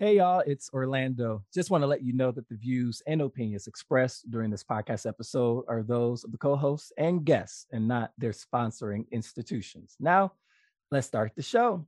Hey, 0.00 0.16
y'all, 0.16 0.42
it's 0.46 0.70
Orlando. 0.72 1.44
Just 1.52 1.68
want 1.70 1.82
to 1.82 1.86
let 1.86 2.02
you 2.02 2.14
know 2.14 2.30
that 2.30 2.48
the 2.48 2.54
views 2.54 3.02
and 3.06 3.20
opinions 3.20 3.66
expressed 3.66 4.30
during 4.30 4.50
this 4.50 4.64
podcast 4.64 5.04
episode 5.04 5.66
are 5.68 5.82
those 5.82 6.24
of 6.24 6.32
the 6.32 6.38
co 6.38 6.56
hosts 6.56 6.90
and 6.96 7.22
guests 7.22 7.66
and 7.70 7.86
not 7.86 8.12
their 8.16 8.32
sponsoring 8.32 9.04
institutions. 9.10 9.96
Now, 10.00 10.32
let's 10.90 11.06
start 11.06 11.32
the 11.36 11.42
show. 11.42 11.86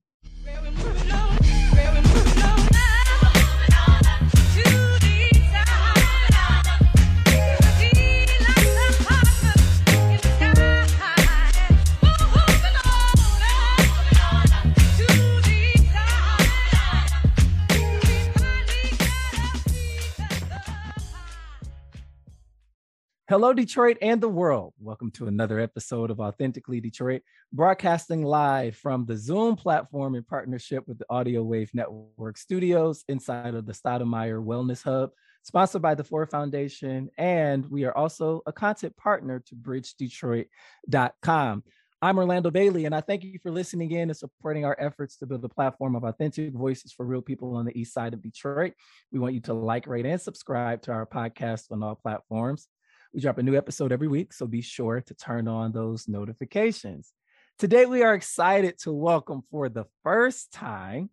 Hello, 23.33 23.55
Detroit 23.55 23.97
and 24.03 24.21
the 24.21 24.29
world. 24.29 24.75
Welcome 24.79 25.11
to 25.13 25.27
another 25.27 25.59
episode 25.59 26.11
of 26.11 26.21
Authentically 26.21 26.83
Detroit, 26.83 27.23
broadcasting 27.51 28.23
live 28.23 28.77
from 28.77 29.07
the 29.07 29.17
Zoom 29.17 29.57
platform 29.57 30.17
in 30.17 30.23
partnership 30.23 30.87
with 30.87 30.99
the 30.99 31.07
Audio 31.09 31.43
Wave 31.43 31.71
Network 31.73 32.37
Studios 32.37 33.05
inside 33.09 33.55
of 33.55 33.65
the 33.65 33.73
Stoudamire 33.73 34.45
Wellness 34.45 34.83
Hub, 34.83 35.13
sponsored 35.45 35.81
by 35.81 35.95
the 35.95 36.05
Ford 36.05 36.29
Foundation. 36.29 37.09
And 37.17 37.65
we 37.71 37.85
are 37.85 37.97
also 37.97 38.43
a 38.45 38.53
content 38.53 38.95
partner 38.99 39.43
to 39.47 39.55
bridgedetroit.com. 39.55 41.65
I'm 42.03 42.19
Orlando 42.19 42.51
Bailey, 42.51 42.85
and 42.85 42.95
I 42.95 43.01
thank 43.01 43.25
you 43.25 43.39
for 43.43 43.51
listening 43.51 43.93
in 43.93 44.11
and 44.11 44.17
supporting 44.17 44.67
our 44.67 44.77
efforts 44.79 45.17
to 45.17 45.27
build 45.27 45.47
a 45.47 45.49
platform 45.49 45.97
of 45.97 46.05
authentic 46.05 46.53
voices 46.53 46.93
for 46.93 47.07
real 47.07 47.23
people 47.23 47.57
on 47.57 47.65
the 47.65 47.81
east 47.81 47.95
side 47.95 48.13
of 48.13 48.23
Detroit. 48.23 48.75
We 49.11 49.21
want 49.21 49.33
you 49.33 49.41
to 49.41 49.55
like, 49.55 49.87
rate, 49.87 50.05
and 50.05 50.21
subscribe 50.21 50.83
to 50.83 50.93
our 50.93 51.07
podcast 51.07 51.73
on 51.73 51.83
all 51.83 51.95
platforms. 51.95 52.69
We 53.13 53.21
drop 53.21 53.37
a 53.37 53.43
new 53.43 53.57
episode 53.57 53.93
every 53.93 54.09
week, 54.09 54.33
so 54.33 54.47
be 54.47 54.63
sure 54.63 55.03
to 55.03 55.15
turn 55.15 55.47
on 55.47 55.73
those 55.73 56.09
notifications. 56.09 57.13
Today, 57.59 57.85
we 57.85 58.03
are 58.03 58.15
excited 58.15 58.79
to 58.85 58.93
welcome 58.93 59.43
for 59.51 59.69
the 59.69 59.85
first 60.03 60.51
time 60.51 61.11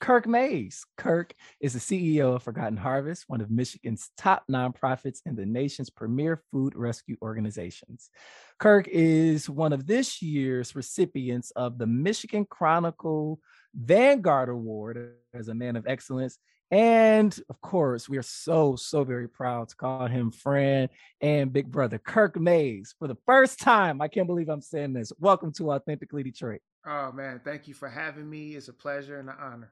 Kirk 0.00 0.26
Mayes. 0.26 0.86
Kirk 0.96 1.34
is 1.60 1.74
the 1.74 1.78
CEO 1.78 2.36
of 2.36 2.42
Forgotten 2.42 2.78
Harvest, 2.78 3.24
one 3.26 3.42
of 3.42 3.50
Michigan's 3.50 4.08
top 4.16 4.44
nonprofits 4.50 5.18
and 5.26 5.36
the 5.36 5.44
nation's 5.44 5.90
premier 5.90 6.42
food 6.50 6.74
rescue 6.74 7.18
organizations. 7.20 8.08
Kirk 8.58 8.88
is 8.88 9.50
one 9.50 9.74
of 9.74 9.86
this 9.86 10.22
year's 10.22 10.74
recipients 10.74 11.50
of 11.50 11.76
the 11.76 11.86
Michigan 11.86 12.46
Chronicle 12.48 13.40
Vanguard 13.74 14.48
Award 14.48 15.16
as 15.34 15.48
a 15.48 15.54
man 15.54 15.76
of 15.76 15.86
excellence 15.86 16.38
and 16.72 17.38
of 17.50 17.60
course, 17.60 18.08
we 18.08 18.16
are 18.16 18.22
so, 18.22 18.76
so 18.76 19.04
very 19.04 19.28
proud 19.28 19.68
to 19.68 19.76
call 19.76 20.06
him 20.06 20.30
friend 20.30 20.88
and 21.20 21.52
big 21.52 21.70
brother, 21.70 21.98
Kirk 21.98 22.40
Mayes, 22.40 22.94
for 22.98 23.06
the 23.06 23.18
first 23.26 23.60
time. 23.60 24.00
I 24.00 24.08
can't 24.08 24.26
believe 24.26 24.48
I'm 24.48 24.62
saying 24.62 24.94
this. 24.94 25.12
Welcome 25.18 25.52
to 25.58 25.72
Authentically 25.72 26.22
Detroit. 26.22 26.62
Oh, 26.86 27.12
man. 27.12 27.42
Thank 27.44 27.68
you 27.68 27.74
for 27.74 27.90
having 27.90 28.28
me. 28.28 28.56
It's 28.56 28.68
a 28.68 28.72
pleasure 28.72 29.18
and 29.18 29.28
an 29.28 29.36
honor. 29.38 29.70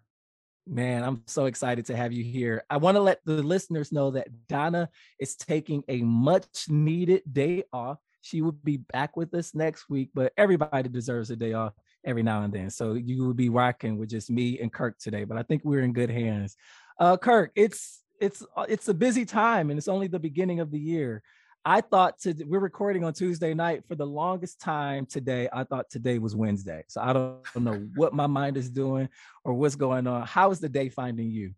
Man, 0.67 1.03
I'm 1.03 1.23
so 1.27 1.47
excited 1.47 1.87
to 1.87 1.97
have 1.97 2.12
you 2.12 2.23
here. 2.23 2.65
I 2.69 2.77
want 2.77 2.97
to 2.97 3.01
let 3.01 3.21
the 3.25 3.43
listeners 3.43 3.93
know 3.93 4.11
that 4.11 4.28
Donna 4.47 4.91
is 5.19 5.37
taking 5.37 5.83
a 5.89 6.03
much 6.03 6.69
needed 6.69 7.23
day 7.33 7.65
off. 7.73 7.97
She 8.21 8.43
will 8.43 8.53
be 8.53 8.77
back 8.77 9.17
with 9.17 9.33
us 9.33 9.55
next 9.55 9.89
week, 9.89 10.11
but 10.15 10.34
everybody 10.37 10.91
deserves 10.91 11.31
a 11.31 11.37
day 11.37 11.55
off 11.55 11.73
every 12.05 12.23
now 12.23 12.43
and 12.43 12.53
then. 12.53 12.71
So 12.71 12.95
you 12.95 13.25
will 13.25 13.34
be 13.34 13.48
rocking 13.48 13.98
with 13.98 14.11
just 14.11 14.31
me 14.31 14.59
and 14.61 14.73
Kirk 14.73 14.98
today, 14.98 15.25
but 15.25 15.39
I 15.39 15.43
think 15.43 15.65
we're 15.65 15.83
in 15.83 15.93
good 15.93 16.11
hands. 16.11 16.56
Uh, 17.01 17.17
Kirk, 17.17 17.51
it's 17.56 18.03
it's 18.20 18.45
uh, 18.55 18.67
it's 18.69 18.89
a 18.89 18.95
busy 18.95 19.25
time 19.25 19.70
and 19.70 19.79
it's 19.79 19.89
only 19.89 20.06
the 20.06 20.19
beginning 20.19 20.61
of 20.61 20.70
the 20.70 20.79
year. 20.79 21.23
I 21.65 21.81
thought 21.81 22.19
to 22.20 22.34
we're 22.45 22.61
recording 22.61 23.05
on 23.05 23.15
Tuesday 23.15 23.55
night 23.55 23.84
for 23.89 23.95
the 23.95 24.06
longest 24.06 24.61
time 24.61 25.06
today. 25.06 25.49
I 25.50 25.65
thought 25.65 25.88
today 25.88 26.19
was 26.19 26.37
Wednesday. 26.37 26.84
So 26.88 27.00
I 27.00 27.15
don't 27.15 27.43
know 27.56 27.88
what 27.97 28.12
my 28.12 28.27
mind 28.27 28.59
is 28.59 28.69
doing 28.69 29.09
or 29.44 29.55
what's 29.55 29.77
going 29.77 30.06
on. 30.06 30.27
How 30.27 30.50
is 30.50 30.61
the 30.61 30.69
day 30.69 30.91
finding 30.91 31.31
you? 31.31 31.55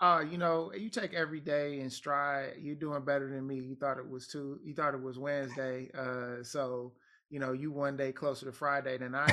Uh, 0.00 0.22
you 0.28 0.36
know, 0.36 0.72
you 0.74 0.90
take 0.90 1.14
every 1.14 1.40
day 1.40 1.80
in 1.80 1.88
stride. 1.88 2.54
You're 2.60 2.74
doing 2.74 3.04
better 3.04 3.30
than 3.30 3.46
me. 3.46 3.56
You 3.56 3.76
thought 3.76 3.98
it 3.98 4.08
was 4.08 4.26
two. 4.26 4.58
You 4.62 4.74
thought 4.74 4.94
it 4.94 5.02
was 5.02 5.18
Wednesday. 5.18 5.90
Uh, 5.96 6.42
so 6.42 6.92
you 7.30 7.38
know, 7.38 7.52
you 7.52 7.72
one 7.72 7.96
day 7.96 8.12
closer 8.12 8.44
to 8.44 8.52
Friday 8.52 8.98
than 8.98 9.14
I 9.14 9.26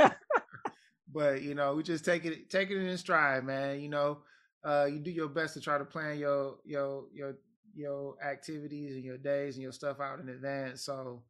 am. 0.00 0.10
but 1.14 1.42
you 1.42 1.54
know, 1.54 1.74
we 1.74 1.84
just 1.84 2.04
take 2.04 2.24
it 2.24 2.50
take 2.50 2.70
it 2.70 2.76
in 2.76 2.98
stride, 2.98 3.44
man. 3.44 3.80
You 3.80 3.88
know, 3.88 4.18
uh, 4.64 4.88
you 4.90 4.98
do 4.98 5.10
your 5.10 5.28
best 5.28 5.54
to 5.54 5.60
try 5.60 5.78
to 5.78 5.84
plan 5.84 6.18
your 6.18 6.56
your 6.64 7.04
your 7.14 7.36
your 7.74 8.16
activities 8.22 8.96
and 8.96 9.04
your 9.04 9.16
days 9.16 9.54
and 9.54 9.62
your 9.62 9.72
stuff 9.72 10.00
out 10.00 10.18
in 10.18 10.28
advance. 10.28 10.82
So 10.82 11.22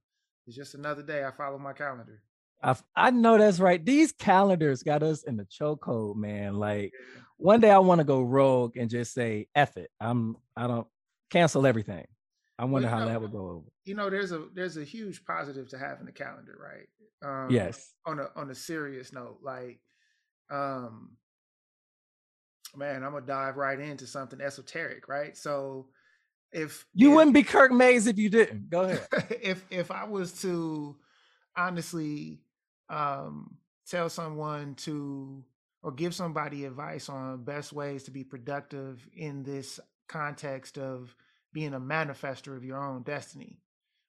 it's 0.47 0.57
just 0.57 0.75
another 0.75 1.03
day. 1.03 1.25
I 1.25 1.31
follow 1.31 1.59
my 1.59 1.75
calendar. 1.75 2.23
I 2.63 2.75
I 2.97 3.11
know 3.11 3.37
that's 3.37 3.61
right. 3.61 3.85
These 3.85 4.13
calendars 4.13 4.83
got 4.83 5.03
us 5.03 5.23
in 5.23 5.37
the 5.37 5.45
chokehold, 5.45 6.17
man. 6.17 6.55
Like 6.55 6.93
one 7.37 7.61
day 7.61 7.71
I 7.71 7.79
want 7.79 7.99
to 7.99 8.05
go 8.05 8.23
rogue 8.23 8.77
and 8.79 8.89
just 8.89 9.13
say 9.13 9.49
F 9.55 9.77
it. 9.77 9.91
I'm 10.01 10.37
I 10.57 10.67
don't 10.67 10.87
cancel 11.31 11.67
everything. 11.67 12.07
I 12.59 12.65
wonder 12.65 12.87
well, 12.89 12.99
how 12.99 13.05
know, 13.05 13.11
that 13.11 13.21
would 13.21 13.33
go 13.33 13.49
over. 13.49 13.67
You 13.85 13.95
know, 13.95 14.11
there's 14.11 14.33
a 14.33 14.47
there's 14.55 14.77
a 14.77 14.85
huge 14.85 15.25
positive 15.25 15.69
to 15.71 15.79
having 15.79 16.09
a 16.09 16.13
calendar, 16.13 16.57
right? 16.61 16.89
Um, 17.25 17.51
yes. 17.51 17.93
On 18.07 18.19
a 18.21 18.29
on 18.37 18.51
a 18.51 18.55
serious 18.55 19.13
note, 19.13 19.39
like, 19.43 19.81
um, 20.51 21.17
man, 22.77 23.03
I'm 23.03 23.13
gonna 23.13 23.27
dive 23.27 23.57
right 23.57 23.79
into 23.79 24.07
something 24.07 24.41
esoteric, 24.41 25.09
right? 25.09 25.37
So, 25.37 25.89
if 26.53 26.87
you 26.95 27.11
if, 27.11 27.17
wouldn't 27.17 27.35
be 27.35 27.43
Kirk 27.43 27.73
Mayes 27.73 28.07
if 28.07 28.19
you 28.19 28.29
didn't, 28.29 28.71
go 28.71 28.83
ahead. 28.83 29.09
if 29.43 29.65
if 29.71 29.91
I 29.91 30.05
was 30.05 30.41
to 30.43 30.97
honestly 31.57 32.41
um, 32.89 33.57
tell 33.89 34.09
someone 34.09 34.75
to 34.77 35.45
or 35.83 35.93
give 35.93 36.15
somebody 36.15 36.65
advice 36.65 37.09
on 37.09 37.45
best 37.45 37.73
ways 37.73 38.05
to 38.05 38.11
be 38.11 38.25
productive 38.25 39.07
in 39.15 39.43
this 39.43 39.81
context 40.09 40.79
of 40.79 41.15
being 41.55 41.73
a 41.73 41.81
manifester 41.81 42.55
of 42.55 42.65
your 42.65 42.77
own 42.77 43.03
destiny, 43.03 43.61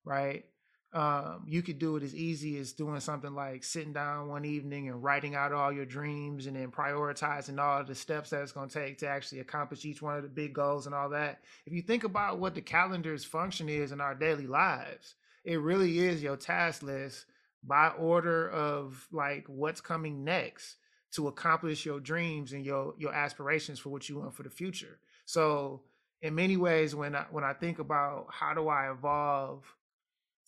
right? 0.04 0.44
Um, 0.92 1.44
you 1.46 1.62
could 1.62 1.78
do 1.78 1.98
it 1.98 2.04
as 2.04 2.16
easy 2.16 2.58
as 2.58 2.72
doing 2.72 3.00
something 3.02 3.36
like 3.36 3.64
sitting 3.66 3.92
down 3.92 4.30
one 4.30 4.46
evening 4.46 4.88
and 4.88 5.04
writing 5.04 5.36
out 5.36 5.52
all 5.52 5.72
your 5.72 5.86
dreams 5.86 6.48
and 6.48 6.56
then 6.56 6.72
prioritizing 6.72 7.60
all 7.60 7.84
the 7.84 7.94
steps 7.94 8.30
that 8.30 8.42
it's 8.42 8.54
going 8.54 8.70
to 8.70 8.80
take 8.80 8.98
to 9.00 9.08
actually 9.08 9.42
accomplish 9.42 9.84
each 9.84 10.02
one 10.02 10.16
of 10.16 10.24
the 10.24 10.30
big 10.30 10.54
goals 10.54 10.86
and 10.86 10.96
all 10.96 11.10
that. 11.10 11.42
If 11.66 11.74
you 11.74 11.82
think 11.82 12.06
about 12.06 12.40
what 12.40 12.56
the 12.56 12.62
calendar's 12.62 13.26
function 13.26 13.68
is 13.68 13.92
in 13.92 14.00
our 14.00 14.16
daily 14.16 14.48
lives, 14.48 15.16
it 15.44 15.60
really 15.60 16.00
is 16.00 16.24
your 16.24 16.38
task 16.38 16.82
list 16.82 17.26
by 17.62 17.90
order 17.90 18.50
of 18.50 19.06
like 19.12 19.46
what's 19.48 19.82
coming 19.82 20.24
next 20.24 20.78
to 21.12 21.28
accomplish 21.28 21.86
your 21.86 22.00
dreams 22.00 22.54
and 22.54 22.66
your 22.66 22.94
your 22.98 23.14
aspirations 23.14 23.80
for 23.80 23.90
what 23.90 24.08
you 24.08 24.20
want 24.20 24.34
for 24.34 24.44
the 24.44 24.50
future. 24.50 25.00
So 25.26 25.82
in 26.22 26.36
many 26.36 26.58
ways 26.58 26.96
when 26.96 27.16
I 27.16 27.26
when 27.32 27.44
I 27.44 27.54
think 27.54 27.80
about 27.80 28.28
how 28.32 28.54
do 28.54 28.68
I 28.68 28.92
evolve, 28.92 29.64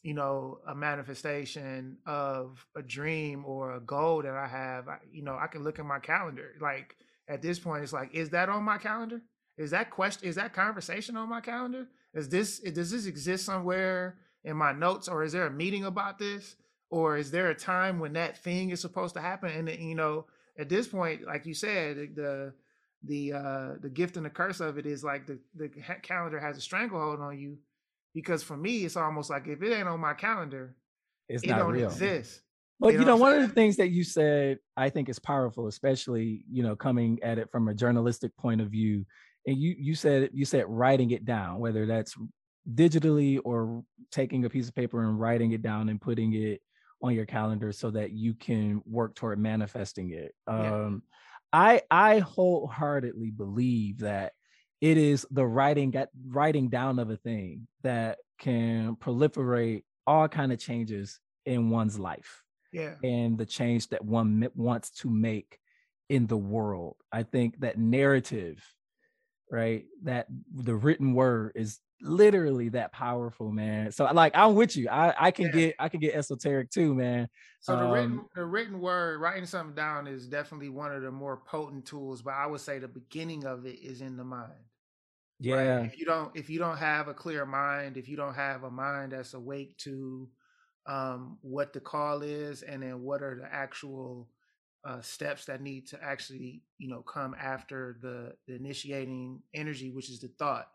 you 0.03 0.13
know, 0.13 0.59
a 0.67 0.75
manifestation 0.75 1.97
of 2.05 2.66
a 2.75 2.81
dream 2.81 3.45
or 3.45 3.75
a 3.75 3.79
goal 3.79 4.22
that 4.23 4.33
I 4.33 4.47
have, 4.47 4.88
I, 4.88 4.97
you 5.11 5.23
know, 5.23 5.38
I 5.39 5.47
can 5.47 5.63
look 5.63 5.79
at 5.79 5.85
my 5.85 6.00
calendar. 6.00 6.53
Like 6.61 6.95
at 7.28 7.41
this 7.41 7.59
point, 7.59 7.83
it's 7.83 7.94
like, 7.94 8.13
is 8.13 8.29
that 8.31 8.50
on 8.50 8.63
my 8.63 8.78
calendar? 8.78 9.22
Is 9.57 9.72
that 9.72 9.89
question? 9.89 10.28
Is 10.28 10.35
that 10.35 10.53
conversation 10.53 11.17
on 11.17 11.29
my 11.29 11.41
calendar? 11.41 11.88
Is 12.13 12.29
this 12.29 12.59
does 12.59 12.91
this 12.91 13.05
exist 13.05 13.45
somewhere 13.45 14.17
in 14.44 14.55
my 14.55 14.72
notes, 14.72 15.07
or 15.07 15.23
is 15.23 15.34
there 15.34 15.47
a 15.47 15.51
meeting 15.51 15.85
about 15.85 16.17
this, 16.19 16.55
or 16.89 17.17
is 17.17 17.31
there 17.31 17.49
a 17.49 17.55
time 17.55 17.99
when 17.99 18.13
that 18.13 18.38
thing 18.38 18.69
is 18.69 18.79
supposed 18.79 19.16
to 19.16 19.22
happen? 19.22 19.49
And 19.49 19.69
you 19.69 19.95
know, 19.95 20.25
at 20.57 20.69
this 20.69 20.88
point, 20.88 21.25
like 21.25 21.45
you 21.45 21.53
said, 21.53 22.16
the 22.16 22.53
the 23.03 23.34
uh 23.34 23.69
the 23.81 23.90
gift 23.90 24.17
and 24.17 24.26
the 24.26 24.29
curse 24.29 24.59
of 24.59 24.78
it 24.78 24.85
is 24.85 25.03
like 25.03 25.28
the 25.28 25.38
the 25.55 25.70
calendar 26.02 26.40
has 26.40 26.58
a 26.58 26.61
stranglehold 26.61 27.20
on 27.20 27.38
you 27.38 27.58
because 28.14 28.41
for 28.41 28.58
me 28.58 28.85
it's 28.85 28.97
almost 28.97 29.29
like 29.29 29.47
if 29.47 29.61
it 29.61 29.73
ain't 29.73 29.88
on 29.88 29.99
my 29.99 30.14
calendar 30.14 30.76
it's 31.29 31.44
it 31.44 31.49
not 31.49 31.59
don't 31.59 31.73
real. 31.73 31.88
exist 31.88 32.41
but 32.79 32.88
you 32.88 32.94
know, 32.94 32.99
you 32.99 33.05
know 33.05 33.16
one 33.16 33.34
of 33.34 33.41
the 33.41 33.53
things 33.53 33.78
that 33.78 33.90
you 33.90 34.03
said 34.03 34.58
i 34.76 34.90
think 34.90 35.09
is 35.09 35.20
powerful 35.20 35.67
especially 35.67 36.44
you 36.49 36.64
know 36.64 36.76
coming 36.76 37.20
at 37.22 37.38
it 37.38 37.52
from 37.52 37.67
a 37.67 37.73
journalistic 37.73 38.35
point 38.38 38.61
of 38.61 38.70
view 38.70 39.05
and 39.46 39.58
you 39.58 39.76
you 39.78 39.94
said 39.94 40.29
you 40.34 40.44
said 40.44 40.66
writing 40.67 41.11
it 41.11 41.23
down 41.23 41.59
whether 41.59 41.85
that's 41.85 42.16
digitally 42.73 43.40
or 43.46 43.84
taking 44.11 44.44
a 44.46 44.49
piece 44.49 44.67
of 44.67 44.76
paper 44.76 45.03
and 45.03 45.20
writing 45.20 45.52
it 45.52 45.61
down 45.61 45.90
and 45.90 46.02
putting 46.02 46.34
it 46.34 46.61
on 47.03 47.14
your 47.14 47.26
calendar 47.26 47.72
so 47.72 47.91
that 47.91 48.11
you 48.11 48.34
can 48.34 48.82
work 48.88 49.14
toward 49.14 49.38
manifesting 49.38 50.11
it 50.11 50.34
yeah. 50.47 50.90
I 51.58 51.82
I 51.90 52.20
wholeheartedly 52.20 53.32
believe 53.32 54.00
that 54.00 54.34
it 54.80 54.96
is 54.96 55.26
the 55.32 55.46
writing 55.46 55.92
writing 56.28 56.70
down 56.70 57.00
of 57.00 57.09
a 57.09 57.18
thing 57.18 57.68
that 57.82 58.20
can 58.38 58.96
proliferate 58.96 59.84
all 60.06 60.28
kind 60.28 60.52
of 60.54 60.59
changes 60.59 61.20
in 61.48 61.72
one's 61.72 61.98
life. 61.98 62.44
Yeah. 62.72 62.94
And 63.04 63.40
the 63.40 63.46
change 63.46 63.90
that 63.90 64.06
one 64.06 64.48
wants 64.54 64.92
to 65.02 65.09
make 65.09 65.58
in 66.09 66.28
the 66.28 66.38
world. 66.38 66.96
I 67.12 67.24
think 67.24 67.59
that 67.62 67.80
narrative, 67.80 68.64
right? 69.52 69.86
That 70.04 70.28
the 70.54 70.76
written 70.76 71.16
word 71.16 71.54
is 71.56 71.80
literally 72.02 72.70
that 72.70 72.91
powerful, 72.91 73.52
man. 73.52 73.91
So 73.91 74.05
like 74.05 74.34
I'm 74.35 74.55
with 74.55 74.76
you. 74.76 74.90
I 74.90 75.14
I 75.17 75.32
can 75.32 75.46
yeah. 75.46 75.52
get 75.52 75.76
I 75.79 75.90
can 75.90 75.99
get 75.99 76.16
esoteric 76.16 76.70
too, 76.70 76.94
man. 76.94 77.29
So 77.59 77.76
the 77.76 77.85
um, 77.85 77.91
written 77.91 78.26
the 78.35 78.46
written 78.46 78.79
word, 78.79 79.20
writing 79.20 79.46
something 79.46 79.76
down 79.76 80.08
is 80.08 80.28
definitely 80.28 80.70
one 80.70 80.91
of 80.94 81.02
the 81.02 81.11
more 81.11 81.38
potent 81.38 81.85
tools, 81.85 82.22
but 82.22 82.34
I 82.34 82.46
would 82.46 82.61
say 82.61 82.79
the 82.79 82.88
beginning 82.88 83.46
of 83.46 83.66
it 83.66 83.79
is 83.82 84.02
in 84.02 84.17
the 84.17 84.23
mind. 84.23 84.53
Yeah. 85.40 85.55
Right? 85.55 85.85
If 85.85 85.99
you 85.99 86.05
don't 86.05 86.35
if 86.35 86.49
you 86.49 86.59
don't 86.59 86.78
have 86.78 87.08
a 87.08 87.14
clear 87.14 87.46
mind, 87.46 87.97
if 87.97 88.08
you 88.08 88.17
don't 88.17 88.35
have 88.35 88.64
a 88.64 88.72
mind 88.72 89.11
that's 89.11 89.34
awake 89.34 89.78
to 89.79 90.29
um 90.85 91.38
what 91.41 91.73
the 91.73 91.79
call 91.79 92.22
is 92.22 92.61
and 92.61 92.82
then 92.82 93.02
what 93.02 93.22
are 93.22 93.35
the 93.41 93.53
actual 93.53 94.29
uh, 94.85 95.02
steps 95.02 95.44
that 95.46 95.61
need 95.61 95.85
to 95.85 96.02
actually 96.02 96.61
you 96.78 96.88
know 96.88 97.02
come 97.02 97.35
after 97.38 97.97
the, 98.02 98.34
the 98.47 98.55
initiating 98.55 99.41
energy 99.53 99.91
which 99.91 100.09
is 100.09 100.20
the 100.20 100.29
thought 100.40 100.70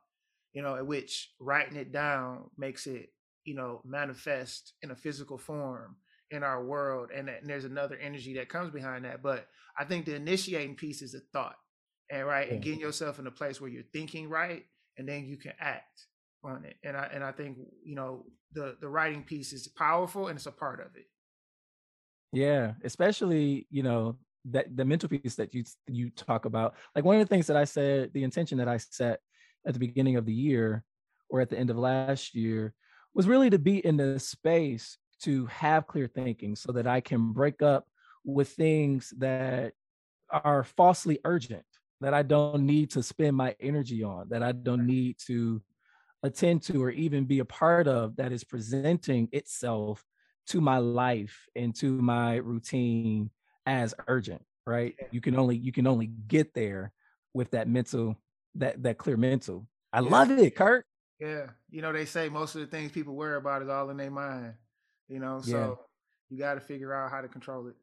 you 0.52 0.62
know, 0.62 0.76
at 0.76 0.86
which 0.86 1.30
writing 1.40 1.76
it 1.76 1.92
down 1.92 2.50
makes 2.58 2.86
it, 2.86 3.10
you 3.44 3.54
know, 3.54 3.80
manifest 3.84 4.74
in 4.82 4.90
a 4.90 4.96
physical 4.96 5.38
form 5.38 5.96
in 6.30 6.42
our 6.42 6.64
world. 6.64 7.10
And, 7.14 7.28
and 7.28 7.48
there's 7.48 7.64
another 7.64 7.96
energy 7.96 8.34
that 8.34 8.48
comes 8.48 8.70
behind 8.70 9.04
that. 9.04 9.22
But 9.22 9.46
I 9.78 9.84
think 9.84 10.06
the 10.06 10.14
initiating 10.14 10.76
piece 10.76 11.02
is 11.02 11.14
a 11.14 11.20
thought. 11.32 11.56
And 12.10 12.26
right, 12.26 12.50
and 12.50 12.62
getting 12.62 12.80
yourself 12.80 13.18
in 13.18 13.26
a 13.26 13.30
place 13.30 13.58
where 13.58 13.70
you're 13.70 13.84
thinking 13.90 14.28
right, 14.28 14.64
and 14.98 15.08
then 15.08 15.24
you 15.24 15.38
can 15.38 15.52
act 15.58 16.06
on 16.44 16.64
it. 16.66 16.76
And 16.84 16.94
I 16.94 17.08
and 17.10 17.24
I 17.24 17.32
think 17.32 17.56
you 17.82 17.94
know 17.94 18.26
the 18.52 18.76
the 18.82 18.88
writing 18.88 19.22
piece 19.22 19.54
is 19.54 19.66
powerful, 19.68 20.28
and 20.28 20.36
it's 20.36 20.44
a 20.44 20.52
part 20.52 20.80
of 20.80 20.94
it. 20.94 21.06
Yeah, 22.32 22.72
especially 22.84 23.66
you 23.70 23.82
know 23.82 24.16
that 24.46 24.76
the 24.76 24.84
mental 24.84 25.08
piece 25.08 25.36
that 25.36 25.54
you 25.54 25.64
you 25.86 26.10
talk 26.10 26.44
about. 26.44 26.74
Like 26.94 27.04
one 27.04 27.16
of 27.16 27.26
the 27.26 27.34
things 27.34 27.46
that 27.46 27.56
I 27.56 27.64
said, 27.64 28.12
the 28.12 28.24
intention 28.24 28.58
that 28.58 28.68
I 28.68 28.76
set 28.76 29.20
at 29.66 29.74
the 29.74 29.80
beginning 29.80 30.16
of 30.16 30.26
the 30.26 30.32
year 30.32 30.84
or 31.28 31.40
at 31.40 31.50
the 31.50 31.58
end 31.58 31.70
of 31.70 31.76
last 31.76 32.34
year 32.34 32.74
was 33.14 33.26
really 33.26 33.50
to 33.50 33.58
be 33.58 33.84
in 33.84 33.96
the 33.96 34.18
space 34.18 34.98
to 35.22 35.46
have 35.46 35.86
clear 35.86 36.08
thinking 36.08 36.56
so 36.56 36.72
that 36.72 36.86
I 36.86 37.00
can 37.00 37.32
break 37.32 37.62
up 37.62 37.86
with 38.24 38.48
things 38.50 39.12
that 39.18 39.72
are 40.30 40.64
falsely 40.64 41.18
urgent, 41.24 41.64
that 42.00 42.14
I 42.14 42.22
don't 42.22 42.64
need 42.66 42.90
to 42.92 43.02
spend 43.02 43.36
my 43.36 43.54
energy 43.60 44.02
on, 44.02 44.28
that 44.30 44.42
I 44.42 44.52
don't 44.52 44.86
need 44.86 45.16
to 45.26 45.62
attend 46.22 46.62
to 46.62 46.82
or 46.82 46.90
even 46.90 47.24
be 47.24 47.40
a 47.40 47.44
part 47.44 47.86
of 47.86 48.16
that 48.16 48.32
is 48.32 48.44
presenting 48.44 49.28
itself 49.32 50.04
to 50.46 50.60
my 50.60 50.78
life 50.78 51.46
and 51.54 51.74
to 51.76 52.00
my 52.00 52.36
routine 52.36 53.30
as 53.66 53.94
urgent 54.08 54.42
right? 54.66 54.94
You 55.10 55.20
can 55.20 55.36
only 55.36 55.56
you 55.56 55.72
can 55.72 55.86
only 55.86 56.06
get 56.06 56.54
there 56.54 56.92
with 57.34 57.50
that 57.52 57.68
mental 57.68 58.16
that 58.56 58.82
that 58.82 58.98
clear 58.98 59.16
mental. 59.16 59.66
I 59.92 60.00
yeah. 60.00 60.08
love 60.08 60.30
it, 60.30 60.56
Kirk. 60.56 60.84
Yeah, 61.20 61.46
you 61.70 61.82
know 61.82 61.92
they 61.92 62.04
say 62.04 62.28
most 62.28 62.54
of 62.54 62.60
the 62.62 62.66
things 62.66 62.92
people 62.92 63.14
worry 63.14 63.36
about 63.36 63.62
is 63.62 63.68
all 63.68 63.90
in 63.90 63.96
their 63.96 64.10
mind. 64.10 64.54
You 65.08 65.20
know, 65.20 65.40
so 65.40 65.50
yeah. 65.50 65.84
you 66.30 66.38
got 66.38 66.54
to 66.54 66.60
figure 66.60 66.92
out 66.92 67.10
how 67.10 67.20
to 67.20 67.28
control 67.28 67.68
it. 67.68 67.74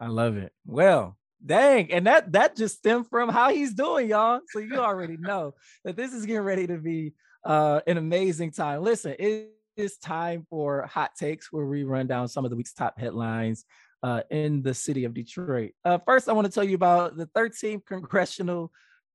I 0.00 0.08
love 0.08 0.36
it. 0.36 0.52
Well, 0.66 1.16
dang, 1.44 1.92
and 1.92 2.06
that 2.06 2.32
that 2.32 2.56
just 2.56 2.78
stemmed 2.78 3.08
from 3.08 3.28
how 3.28 3.50
he's 3.50 3.74
doing, 3.74 4.08
y'all. 4.08 4.40
So 4.48 4.58
you 4.58 4.76
already 4.76 5.16
know 5.20 5.54
that 5.84 5.96
this 5.96 6.12
is 6.12 6.26
getting 6.26 6.42
ready 6.42 6.66
to 6.66 6.78
be 6.78 7.14
uh, 7.44 7.80
an 7.86 7.96
amazing 7.96 8.52
time. 8.52 8.82
Listen, 8.82 9.14
it 9.18 9.50
is 9.76 9.96
time 9.98 10.46
for 10.50 10.86
hot 10.86 11.12
takes, 11.18 11.52
where 11.52 11.66
we 11.66 11.84
run 11.84 12.06
down 12.06 12.28
some 12.28 12.44
of 12.44 12.50
the 12.50 12.56
week's 12.56 12.74
top 12.74 12.98
headlines. 12.98 13.64
Uh, 14.02 14.20
in 14.30 14.60
the 14.60 14.74
city 14.74 15.04
of 15.04 15.14
Detroit. 15.14 15.72
Uh, 15.82 15.96
first, 15.96 16.28
I 16.28 16.34
want 16.34 16.44
to 16.44 16.52
tell 16.52 16.62
you 16.62 16.74
about 16.74 17.16
the 17.16 17.24
13th 17.28 17.86
congressional 17.86 18.70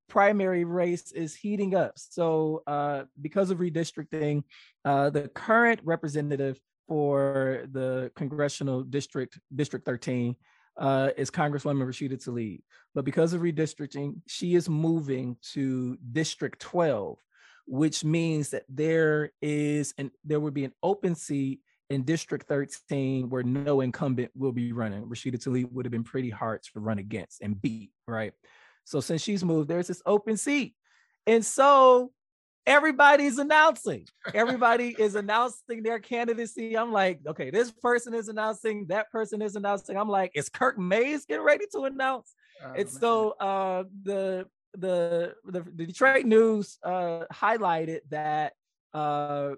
primary 0.09 0.65
race 0.65 1.11
is 1.11 1.35
heating 1.35 1.75
up. 1.75 1.93
So, 1.95 2.63
uh, 2.67 3.03
because 3.21 3.51
of 3.51 3.59
redistricting, 3.59 4.43
uh, 4.83 5.09
the 5.11 5.29
current 5.29 5.79
representative 5.83 6.59
for 6.87 7.67
the 7.71 8.11
congressional 8.15 8.83
district, 8.83 9.39
District 9.55 9.85
13, 9.85 10.35
uh, 10.77 11.09
is 11.17 11.29
Congresswoman 11.29 11.85
Rashida 11.85 12.21
Tlaib. 12.21 12.61
But 12.95 13.05
because 13.05 13.33
of 13.33 13.41
redistricting, 13.41 14.15
she 14.27 14.55
is 14.55 14.67
moving 14.67 15.37
to 15.53 15.97
District 16.11 16.59
12, 16.59 17.19
which 17.67 18.03
means 18.03 18.49
that 18.49 18.63
there 18.67 19.31
is 19.41 19.93
and 19.97 20.09
there 20.25 20.39
would 20.39 20.53
be 20.53 20.65
an 20.65 20.73
open 20.81 21.15
seat 21.15 21.59
in 21.89 22.03
District 22.03 22.47
13 22.47 23.29
where 23.29 23.43
no 23.43 23.81
incumbent 23.81 24.31
will 24.35 24.51
be 24.51 24.71
running. 24.71 25.03
Rashida 25.03 25.35
Tlaib 25.35 25.71
would 25.71 25.85
have 25.85 25.91
been 25.91 26.03
pretty 26.03 26.29
hard 26.29 26.63
to 26.63 26.79
run 26.79 26.99
against 26.99 27.41
and 27.41 27.61
beat, 27.61 27.91
right? 28.07 28.33
So 28.85 28.99
since 28.99 29.21
she's 29.21 29.43
moved, 29.43 29.69
there's 29.69 29.87
this 29.87 30.01
open 30.05 30.37
seat. 30.37 30.75
And 31.27 31.45
so 31.45 32.11
everybody's 32.65 33.37
announcing. 33.37 34.05
Everybody 34.33 34.95
is 34.99 35.15
announcing 35.15 35.83
their 35.83 35.99
candidacy. 35.99 36.77
I'm 36.77 36.91
like, 36.91 37.19
okay, 37.27 37.49
this 37.49 37.71
person 37.71 38.13
is 38.13 38.29
announcing, 38.29 38.85
that 38.87 39.11
person 39.11 39.41
is 39.41 39.55
announcing. 39.55 39.97
I'm 39.97 40.09
like, 40.09 40.31
is 40.35 40.49
Kirk 40.49 40.77
Mayes 40.77 41.25
getting 41.25 41.43
ready 41.43 41.65
to 41.73 41.83
announce? 41.85 42.33
Oh, 42.63 42.73
it's 42.75 42.99
so 42.99 43.31
uh, 43.39 43.83
the, 44.03 44.45
the 44.77 45.33
the 45.45 45.65
the 45.73 45.85
Detroit 45.85 46.25
News 46.25 46.77
uh, 46.83 47.23
highlighted 47.33 48.01
that 48.09 48.53
uh, 48.93 49.51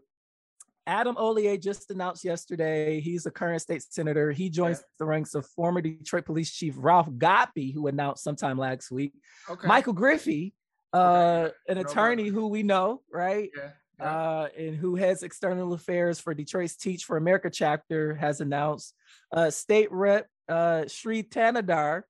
Adam 0.92 1.16
Hollier 1.16 1.56
just 1.56 1.90
announced 1.90 2.26
yesterday 2.26 3.00
he's 3.00 3.26
a 3.26 3.32
current 3.32 3.62
state 3.62 3.82
senator. 3.82 4.34
He 4.34 4.50
joins 4.50 4.80
yeah. 4.80 4.86
the 5.00 5.06
ranks 5.06 5.36
of 5.36 5.46
former 5.46 5.80
Detroit 5.80 6.26
Police 6.26 6.52
Chief 6.52 6.74
Ralph 6.78 7.10
Godbee, 7.10 7.74
who 7.74 7.88
announced 7.88 8.26
sometime 8.26 8.58
last 8.58 8.92
week. 8.92 9.14
Okay. 9.50 9.66
Michael 9.66 9.96
Griffie, 9.96 10.52
uh, 10.92 11.48
an 11.70 11.78
attorney 11.78 12.28
who 12.28 12.48
we 12.48 12.62
know, 12.62 13.02
right? 13.10 13.50
Yeah. 13.56 13.70
Yeah. 14.02 14.06
Uh, 14.06 14.48
and 14.58 14.76
who 14.76 14.96
heads 14.96 15.24
external 15.24 15.72
affairs 15.72 16.20
for 16.20 16.34
Detroit's 16.34 16.76
Teach 16.76 17.06
for 17.06 17.16
America 17.16 17.50
chapter, 17.50 18.16
has 18.16 18.42
announced 18.42 18.94
uh, 19.32 19.50
state 19.50 19.90
rep 19.94 20.28
uh, 20.50 20.88
Shri 20.88 21.24
Thanedar. 21.24 22.04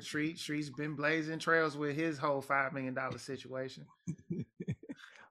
Shri, 0.00 0.36
Shri's 0.36 0.70
been 0.70 0.94
blazing 0.94 1.40
trails 1.40 1.76
with 1.76 1.96
his 1.96 2.16
whole 2.16 2.42
$5 2.42 2.72
million 2.72 2.96
situation. 3.18 3.86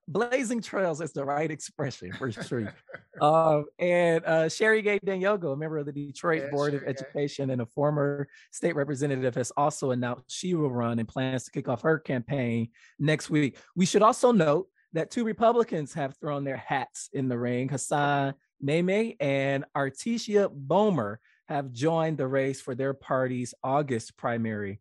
blazing 0.07 0.61
trails 0.61 1.01
is 1.01 1.11
the 1.11 1.23
right 1.23 1.51
expression 1.51 2.11
for 2.13 2.31
sure. 2.31 2.73
um, 3.21 3.65
and 3.79 4.23
uh, 4.25 4.49
Sherry 4.49 4.81
Gay 4.81 4.99
Dagnogo, 4.99 5.53
a 5.53 5.55
member 5.55 5.77
of 5.77 5.85
the 5.85 5.91
Detroit 5.91 6.43
yeah, 6.43 6.49
Board 6.49 6.73
of 6.73 6.83
Education 6.83 7.49
and 7.49 7.61
a 7.61 7.65
former 7.65 8.27
state 8.51 8.75
representative, 8.75 9.35
has 9.35 9.51
also 9.57 9.91
announced 9.91 10.25
she 10.27 10.53
will 10.53 10.71
run 10.71 10.99
and 10.99 11.07
plans 11.07 11.45
to 11.45 11.51
kick 11.51 11.67
off 11.67 11.81
her 11.81 11.99
campaign 11.99 12.69
next 12.99 13.29
week. 13.29 13.57
We 13.75 13.85
should 13.85 14.01
also 14.01 14.31
note 14.31 14.67
that 14.93 15.11
two 15.11 15.23
Republicans 15.23 15.93
have 15.93 16.15
thrown 16.17 16.43
their 16.43 16.57
hats 16.57 17.09
in 17.13 17.27
the 17.27 17.37
ring. 17.37 17.69
Hassan 17.69 18.33
Mehmeh 18.63 19.15
and 19.19 19.65
Articia 19.75 20.49
Bomer 20.49 21.17
have 21.47 21.71
joined 21.71 22.17
the 22.17 22.27
race 22.27 22.61
for 22.61 22.75
their 22.75 22.93
party's 22.93 23.53
August 23.63 24.17
primary. 24.17 24.79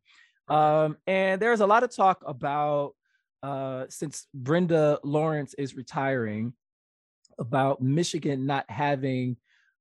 Um, 0.48 0.96
and 1.06 1.40
there's 1.40 1.60
a 1.60 1.66
lot 1.66 1.82
of 1.82 1.94
talk 1.94 2.22
about 2.24 2.94
uh, 3.46 3.86
since 3.88 4.26
Brenda 4.34 4.98
Lawrence 5.04 5.54
is 5.54 5.76
retiring, 5.76 6.52
about 7.38 7.80
Michigan 7.80 8.46
not 8.46 8.68
having 8.68 9.36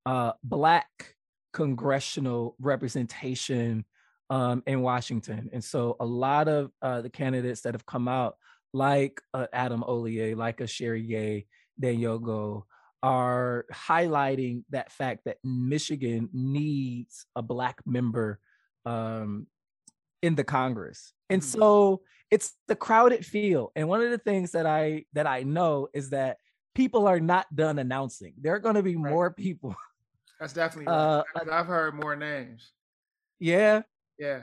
uh, 0.05 0.33
Black 0.43 1.15
congressional 1.51 2.55
representation 2.59 3.85
um, 4.29 4.61
in 4.67 4.81
Washington. 4.81 5.49
And 5.51 5.63
so 5.63 5.95
a 5.99 6.05
lot 6.05 6.47
of 6.47 6.71
uh, 6.81 7.01
the 7.01 7.09
candidates 7.09 7.61
that 7.61 7.73
have 7.73 7.85
come 7.85 8.07
out, 8.07 8.35
like 8.73 9.19
uh, 9.33 9.47
Adam 9.51 9.81
Hollier, 9.81 10.35
like 10.35 10.61
a 10.61 10.67
Sherry 10.67 11.01
Gay, 11.03 11.47
Dagnogo, 11.81 12.63
are 13.01 13.65
highlighting 13.73 14.63
that 14.69 14.91
fact 14.91 15.21
that 15.25 15.37
Michigan 15.43 16.29
needs 16.33 17.25
a 17.35 17.41
Black 17.41 17.79
member 17.85 18.39
um, 18.85 19.47
in 20.25 20.33
the 20.33 20.43
Congress. 20.43 21.13
And 21.29 21.41
mm-hmm. 21.41 21.59
so 21.59 22.01
it's 22.31 22.53
the 22.67 22.75
crowded 22.75 23.23
field. 23.25 23.71
And 23.75 23.87
one 23.87 24.01
of 24.01 24.09
the 24.09 24.17
things 24.17 24.51
that 24.51 24.65
I 24.65 25.05
that 25.13 25.27
I 25.27 25.43
know 25.43 25.87
is 25.93 26.09
that 26.09 26.37
people 26.73 27.07
are 27.07 27.19
not 27.19 27.45
done 27.55 27.77
announcing. 27.77 28.33
There 28.41 28.55
are 28.55 28.59
going 28.59 28.75
to 28.75 28.83
be 28.83 28.95
right. 28.95 29.11
more 29.11 29.31
people. 29.31 29.75
That's 30.39 30.53
definitely 30.53 30.91
right. 30.91 30.97
Uh, 30.97 31.23
I've 31.51 31.67
heard 31.67 31.93
more 31.93 32.15
names. 32.15 32.71
Yeah. 33.39 33.83
Yeah. 34.17 34.41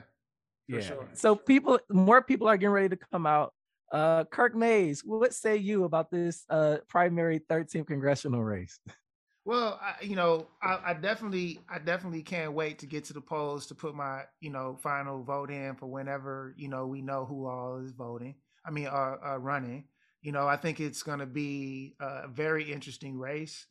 yeah. 0.67 0.79
Sure. 0.79 1.09
So 1.13 1.35
people, 1.35 1.79
more 1.89 2.21
people 2.21 2.47
are 2.47 2.57
getting 2.57 2.71
ready 2.71 2.89
to 2.89 2.99
come 3.11 3.27
out. 3.27 3.53
Uh, 3.91 4.23
Kirk 4.23 4.55
Mayes, 4.55 5.01
what 5.05 5.33
say 5.35 5.57
you 5.57 5.83
about 5.83 6.09
this 6.09 6.45
uh, 6.49 6.77
primary 6.87 7.41
13th 7.41 7.85
congressional 7.85 8.43
race? 8.43 8.79
Well, 9.45 9.79
I, 9.81 10.01
you 10.03 10.15
know, 10.15 10.47
I, 10.61 10.79
I, 10.87 10.93
definitely, 10.93 11.59
I 11.69 11.79
definitely 11.79 12.23
can't 12.23 12.53
wait 12.53 12.79
to 12.79 12.85
get 12.85 13.05
to 13.05 13.13
the 13.13 13.21
polls 13.21 13.67
to 13.67 13.75
put 13.75 13.93
my, 13.93 14.23
you 14.39 14.49
know, 14.49 14.77
final 14.81 15.21
vote 15.23 15.51
in 15.51 15.75
for 15.75 15.87
whenever 15.87 16.53
you 16.57 16.69
know 16.69 16.87
we 16.87 17.01
know 17.01 17.25
who 17.25 17.47
all 17.47 17.79
is 17.83 17.91
voting. 17.91 18.35
I 18.65 18.71
mean, 18.71 18.87
are, 18.87 19.19
are 19.19 19.39
running. 19.39 19.85
You 20.21 20.31
know, 20.31 20.47
I 20.47 20.55
think 20.55 20.79
it's 20.79 21.03
going 21.03 21.19
to 21.19 21.25
be 21.25 21.95
a 21.99 22.29
very 22.29 22.71
interesting 22.71 23.17
race. 23.17 23.67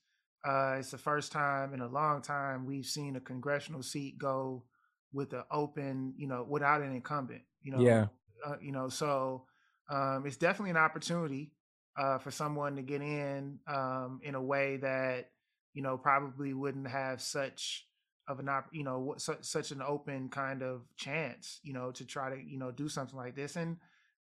Uh, 0.47 0.77
it's 0.81 0.91
the 0.91 0.99
first 0.99 1.33
time 1.33 1.73
in 1.73 1.81
a 1.81 1.89
long 1.89 2.21
time 2.21 2.67
we've 2.67 2.85
seen 2.85 3.17
a 3.17 3.21
congressional 3.21 3.83
seat 3.83 4.19
go 4.19 4.65
with 5.13 5.33
an 5.33 5.45
open, 5.51 6.13
you 6.19 6.27
know, 6.27 6.45
without 6.47 6.83
an 6.83 6.93
incumbent. 6.95 7.43
You 7.63 7.73
know, 7.73 7.85
Yeah. 7.85 8.09
uh, 8.47 8.57
you 8.61 8.73
know, 8.73 8.91
so 8.91 9.47
um, 9.89 10.25
it's 10.27 10.37
definitely 10.37 10.71
an 10.71 10.77
opportunity 10.77 11.53
uh, 11.97 12.19
for 12.19 12.31
someone 12.31 12.77
to 12.77 12.83
get 12.83 13.01
in 13.03 13.61
um, 13.67 14.21
in 14.23 14.35
a 14.35 14.43
way 14.43 14.77
that 14.79 15.31
you 15.75 15.83
know 15.83 15.97
probably 15.99 16.53
wouldn't 16.53 16.89
have 16.89 17.21
such 17.21 17.87
of 18.29 18.39
an 18.39 18.49
op, 18.49 18.69
you 18.73 18.85
know, 18.85 19.15
such 19.19 19.73
an 19.73 19.83
open 19.83 20.29
kind 20.29 20.63
of 20.63 20.83
chance, 20.97 21.59
you 21.63 21.73
know, 21.73 21.91
to 21.93 22.05
try 22.05 22.31
to 22.31 22.41
you 22.43 22.59
know 22.59 22.71
do 22.71 22.89
something 22.89 23.17
like 23.17 23.35
this 23.35 23.57
and 23.57 23.77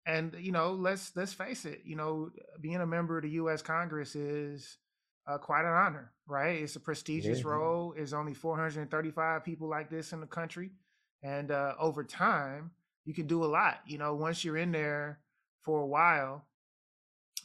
and 0.07 0.35
you 0.41 0.51
know 0.53 0.73
let's 0.73 1.13
let's 1.17 1.33
face 1.33 1.65
it, 1.65 1.83
you 1.85 1.97
know, 1.97 2.31
being 2.61 2.77
a 2.81 2.87
member 2.87 3.17
of 3.17 3.23
the 3.23 3.31
U.S. 3.31 3.63
Congress 3.63 4.15
is 4.17 4.79
uh, 5.27 5.39
quite 5.39 5.63
an 5.65 5.73
honor, 5.73 6.13
right? 6.27 6.63
It's 6.63 6.77
a 6.77 6.81
prestigious 6.81 7.45
Yeah. 7.45 7.51
role. 7.51 7.93
There's 7.97 8.13
only 8.13 8.35
435 8.35 9.45
people 9.45 9.69
like 9.69 9.89
this 9.91 10.13
in 10.13 10.21
the 10.21 10.27
country, 10.27 10.71
and 11.23 11.51
uh, 11.51 11.75
over 11.79 12.03
time, 12.05 12.73
you 13.05 13.15
can 13.15 13.27
do 13.27 13.45
a 13.45 13.47
lot. 13.47 13.81
You 13.87 13.99
know, 13.99 14.15
once 14.15 14.45
you're 14.45 14.57
in 14.57 14.73
there 14.73 15.21
for 15.63 15.81
a 15.81 15.87
while, 15.87 16.47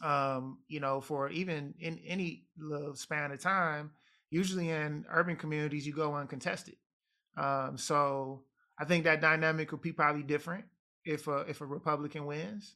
um, 0.03 0.59
you 0.67 0.79
know, 0.79 1.01
for 1.01 1.29
even 1.29 1.73
in 1.79 1.99
any 2.05 2.45
little 2.57 2.95
span 2.95 3.31
of 3.31 3.39
time, 3.39 3.91
usually 4.29 4.69
in 4.69 5.05
urban 5.09 5.35
communities, 5.35 5.85
you 5.87 5.93
go 5.93 6.15
uncontested. 6.15 6.75
Um, 7.37 7.77
so 7.77 8.43
I 8.79 8.85
think 8.85 9.03
that 9.05 9.21
dynamic 9.21 9.71
will 9.71 9.79
be 9.79 9.91
probably 9.91 10.23
different 10.23 10.65
if 11.05 11.27
a 11.27 11.39
if 11.47 11.61
a 11.61 11.65
Republican 11.65 12.25
wins. 12.25 12.75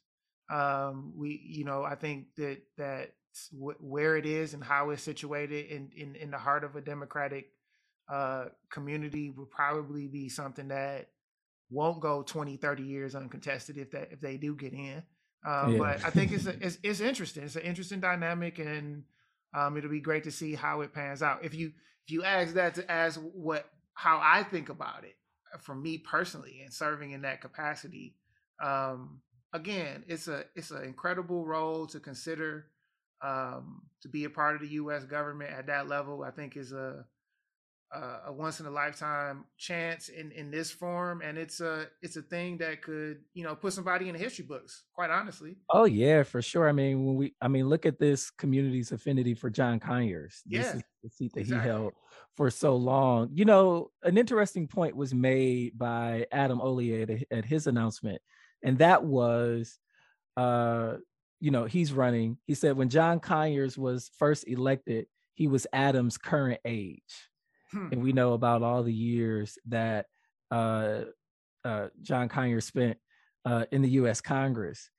Um, 0.52 1.14
we, 1.16 1.42
you 1.44 1.64
know, 1.66 1.84
I 1.84 1.96
think 1.96 2.28
that 2.38 2.58
that 2.78 3.14
where 3.52 4.18
it 4.18 4.26
is 4.26 4.54
and 4.54 4.64
how 4.64 4.90
it's 4.90 5.02
situated 5.04 5.68
in 5.68 5.90
in, 5.96 6.16
in 6.16 6.32
the 6.32 6.38
heart 6.38 6.64
of 6.64 6.76
a 6.76 6.82
Democratic 6.82 7.50
uh, 8.12 8.46
community 8.70 9.30
would 9.30 9.50
probably 9.50 10.08
be 10.08 10.28
something 10.28 10.68
that 10.68 11.08
won't 11.70 12.02
go 12.02 12.22
20 12.24 12.58
30 12.58 12.84
years 12.84 13.16
uncontested 13.16 13.78
if 13.78 13.92
that 13.92 14.10
if 14.12 14.20
they 14.20 14.36
do 14.36 14.54
get 14.54 14.74
in 14.74 15.02
um, 15.48 15.72
Yeah. 15.72 15.78
but 15.78 16.06
i 16.06 16.10
think 16.10 16.34
it's, 16.34 16.46
a, 16.46 16.54
it's 16.60 16.78
it's 16.84 17.00
interesting 17.00 17.44
it's 17.44 17.56
an 17.56 17.62
interesting 17.62 18.02
dynamic 18.02 18.60
and 18.60 19.04
um, 19.54 19.78
it'll 19.78 19.90
be 19.90 20.00
great 20.00 20.24
to 20.24 20.32
see 20.32 20.56
how 20.56 20.82
it 20.82 20.94
pans 20.94 21.22
out. 21.22 21.44
If 21.44 21.54
you 21.54 21.72
if 22.06 22.12
you 22.12 22.24
ask 22.24 22.54
that 22.56 22.76
to 22.76 22.92
ask 22.92 23.20
what 23.34 23.70
how 23.94 24.20
i 24.24 24.42
think 24.42 24.70
about 24.70 25.04
it 25.04 25.16
uh, 25.54 25.58
for 25.60 25.76
me 25.76 25.98
personally 25.98 26.62
and 26.64 26.74
serving 26.74 27.12
in 27.12 27.22
that 27.22 27.42
capacity 27.42 28.16
um, 28.64 29.20
again 29.54 30.04
it's 30.08 30.28
a 30.28 30.46
it's 30.56 30.72
an 30.72 30.84
incredible 30.84 31.46
role 31.46 31.86
to 31.86 32.00
consider 32.00 32.66
um, 33.22 33.84
to 34.02 34.08
be 34.08 34.24
a 34.24 34.30
part 34.30 34.56
of 34.56 34.62
the 34.62 34.68
us 34.70 35.06
government 35.06 35.52
at 35.52 35.68
that 35.68 35.88
level. 35.88 36.24
I 36.24 36.32
think 36.32 36.58
is 36.58 36.72
a 36.72 37.06
uh, 37.94 38.22
a 38.26 38.34
once 38.34 38.60
in 38.60 38.66
a 38.66 38.72
lifetime 38.72 39.46
chance 39.58 40.10
in 40.10 40.32
in 40.32 40.52
this 40.52 40.72
form 40.72 41.22
and 41.22 41.38
it's 41.38 41.60
a 41.60 41.88
it's 42.02 42.16
a 42.16 42.22
thing 42.22 42.58
that 42.58 42.82
could 42.82 43.24
you 43.34 43.44
know 43.44 43.56
put 43.56 43.74
somebody 43.74 44.08
in 44.08 44.14
the 44.14 44.20
history 44.20 44.46
books 44.46 44.86
quite 44.94 45.10
honestly 45.10 45.58
Oh 45.74 45.86
yeah, 45.86 46.24
for 46.24 46.42
sure. 46.42 46.68
I 46.68 46.74
mean, 46.74 47.06
when 47.06 47.16
we, 47.16 47.36
I 47.42 47.48
mean, 47.48 47.70
look 47.70 47.86
at 47.86 47.98
this 47.98 48.30
community's 48.30 48.92
affinity 48.92 49.34
for 49.34 49.50
John 49.50 49.80
Conyers. 49.80 50.44
This 50.52 50.68
Yeah, 50.68 50.76
is 50.76 50.84
the 51.02 51.10
seat 51.10 51.34
that 51.36 51.42
exactly. 51.42 51.56
he 51.56 51.60
held 51.62 51.94
for 52.36 52.50
so 52.50 52.76
long. 52.76 53.30
You 53.34 53.46
know, 53.46 53.92
an 54.04 54.18
interesting 54.18 54.68
point 54.68 54.98
was 54.98 55.14
made 55.14 55.78
by 55.78 56.28
Adam 56.32 56.60
Hollier 56.60 57.04
at, 57.10 57.24
at 57.32 57.46
his 57.46 57.68
announcement, 57.68 58.22
and 58.64 58.80
that 58.80 59.06
was, 59.06 59.80
uh, 60.38 60.98
you 61.40 61.52
know, 61.52 61.66
he's 61.66 61.94
running. 61.94 62.38
He 62.46 62.56
said 62.56 62.78
when 62.78 62.90
John 62.90 63.20
Conyers 63.22 63.78
was 63.78 64.10
first 64.18 64.48
elected, 64.48 65.08
he 65.36 65.48
was 65.48 65.68
Adam's 65.74 66.18
current 66.18 66.60
age. 66.66 67.30
And 67.74 68.02
we 68.04 68.14
know 68.14 68.34
about 68.34 68.64
all 68.64 68.84
the 68.84 68.94
years 68.94 69.58
that 69.68 70.06
uh, 70.50 71.02
uh, 71.64 71.88
John 72.02 72.30
Conyers 72.30 72.66
spent 72.66 72.98
uh, 73.46 73.66
in 73.72 73.82
the 73.82 73.90
U.S. 73.90 74.22
Congress. 74.22 74.90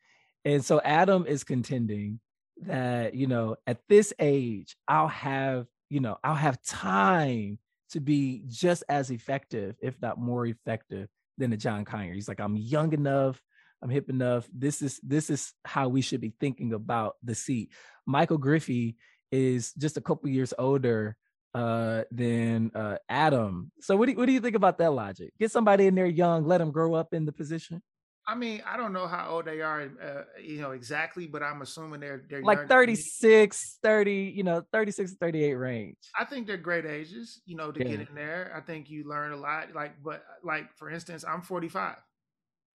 And 0.44 0.64
so 0.64 0.80
Adam 0.80 1.26
is 1.26 1.44
contending 1.44 2.20
that, 2.62 3.14
you 3.14 3.26
know, 3.26 3.56
at 3.66 3.78
this 3.88 4.12
age, 4.18 4.76
I'll 4.88 5.08
have, 5.08 5.66
you 5.88 6.00
know, 6.00 6.18
I'll 6.24 6.34
have 6.34 6.62
time 6.62 7.58
to 7.90 8.00
be 8.00 8.42
just 8.48 8.82
as 8.88 9.10
effective, 9.10 9.76
if 9.80 10.00
not 10.00 10.18
more 10.18 10.46
effective 10.46 11.08
than 11.38 11.52
a 11.52 11.56
John 11.56 11.84
Conyers. 11.84 12.14
He's 12.14 12.28
like, 12.28 12.40
I'm 12.40 12.56
young 12.56 12.92
enough, 12.92 13.40
I'm 13.82 13.90
hip 13.90 14.08
enough. 14.08 14.48
This 14.52 14.82
is 14.82 15.00
this 15.02 15.28
is 15.28 15.52
how 15.64 15.88
we 15.88 16.00
should 16.00 16.20
be 16.20 16.32
thinking 16.40 16.72
about 16.72 17.16
the 17.22 17.34
seat. 17.34 17.70
Michael 18.06 18.38
Griffie 18.38 18.96
is 19.30 19.72
just 19.74 19.96
a 19.96 20.00
couple 20.00 20.28
years 20.30 20.54
older 20.58 21.16
uh 21.54 22.02
than 22.10 22.70
uh 22.74 22.96
Adam. 23.08 23.70
So 23.80 23.96
what 23.96 24.06
do 24.06 24.12
you, 24.12 24.18
what 24.18 24.26
do 24.26 24.32
you 24.32 24.40
think 24.40 24.56
about 24.56 24.78
that 24.78 24.92
logic? 24.92 25.32
Get 25.38 25.50
somebody 25.50 25.86
in 25.86 25.94
there 25.94 26.06
young, 26.06 26.46
let 26.46 26.58
them 26.58 26.70
grow 26.70 26.94
up 26.94 27.12
in 27.14 27.26
the 27.26 27.32
position. 27.32 27.82
i 28.28 28.34
mean 28.36 28.62
i 28.64 28.76
don't 28.76 28.92
know 28.92 29.08
how 29.08 29.24
old 29.32 29.44
they 29.46 29.60
are 29.60 29.80
uh, 30.08 30.22
you 30.40 30.60
know 30.62 30.70
exactly 30.70 31.26
but 31.26 31.42
i'm 31.42 31.60
assuming 31.60 31.98
they're 31.98 32.22
they're 32.30 32.40
like 32.42 32.58
young- 32.58 32.68
36 32.68 33.78
30 33.82 34.32
you 34.36 34.44
know 34.44 34.62
36 34.72 35.10
to 35.10 35.16
38 35.18 35.54
range 35.54 35.96
I 36.16 36.24
think 36.24 36.46
they're 36.46 36.56
great 36.70 36.86
ages, 36.86 37.42
you 37.46 37.56
know, 37.56 37.72
to 37.72 37.82
get 37.82 38.00
in 38.08 38.14
there. 38.14 38.52
I 38.54 38.60
think 38.60 38.90
you 38.90 39.08
learn 39.08 39.32
a 39.32 39.36
lot. 39.36 39.74
Like, 39.74 39.94
but 40.04 40.22
like 40.44 40.66
for 40.78 40.88
instance, 40.90 41.24
I'm 41.26 41.42
45. 41.42 41.96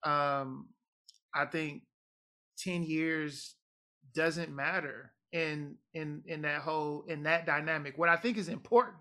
Um, 0.04 0.68
I 1.34 1.46
think 1.46 1.84
10 2.60 2.84
years 2.84 3.56
doesn't 4.14 4.54
matter 4.54 5.14
in 5.38 5.76
in 5.94 6.24
in 6.26 6.42
that 6.42 6.62
whole 6.62 7.04
in 7.08 7.24
that 7.24 7.46
dynamic. 7.46 7.98
What 7.98 8.10
I 8.10 8.16
think 8.18 8.38
is 8.38 8.50
important 8.50 8.98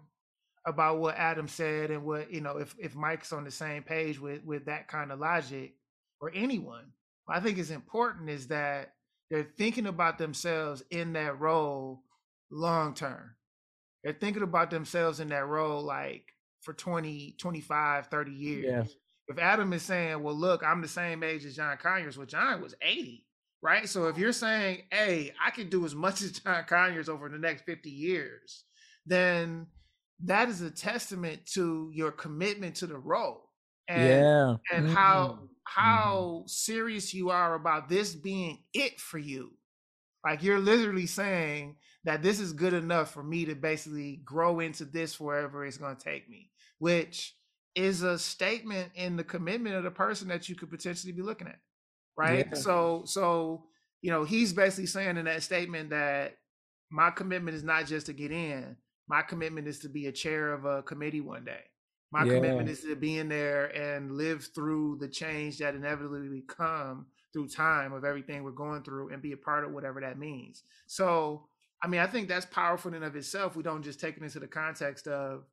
about 0.66 0.98
what 0.98 1.16
Adam 1.16 1.48
said 1.48 1.90
and 1.90 2.04
what 2.04 2.30
you 2.32 2.40
know, 2.40 2.58
if 2.58 2.74
if 2.78 2.94
Mike's 2.94 3.32
on 3.32 3.44
the 3.44 3.50
same 3.50 3.82
page 3.82 4.20
with 4.20 4.44
with 4.44 4.66
that 4.66 4.88
kind 4.88 5.10
of 5.12 5.18
logic 5.20 5.74
or 6.20 6.30
anyone, 6.34 6.92
what 7.24 7.36
I 7.36 7.40
think 7.40 7.58
is 7.58 7.70
important 7.70 8.28
is 8.30 8.48
that 8.48 8.92
they're 9.30 9.48
thinking 9.58 9.86
about 9.86 10.18
themselves 10.18 10.82
in 10.90 11.12
that 11.14 11.40
role 11.40 12.02
long 12.50 12.94
term 12.94 13.34
they're 14.04 14.12
thinking 14.12 14.44
about 14.44 14.70
themselves 14.70 15.18
in 15.18 15.26
that 15.28 15.44
role 15.48 15.82
like 15.82 16.32
for 16.62 16.72
20 16.72 17.34
25 17.38 18.06
30 18.06 18.30
years 18.30 18.64
Yeah. 18.64 18.84
if 19.26 19.38
adam 19.40 19.72
is 19.72 19.82
saying 19.82 20.22
well 20.22 20.36
look 20.36 20.62
i'm 20.62 20.80
the 20.80 20.86
same 20.86 21.24
age 21.24 21.44
as 21.44 21.56
john 21.56 21.76
conyers 21.76 22.16
well 22.16 22.24
john 22.28 22.62
was 22.62 22.76
80 22.80 23.25
right? 23.62 23.88
So 23.88 24.06
if 24.08 24.18
you're 24.18 24.32
saying 24.32 24.82
hey 24.90 25.32
i 25.40 25.50
can 25.50 25.68
do 25.68 25.84
as 25.84 25.94
much 25.94 26.22
as 26.22 26.32
john 26.32 26.64
conyers 26.64 27.08
over 27.08 27.28
the 27.28 27.38
next 27.38 27.62
50 27.64 27.90
years 27.90 28.64
then 29.06 29.66
that 30.24 30.48
is 30.48 30.62
a 30.62 30.70
testament 30.70 31.44
to 31.46 31.90
your 31.92 32.10
commitment 32.12 32.76
to 32.76 32.86
the 32.86 32.98
role 32.98 33.50
and 33.88 34.26
yeah 34.26 34.56
and 34.72 34.86
how 34.86 35.38
Mhm. 35.38 35.48
how 35.64 36.44
serious 36.46 37.12
you 37.14 37.30
are 37.30 37.54
about 37.54 37.88
this 37.88 38.14
being 38.14 38.64
it 38.72 39.00
for 39.00 39.18
you. 39.18 39.52
Like 40.24 40.42
you're 40.42 40.58
literally 40.58 41.06
saying 41.06 41.76
that 42.04 42.22
this 42.22 42.40
is 42.40 42.52
good 42.52 42.72
enough 42.74 43.12
for 43.12 43.22
me 43.22 43.44
to 43.46 43.54
basically 43.54 44.16
grow 44.24 44.60
into 44.60 44.84
this 44.84 45.20
wherever 45.20 45.64
it's 45.64 45.78
going 45.78 45.96
to 45.96 46.04
take 46.04 46.28
me 46.28 46.50
which 46.78 47.34
is 47.74 48.02
a 48.02 48.18
statement 48.18 48.92
in 48.94 49.16
the 49.16 49.24
commitment 49.24 49.76
of 49.76 49.84
the 49.84 49.90
person 49.90 50.28
that 50.28 50.48
you 50.48 50.54
could 50.56 50.70
potentially 50.70 51.12
be 51.12 51.22
looking 51.22 51.46
at 51.48 51.58
right 52.16 52.48
Yeah. 52.52 52.58
so 52.58 53.02
so 53.06 53.64
you 54.02 54.10
know 54.10 54.24
he's 54.24 54.52
basically 54.52 54.86
saying 54.86 55.16
in 55.16 55.24
that 55.26 55.42
statement 55.42 55.90
that 55.90 56.36
my 56.90 57.10
commitment 57.10 57.56
is 57.56 57.64
not 57.64 57.86
just 57.86 58.06
to 58.06 58.12
get 58.12 58.30
in 58.32 58.76
my 59.08 59.22
commitment 59.22 59.66
is 59.68 59.78
to 59.80 59.88
be 59.88 60.06
a 60.06 60.12
chair 60.12 60.52
of 60.52 60.64
a 60.64 60.82
committee 60.82 61.20
one 61.20 61.44
day 61.44 61.62
my 62.12 62.24
commitment 62.36 62.68
is 62.68 62.80
to 62.82 62.94
be 62.96 63.18
in 63.18 63.28
there 63.28 63.66
and 63.76 64.12
live 64.12 64.48
through 64.54 64.98
the 65.00 65.08
change 65.08 65.58
that 65.58 65.74
inevitably 65.74 66.42
come 66.46 67.06
through 67.32 67.48
time 67.48 67.92
of 67.92 68.04
everything 68.04 68.42
we're 68.44 68.50
going 68.52 68.82
through 68.82 69.10
and 69.10 69.20
be 69.20 69.32
a 69.32 69.36
part 69.36 69.64
of 69.64 69.72
whatever 69.72 70.00
that 70.00 70.18
means. 70.18 70.62
So, 70.86 71.46
I 71.82 71.88
mean, 71.88 72.00
I 72.00 72.06
think 72.06 72.28
that's 72.28 72.46
powerful 72.46 72.90
in 72.90 72.94
and 72.94 73.04
of 73.04 73.16
itself. 73.16 73.56
We 73.56 73.62
don't 73.62 73.82
just 73.82 74.00
take 74.00 74.16
it 74.16 74.22
into 74.22 74.38
the 74.40 74.46
context 74.46 75.06
of, 75.08 75.44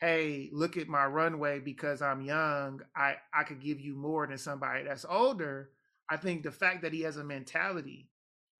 hey, 0.00 0.50
look 0.52 0.76
at 0.76 0.86
my 0.86 1.06
runway 1.06 1.58
because 1.58 2.02
I'm 2.02 2.20
young. 2.20 2.82
I, 2.94 3.16
I 3.34 3.42
could 3.42 3.60
give 3.60 3.80
you 3.80 3.94
more 3.96 4.26
than 4.26 4.38
somebody 4.38 4.84
that's 4.84 5.06
older. 5.08 5.70
I 6.10 6.16
think 6.16 6.42
the 6.42 6.50
fact 6.50 6.82
that 6.82 6.92
he 6.92 7.02
has 7.02 7.16
a 7.16 7.24
mentality 7.24 8.08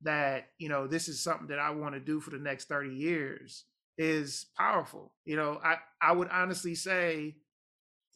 that, 0.03 0.49
you 0.59 0.69
know, 0.69 0.87
this 0.87 1.09
is 1.09 1.21
something 1.21 1.49
that 1.49 1.59
I 1.59 1.71
want 1.71 1.95
to 1.95 2.01
do 2.01 2.21
for 2.21 2.31
the 2.31 2.39
next 2.39 2.69
30 2.69 2.91
years 2.95 3.65
is 3.99 4.47
powerful. 4.57 5.13
You 5.25 5.37
know, 5.37 5.61
I, 5.63 5.77
I 6.01 6.13
would 6.13 6.29
honestly 6.29 6.75
say, 6.75 7.37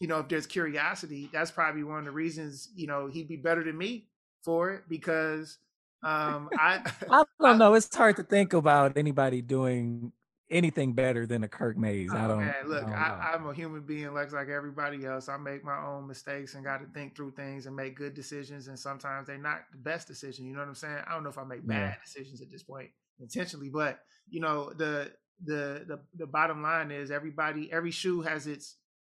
you 0.00 0.09
know, 0.09 0.21
if 0.21 0.28
there's 0.28 0.47
curiosity, 0.47 1.30
that's 1.33 1.50
probably 1.50 1.85
one 1.85 2.00
of 2.00 2.04
the 2.06 2.11
reasons, 2.11 2.68
you 2.75 2.87
know, 2.87 3.06
he'd 3.06 3.28
be 3.28 3.37
better 3.37 3.64
than 3.64 3.76
me 3.76 4.09
for 4.42 4.71
it 4.71 4.83
because 4.88 5.59
um 6.02 6.49
I 6.56 6.80
i 7.11 7.25
don't 7.40 7.59
know 7.59 7.75
it's 7.75 7.95
hard 7.95 8.16
to 8.16 8.23
think 8.23 8.52
about 8.52 8.97
anybody 8.97 9.42
doing 9.42 10.12
anything 10.50 10.94
better 10.94 11.26
than 11.26 11.44
a 11.44 11.48
kirk 11.48 11.76
mayes 11.76 12.14
i 12.14 12.26
Oh, 12.26 12.28
don't 12.28 12.56
man, 12.62 12.68
look, 12.68 12.88
I. 12.96 13.14
I, 13.20 13.32
I'm 13.32 13.46
a 13.48 13.54
human 13.54 13.82
being 13.82 14.14
like 14.14 14.30
like 14.30 14.48
everybody 14.48 15.04
else. 15.04 15.28
I 15.28 15.36
make 15.38 15.64
my 15.64 15.76
own 15.84 16.06
mistakes 16.06 16.54
and 16.54 16.62
got 16.64 16.78
to 16.78 16.86
think 16.94 17.16
through 17.16 17.32
things 17.32 17.66
and 17.66 17.74
make 17.74 17.96
good 17.96 18.14
decisions. 18.14 18.68
And 18.68 18.78
sometimes 18.78 19.26
they're 19.26 19.38
not 19.38 19.62
the 19.72 19.78
best 19.78 20.06
decision. 20.06 20.46
You 20.46 20.52
know 20.52 20.60
what 20.60 20.68
I'm 20.68 20.74
saying? 20.76 21.02
I 21.06 21.12
don't 21.14 21.24
know 21.24 21.30
if 21.30 21.38
I 21.38 21.42
make 21.44 21.66
Yeah. 21.66 21.66
bad 21.66 21.98
decisions 22.04 22.40
at 22.40 22.50
this 22.50 22.62
point 22.62 22.90
intentionally, 23.18 23.70
but 23.70 24.00
you 24.28 24.40
know 24.40 24.72
the 24.72 25.12
the 25.44 25.84
the 25.88 26.00
the 26.14 26.26
bottom 26.28 26.62
line 26.62 26.92
is 26.92 27.10
everybody 27.10 27.72
every 27.72 27.90
shoe 27.90 28.20
has 28.22 28.46
its 28.46 28.76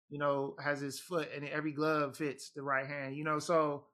you 0.09 0.17
know, 0.19 0.55
has 0.63 0.81
its 0.81 0.97
foot 0.99 1.27
and 1.35 1.45
every 1.49 1.73
glove 1.73 2.15
fits 2.15 2.51
the 2.51 2.61
right 2.63 2.87
hand, 2.87 3.17
you 3.17 3.25
know. 3.25 3.39
So 3.39 3.87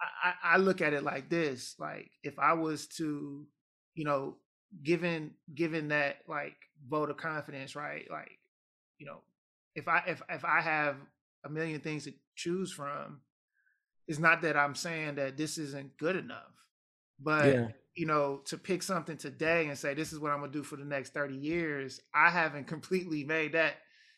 I, 0.00 0.34
I 0.42 0.56
look 0.56 0.80
at 0.80 0.92
it 0.92 1.02
like 1.02 1.28
this: 1.28 1.74
like 1.78 2.10
if 2.22 2.38
I 2.38 2.54
was 2.54 2.86
to, 2.98 3.46
you 3.94 4.04
know, 4.04 4.38
given 4.82 5.32
given 5.54 5.88
that 5.88 6.16
like 6.28 6.56
vote 6.88 7.10
of 7.10 7.16
confidence, 7.16 7.76
right? 7.76 8.06
Like, 8.10 8.38
you 8.98 9.06
know, 9.06 9.18
if 9.74 9.88
I 9.88 10.02
if 10.06 10.22
if 10.28 10.44
I 10.44 10.60
have 10.60 10.96
a 11.44 11.48
million 11.48 11.80
things 11.80 12.04
to 12.04 12.12
choose 12.36 12.72
from, 12.72 13.20
it's 14.08 14.18
not 14.18 14.42
that 14.42 14.56
I'm 14.56 14.74
saying 14.74 15.16
that 15.16 15.36
this 15.36 15.58
isn't 15.58 15.96
good 15.98 16.16
enough, 16.16 16.52
but 17.18 17.46
yeah. 17.46 17.68
you 17.94 18.06
know, 18.06 18.40
to 18.46 18.56
pick 18.56 18.82
something 18.82 19.16
today 19.16 19.66
and 19.66 19.78
say 19.78 19.94
this 19.94 20.12
is 20.12 20.18
what 20.18 20.32
I'm 20.32 20.40
gonna 20.40 20.52
do 20.52 20.62
for 20.62 20.76
the 20.76 20.84
next 20.84 21.12
30 21.14 21.34
years, 21.36 22.00
I 22.14 22.30
haven't 22.30 22.66
completely 22.66 23.24
made 23.24 23.52
that, 23.52 23.74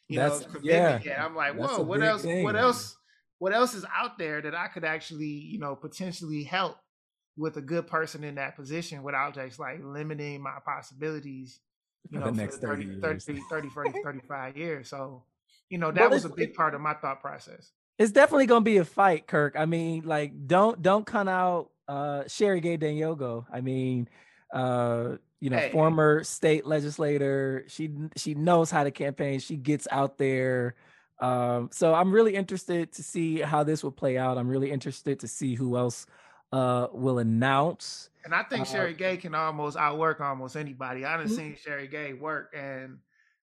you 0.09 0.19
That's, 0.19 0.41
know, 0.41 0.47
commitment 0.47 1.05
yeah. 1.05 1.13
yet. 1.13 1.21
I'm 1.21 1.35
like, 1.35 1.55
whoa, 1.55 1.83
what 1.83 2.03
else? 2.03 2.23
Thing, 2.23 2.45
what 2.45 2.55
man. 2.55 2.65
else? 2.65 2.97
What 3.39 3.53
else 3.53 3.75
is 3.75 3.85
out 3.93 4.19
there 4.19 4.41
that 4.41 4.55
I 4.55 4.69
could 4.69 4.85
actually, 4.85 5.27
you 5.27 5.59
know, 5.59 5.75
potentially 5.75 6.45
help 6.45 6.77
with 7.37 7.57
a 7.57 7.63
good 7.63 7.87
person 7.87 8.25
in 8.25 8.35
that 8.37 8.57
position 8.57 9.03
without 9.03 9.35
just 9.35 9.59
like 9.59 9.81
limiting 9.83 10.43
my 10.43 10.59
possibilities, 10.65 11.61
you 12.11 12.19
for 12.19 12.27
know, 12.27 12.31
the 12.31 12.37
next 12.37 12.57
for 12.61 12.77
30, 12.77 13.01
30, 13.01 13.21
30, 13.21 13.41
30, 13.51 13.69
30, 13.71 13.93
35 14.05 14.57
years. 14.57 14.89
So, 14.89 15.25
you 15.71 15.79
know, 15.79 15.91
that 15.91 16.01
well, 16.01 16.11
was 16.11 16.25
a 16.25 16.29
big 16.29 16.55
part 16.55 16.75
of 16.75 16.81
my 16.81 16.95
thought 16.95 17.21
process 17.21 17.73
it's 17.99 18.13
definitely 18.13 18.47
gonna 18.47 18.63
be 18.63 18.79
a 18.79 18.85
fight, 18.85 19.27
Kirk. 19.27 19.55
I 19.57 19.67
mean, 19.67 20.03
like, 20.05 20.47
don't 20.47 20.81
don't 20.83 21.07
come 21.07 21.29
out 21.29 21.71
uh 21.89 22.25
Sherry 22.27 22.61
Gay 22.61 22.79
Dagnogo. 22.79 23.47
I 23.53 23.61
mean, 23.61 24.09
uh, 24.53 25.17
you 25.41 25.51
know, 25.51 25.59
hey. 25.59 25.71
former 25.71 26.25
state 26.25 26.67
legislator. 26.67 27.65
She 27.69 27.91
she 28.17 28.35
knows 28.35 28.71
how 28.71 28.85
to 28.85 28.91
campaign. 28.91 29.41
She 29.41 29.57
gets 29.57 29.87
out 29.91 30.19
there. 30.19 30.75
Um, 31.21 31.69
so 31.71 31.95
I'm 31.95 32.11
really 32.11 32.35
interested 32.35 32.93
to 32.95 33.03
see 33.03 33.41
how 33.41 33.63
this 33.63 33.85
will 33.85 33.93
play 33.93 34.19
out. 34.19 34.39
I'm 34.39 34.49
really 34.49 34.73
interested 34.73 35.21
to 35.21 35.29
see 35.29 35.55
who 35.55 35.77
else 35.77 36.07
uh 36.53 36.89
will 36.93 37.19
announce. 37.19 38.11
And 38.25 38.35
I 38.35 38.43
think 38.45 38.63
uh, 38.63 38.65
Sherry 38.65 38.95
Gay 38.95 39.17
can 39.17 39.35
almost 39.35 39.77
outwork 39.77 40.21
almost 40.21 40.57
anybody. 40.57 41.05
I 41.05 41.13
have 41.13 41.21
mm-hmm. 41.23 41.35
seen 41.35 41.57
Sherry 41.57 41.89
Gay 41.89 42.13
work 42.13 42.53
and 42.57 42.99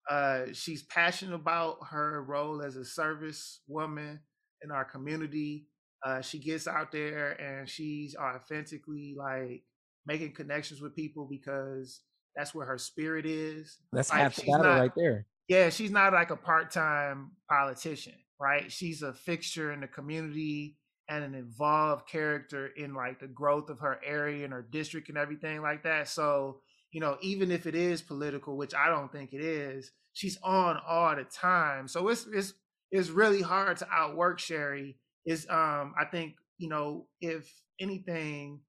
uh 0.10 0.46
she's 0.54 0.84
passionate 0.84 1.36
about 1.36 1.78
her 1.90 2.24
role 2.24 2.62
as 2.62 2.76
a 2.76 2.86
service 2.86 3.62
woman 3.68 4.20
in 4.64 4.72
our 4.72 4.86
community. 4.86 5.68
Uh, 6.06 6.22
she 6.22 6.38
gets 6.40 6.68
out 6.68 6.92
there 6.92 7.32
and 7.42 7.68
she's 7.68 8.16
authentically 8.16 9.16
like 9.18 9.64
making 10.06 10.34
connections 10.34 10.82
with 10.82 10.96
people 10.96 11.28
because 11.30 12.02
that's 12.36 12.54
where 12.54 12.68
her 12.68 12.78
spirit 12.78 13.26
is. 13.26 13.78
That's 13.92 14.12
like, 14.12 14.20
half 14.20 14.36
the 14.36 14.44
battle 14.44 14.66
not, 14.66 14.80
right 14.80 14.92
there. 14.96 15.26
Yeah, 15.48 15.70
she's 15.70 15.92
not 15.92 16.14
like 16.14 16.32
a 16.32 16.36
part-time 16.36 17.32
politician, 17.50 18.14
right? 18.40 18.72
She's 18.72 19.02
a 19.02 19.14
fixture 19.14 19.72
in 19.72 19.82
the 19.82 19.88
community 19.88 20.78
and 21.10 21.24
an 21.24 21.36
involved 21.36 22.08
character 22.08 22.68
in 22.68 22.94
like 22.94 23.20
the 23.20 23.28
growth 23.28 23.70
of 23.70 23.80
her 23.80 24.00
area 24.06 24.44
and 24.44 24.54
her 24.54 24.68
district 24.70 25.10
and 25.10 25.18
everything 25.18 25.62
like 25.62 25.84
that. 25.84 26.08
So, 26.08 26.62
you 26.92 27.00
know, 27.00 27.18
even 27.22 27.52
if 27.52 27.66
it 27.66 27.76
is 27.76 28.02
political, 28.02 28.58
which 28.58 28.74
I 28.74 28.90
don't 28.90 29.12
think 29.12 29.34
it 29.34 29.42
is, 29.42 29.92
she's 30.14 30.38
on 30.42 30.80
all 30.88 31.16
the 31.16 31.26
time. 31.26 31.88
So 31.88 32.08
it's 32.08 32.26
it's 32.32 32.54
it's 32.92 33.10
really 33.10 33.42
hard 33.42 33.78
to 33.78 33.88
outwork 33.92 34.40
Sherry. 34.40 34.98
Is 35.26 35.48
um 35.50 35.94
I 36.00 36.06
think 36.06 36.36
you 36.58 36.70
know 36.70 37.08
if 37.22 37.52
anything, 37.80 38.62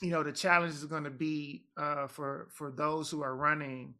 you 0.00 0.10
know 0.10 0.22
the 0.22 0.32
challenge 0.32 0.74
is 0.74 0.86
to 0.86 1.10
be 1.10 1.64
uh, 1.76 2.06
for 2.06 2.48
for 2.52 2.70
those 2.70 3.10
who 3.10 3.22
are 3.22 3.36
running 3.36 3.94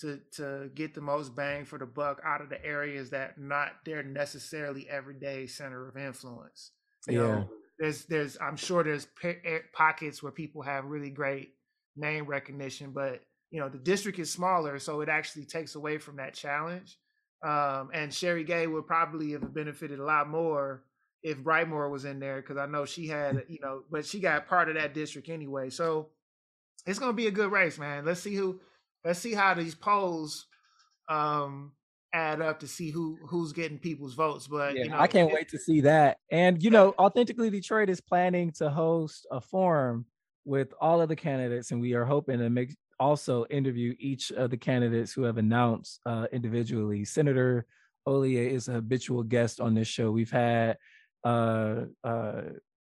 to 0.00 0.20
to 0.32 0.70
get 0.74 0.94
the 0.94 1.00
most 1.00 1.34
bang 1.34 1.64
for 1.64 1.78
the 1.78 1.86
buck 1.86 2.20
out 2.24 2.40
of 2.40 2.48
the 2.48 2.62
areas 2.64 3.10
that 3.10 3.38
not 3.38 3.72
their 3.84 4.02
necessarily 4.02 4.88
everyday 4.90 5.46
center 5.46 5.88
of 5.88 5.96
influence. 5.96 6.72
You 7.08 7.20
yeah. 7.20 7.26
know, 7.26 7.50
there's 7.78 8.04
there's 8.04 8.38
I'm 8.40 8.56
sure 8.56 8.84
there's 8.84 9.06
eh, 9.24 9.58
pockets 9.72 10.22
where 10.22 10.32
people 10.32 10.62
have 10.62 10.84
really 10.84 11.10
great 11.10 11.54
name 11.96 12.26
recognition, 12.26 12.92
but 12.92 13.20
you 13.50 13.60
know 13.60 13.68
the 13.68 13.78
district 13.78 14.18
is 14.18 14.30
smaller, 14.30 14.78
so 14.78 15.00
it 15.00 15.08
actually 15.08 15.44
takes 15.44 15.74
away 15.74 15.98
from 15.98 16.16
that 16.16 16.34
challenge. 16.34 16.98
Um, 17.42 17.90
and 17.92 18.14
Sherry 18.14 18.44
Gay 18.44 18.66
would 18.66 18.86
probably 18.86 19.32
have 19.32 19.52
benefited 19.52 19.98
a 19.98 20.04
lot 20.04 20.28
more 20.28 20.84
if 21.22 21.38
Brightmoor 21.38 21.90
was 21.90 22.04
in 22.04 22.20
there 22.20 22.40
because 22.40 22.56
I 22.56 22.66
know 22.66 22.84
she 22.84 23.08
had, 23.08 23.44
you 23.48 23.58
know, 23.60 23.82
but 23.90 24.06
she 24.06 24.20
got 24.20 24.48
part 24.48 24.68
of 24.68 24.76
that 24.76 24.94
district 24.94 25.28
anyway. 25.28 25.70
So 25.70 26.10
it's 26.86 26.98
gonna 26.98 27.12
be 27.12 27.26
a 27.26 27.32
good 27.32 27.50
race, 27.50 27.78
man. 27.78 28.04
Let's 28.04 28.20
see 28.20 28.34
who, 28.34 28.60
let's 29.04 29.18
see 29.18 29.34
how 29.34 29.54
these 29.54 29.74
polls 29.74 30.46
um, 31.08 31.72
add 32.12 32.40
up 32.40 32.60
to 32.60 32.68
see 32.68 32.90
who 32.90 33.18
who's 33.26 33.52
getting 33.52 33.78
people's 33.78 34.14
votes. 34.14 34.46
But 34.46 34.76
yeah, 34.76 34.84
you 34.84 34.90
know, 34.90 34.98
I 34.98 35.06
can't 35.06 35.30
it, 35.30 35.34
wait 35.34 35.48
to 35.50 35.58
see 35.58 35.80
that. 35.82 36.18
And 36.30 36.62
you 36.62 36.70
know, 36.70 36.94
Authentically 36.98 37.50
Detroit 37.50 37.88
is 37.88 38.00
planning 38.00 38.50
to 38.52 38.70
host 38.70 39.26
a 39.30 39.40
forum 39.40 40.06
with 40.44 40.72
all 40.80 41.00
of 41.00 41.08
the 41.08 41.16
candidates, 41.16 41.70
and 41.70 41.80
we 41.80 41.94
are 41.94 42.04
hoping 42.04 42.38
to 42.38 42.50
make 42.50 42.76
also 43.00 43.44
interview 43.46 43.94
each 43.98 44.30
of 44.32 44.50
the 44.50 44.56
candidates 44.56 45.12
who 45.12 45.22
have 45.22 45.38
announced 45.38 46.00
uh, 46.06 46.26
individually. 46.32 47.04
Senator 47.04 47.66
Hollier 48.06 48.48
is 48.48 48.68
a 48.68 48.74
habitual 48.74 49.22
guest 49.22 49.60
on 49.60 49.74
this 49.74 49.88
show. 49.88 50.10
We've 50.10 50.30
had 50.30 50.76
uh, 51.24 51.84
uh, 52.04 52.42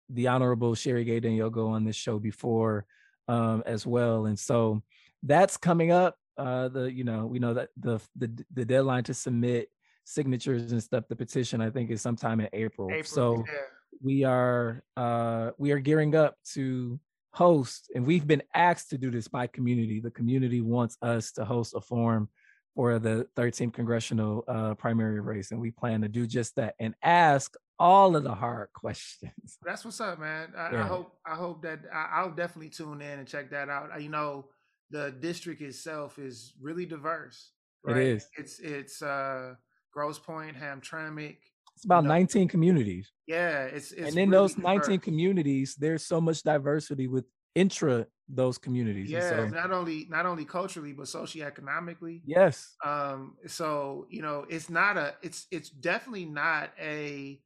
the 0.09 0.29
Honorable 0.29 0.75
Sherry 0.75 1.05
Gay 1.05 1.21
Dagnogo 1.21 1.69
on 1.69 1.85
this 1.85 1.97
show 1.97 2.19
before 2.19 2.87
um, 3.29 3.63
as 3.67 3.87
well, 3.87 4.27
and 4.27 4.39
so 4.39 4.83
that's 5.23 5.57
coming 5.57 5.91
up. 5.91 6.17
Uh, 6.37 6.69
the 6.69 6.93
you 6.93 7.05
know 7.05 7.27
we 7.27 7.39
know 7.39 7.55
that 7.55 7.69
the 7.77 8.01
the 8.17 8.45
the 8.53 8.65
deadline 8.65 9.05
to 9.05 9.15
submit 9.15 9.69
signatures 10.05 10.73
and 10.73 10.83
stuff, 10.83 11.05
the 11.09 11.17
petition 11.17 11.61
I 11.61 11.71
think 11.71 11.91
is 11.91 12.03
sometime 12.03 12.41
in 12.41 12.49
April. 12.53 12.89
April 12.91 13.05
so 13.05 13.45
yeah. 13.47 13.61
we 14.03 14.25
are 14.25 14.83
uh, 14.97 15.51
we 15.59 15.73
are 15.73 15.79
gearing 15.79 16.15
up 16.15 16.37
to 16.53 16.99
host, 17.33 17.91
and 17.95 18.07
we've 18.07 18.27
been 18.27 18.43
asked 18.55 18.91
to 18.91 18.99
do 18.99 19.11
this 19.11 19.29
by 19.29 19.47
community. 19.47 20.01
The 20.01 20.11
community 20.11 20.61
wants 20.61 20.97
us 21.03 21.33
to 21.33 21.45
host 21.45 21.75
a 21.75 21.81
forum 21.81 22.29
for 22.75 22.99
the 22.99 23.27
13th 23.37 23.73
congressional 23.73 24.45
uh, 24.49 24.75
primary 24.75 25.21
race, 25.21 25.51
and 25.51 25.61
we 25.61 25.71
plan 25.71 26.01
to 26.03 26.09
do 26.09 26.27
just 26.27 26.57
that 26.57 26.75
and 26.79 26.95
ask 27.03 27.55
all 27.79 28.17
of 28.17 28.25
the 28.25 28.35
hard 28.35 28.69
questions. 28.75 29.59
That's 29.63 29.85
what's 29.85 30.01
up, 30.01 30.19
man. 30.19 30.53
I, 30.57 30.73
yeah. 30.73 30.85
I 30.85 30.87
hope 30.87 31.17
I 31.27 31.35
hope 31.35 31.63
that 31.63 31.81
I, 31.93 32.25
will 32.25 32.33
definitely 32.33 32.71
tune 32.71 33.01
in 33.01 33.19
and 33.19 33.29
check 33.29 33.51
that 33.51 33.69
out. 33.69 34.01
You 34.01 34.09
know, 34.09 34.47
the 34.91 35.15
district 35.21 35.63
itself 35.63 36.19
is 36.19 36.53
really 36.61 36.87
diverse. 36.87 37.51
Right? 37.85 37.97
It 37.97 38.07
is. 38.07 38.29
It's 38.39 38.61
it's 38.61 39.03
uh, 39.03 39.55
Grosse 39.93 40.19
Pointe, 40.19 40.57
Hamtramck, 40.57 41.37
it's 41.77 41.85
about 41.85 42.05
you 42.05 42.09
know, 42.09 42.15
19 42.15 42.49
communities. 42.49 43.13
Yeah, 43.27 43.65
it's, 43.65 43.93
it's 43.93 44.09
and 44.09 44.19
in 44.19 44.31
really 44.31 44.43
those 44.43 44.59
19 44.59 44.81
diverse. 44.81 45.05
communities, 45.05 45.77
there's 45.79 46.05
so 46.05 46.21
much 46.21 46.43
diversity 46.43 47.09
with 47.09 47.25
intra 47.55 48.07
those 48.29 48.59
communities. 48.59 49.11
Yeah, 49.11 49.29
so, 49.29 49.49
not 49.49 49.71
only 49.71 50.07
not 50.09 50.25
only 50.25 50.45
culturally 50.45 50.93
but 50.93 51.07
socioeconomically. 51.07 52.23
Yes. 52.25 52.75
Um. 52.85 53.37
So 53.47 54.07
you 54.09 54.23
know, 54.23 54.47
it's 54.49 54.71
not 54.71 54.97
a. 54.97 55.15
It's 55.23 55.47
it's 55.51 55.71
definitely 55.71 56.25
not 56.27 56.71
a 56.81 57.41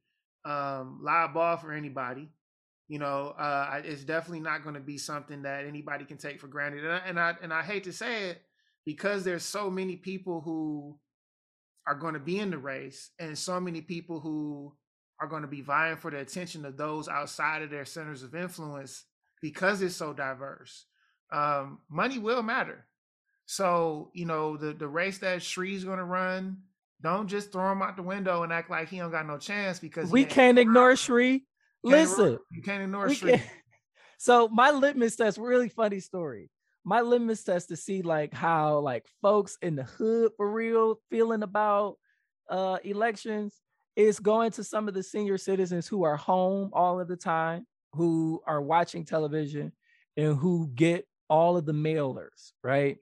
um 0.45 0.99
live 1.03 1.33
ball 1.33 1.57
for 1.57 1.73
anybody. 1.73 2.29
You 2.89 2.99
know, 2.99 3.35
uh, 3.37 3.81
it's 3.85 4.03
definitely 4.03 4.41
not 4.41 4.63
going 4.63 4.75
to 4.75 4.81
be 4.81 4.97
something 4.97 5.43
that 5.43 5.65
anybody 5.65 6.03
can 6.03 6.17
take 6.17 6.41
for 6.41 6.47
granted. 6.47 6.83
And 6.83 6.93
I, 6.93 7.01
and 7.05 7.19
I 7.19 7.35
and 7.41 7.53
I 7.53 7.61
hate 7.61 7.85
to 7.85 7.93
say 7.93 8.29
it 8.29 8.41
because 8.85 9.23
there's 9.23 9.43
so 9.43 9.69
many 9.69 9.95
people 9.95 10.41
who 10.41 10.99
are 11.85 11.95
going 11.95 12.13
to 12.13 12.19
be 12.19 12.39
in 12.39 12.51
the 12.51 12.57
race 12.57 13.11
and 13.19 13.37
so 13.37 13.59
many 13.59 13.81
people 13.81 14.19
who 14.19 14.73
are 15.19 15.27
going 15.27 15.41
to 15.41 15.47
be 15.47 15.61
vying 15.61 15.97
for 15.97 16.11
the 16.11 16.19
attention 16.19 16.65
of 16.65 16.77
those 16.77 17.07
outside 17.07 17.61
of 17.61 17.69
their 17.69 17.85
centers 17.85 18.23
of 18.23 18.35
influence 18.35 19.05
because 19.41 19.81
it's 19.81 19.95
so 19.95 20.13
diverse 20.13 20.85
um, 21.31 21.79
money 21.89 22.19
will 22.19 22.43
matter 22.43 22.85
so 23.45 24.11
you 24.13 24.25
know 24.25 24.55
the 24.57 24.73
the 24.73 24.87
race 24.87 25.17
that 25.19 25.41
Shri's 25.41 25.83
going 25.83 25.97
to 25.97 26.03
run 26.03 26.57
don't 27.01 27.27
just 27.27 27.51
throw 27.51 27.71
him 27.71 27.81
out 27.81 27.95
the 27.95 28.03
window 28.03 28.43
and 28.43 28.51
act 28.51 28.69
like 28.69 28.89
he 28.89 28.97
don't 28.97 29.11
got 29.11 29.25
no 29.25 29.37
chance 29.37 29.79
because 29.79 30.11
we 30.11 30.25
can't 30.25 30.59
ignore 30.59 30.95
Shri. 30.95 31.45
Listen, 31.83 32.39
you 32.51 32.61
can't 32.61 32.83
ignore 32.83 33.13
Shri. 33.13 33.41
So 34.21 34.49
my 34.49 34.71
litmus 34.71 35.15
test, 35.15 35.37
really 35.37 35.69
funny 35.69 36.01
story 36.01 36.49
my 36.83 37.01
litmus 37.01 37.43
test 37.43 37.69
to 37.69 37.75
see 37.75 38.01
like 38.01 38.33
how 38.33 38.79
like 38.79 39.05
folks 39.21 39.57
in 39.61 39.75
the 39.75 39.83
hood 39.83 40.31
for 40.37 40.49
real 40.49 40.99
feeling 41.09 41.43
about 41.43 41.97
uh 42.49 42.77
elections 42.83 43.61
is 43.95 44.19
going 44.19 44.51
to 44.51 44.63
some 44.63 44.87
of 44.87 44.93
the 44.93 45.03
senior 45.03 45.37
citizens 45.37 45.87
who 45.87 46.03
are 46.03 46.15
home 46.15 46.69
all 46.73 46.99
of 46.99 47.07
the 47.07 47.17
time, 47.17 47.67
who 47.93 48.41
are 48.47 48.61
watching 48.61 49.03
television 49.03 49.73
and 50.15 50.37
who 50.37 50.69
get 50.73 51.05
all 51.29 51.57
of 51.57 51.65
the 51.65 51.73
mailers, 51.73 52.53
right? 52.63 52.97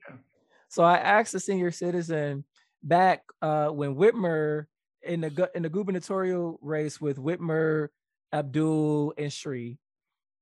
So 0.68 0.82
I 0.82 0.98
asked 0.98 1.34
a 1.34 1.40
senior 1.40 1.70
citizen 1.70 2.44
back 2.82 3.22
uh, 3.40 3.68
when 3.68 3.94
Whitmer 3.94 4.66
in 5.02 5.20
the 5.20 5.50
in 5.54 5.62
the 5.62 5.68
gubernatorial 5.68 6.58
race 6.60 7.00
with 7.00 7.16
Whitmer, 7.16 7.88
Abdul, 8.32 9.14
and 9.16 9.32
Shri. 9.32 9.78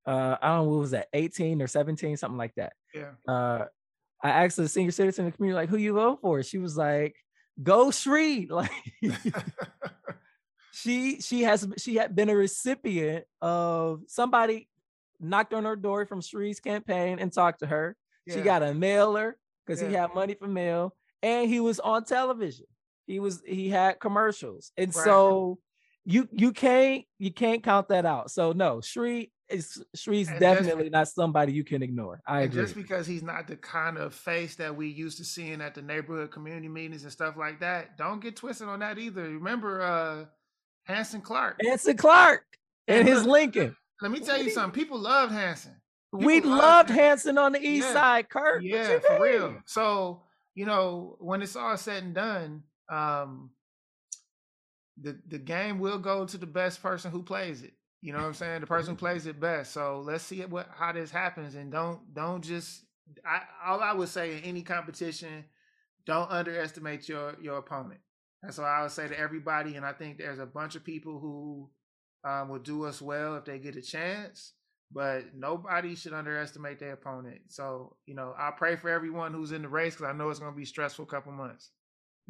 Uh, 0.06 0.36
I 0.40 0.48
don't 0.48 0.64
know 0.64 0.70
what 0.70 0.80
was 0.80 0.90
that, 0.92 1.08
18 1.12 1.60
or 1.60 1.66
17, 1.66 2.16
something 2.16 2.38
like 2.38 2.54
that. 2.54 2.74
Yeah. 2.94 3.10
Uh, 3.26 3.64
I 4.22 4.44
asked 4.44 4.56
the 4.56 4.68
senior 4.68 4.92
citizen 4.92 5.24
in 5.24 5.30
the 5.30 5.36
community, 5.36 5.56
like, 5.56 5.68
who 5.68 5.76
you 5.76 5.94
vote 5.94 6.20
for? 6.20 6.42
She 6.42 6.58
was 6.58 6.76
like, 6.76 7.16
go 7.62 7.90
Shri. 7.90 8.48
Like 8.50 8.70
she 10.72 11.20
she 11.20 11.42
has 11.42 11.66
she 11.78 11.96
had 11.96 12.14
been 12.14 12.28
a 12.28 12.36
recipient 12.36 13.24
of 13.40 14.02
somebody 14.08 14.68
knocked 15.18 15.54
on 15.54 15.64
her 15.64 15.74
door 15.74 16.04
from 16.04 16.20
Shree's 16.20 16.60
campaign 16.60 17.18
and 17.18 17.32
talked 17.32 17.60
to 17.60 17.66
her. 17.66 17.96
Yeah. 18.26 18.34
She 18.34 18.40
got 18.42 18.62
a 18.62 18.74
mailer 18.74 19.38
because 19.64 19.80
yeah. 19.80 19.88
he 19.88 19.94
had 19.94 20.14
money 20.14 20.34
for 20.34 20.46
mail, 20.46 20.94
and 21.22 21.48
he 21.48 21.60
was 21.60 21.80
on 21.80 22.04
television. 22.04 22.66
He 23.06 23.20
was 23.20 23.42
he 23.46 23.70
had 23.70 24.00
commercials, 24.00 24.72
and 24.76 24.94
right. 24.94 25.04
so 25.04 25.58
you 26.06 26.28
you 26.32 26.52
can't 26.52 27.04
you 27.18 27.32
can't 27.32 27.62
count 27.62 27.88
that 27.88 28.06
out. 28.06 28.30
So 28.30 28.52
no, 28.52 28.80
Shri 28.80 29.32
is 29.48 29.82
Shri's 29.94 30.28
and 30.28 30.38
definitely 30.38 30.84
just, 30.84 30.92
not 30.92 31.08
somebody 31.08 31.52
you 31.52 31.64
can 31.64 31.82
ignore. 31.82 32.20
I 32.26 32.42
agree. 32.42 32.62
Just 32.62 32.74
because 32.76 33.06
he's 33.06 33.22
not 33.22 33.48
the 33.48 33.56
kind 33.56 33.98
of 33.98 34.14
face 34.14 34.54
that 34.56 34.74
we 34.74 34.88
used 34.88 35.18
to 35.18 35.24
seeing 35.24 35.60
at 35.60 35.74
the 35.74 35.82
neighborhood 35.82 36.30
community 36.30 36.68
meetings 36.68 37.02
and 37.02 37.12
stuff 37.12 37.36
like 37.36 37.60
that, 37.60 37.98
don't 37.98 38.20
get 38.20 38.36
twisted 38.36 38.68
on 38.68 38.78
that 38.80 38.98
either. 38.98 39.22
Remember 39.22 39.82
uh 39.82 40.24
Hansen 40.84 41.20
Clarke. 41.20 41.60
Hansen 41.60 41.96
Clarke 41.96 42.46
and 42.86 43.06
his 43.08 43.26
Lincoln. 43.26 43.76
Let 44.00 44.12
me 44.12 44.20
tell 44.20 44.40
you 44.40 44.50
something. 44.50 44.78
People 44.80 45.00
loved 45.00 45.32
Hansen. 45.32 45.74
People 46.12 46.26
we 46.26 46.40
loved 46.40 46.90
Hansen 46.90 47.36
on 47.36 47.52
the 47.52 47.60
east 47.60 47.88
yeah. 47.88 47.92
side, 47.92 48.28
Kirk. 48.28 48.62
Yeah, 48.62 49.00
for 49.00 49.20
real. 49.20 49.56
So, 49.66 50.22
you 50.54 50.66
know, 50.66 51.16
when 51.18 51.42
it's 51.42 51.56
all 51.56 51.76
said 51.76 52.04
and 52.04 52.14
done, 52.14 52.62
um, 52.88 53.50
the 55.00 55.18
the 55.28 55.38
game 55.38 55.78
will 55.78 55.98
go 55.98 56.24
to 56.24 56.38
the 56.38 56.46
best 56.46 56.82
person 56.82 57.10
who 57.10 57.22
plays 57.22 57.62
it. 57.62 57.74
You 58.02 58.12
know 58.12 58.18
what 58.18 58.26
I'm 58.26 58.34
saying? 58.34 58.60
The 58.60 58.66
person 58.66 58.90
who 58.90 58.96
mm-hmm. 58.96 59.06
plays 59.06 59.26
it 59.26 59.40
best. 59.40 59.72
So 59.72 60.02
let's 60.04 60.24
see 60.24 60.40
what 60.42 60.68
how 60.74 60.92
this 60.92 61.10
happens, 61.10 61.54
and 61.54 61.70
don't 61.70 62.14
don't 62.14 62.42
just. 62.42 62.82
I 63.24 63.42
all 63.64 63.80
I 63.80 63.92
would 63.92 64.08
say 64.08 64.36
in 64.36 64.44
any 64.44 64.62
competition, 64.62 65.44
don't 66.06 66.30
underestimate 66.30 67.08
your 67.08 67.36
your 67.40 67.58
opponent. 67.58 68.00
That's 68.42 68.58
what 68.58 68.68
I 68.68 68.82
would 68.82 68.92
say 68.92 69.08
to 69.08 69.18
everybody. 69.18 69.76
And 69.76 69.84
I 69.84 69.92
think 69.92 70.18
there's 70.18 70.38
a 70.38 70.46
bunch 70.46 70.76
of 70.76 70.84
people 70.84 71.18
who 71.18 71.70
um, 72.24 72.48
will 72.48 72.58
do 72.58 72.84
us 72.84 73.00
well 73.02 73.36
if 73.36 73.44
they 73.44 73.58
get 73.58 73.76
a 73.76 73.82
chance. 73.82 74.52
But 74.92 75.34
nobody 75.34 75.96
should 75.96 76.12
underestimate 76.12 76.78
their 76.78 76.92
opponent. 76.92 77.40
So 77.48 77.96
you 78.06 78.14
know, 78.14 78.34
I 78.38 78.52
pray 78.56 78.76
for 78.76 78.88
everyone 78.88 79.32
who's 79.32 79.52
in 79.52 79.62
the 79.62 79.68
race 79.68 79.94
because 79.94 80.08
I 80.08 80.16
know 80.16 80.30
it's 80.30 80.38
going 80.38 80.52
to 80.52 80.56
be 80.56 80.64
stressful 80.64 81.06
couple 81.06 81.32
months. 81.32 81.70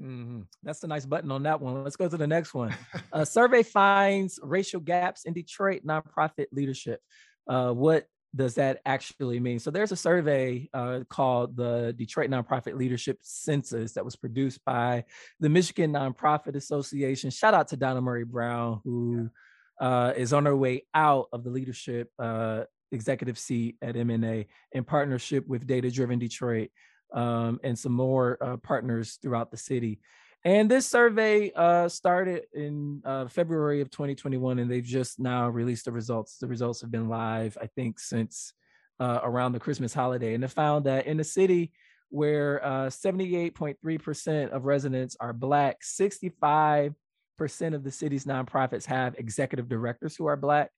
Mm-hmm. 0.00 0.42
That's 0.62 0.82
a 0.82 0.86
nice 0.86 1.06
button 1.06 1.30
on 1.30 1.44
that 1.44 1.60
one. 1.60 1.82
Let's 1.82 1.96
go 1.96 2.08
to 2.08 2.16
the 2.16 2.26
next 2.26 2.54
one. 2.54 2.74
A 3.12 3.24
survey 3.24 3.62
finds 3.62 4.38
racial 4.42 4.80
gaps 4.80 5.24
in 5.24 5.32
Detroit 5.32 5.82
nonprofit 5.86 6.46
leadership. 6.52 7.00
Uh, 7.48 7.72
what 7.72 8.06
does 8.34 8.56
that 8.56 8.80
actually 8.84 9.40
mean? 9.40 9.58
So 9.58 9.70
there's 9.70 9.92
a 9.92 9.96
survey 9.96 10.68
uh, 10.74 11.00
called 11.08 11.56
the 11.56 11.94
Detroit 11.96 12.28
Nonprofit 12.28 12.76
Leadership 12.76 13.18
Census 13.22 13.92
that 13.94 14.04
was 14.04 14.16
produced 14.16 14.62
by 14.64 15.04
the 15.40 15.48
Michigan 15.48 15.92
Nonprofit 15.92 16.56
Association. 16.56 17.30
Shout 17.30 17.54
out 17.54 17.68
to 17.68 17.76
Donna 17.76 18.02
Murray 18.02 18.24
Brown, 18.24 18.80
who 18.84 19.30
uh, 19.80 20.12
is 20.16 20.32
on 20.32 20.44
her 20.44 20.56
way 20.56 20.84
out 20.94 21.28
of 21.32 21.44
the 21.44 21.50
leadership 21.50 22.10
uh, 22.18 22.64
executive 22.92 23.38
seat 23.38 23.76
at 23.80 23.94
MNA 23.94 24.46
in 24.72 24.84
partnership 24.84 25.46
with 25.46 25.66
Data 25.66 25.90
Driven 25.90 26.18
Detroit 26.18 26.70
um, 27.12 27.60
and 27.62 27.78
some 27.78 27.92
more 27.92 28.38
uh, 28.40 28.56
partners 28.58 29.18
throughout 29.22 29.50
the 29.50 29.56
city. 29.56 30.00
And 30.44 30.70
this 30.70 30.86
survey 30.86 31.50
uh, 31.56 31.88
started 31.88 32.44
in 32.54 33.02
uh, 33.04 33.26
February 33.26 33.80
of 33.80 33.90
2021, 33.90 34.60
and 34.60 34.70
they've 34.70 34.84
just 34.84 35.18
now 35.18 35.48
released 35.48 35.86
the 35.86 35.92
results. 35.92 36.38
The 36.38 36.46
results 36.46 36.80
have 36.82 36.90
been 36.92 37.08
live, 37.08 37.58
I 37.60 37.66
think, 37.66 37.98
since 37.98 38.52
uh, 39.00 39.20
around 39.24 39.52
the 39.52 39.60
Christmas 39.60 39.92
holiday. 39.92 40.34
And 40.34 40.42
they 40.42 40.48
found 40.48 40.86
that 40.86 41.06
in 41.06 41.16
the 41.16 41.24
city 41.24 41.72
where 42.10 42.60
78.3% 42.64 44.46
uh, 44.52 44.54
of 44.54 44.64
residents 44.64 45.16
are 45.18 45.32
Black, 45.32 45.80
65% 45.82 46.94
of 47.72 47.82
the 47.82 47.90
city's 47.90 48.24
nonprofits 48.24 48.86
have 48.86 49.16
executive 49.18 49.68
directors 49.68 50.14
who 50.16 50.26
are 50.26 50.36
Black, 50.36 50.70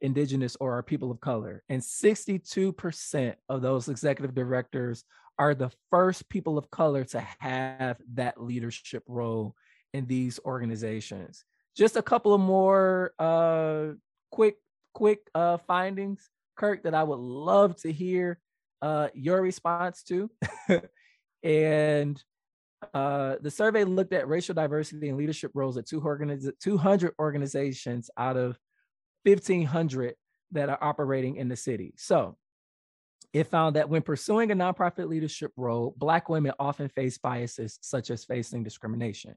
Indigenous, 0.00 0.56
or 0.60 0.78
are 0.78 0.82
people 0.82 1.10
of 1.10 1.20
color. 1.20 1.64
And 1.68 1.82
62% 1.82 3.34
of 3.48 3.62
those 3.62 3.88
executive 3.88 4.34
directors 4.34 5.04
are 5.38 5.54
the 5.54 5.70
first 5.90 6.28
people 6.28 6.58
of 6.58 6.70
color 6.70 7.04
to 7.04 7.20
have 7.38 7.98
that 8.14 8.42
leadership 8.42 9.04
role 9.06 9.54
in 9.94 10.06
these 10.06 10.40
organizations. 10.44 11.44
Just 11.76 11.96
a 11.96 12.02
couple 12.02 12.34
of 12.34 12.40
more 12.40 13.12
uh, 13.18 13.94
quick, 14.30 14.56
quick 14.94 15.20
uh, 15.34 15.58
findings, 15.58 16.28
Kirk, 16.56 16.82
that 16.82 16.94
I 16.94 17.04
would 17.04 17.20
love 17.20 17.76
to 17.82 17.92
hear 17.92 18.40
uh, 18.82 19.08
your 19.14 19.40
response 19.40 20.02
to. 20.04 20.30
and 21.42 22.22
uh, 22.94 23.36
the 23.40 23.50
survey 23.50 23.84
looked 23.84 24.12
at 24.12 24.28
racial 24.28 24.54
diversity 24.54 25.08
and 25.08 25.18
leadership 25.18 25.52
roles 25.54 25.76
at 25.76 25.86
two 25.86 26.00
organiz- 26.00 26.52
200 26.60 27.14
organizations 27.18 28.10
out 28.16 28.36
of 28.36 28.58
1,500 29.24 30.14
that 30.52 30.68
are 30.68 30.78
operating 30.80 31.36
in 31.36 31.48
the 31.48 31.56
city. 31.56 31.94
So 31.96 32.36
it 33.32 33.44
found 33.44 33.76
that 33.76 33.88
when 33.88 34.02
pursuing 34.02 34.50
a 34.50 34.56
nonprofit 34.56 35.08
leadership 35.08 35.52
role, 35.56 35.94
Black 35.98 36.28
women 36.28 36.52
often 36.58 36.88
face 36.88 37.18
biases 37.18 37.78
such 37.82 38.10
as 38.10 38.24
facing 38.24 38.62
discrimination. 38.62 39.34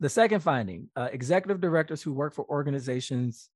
The 0.00 0.08
second 0.08 0.40
finding 0.40 0.88
uh, 0.96 1.08
executive 1.12 1.60
directors 1.60 2.02
who 2.02 2.12
work 2.12 2.34
for 2.34 2.44
organizations 2.48 3.50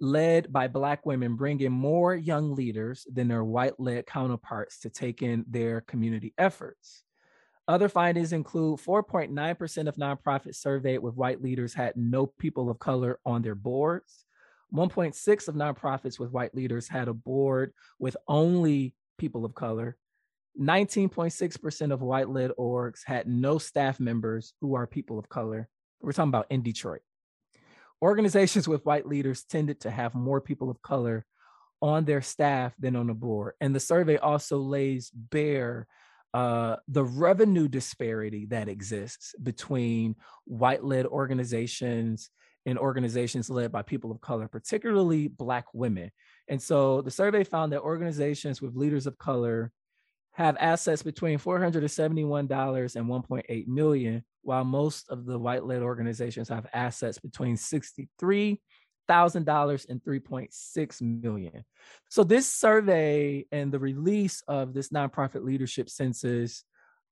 led 0.00 0.52
by 0.52 0.68
Black 0.68 1.06
women 1.06 1.36
bring 1.36 1.60
in 1.60 1.72
more 1.72 2.14
young 2.14 2.54
leaders 2.54 3.06
than 3.12 3.28
their 3.28 3.44
white 3.44 3.78
led 3.78 4.06
counterparts 4.06 4.80
to 4.80 4.90
take 4.90 5.22
in 5.22 5.44
their 5.48 5.80
community 5.82 6.34
efforts. 6.38 7.04
Other 7.66 7.88
findings 7.88 8.32
include 8.32 8.80
4.9% 8.80 9.88
of 9.88 9.96
nonprofits 9.96 10.56
surveyed 10.56 11.00
with 11.00 11.16
white 11.16 11.42
leaders 11.42 11.74
had 11.74 11.96
no 11.96 12.26
people 12.26 12.70
of 12.70 12.78
color 12.78 13.18
on 13.26 13.42
their 13.42 13.54
boards. 13.54 14.24
1.6 14.74 15.48
of 15.48 15.54
nonprofits 15.54 16.18
with 16.18 16.30
white 16.30 16.54
leaders 16.54 16.88
had 16.88 17.08
a 17.08 17.14
board 17.14 17.72
with 17.98 18.16
only 18.26 18.94
people 19.18 19.44
of 19.44 19.54
color. 19.54 19.96
19.6% 20.60 21.92
of 21.92 22.02
white 22.02 22.28
led 22.28 22.50
orgs 22.58 23.00
had 23.04 23.28
no 23.28 23.58
staff 23.58 24.00
members 24.00 24.54
who 24.60 24.74
are 24.74 24.86
people 24.86 25.18
of 25.18 25.28
color. 25.28 25.68
We're 26.00 26.12
talking 26.12 26.30
about 26.30 26.46
in 26.50 26.62
Detroit. 26.62 27.00
Organizations 28.02 28.68
with 28.68 28.84
white 28.84 29.06
leaders 29.06 29.44
tended 29.44 29.80
to 29.80 29.90
have 29.90 30.14
more 30.14 30.40
people 30.40 30.70
of 30.70 30.82
color 30.82 31.24
on 31.80 32.04
their 32.04 32.22
staff 32.22 32.72
than 32.78 32.96
on 32.96 33.06
the 33.06 33.14
board. 33.14 33.54
And 33.60 33.74
the 33.74 33.80
survey 33.80 34.16
also 34.16 34.58
lays 34.58 35.10
bare 35.10 35.86
uh, 36.34 36.76
the 36.88 37.04
revenue 37.04 37.68
disparity 37.68 38.46
that 38.46 38.68
exists 38.68 39.34
between 39.42 40.14
white 40.44 40.84
led 40.84 41.06
organizations 41.06 42.30
in 42.68 42.76
organizations 42.76 43.48
led 43.48 43.72
by 43.72 43.80
people 43.80 44.12
of 44.12 44.20
color, 44.20 44.46
particularly 44.46 45.26
Black 45.26 45.64
women. 45.72 46.10
And 46.48 46.60
so 46.60 47.00
the 47.00 47.10
survey 47.10 47.42
found 47.42 47.72
that 47.72 47.80
organizations 47.80 48.60
with 48.60 48.76
leaders 48.76 49.06
of 49.06 49.16
color 49.16 49.72
have 50.32 50.58
assets 50.60 51.02
between 51.02 51.38
$471 51.38 52.96
and 52.96 53.06
1.8 53.06 53.66
million, 53.66 54.22
while 54.42 54.64
most 54.64 55.08
of 55.08 55.24
the 55.24 55.38
white-led 55.38 55.80
organizations 55.80 56.50
have 56.50 56.66
assets 56.74 57.18
between 57.18 57.56
$63,000 57.56 58.58
and 59.08 60.02
3.6 60.04 61.02
million. 61.22 61.64
So 62.10 62.22
this 62.22 62.52
survey 62.52 63.46
and 63.50 63.72
the 63.72 63.78
release 63.78 64.42
of 64.46 64.74
this 64.74 64.90
nonprofit 64.90 65.42
leadership 65.42 65.88
census 65.88 66.64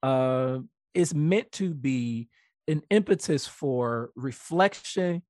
uh, 0.02 0.58
is 0.92 1.14
meant 1.14 1.50
to 1.52 1.72
be 1.72 2.28
an 2.68 2.82
impetus 2.90 3.46
for 3.46 4.10
reflection 4.16 5.22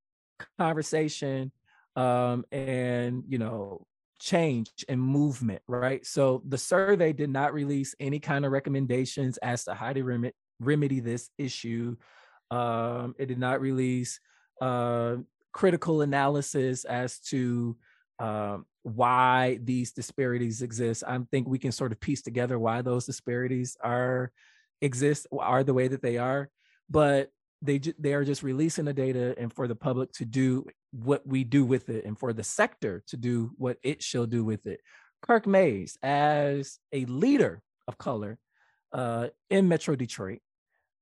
conversation 0.58 1.52
um, 1.96 2.44
and 2.52 3.24
you 3.28 3.38
know 3.38 3.86
change 4.18 4.70
and 4.88 5.00
movement 5.00 5.60
right? 5.68 6.04
So 6.06 6.42
the 6.48 6.58
survey 6.58 7.12
did 7.12 7.30
not 7.30 7.52
release 7.52 7.94
any 8.00 8.18
kind 8.18 8.44
of 8.44 8.52
recommendations 8.52 9.36
as 9.38 9.64
to 9.64 9.74
how 9.74 9.92
to 9.92 10.02
rem- 10.02 10.32
remedy 10.60 11.00
this 11.00 11.30
issue. 11.38 11.96
Um, 12.50 13.14
it 13.18 13.26
did 13.26 13.38
not 13.38 13.60
release 13.60 14.20
uh, 14.60 15.16
critical 15.52 16.02
analysis 16.02 16.84
as 16.84 17.18
to 17.20 17.76
um, 18.18 18.64
why 18.82 19.58
these 19.62 19.92
disparities 19.92 20.62
exist. 20.62 21.04
I 21.06 21.18
think 21.30 21.48
we 21.48 21.58
can 21.58 21.72
sort 21.72 21.92
of 21.92 22.00
piece 22.00 22.22
together 22.22 22.58
why 22.58 22.82
those 22.82 23.04
disparities 23.04 23.76
are 23.82 24.32
exist 24.80 25.26
are 25.38 25.64
the 25.64 25.74
way 25.74 25.88
that 25.88 26.02
they 26.02 26.18
are. 26.18 26.48
But 26.88 27.30
they 27.62 27.78
they 27.78 28.14
are 28.14 28.24
just 28.24 28.42
releasing 28.42 28.84
the 28.84 28.92
data 28.92 29.34
and 29.38 29.52
for 29.52 29.66
the 29.66 29.74
public 29.74 30.12
to 30.12 30.24
do 30.24 30.66
what 30.92 31.26
we 31.26 31.44
do 31.44 31.64
with 31.64 31.88
it 31.88 32.04
and 32.04 32.18
for 32.18 32.32
the 32.32 32.44
sector 32.44 33.02
to 33.06 33.16
do 33.16 33.50
what 33.56 33.78
it 33.82 34.02
shall 34.02 34.26
do 34.26 34.44
with 34.44 34.66
it. 34.66 34.80
Kirk 35.22 35.46
mayes 35.46 35.96
as 36.02 36.78
a 36.92 37.04
leader 37.06 37.62
of 37.88 37.98
color 37.98 38.38
uh, 38.92 39.28
in 39.50 39.68
metro 39.68 39.96
detroit 39.96 40.40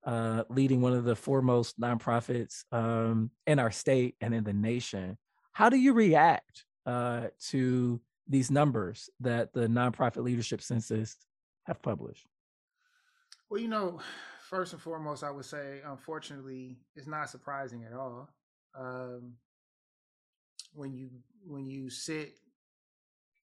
uh, 0.04 0.44
leading 0.48 0.80
one 0.80 0.92
of 0.92 1.04
the 1.04 1.16
foremost 1.16 1.80
nonprofits 1.80 2.64
um, 2.72 3.30
in 3.46 3.58
our 3.58 3.70
state 3.70 4.16
and 4.20 4.34
in 4.34 4.44
the 4.44 4.52
nation 4.52 5.16
how 5.52 5.68
do 5.68 5.76
you 5.76 5.92
react 5.92 6.64
uh, 6.84 7.28
to 7.48 8.00
these 8.28 8.50
numbers 8.50 9.08
that 9.20 9.52
the 9.52 9.68
nonprofit 9.68 10.22
leadership 10.24 10.60
census 10.60 11.16
have 11.64 11.80
published? 11.80 12.26
Well 13.48 13.60
you 13.60 13.68
know 13.68 14.00
first 14.44 14.72
and 14.72 14.82
foremost, 14.82 15.24
I 15.24 15.30
would 15.30 15.44
say, 15.44 15.80
unfortunately, 15.84 16.78
it's 16.94 17.06
not 17.06 17.30
surprising 17.30 17.84
at 17.84 17.96
all. 17.96 18.28
Um, 18.78 19.34
when 20.72 20.92
you 20.92 21.10
when 21.46 21.66
you 21.66 21.90
sit, 21.90 22.34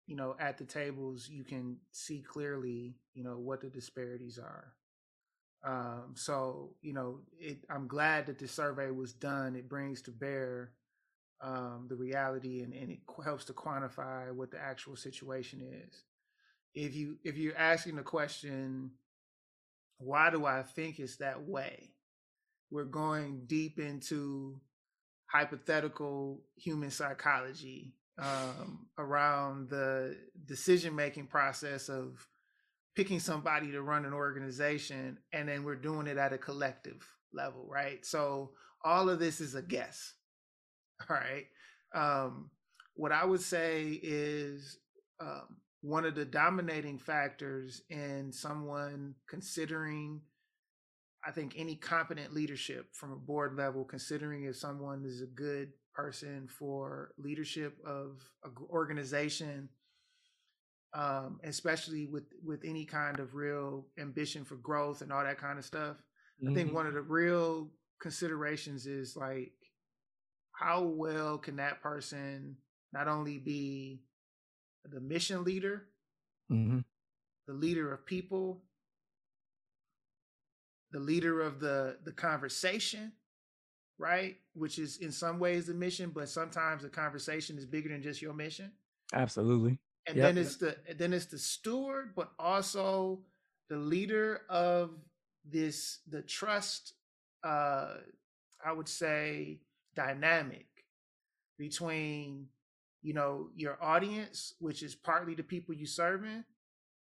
you 0.06 0.16
know, 0.16 0.34
at 0.40 0.58
the 0.58 0.64
tables, 0.64 1.28
you 1.28 1.44
can 1.44 1.78
see 1.92 2.22
clearly, 2.22 2.96
you 3.14 3.22
know, 3.22 3.38
what 3.38 3.60
the 3.60 3.68
disparities 3.68 4.38
are. 4.38 4.72
Um, 5.64 6.14
so, 6.14 6.74
you 6.80 6.92
know, 6.92 7.20
it, 7.38 7.58
I'm 7.68 7.88
glad 7.88 8.26
that 8.26 8.38
the 8.38 8.48
survey 8.48 8.90
was 8.90 9.12
done. 9.12 9.56
It 9.56 9.68
brings 9.68 10.02
to 10.02 10.12
bear 10.12 10.72
um, 11.40 11.86
the 11.88 11.96
reality 11.96 12.62
and, 12.62 12.72
and 12.72 12.90
it 12.90 12.98
helps 13.24 13.44
to 13.46 13.52
quantify 13.52 14.32
what 14.32 14.50
the 14.50 14.58
actual 14.58 14.96
situation 14.96 15.60
is. 15.60 16.04
If 16.74 16.94
you 16.94 17.18
if 17.24 17.36
you're 17.36 17.56
asking 17.56 17.96
the 17.96 18.02
question, 18.02 18.92
why 19.98 20.30
do 20.30 20.46
I 20.46 20.62
think 20.62 20.98
it's 20.98 21.16
that 21.16 21.42
way? 21.42 21.90
We're 22.70 22.84
going 22.84 23.42
deep 23.46 23.78
into 23.78 24.60
hypothetical 25.26 26.40
human 26.56 26.90
psychology 26.90 27.94
um, 28.18 28.86
around 28.98 29.70
the 29.70 30.16
decision 30.46 30.94
making 30.94 31.26
process 31.26 31.88
of 31.88 32.26
picking 32.96 33.20
somebody 33.20 33.70
to 33.70 33.82
run 33.82 34.04
an 34.04 34.12
organization, 34.12 35.18
and 35.32 35.48
then 35.48 35.62
we're 35.62 35.76
doing 35.76 36.06
it 36.06 36.16
at 36.16 36.32
a 36.32 36.38
collective 36.38 37.06
level, 37.32 37.66
right? 37.70 38.04
So 38.04 38.50
all 38.84 39.08
of 39.08 39.18
this 39.18 39.40
is 39.40 39.54
a 39.54 39.62
guess. 39.62 40.14
All 41.08 41.16
right. 41.16 41.46
Um, 41.94 42.50
what 42.94 43.12
I 43.12 43.24
would 43.24 43.40
say 43.40 44.00
is 44.02 44.78
um, 45.20 45.58
one 45.80 46.04
of 46.04 46.14
the 46.14 46.24
dominating 46.24 46.98
factors 46.98 47.82
in 47.90 48.32
someone 48.32 49.14
considering 49.28 50.20
i 51.24 51.30
think 51.30 51.54
any 51.56 51.76
competent 51.76 52.34
leadership 52.34 52.86
from 52.94 53.12
a 53.12 53.16
board 53.16 53.56
level 53.56 53.84
considering 53.84 54.44
if 54.44 54.56
someone 54.56 55.04
is 55.04 55.22
a 55.22 55.26
good 55.26 55.70
person 55.94 56.48
for 56.48 57.12
leadership 57.18 57.76
of 57.86 58.22
an 58.44 58.52
organization 58.70 59.68
um, 60.94 61.38
especially 61.44 62.06
with 62.06 62.24
with 62.42 62.62
any 62.64 62.84
kind 62.84 63.20
of 63.20 63.34
real 63.34 63.86
ambition 64.00 64.44
for 64.44 64.56
growth 64.56 65.02
and 65.02 65.12
all 65.12 65.22
that 65.22 65.38
kind 65.38 65.58
of 65.58 65.64
stuff 65.64 65.96
mm-hmm. 66.42 66.50
i 66.50 66.54
think 66.54 66.68
mm-hmm. 66.68 66.76
one 66.76 66.86
of 66.86 66.94
the 66.94 67.02
real 67.02 67.70
considerations 68.00 68.86
is 68.86 69.16
like 69.16 69.52
how 70.52 70.82
well 70.82 71.38
can 71.38 71.56
that 71.56 71.80
person 71.82 72.56
not 72.92 73.06
only 73.06 73.38
be 73.38 74.00
the 74.90 75.00
mission 75.00 75.44
leader, 75.44 75.86
mm-hmm. 76.50 76.80
the 77.46 77.52
leader 77.52 77.92
of 77.92 78.04
people, 78.06 78.62
the 80.92 81.00
leader 81.00 81.40
of 81.40 81.60
the 81.60 81.98
the 82.04 82.12
conversation, 82.12 83.12
right? 83.98 84.36
Which 84.54 84.78
is 84.78 84.98
in 84.98 85.12
some 85.12 85.38
ways 85.38 85.66
the 85.66 85.74
mission, 85.74 86.10
but 86.14 86.28
sometimes 86.28 86.82
the 86.82 86.88
conversation 86.88 87.58
is 87.58 87.66
bigger 87.66 87.88
than 87.88 88.02
just 88.02 88.22
your 88.22 88.34
mission. 88.34 88.72
Absolutely. 89.12 89.78
And 90.06 90.16
yep. 90.16 90.26
then 90.26 90.38
it's 90.38 90.56
the 90.56 90.76
then 90.96 91.12
it's 91.12 91.26
the 91.26 91.38
steward, 91.38 92.12
but 92.16 92.32
also 92.38 93.20
the 93.68 93.76
leader 93.76 94.42
of 94.48 94.90
this 95.44 96.00
the 96.08 96.22
trust 96.22 96.94
uh 97.44 97.94
I 98.64 98.72
would 98.72 98.88
say 98.88 99.60
dynamic 99.94 100.66
between 101.58 102.46
you 103.02 103.14
know 103.14 103.48
your 103.54 103.82
audience 103.82 104.54
which 104.58 104.82
is 104.82 104.94
partly 104.94 105.34
the 105.34 105.42
people 105.42 105.74
you 105.74 105.86
serving 105.86 106.44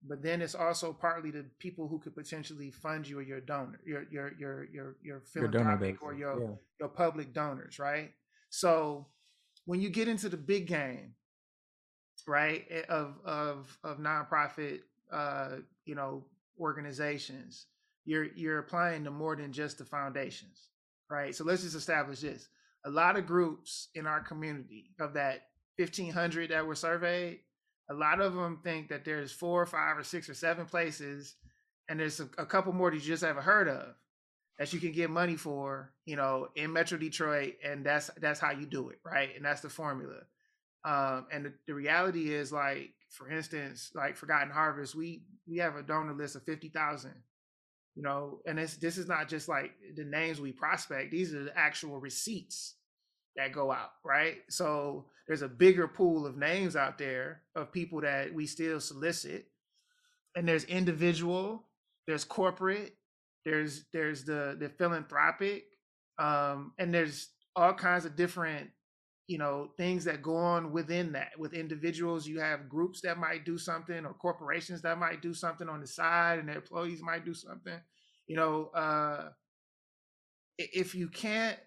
but 0.08 0.22
then 0.22 0.42
it's 0.42 0.56
also 0.56 0.94
partly 0.94 1.32
the 1.32 1.46
people 1.58 1.88
who 1.88 2.00
could 2.00 2.16
potentially 2.16 2.70
fund 2.70 3.08
you 3.08 3.20
or 3.20 3.22
your 3.22 3.40
donor 3.40 3.80
your 3.86 4.04
your 4.12 4.34
your 4.38 4.68
your 4.72 4.96
your 5.02 5.22
philanthropic 5.22 6.02
or 6.04 6.14
your 6.14 6.40
yeah. 6.40 6.56
your 6.80 6.90
public 6.90 7.34
donors 7.34 7.80
right? 7.80 8.12
So 8.50 9.08
when 9.66 9.82
you 9.82 9.90
get 9.90 10.08
into 10.08 10.30
the 10.30 10.38
big 10.38 10.68
game 10.68 11.14
right 12.28 12.66
eh, 12.70 12.84
of 12.90 13.16
of 13.26 13.78
of 13.84 13.98
nonprofit 14.00 14.80
uh 15.12 15.58
you 15.86 15.96
know 15.96 16.24
organizations 16.60 17.68
you're 18.06 18.28
you're 18.36 18.60
applying 18.60 19.04
to 19.04 19.12
more 19.12 19.36
than 19.36 19.52
just 19.52 19.78
the 19.78 19.86
foundations 19.86 20.70
right? 21.10 21.36
So 21.36 21.44
let's 21.44 21.64
just 21.64 21.76
establish 21.76 22.20
this. 22.20 22.48
A 22.86 22.90
lot 22.90 23.18
of 23.18 23.26
groups 23.26 23.90
in 23.96 24.06
our 24.06 24.22
community 24.22 24.92
of 25.00 25.14
that 25.14 25.48
1500 25.78 26.52
that 26.52 26.66
were 26.66 26.76
surveyed, 26.76 27.40
a 27.90 27.94
lot 27.94 28.20
of 28.20 28.34
them 28.34 28.60
think 28.64 28.90
that 28.90 29.06
there's 29.06 29.32
four 29.32 29.62
or 29.62 29.66
five 29.66 29.98
or 29.98 30.04
six 30.04 30.30
or 30.30 30.34
seven 30.34 30.66
places, 30.66 31.36
and 31.88 32.00
there's 32.00 32.20
a, 32.20 32.30
a 32.38 32.46
couple 32.46 32.74
more 32.74 32.90
that 32.90 32.98
you 32.98 33.04
just 33.04 33.24
haven't 33.24 33.44
heard 33.44 33.68
of 33.68 33.96
that 34.58 34.72
you 34.74 34.80
can 34.80 34.92
get 34.92 35.10
money 35.10 35.36
for, 35.36 35.92
you 36.06 36.16
know, 36.16 36.48
in 36.56 36.72
Metro 36.72 36.98
Detroit, 36.98 37.56
and 37.64 37.86
that's 37.86 38.10
that's 38.20 38.40
how 38.40 38.52
you 38.52 38.66
do 38.66 38.90
it, 38.90 39.00
right? 39.04 39.36
And 39.36 39.44
that's 39.44 39.62
the 39.62 39.70
formula. 39.70 40.22
Um, 40.86 41.28
and 41.32 41.46
the, 41.46 41.54
the 41.68 41.74
reality 41.74 42.34
is, 42.34 42.52
like, 42.52 42.94
for 43.10 43.30
instance, 43.30 43.92
like 43.96 44.16
Forgotten 44.16 44.52
Harvest, 44.52 44.96
we 44.96 45.24
we 45.48 45.58
have 45.58 45.76
a 45.76 45.84
donor 45.84 46.14
list 46.14 46.36
of 46.36 46.44
fifty 46.44 46.70
thousand, 46.70 47.16
you 47.96 48.04
know, 48.04 48.40
and 48.46 48.58
this 48.58 48.78
this 48.78 48.98
is 48.98 49.08
not 49.08 49.28
just 49.28 49.50
like 49.50 49.72
the 49.96 50.06
names 50.06 50.40
we 50.40 50.52
prospect; 50.52 51.12
these 51.12 51.34
are 51.34 51.44
the 51.44 51.58
actual 51.58 52.00
receipts 52.00 52.76
that 53.38 53.52
go 53.52 53.72
out, 53.72 53.92
right? 54.04 54.38
So 54.50 55.06
there's 55.28 55.42
a 55.42 55.48
bigger 55.48 55.88
pool 55.88 56.26
of 56.26 56.38
names 56.38 56.76
out 56.76 56.98
there 56.98 57.42
of 57.56 57.72
people 57.72 58.02
that 58.02 58.34
we 58.34 58.46
still 58.46 58.80
solicit. 58.80 59.48
And 60.36 60.48
there's 60.48 60.66
individual, 60.66 61.66
there's 62.08 62.26
corporate, 62.26 62.96
there's 63.46 63.86
there's 63.94 64.26
the 64.26 64.58
the 64.60 64.70
philanthropic, 64.70 65.66
um, 66.20 66.74
and 66.78 66.94
there's 66.94 67.30
all 67.56 67.74
kinds 67.74 68.06
of 68.06 68.16
different, 68.18 68.70
you 69.28 69.38
know, 69.38 69.70
things 69.78 70.04
that 70.06 70.22
go 70.22 70.36
on 70.36 70.72
within 70.74 71.14
that. 71.14 71.38
With 71.40 71.54
individuals, 71.54 72.28
you 72.28 72.40
have 72.40 72.68
groups 72.68 73.02
that 73.02 73.18
might 73.18 73.46
do 73.46 73.58
something, 73.58 74.06
or 74.06 74.14
corporations 74.14 74.82
that 74.82 74.98
might 74.98 75.22
do 75.22 75.34
something 75.34 75.70
on 75.70 75.80
the 75.80 75.88
side, 75.88 76.40
and 76.40 76.50
their 76.50 76.58
employees 76.58 77.02
might 77.02 77.24
do 77.24 77.34
something. 77.34 77.80
You 78.28 78.36
know, 78.36 78.66
uh, 78.74 79.30
if 80.58 80.96
you 80.96 81.08
can't 81.08 81.58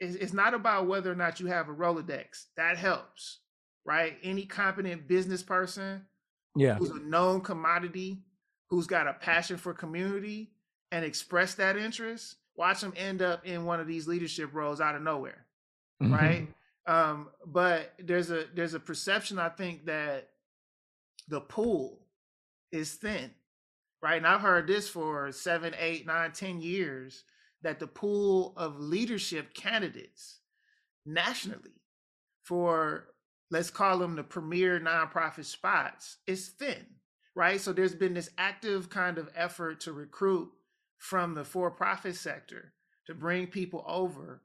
it's 0.00 0.32
not 0.32 0.54
about 0.54 0.86
whether 0.86 1.10
or 1.10 1.14
not 1.14 1.40
you 1.40 1.46
have 1.46 1.68
a 1.68 1.74
Rolodex. 1.74 2.46
That 2.56 2.76
helps, 2.76 3.38
right? 3.84 4.16
Any 4.22 4.44
competent 4.44 5.06
business 5.06 5.42
person, 5.42 6.02
yeah, 6.56 6.76
who's 6.76 6.90
a 6.90 7.00
known 7.00 7.40
commodity, 7.40 8.22
who's 8.68 8.86
got 8.86 9.06
a 9.06 9.14
passion 9.14 9.56
for 9.56 9.72
community 9.72 10.50
and 10.92 11.04
express 11.04 11.54
that 11.54 11.76
interest, 11.76 12.36
watch 12.56 12.80
them 12.80 12.92
end 12.96 13.22
up 13.22 13.46
in 13.46 13.64
one 13.64 13.80
of 13.80 13.86
these 13.86 14.06
leadership 14.06 14.50
roles 14.52 14.80
out 14.80 14.94
of 14.94 15.02
nowhere, 15.02 15.46
mm-hmm. 16.02 16.14
right? 16.14 16.48
Um, 16.86 17.28
but 17.46 17.92
there's 17.98 18.30
a 18.30 18.44
there's 18.54 18.74
a 18.74 18.80
perception 18.80 19.38
I 19.38 19.48
think 19.48 19.86
that 19.86 20.28
the 21.28 21.40
pool 21.40 22.00
is 22.70 22.94
thin, 22.94 23.30
right? 24.02 24.16
And 24.16 24.26
I've 24.26 24.42
heard 24.42 24.66
this 24.66 24.88
for 24.88 25.32
seven, 25.32 25.74
eight, 25.78 26.06
nine, 26.06 26.32
ten 26.32 26.60
years 26.60 27.24
that 27.64 27.80
the 27.80 27.86
pool 27.86 28.54
of 28.56 28.80
leadership 28.80 29.52
candidates 29.54 30.38
nationally 31.04 31.82
for 32.44 33.08
let's 33.50 33.70
call 33.70 33.98
them 33.98 34.16
the 34.16 34.22
premier 34.22 34.80
nonprofit 34.80 35.44
spots 35.44 36.18
is 36.26 36.48
thin 36.48 36.86
right? 37.34 37.60
So 37.60 37.72
there's 37.72 37.94
been 37.94 38.14
this 38.14 38.30
active 38.38 38.88
kind 38.90 39.18
of 39.18 39.28
effort 39.34 39.80
to 39.80 39.92
recruit 39.92 40.50
from 40.98 41.34
the 41.34 41.44
for-profit 41.44 42.16
sector 42.16 42.72
to 43.06 43.14
bring 43.14 43.46
people 43.46 43.84
over 43.86 44.42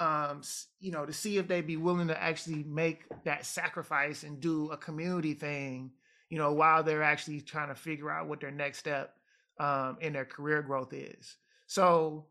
um 0.00 0.42
you 0.78 0.92
know 0.92 1.04
to 1.04 1.12
see 1.12 1.38
if 1.38 1.48
they'd 1.48 1.66
be 1.66 1.76
willing 1.76 2.06
to 2.06 2.22
actually 2.22 2.62
make 2.62 3.02
that 3.24 3.44
sacrifice 3.44 4.22
and 4.22 4.38
do 4.38 4.70
a 4.70 4.76
community 4.76 5.34
thing 5.34 5.90
you 6.30 6.38
know 6.38 6.52
while 6.52 6.84
they're 6.84 7.02
actually 7.02 7.40
trying 7.40 7.66
to 7.66 7.74
figure 7.74 8.08
out 8.08 8.28
what 8.28 8.40
their 8.40 8.52
next 8.52 8.78
step 8.78 9.16
um 9.58 9.96
in 10.00 10.12
their 10.12 10.24
career 10.24 10.62
growth 10.62 10.92
is. 10.92 11.36
So 11.66 12.26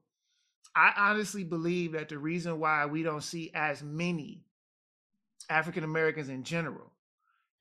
I 0.75 0.93
honestly 0.97 1.43
believe 1.43 1.93
that 1.93 2.09
the 2.09 2.17
reason 2.17 2.59
why 2.59 2.85
we 2.85 3.03
don't 3.03 3.23
see 3.23 3.51
as 3.53 3.83
many 3.83 4.43
African 5.49 5.83
Americans 5.83 6.29
in 6.29 6.43
general 6.43 6.91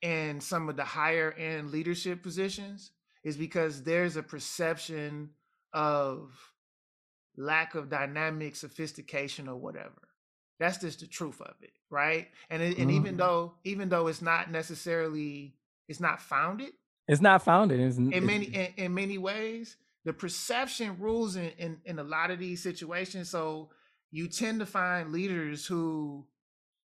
in 0.03 0.41
some 0.41 0.69
of 0.69 0.77
the 0.77 0.85
higher 0.85 1.33
end 1.33 1.71
leadership 1.71 2.23
positions 2.23 2.91
is 3.25 3.37
because 3.37 3.83
there's 3.83 4.17
a 4.17 4.23
perception 4.23 5.31
of 5.73 6.31
lack 7.37 7.75
of 7.75 7.89
dynamic 7.89 8.57
sophistication 8.57 9.49
or 9.49 9.57
whatever. 9.57 10.09
That's 10.59 10.79
just 10.79 11.01
the 11.01 11.07
truth 11.07 11.41
of 11.41 11.55
it, 11.61 11.73
right? 11.91 12.29
And 12.49 12.63
it, 12.63 12.79
and 12.79 12.89
mm-hmm. 12.89 12.97
even 12.97 13.17
though 13.17 13.55
even 13.65 13.89
though 13.89 14.07
it's 14.07 14.23
not 14.23 14.51
necessarily 14.51 15.55
it's 15.89 16.01
not 16.01 16.21
founded, 16.21 16.73
it's 17.09 17.21
not 17.21 17.43
founded 17.43 17.81
it's, 17.81 17.99
in 17.99 18.25
many 18.25 18.47
in, 18.47 18.69
in 18.77 18.95
many 18.95 19.19
ways 19.19 19.77
the 20.07 20.13
perception 20.13 20.97
rules 21.01 21.35
in, 21.35 21.51
in, 21.59 21.79
in 21.85 21.99
a 21.99 22.05
lot 22.05 22.31
of 22.31 22.39
these 22.39 22.63
situations. 22.63 23.29
So 23.29 23.71
you 24.13 24.29
tend 24.29 24.61
to 24.61 24.67
find 24.67 25.11
leaders 25.11 25.67
who 25.67 26.25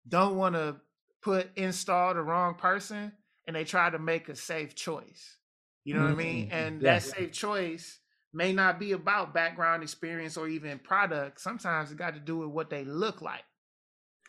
don't 0.09 0.37
want 0.37 0.55
to 0.55 0.77
put 1.21 1.51
install 1.57 2.15
the 2.15 2.23
wrong 2.23 2.55
person 2.55 3.13
and 3.47 3.57
they 3.57 3.65
try 3.65 3.91
to 3.91 3.99
make 3.99 4.29
a 4.29 4.37
safe 4.37 4.77
choice. 4.77 5.37
You 5.85 5.95
know 5.95 6.01
mm-hmm. 6.01 6.15
what 6.15 6.23
I 6.23 6.25
mean? 6.25 6.47
Mm-hmm. 6.47 6.55
And 6.57 6.83
yeah. 6.83 6.93
that 6.95 7.03
safe 7.03 7.33
choice 7.33 7.99
may 8.33 8.53
not 8.53 8.79
be 8.79 8.93
about 8.93 9.35
background 9.35 9.83
experience 9.83 10.37
or 10.37 10.47
even 10.47 10.79
product. 10.79 11.41
Sometimes 11.41 11.91
it 11.91 11.99
got 11.99 12.15
to 12.15 12.21
do 12.21 12.39
with 12.39 12.51
what 12.51 12.71
they 12.71 12.85
look 12.85 13.21
like. 13.21 13.45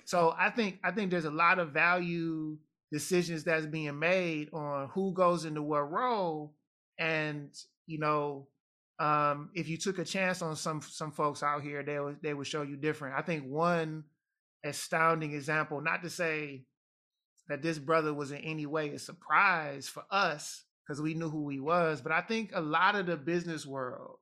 So 0.06 0.34
I 0.36 0.50
think 0.50 0.80
I 0.84 0.90
think 0.90 1.12
there's 1.12 1.26
a 1.26 1.32
lot 1.32 1.60
of 1.60 1.74
value 1.74 2.58
decisions 2.92 3.44
that's 3.44 3.68
being 3.68 4.00
made 4.00 4.50
on 4.52 4.90
who 4.96 5.14
goes 5.14 5.46
into 5.46 5.62
what 5.62 5.92
role, 5.92 6.56
and 6.98 7.52
you 7.86 8.00
know, 8.00 8.48
um, 9.00 9.50
if 9.54 9.70
you 9.70 9.78
took 9.78 9.98
a 9.98 10.06
chance 10.06 10.42
on 10.42 10.56
some 10.56 10.82
some 10.82 11.12
folks 11.12 11.42
out 11.42 11.62
here, 11.62 11.84
they 11.84 12.00
would 12.00 12.22
they 12.22 12.34
would 12.34 12.48
show 12.48 12.62
you 12.64 12.76
different. 12.76 13.18
I 13.18 13.22
think 13.22 13.46
one 13.46 14.04
astounding 14.64 15.34
example, 15.34 15.82
not 15.82 16.04
to 16.04 16.10
say 16.10 16.66
that 17.48 17.62
this 17.62 17.80
brother 17.80 18.14
was 18.14 18.32
in 18.32 18.40
any 18.40 18.66
way 18.66 18.90
a 18.90 19.00
surprise 19.00 19.88
for 19.88 20.04
us 20.12 20.64
because 20.86 21.02
we 21.02 21.14
knew 21.14 21.30
who 21.30 21.50
he 21.50 21.60
was, 21.60 22.02
but 22.02 22.12
I 22.12 22.22
think 22.22 22.52
a 22.54 22.62
lot 22.62 22.96
of 22.96 23.06
the 23.06 23.16
business 23.16 23.66
world, 23.66 24.18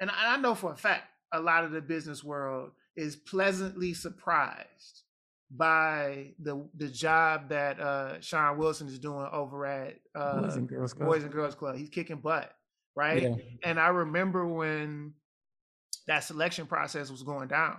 and 0.00 0.10
I 0.10 0.36
know 0.38 0.54
for 0.54 0.72
a 0.72 0.76
fact, 0.76 1.04
a 1.32 1.40
lot 1.40 1.64
of 1.64 1.72
the 1.72 1.82
business 1.82 2.24
world 2.24 2.70
is 2.96 3.16
pleasantly 3.16 3.92
surprised 3.92 5.02
by 5.50 6.32
the 6.38 6.66
the 6.76 6.88
job 6.88 7.50
that 7.50 7.78
uh 7.78 8.20
Shawn 8.20 8.56
Wilson 8.58 8.88
is 8.88 8.98
doing 8.98 9.28
over 9.32 9.66
at 9.66 9.96
uh 10.14 10.40
Boys 10.40 10.56
and 10.56 10.68
Girls 10.68 10.94
Club. 10.94 11.08
Boys 11.08 11.22
and 11.22 11.32
Girls 11.32 11.54
Club. 11.54 11.76
He's 11.76 11.90
kicking 11.90 12.16
butt, 12.16 12.52
right? 12.96 13.22
Yeah. 13.22 13.34
And 13.62 13.78
I 13.78 13.88
remember 13.88 14.46
when 14.46 15.14
that 16.06 16.24
selection 16.24 16.66
process 16.66 17.10
was 17.10 17.22
going 17.22 17.48
down, 17.48 17.78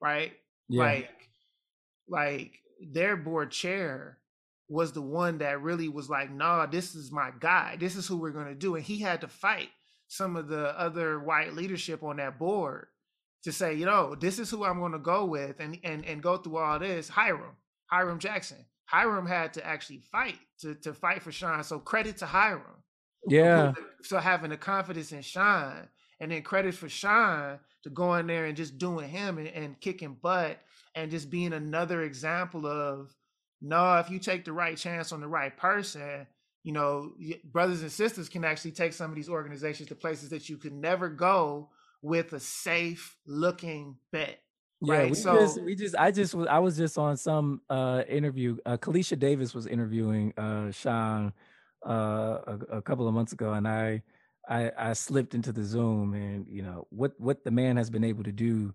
right? 0.00 0.32
Yeah. 0.68 0.82
Like 0.82 1.10
like 2.08 2.52
their 2.92 3.16
board 3.16 3.50
chair 3.50 4.18
was 4.68 4.92
the 4.92 5.02
one 5.02 5.38
that 5.38 5.62
really 5.62 5.88
was 5.88 6.10
like, 6.10 6.30
nah, 6.30 6.66
this 6.66 6.94
is 6.94 7.12
my 7.12 7.30
guy. 7.38 7.76
This 7.78 7.96
is 7.96 8.06
who 8.06 8.16
we're 8.16 8.30
gonna 8.30 8.54
do. 8.54 8.74
And 8.74 8.84
he 8.84 8.98
had 8.98 9.20
to 9.22 9.28
fight 9.28 9.68
some 10.08 10.36
of 10.36 10.48
the 10.48 10.78
other 10.78 11.18
white 11.18 11.54
leadership 11.54 12.02
on 12.02 12.16
that 12.16 12.38
board 12.38 12.86
to 13.46 13.52
say, 13.52 13.74
you 13.74 13.86
know, 13.86 14.14
this 14.14 14.38
is 14.38 14.50
who 14.50 14.64
I'm 14.64 14.80
going 14.80 14.92
to 14.92 14.98
go 14.98 15.24
with, 15.24 15.60
and 15.60 15.78
and 15.84 16.04
and 16.04 16.22
go 16.22 16.36
through 16.36 16.56
all 16.56 16.78
this. 16.78 17.08
Hiram, 17.08 17.56
Hiram 17.86 18.18
Jackson, 18.18 18.64
Hiram 18.86 19.26
had 19.26 19.54
to 19.54 19.66
actually 19.66 20.00
fight 20.00 20.38
to 20.60 20.74
to 20.76 20.92
fight 20.92 21.22
for 21.22 21.32
Shawn. 21.32 21.62
So 21.64 21.78
credit 21.78 22.16
to 22.18 22.26
Hiram. 22.26 22.82
Yeah. 23.28 23.72
So 24.02 24.18
having 24.18 24.50
the 24.50 24.56
confidence 24.56 25.12
in 25.12 25.22
Shawn, 25.22 25.88
and 26.20 26.30
then 26.30 26.42
credit 26.42 26.74
for 26.74 26.88
Shawn 26.88 27.58
to 27.82 27.90
go 27.90 28.14
in 28.14 28.26
there 28.26 28.46
and 28.46 28.56
just 28.56 28.78
doing 28.78 29.08
him 29.08 29.38
and, 29.38 29.48
and 29.48 29.80
kicking 29.80 30.16
butt, 30.20 30.58
and 30.94 31.10
just 31.10 31.30
being 31.30 31.52
another 31.52 32.02
example 32.02 32.66
of 32.66 33.14
no, 33.60 33.98
if 33.98 34.10
you 34.10 34.18
take 34.18 34.44
the 34.44 34.52
right 34.52 34.76
chance 34.76 35.12
on 35.12 35.20
the 35.20 35.28
right 35.28 35.56
person, 35.56 36.26
you 36.62 36.72
know, 36.72 37.12
brothers 37.44 37.82
and 37.82 37.92
sisters 37.92 38.28
can 38.28 38.44
actually 38.44 38.72
take 38.72 38.92
some 38.92 39.10
of 39.10 39.16
these 39.16 39.28
organizations 39.28 39.88
to 39.88 39.94
places 39.94 40.30
that 40.30 40.48
you 40.48 40.56
could 40.56 40.72
never 40.72 41.08
go 41.08 41.70
with 42.02 42.32
a 42.32 42.40
safe 42.40 43.16
looking 43.26 43.96
bet. 44.12 44.40
Yeah, 44.82 44.94
right, 44.94 45.10
we 45.10 45.16
so- 45.16 45.38
just 45.38 45.62
we 45.62 45.74
just 45.74 45.96
I 45.96 46.10
just 46.10 46.34
was 46.34 46.46
I 46.48 46.58
was 46.58 46.76
just 46.76 46.98
on 46.98 47.16
some 47.16 47.62
uh 47.70 48.02
interview. 48.08 48.58
Uh 48.66 48.76
Kalisha 48.76 49.18
Davis 49.18 49.54
was 49.54 49.66
interviewing 49.66 50.34
uh 50.36 50.70
Shawn 50.70 51.32
uh 51.86 52.38
a, 52.46 52.58
a 52.78 52.82
couple 52.82 53.06
of 53.08 53.14
months 53.14 53.32
ago 53.32 53.52
and 53.52 53.66
I 53.66 54.02
I 54.48 54.70
I 54.78 54.92
slipped 54.92 55.34
into 55.34 55.52
the 55.52 55.64
Zoom 55.64 56.14
and 56.14 56.46
you 56.48 56.62
know 56.62 56.86
what 56.90 57.12
what 57.18 57.44
the 57.44 57.50
man 57.50 57.76
has 57.76 57.90
been 57.90 58.04
able 58.04 58.24
to 58.24 58.32
do 58.32 58.74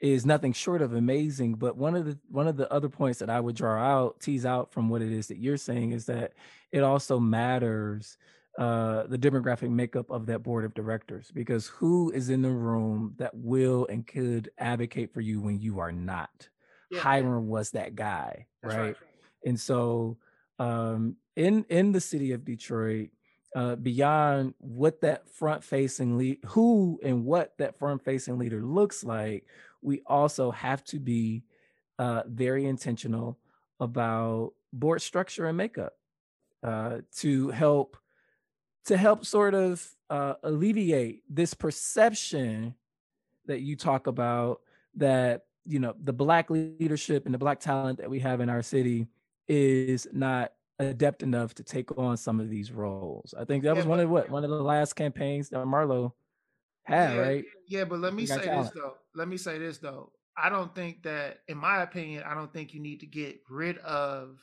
is 0.00 0.26
nothing 0.26 0.52
short 0.52 0.82
of 0.82 0.94
amazing. 0.94 1.54
But 1.54 1.76
one 1.76 1.94
of 1.94 2.04
the 2.04 2.18
one 2.28 2.48
of 2.48 2.56
the 2.56 2.70
other 2.72 2.88
points 2.88 3.20
that 3.20 3.30
I 3.30 3.38
would 3.38 3.54
draw 3.54 3.80
out, 3.80 4.20
tease 4.20 4.44
out 4.44 4.72
from 4.72 4.88
what 4.88 5.00
it 5.00 5.12
is 5.12 5.28
that 5.28 5.38
you're 5.38 5.56
saying 5.56 5.92
is 5.92 6.06
that 6.06 6.32
it 6.72 6.82
also 6.82 7.20
matters 7.20 8.18
uh 8.58 9.04
the 9.06 9.16
demographic 9.16 9.70
makeup 9.70 10.10
of 10.10 10.26
that 10.26 10.42
board 10.42 10.64
of 10.64 10.74
directors 10.74 11.30
because 11.32 11.68
who 11.68 12.10
is 12.10 12.28
in 12.28 12.42
the 12.42 12.50
room 12.50 13.14
that 13.16 13.30
will 13.34 13.86
and 13.86 14.06
could 14.06 14.50
advocate 14.58 15.14
for 15.14 15.20
you 15.22 15.40
when 15.40 15.58
you 15.58 15.78
are 15.78 15.92
not 15.92 16.48
Yeah. 16.90 17.00
hiram 17.00 17.48
was 17.48 17.70
that 17.70 17.94
guy 17.94 18.46
That's 18.62 18.74
right? 18.74 18.96
and 19.46 19.58
so 19.58 20.18
um 20.58 21.16
in 21.36 21.64
in 21.68 21.92
the 21.92 22.00
city 22.00 22.32
of 22.32 22.44
detroit 22.44 23.10
uh 23.56 23.76
beyond 23.76 24.54
what 24.58 25.00
that 25.00 25.28
front 25.28 25.62
facing 25.64 26.16
lead 26.18 26.38
who 26.46 27.00
and 27.02 27.24
what 27.24 27.52
that 27.58 27.78
front 27.78 28.02
facing 28.04 28.38
leader 28.38 28.62
looks 28.62 29.02
like 29.04 29.44
we 29.80 30.02
also 30.06 30.50
have 30.50 30.84
to 30.84 30.98
be 30.98 31.42
uh 31.98 32.22
very 32.26 32.66
intentional 32.66 33.38
about 33.80 34.52
board 34.72 35.02
structure 35.02 35.46
and 35.46 35.56
makeup 35.56 35.94
uh 36.62 36.98
to 37.14 37.48
help 37.50 37.96
to 38.84 38.96
help 38.96 39.24
sort 39.24 39.54
of 39.54 39.86
uh, 40.10 40.34
alleviate 40.42 41.22
this 41.28 41.54
perception 41.54 42.74
that 43.46 43.60
you 43.60 43.76
talk 43.76 44.06
about 44.06 44.60
that 44.96 45.42
you 45.64 45.78
know 45.78 45.94
the 46.02 46.12
black 46.12 46.50
leadership 46.50 47.24
and 47.24 47.34
the 47.34 47.38
black 47.38 47.60
talent 47.60 47.98
that 47.98 48.10
we 48.10 48.18
have 48.18 48.40
in 48.40 48.48
our 48.48 48.62
city 48.62 49.06
is 49.48 50.06
not 50.12 50.52
adept 50.78 51.22
enough 51.22 51.54
to 51.54 51.62
take 51.62 51.96
on 51.98 52.16
some 52.16 52.40
of 52.40 52.48
these 52.50 52.72
roles. 52.72 53.34
I 53.38 53.44
think 53.44 53.62
that 53.64 53.70
Yeah, 53.70 53.74
was 53.74 53.86
one 53.86 53.98
but- 53.98 54.04
of 54.04 54.10
what 54.10 54.30
one 54.30 54.44
of 54.44 54.50
the 54.50 54.62
last 54.62 54.94
campaigns 54.94 55.48
that 55.50 55.64
Marlo 55.66 56.12
had, 56.84 57.14
Yeah, 57.14 57.20
right? 57.20 57.44
Yeah, 57.68 57.84
but 57.84 58.00
let 58.00 58.14
me 58.14 58.26
say 58.26 58.44
talent. 58.44 58.72
this 58.74 58.82
though. 58.82 58.94
Let 59.14 59.28
me 59.28 59.36
say 59.36 59.58
this 59.58 59.78
though. 59.78 60.12
I 60.36 60.48
don't 60.48 60.74
think 60.74 61.02
that, 61.02 61.42
in 61.46 61.58
my 61.58 61.82
opinion, 61.82 62.22
I 62.24 62.34
don't 62.34 62.52
think 62.52 62.72
you 62.72 62.80
need 62.80 63.00
to 63.00 63.06
get 63.06 63.40
rid 63.50 63.78
of 63.78 64.38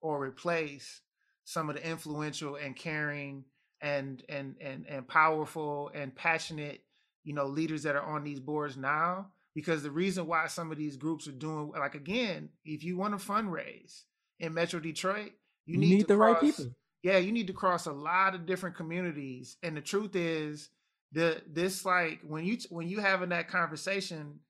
or 0.00 0.20
replace 0.22 1.02
some 1.44 1.68
of 1.68 1.76
the 1.76 1.86
influential 1.88 2.56
and 2.56 2.74
caring 2.74 3.44
and 3.82 4.22
and 4.28 4.56
and 4.60 4.86
and 4.88 5.06
powerful 5.06 5.90
and 5.94 6.14
passionate, 6.16 6.82
you 7.22 7.34
know, 7.34 7.46
leaders 7.46 7.82
that 7.84 7.94
are 7.96 8.02
on 8.02 8.24
these 8.24 8.40
boards 8.40 8.76
now. 8.76 9.30
Because 9.54 9.82
the 9.82 9.90
reason 9.90 10.26
why 10.26 10.46
some 10.48 10.72
of 10.72 10.78
these 10.78 10.96
groups 10.96 11.28
are 11.28 11.32
doing 11.32 11.70
like 11.78 11.94
again, 11.94 12.48
if 12.64 12.82
you 12.82 12.96
want 12.96 13.18
to 13.18 13.24
fundraise 13.24 14.04
in 14.40 14.54
Metro 14.54 14.80
Detroit, 14.80 15.32
you 15.66 15.74
You 15.74 15.78
need, 15.78 16.08
the 16.08 16.16
right 16.16 16.40
people. 16.40 16.66
yeah 17.02 17.18
you 17.18 17.32
need 17.32 17.46
to 17.48 17.52
cross 17.52 17.86
a 17.86 17.92
lot 17.92 18.34
of 18.34 18.46
different 18.46 18.76
communities 18.76 19.56
and 19.62 19.76
the 19.76 19.80
truth 19.80 20.14
is 20.16 20.70
the 21.12 21.40
this 21.50 21.84
like 21.84 22.20
when 22.26 22.44
you 22.44 22.58
when 22.70 22.88
you 22.88 23.00
having 23.00 23.28
that 23.30 23.48
conversation 23.48 24.40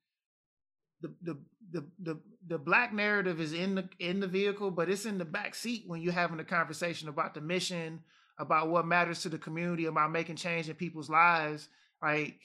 the 1.00 1.14
the 1.22 1.38
the 1.72 1.84
the, 2.02 2.20
the 2.48 2.58
black 2.58 2.92
narrative 2.92 3.40
is 3.40 3.52
in 3.52 3.74
the 3.74 3.88
in 3.98 4.20
the 4.20 4.26
vehicle 4.26 4.70
but 4.70 4.88
it's 4.88 5.04
in 5.06 5.18
the 5.18 5.24
back 5.24 5.54
seat 5.54 5.84
when 5.86 6.00
you're 6.00 6.12
having 6.12 6.40
a 6.40 6.44
conversation 6.44 7.08
about 7.08 7.34
the 7.34 7.40
mission 7.40 8.00
about 8.38 8.68
what 8.68 8.86
matters 8.86 9.22
to 9.22 9.28
the 9.28 9.38
community 9.38 9.86
about 9.86 10.10
making 10.12 10.36
change 10.36 10.68
in 10.68 10.74
people's 10.74 11.10
lives 11.10 11.68
like 12.02 12.40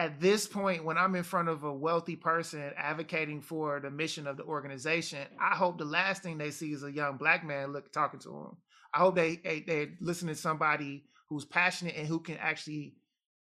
at 0.00 0.20
this 0.20 0.46
point 0.46 0.84
when 0.84 0.98
i'm 0.98 1.14
in 1.14 1.22
front 1.22 1.48
of 1.48 1.64
a 1.64 1.72
wealthy 1.72 2.16
person 2.16 2.72
advocating 2.76 3.40
for 3.40 3.80
the 3.80 3.90
mission 3.90 4.26
of 4.26 4.36
the 4.36 4.44
organization 4.44 5.26
i 5.40 5.54
hope 5.54 5.78
the 5.78 5.84
last 5.84 6.22
thing 6.22 6.38
they 6.38 6.50
see 6.50 6.72
is 6.72 6.82
a 6.82 6.92
young 6.92 7.16
black 7.16 7.44
man 7.44 7.72
look 7.72 7.92
talking 7.92 8.20
to 8.20 8.28
them 8.28 8.56
I 8.92 8.98
hope 8.98 9.16
they, 9.16 9.36
they 9.66 9.88
listen 10.00 10.28
to 10.28 10.34
somebody 10.34 11.04
who's 11.28 11.44
passionate 11.44 11.94
and 11.96 12.08
who 12.08 12.20
can 12.20 12.38
actually 12.38 12.94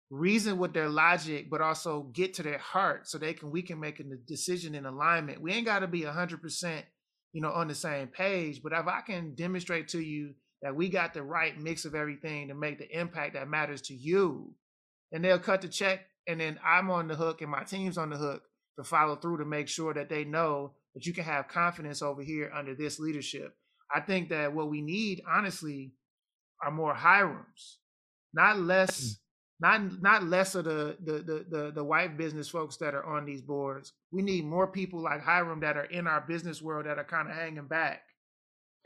reason 0.08 0.58
with 0.58 0.72
their 0.72 0.88
logic, 0.88 1.50
but 1.50 1.60
also 1.60 2.04
get 2.14 2.34
to 2.34 2.42
their 2.42 2.58
heart, 2.58 3.08
so 3.08 3.18
they 3.18 3.34
can 3.34 3.50
we 3.50 3.62
can 3.62 3.78
make 3.78 4.00
a 4.00 4.04
decision 4.26 4.74
in 4.74 4.86
alignment. 4.86 5.42
We 5.42 5.52
ain't 5.52 5.66
got 5.66 5.80
to 5.80 5.86
be 5.86 6.02
hundred 6.02 6.40
percent, 6.40 6.86
you 7.32 7.42
know, 7.42 7.50
on 7.50 7.68
the 7.68 7.74
same 7.74 8.08
page. 8.08 8.62
But 8.62 8.72
if 8.72 8.86
I 8.86 9.00
can 9.00 9.34
demonstrate 9.34 9.88
to 9.88 10.00
you 10.00 10.34
that 10.62 10.74
we 10.74 10.88
got 10.88 11.12
the 11.12 11.22
right 11.22 11.58
mix 11.60 11.84
of 11.84 11.94
everything 11.94 12.48
to 12.48 12.54
make 12.54 12.78
the 12.78 12.98
impact 12.98 13.34
that 13.34 13.48
matters 13.48 13.82
to 13.82 13.94
you, 13.94 14.54
and 15.12 15.24
they'll 15.24 15.38
cut 15.38 15.60
the 15.60 15.68
check, 15.68 16.06
and 16.26 16.40
then 16.40 16.58
I'm 16.64 16.90
on 16.90 17.08
the 17.08 17.14
hook 17.14 17.42
and 17.42 17.50
my 17.50 17.62
team's 17.64 17.98
on 17.98 18.10
the 18.10 18.16
hook 18.16 18.42
to 18.76 18.84
follow 18.84 19.16
through 19.16 19.38
to 19.38 19.44
make 19.44 19.68
sure 19.68 19.94
that 19.94 20.08
they 20.08 20.24
know 20.24 20.72
that 20.94 21.06
you 21.06 21.12
can 21.12 21.24
have 21.24 21.48
confidence 21.48 22.02
over 22.02 22.22
here 22.22 22.50
under 22.54 22.74
this 22.74 22.98
leadership. 22.98 23.54
I 23.94 24.00
think 24.00 24.30
that 24.30 24.52
what 24.52 24.68
we 24.68 24.80
need, 24.80 25.22
honestly, 25.28 25.92
are 26.62 26.70
more 26.70 26.94
Hirams, 26.94 27.76
not 28.32 28.58
less, 28.58 29.00
mm. 29.00 29.16
not 29.60 30.02
not 30.02 30.24
less 30.24 30.54
of 30.54 30.64
the 30.64 30.96
the, 31.02 31.12
the 31.12 31.46
the 31.48 31.72
the 31.72 31.84
white 31.84 32.16
business 32.16 32.48
folks 32.48 32.76
that 32.78 32.94
are 32.94 33.04
on 33.04 33.24
these 33.24 33.42
boards. 33.42 33.92
We 34.10 34.22
need 34.22 34.44
more 34.44 34.66
people 34.66 35.00
like 35.00 35.22
Hiram 35.22 35.60
that 35.60 35.76
are 35.76 35.84
in 35.84 36.06
our 36.06 36.22
business 36.22 36.60
world 36.60 36.86
that 36.86 36.98
are 36.98 37.04
kind 37.04 37.28
of 37.28 37.36
hanging 37.36 37.66
back 37.66 38.02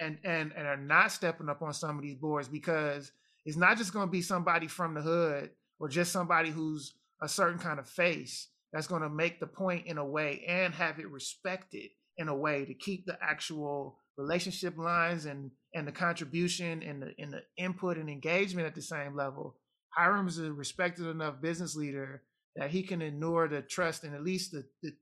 and 0.00 0.18
and 0.24 0.52
and 0.56 0.66
are 0.66 0.76
not 0.76 1.12
stepping 1.12 1.48
up 1.48 1.62
on 1.62 1.72
some 1.72 1.96
of 1.96 2.02
these 2.02 2.16
boards 2.16 2.48
because 2.48 3.12
it's 3.44 3.56
not 3.56 3.78
just 3.78 3.92
going 3.92 4.08
to 4.08 4.12
be 4.12 4.22
somebody 4.22 4.66
from 4.66 4.94
the 4.94 5.00
hood 5.00 5.50
or 5.78 5.88
just 5.88 6.12
somebody 6.12 6.50
who's 6.50 6.94
a 7.22 7.28
certain 7.28 7.58
kind 7.58 7.78
of 7.78 7.88
face 7.88 8.48
that's 8.72 8.86
going 8.86 9.02
to 9.02 9.08
make 9.08 9.40
the 9.40 9.46
point 9.46 9.86
in 9.86 9.98
a 9.98 10.04
way 10.04 10.44
and 10.46 10.74
have 10.74 10.98
it 10.98 11.10
respected 11.10 11.90
in 12.16 12.28
a 12.28 12.36
way 12.36 12.64
to 12.64 12.74
keep 12.74 13.06
the 13.06 13.18
actual 13.22 13.98
relationship 14.16 14.76
lines 14.76 15.24
and 15.24 15.50
and 15.74 15.86
the 15.86 15.92
contribution 15.92 16.82
and 16.82 17.02
the 17.02 17.12
and 17.18 17.32
the 17.32 17.42
input 17.56 17.96
and 17.96 18.10
engagement 18.10 18.66
at 18.66 18.74
the 18.74 18.82
same 18.82 19.16
level. 19.16 19.56
Hiram 19.96 20.28
is 20.28 20.38
a 20.38 20.52
respected 20.52 21.06
enough 21.06 21.40
business 21.40 21.74
leader 21.74 22.22
that 22.56 22.70
he 22.70 22.82
can 22.82 23.02
ignore 23.02 23.48
the 23.48 23.62
trust 23.62 24.04
and 24.04 24.14
at 24.14 24.22
least 24.22 24.52
the 24.52 24.64
the, 24.82 24.92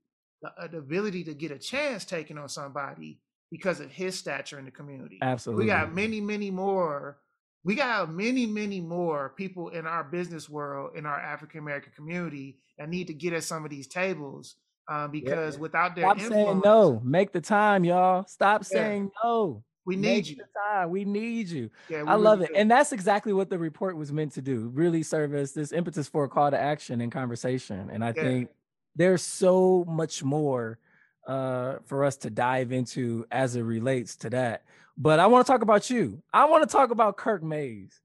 the, 0.41 0.49
uh, 0.63 0.67
the 0.67 0.77
ability 0.77 1.23
to 1.25 1.33
get 1.33 1.51
a 1.51 1.59
chance 1.59 2.05
taken 2.05 2.37
on 2.37 2.49
somebody 2.49 3.19
because 3.51 3.79
of 3.79 3.91
his 3.91 4.17
stature 4.17 4.59
in 4.59 4.65
the 4.65 4.71
community. 4.71 5.19
Absolutely. 5.21 5.65
We 5.65 5.71
got 5.71 5.93
many, 5.93 6.21
many 6.21 6.51
more 6.51 7.17
we 7.63 7.75
got 7.75 8.11
many, 8.11 8.45
many 8.45 8.79
more 8.79 9.33
people 9.35 9.69
in 9.69 9.85
our 9.85 10.03
business 10.03 10.49
world, 10.49 10.91
in 10.95 11.05
our 11.05 11.19
African 11.19 11.59
American 11.59 11.91
community, 11.95 12.57
that 12.77 12.89
need 12.89 13.07
to 13.07 13.13
get 13.13 13.33
at 13.33 13.43
some 13.43 13.63
of 13.63 13.69
these 13.69 13.87
tables. 13.87 14.55
Um, 14.87 15.11
because 15.11 15.53
yeah. 15.55 15.61
without 15.61 15.95
their 15.95 16.05
stop 16.05 16.19
saying 16.19 16.61
no, 16.65 16.99
make 17.03 17.31
the 17.31 17.41
time, 17.41 17.83
y'all. 17.83 18.25
Stop 18.25 18.63
yeah. 18.63 18.67
saying 18.67 19.11
no. 19.23 19.63
We 19.85 19.95
need 19.95 20.01
make 20.01 20.29
you. 20.29 20.37
time. 20.55 20.89
We 20.89 21.05
need 21.05 21.47
you. 21.49 21.69
Yeah, 21.89 22.03
I 22.07 22.15
love 22.15 22.41
it, 22.41 22.49
and 22.55 22.69
that's 22.69 22.91
exactly 22.91 23.33
what 23.33 23.49
the 23.49 23.57
report 23.57 23.97
was 23.97 24.11
meant 24.11 24.33
to 24.33 24.41
do. 24.41 24.71
Really 24.73 25.03
serve 25.03 25.35
as 25.35 25.53
this 25.53 25.71
impetus 25.71 26.07
for 26.07 26.23
a 26.23 26.29
call 26.29 26.49
to 26.51 26.59
action 26.59 27.01
and 27.01 27.11
conversation. 27.11 27.89
And 27.91 28.03
I 28.03 28.11
think 28.11 28.49
there's 28.95 29.21
so 29.21 29.85
much 29.87 30.23
more 30.23 30.79
uh, 31.27 31.75
for 31.85 32.03
us 32.03 32.17
to 32.17 32.29
dive 32.29 32.71
into 32.71 33.25
as 33.31 33.55
it 33.55 33.61
relates 33.61 34.15
to 34.17 34.29
that. 34.31 34.63
But 35.01 35.19
I 35.19 35.27
want 35.27 35.47
to 35.47 35.51
talk 35.51 35.61
about 35.61 35.89
you. 35.89 36.21
I 36.33 36.45
want 36.45 36.69
to 36.69 36.71
talk 36.71 36.91
about 36.91 37.15
Kirk 37.15 37.41
Mayes, 37.41 37.97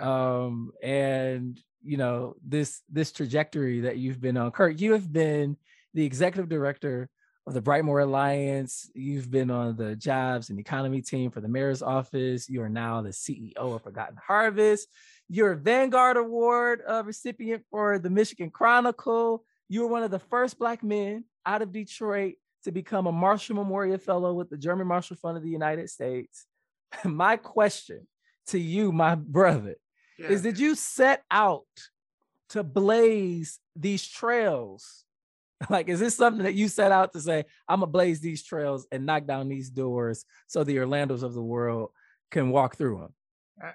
um, 0.00 0.72
and 0.82 1.60
you 1.82 1.98
know 1.98 2.36
this 2.42 2.80
this 2.88 3.12
trajectory 3.12 3.80
that 3.82 3.98
you've 3.98 4.20
been 4.20 4.38
on. 4.38 4.50
Kirk, 4.50 4.80
you 4.80 4.92
have 4.92 5.12
been 5.12 5.58
the 5.92 6.06
executive 6.06 6.48
director 6.48 7.10
of 7.46 7.52
the 7.52 7.60
Brightmoor 7.60 8.02
Alliance. 8.02 8.90
You've 8.94 9.30
been 9.30 9.50
on 9.50 9.76
the 9.76 9.94
jobs 9.94 10.48
and 10.48 10.58
economy 10.58 11.02
team 11.02 11.30
for 11.30 11.42
the 11.42 11.48
mayor's 11.48 11.82
office. 11.82 12.48
You 12.48 12.62
are 12.62 12.68
now 12.70 13.02
the 13.02 13.10
CEO 13.10 13.56
of 13.56 13.82
Forgotten 13.82 14.16
Harvest. 14.26 14.88
You're 15.28 15.52
a 15.52 15.56
Vanguard 15.56 16.16
Award 16.16 16.80
uh, 16.88 17.02
recipient 17.04 17.62
for 17.70 17.98
the 17.98 18.08
Michigan 18.08 18.50
Chronicle. 18.50 19.44
You 19.68 19.82
were 19.82 19.88
one 19.88 20.02
of 20.02 20.10
the 20.10 20.18
first 20.18 20.58
Black 20.58 20.82
men 20.82 21.24
out 21.44 21.60
of 21.60 21.72
Detroit 21.72 22.36
to 22.68 22.72
become 22.72 23.06
a 23.06 23.12
Marshall 23.12 23.56
Memorial 23.56 23.96
Fellow 23.96 24.34
with 24.34 24.50
the 24.50 24.58
German 24.58 24.86
Marshall 24.86 25.16
Fund 25.16 25.38
of 25.38 25.42
the 25.42 25.48
United 25.48 25.88
States. 25.88 26.44
my 27.04 27.38
question 27.38 28.06
to 28.48 28.58
you, 28.58 28.92
my 28.92 29.14
brother, 29.14 29.76
yeah. 30.18 30.28
is 30.28 30.42
did 30.42 30.58
you 30.58 30.74
set 30.74 31.22
out 31.30 31.64
to 32.50 32.62
blaze 32.62 33.58
these 33.74 34.06
trails? 34.06 35.04
Like, 35.68 35.88
is 35.88 35.98
this 35.98 36.14
something 36.14 36.44
that 36.44 36.54
you 36.54 36.68
set 36.68 36.92
out 36.92 37.14
to 37.14 37.20
say, 37.20 37.44
I'm 37.68 37.80
gonna 37.80 37.90
blaze 37.90 38.20
these 38.20 38.44
trails 38.44 38.86
and 38.92 39.04
knock 39.04 39.26
down 39.26 39.48
these 39.48 39.70
doors 39.70 40.24
so 40.46 40.62
the 40.62 40.76
Orlandos 40.76 41.24
of 41.24 41.34
the 41.34 41.42
world 41.42 41.90
can 42.30 42.50
walk 42.50 42.76
through 42.76 43.00
them? 43.00 43.74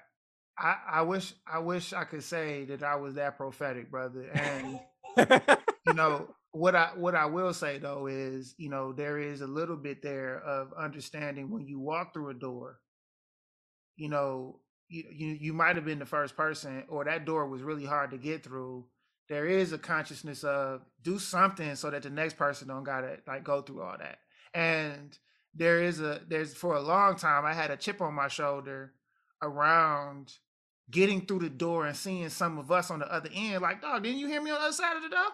I, 0.58 0.78
I 0.89 1.02
wish 1.02 1.34
I 1.46 1.60
wish 1.60 1.91
I 1.91 2.06
could 2.06 2.24
say 2.24 2.64
that 2.66 2.84
I 2.84 2.96
was 2.96 3.16
that 3.16 3.36
prophetic, 3.36 3.91
brother. 3.91 4.30
And 4.34 4.80
you 5.86 5.94
know, 5.94 6.30
what 6.54 6.76
I 6.76 6.91
what 6.95 7.16
I 7.16 7.26
will 7.26 7.54
say 7.54 7.80
though 7.80 8.08
is, 8.08 8.54
you 8.58 8.70
know, 8.70 8.93
there 8.93 9.18
is 9.18 9.41
a 9.41 9.47
little 9.47 9.76
bit 9.76 10.01
there 10.01 10.39
of 10.39 10.72
understanding 10.74 11.49
when 11.49 11.66
you 11.68 11.80
walk 11.80 12.14
through 12.14 12.30
a 12.30 12.34
door, 12.36 12.80
you 13.95 14.08
know, 14.08 14.60
you 14.88 15.04
you, 15.12 15.38
you 15.41 15.54
might 15.54 15.76
have 15.76 15.86
been 15.86 15.99
the 15.99 16.06
first 16.06 16.38
person 16.38 16.84
or 16.88 17.04
that 17.06 17.26
door 17.26 17.47
was 17.47 17.64
really 17.64 17.86
hard 17.86 18.12
to 18.12 18.18
get 18.18 18.43
through. 18.43 18.86
There 19.30 19.47
is 19.47 19.74
a 19.74 19.80
consciousness 19.80 20.43
of 20.43 20.82
do 21.01 21.18
something 21.18 21.76
so 21.76 21.89
that 21.89 22.04
the 22.04 22.12
next 22.12 22.38
person 22.38 22.68
don't 22.68 22.84
gotta 22.84 23.18
like 23.26 23.43
go 23.43 23.64
through 23.64 23.82
all 23.82 23.97
that. 23.97 24.20
And 24.54 25.18
there 25.56 25.82
is 25.82 26.01
a 26.01 26.22
there's 26.28 26.54
for 26.54 26.76
a 26.76 26.82
long 26.82 27.16
time 27.16 27.45
I 27.45 27.54
had 27.54 27.72
a 27.72 27.78
chip 27.78 27.99
on 27.99 28.14
my 28.14 28.28
shoulder 28.28 28.93
around 29.41 30.34
getting 30.91 31.26
through 31.26 31.39
the 31.39 31.49
door 31.49 31.88
and 31.88 31.97
seeing 31.97 32.30
some 32.30 32.60
of 32.60 32.72
us 32.72 32.91
on 32.91 32.99
the 32.99 33.12
other 33.12 33.30
end, 33.34 33.62
like, 33.64 33.82
dog, 33.82 34.04
didn't 34.04 34.20
you 34.20 34.28
hear 34.28 34.41
me 34.41 34.51
on 34.51 34.60
the 34.60 34.66
other 34.66 34.74
side 34.74 34.97
of 34.97 35.01
the 35.01 35.10
door? 35.10 35.26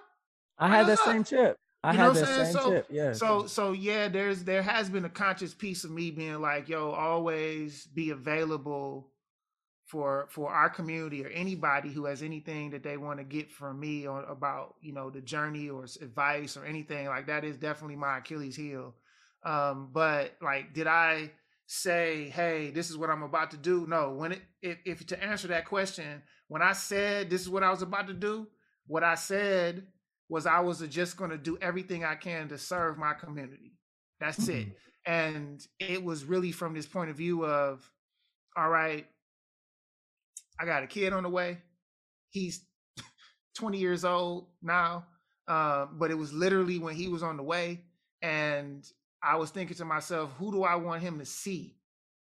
I 0.60 0.68
had 0.68 0.88
that 0.88 0.99
same 0.99 1.24
chip. 1.24 1.57
I 1.84 1.93
you 1.93 1.99
had 1.99 2.16
that 2.16 2.28
same 2.28 2.53
so, 2.53 2.70
chip. 2.72 2.88
Yeah. 2.89 3.14
So 3.14 3.47
so 3.47 3.72
yeah, 3.72 4.07
there's 4.10 4.43
there 4.43 4.62
has 4.62 4.89
been 4.89 5.05
a 5.05 5.10
conscious 5.10 5.53
piece 5.53 5.84
of 5.84 5.91
me 5.91 6.12
being 6.12 6.41
like, 6.41 6.68
yo, 6.68 6.91
always 6.91 7.88
be 7.88 8.10
available 8.10 9.12
for 9.86 10.28
for 10.30 10.51
our 10.51 10.70
community 10.70 11.26
or 11.26 11.30
anybody 11.30 11.89
who 11.89 12.05
has 12.05 12.22
anything 12.22 12.70
that 12.70 12.84
they 12.84 12.97
want 12.97 13.18
to 13.18 13.24
get 13.24 13.51
from 13.51 13.80
me 13.80 14.05
or 14.05 14.24
about 14.24 14.76
you 14.82 14.93
know 14.93 15.10
the 15.10 15.22
journey 15.22 15.70
or 15.70 15.86
advice 16.01 16.55
or 16.57 16.66
anything 16.66 17.07
like 17.07 17.28
that 17.28 17.43
is 17.43 17.57
definitely 17.57 17.95
my 17.95 18.20
Achilles 18.20 18.55
heel. 18.55 18.93
Um, 19.43 19.89
but 19.93 20.36
like, 20.41 20.74
did 20.74 20.86
I 20.86 21.32
say, 21.66 22.30
hey, 22.30 22.72
this 22.72 22.89
is 22.89 22.97
what 22.97 23.10
I'm 23.10 23.24
about 23.24 23.51
to 23.51 23.57
do? 23.57 23.88
No. 23.88 24.12
When 24.12 24.34
it 24.34 24.41
if, 24.62 24.78
if 24.86 25.07
to 25.07 25.24
answer 25.24 25.47
that 25.47 25.66
question, 25.66 26.22
when 26.49 26.62
I 26.62 26.74
said 26.74 27.30
this 27.30 27.41
is 27.41 27.49
what 27.49 27.64
I 27.64 27.72
was 27.72 27.82
about 27.82 28.07
to 28.07 28.14
do, 28.14 28.47
what 28.86 29.03
I 29.03 29.16
said 29.16 29.88
was 30.30 30.45
I 30.45 30.59
was 30.59 30.80
just 30.88 31.17
going 31.17 31.32
to 31.32 31.38
do 31.38 31.57
everything 31.61 32.05
I 32.05 32.15
can 32.15 32.47
to 32.49 32.57
serve 32.57 32.97
my 32.97 33.13
community. 33.13 33.73
That's 34.19 34.38
mm-hmm. 34.39 34.71
it. 34.71 34.77
And 35.05 35.65
it 35.80 36.03
was 36.03 36.23
really 36.23 36.51
from 36.51 36.73
this 36.73 36.86
point 36.86 37.09
of 37.09 37.15
view 37.15 37.45
of, 37.45 37.89
all 38.55 38.69
right, 38.69 39.07
I 40.59 40.65
got 40.65 40.84
a 40.84 40.88
kid 40.88 41.13
on 41.13 41.23
the 41.23 41.30
way. 41.30 41.57
He's 42.30 42.63
20 43.55 43.80
years 43.80 44.05
old 44.05 44.47
now. 44.61 45.05
Uh, 45.47 45.88
but 45.91 46.11
it 46.11 46.17
was 46.17 46.32
literally 46.32 46.77
when 46.77 46.95
he 46.95 47.07
was 47.07 47.23
on 47.23 47.36
the 47.36 47.43
way. 47.43 47.82
And 48.21 48.88
I 49.23 49.38
was 49.38 49.49
thinking 49.49 49.77
to 49.77 49.86
myself, 49.86 50.32
who 50.38 50.51
do 50.51 50.63
I 50.63 50.75
want 50.75 51.01
him 51.01 51.17
to 51.17 51.25
see? 51.25 51.75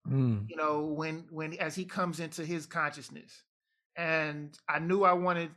Mm. 0.10 0.50
You 0.50 0.58
know, 0.58 0.82
when 0.82 1.26
when 1.30 1.54
as 1.54 1.76
he 1.76 1.86
comes 1.86 2.20
into 2.20 2.44
his 2.44 2.66
consciousness. 2.66 3.44
And 3.96 4.58
I 4.68 4.80
knew 4.80 5.04
I 5.04 5.14
wanted 5.14 5.52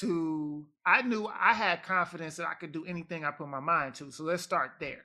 to 0.00 0.66
I 0.84 1.02
knew 1.02 1.26
I 1.26 1.52
had 1.52 1.82
confidence 1.82 2.36
that 2.36 2.48
I 2.48 2.54
could 2.54 2.72
do 2.72 2.84
anything 2.86 3.24
I 3.24 3.30
put 3.30 3.48
my 3.48 3.60
mind 3.60 3.94
to. 3.96 4.10
So 4.10 4.24
let's 4.24 4.42
start 4.42 4.72
there. 4.80 5.04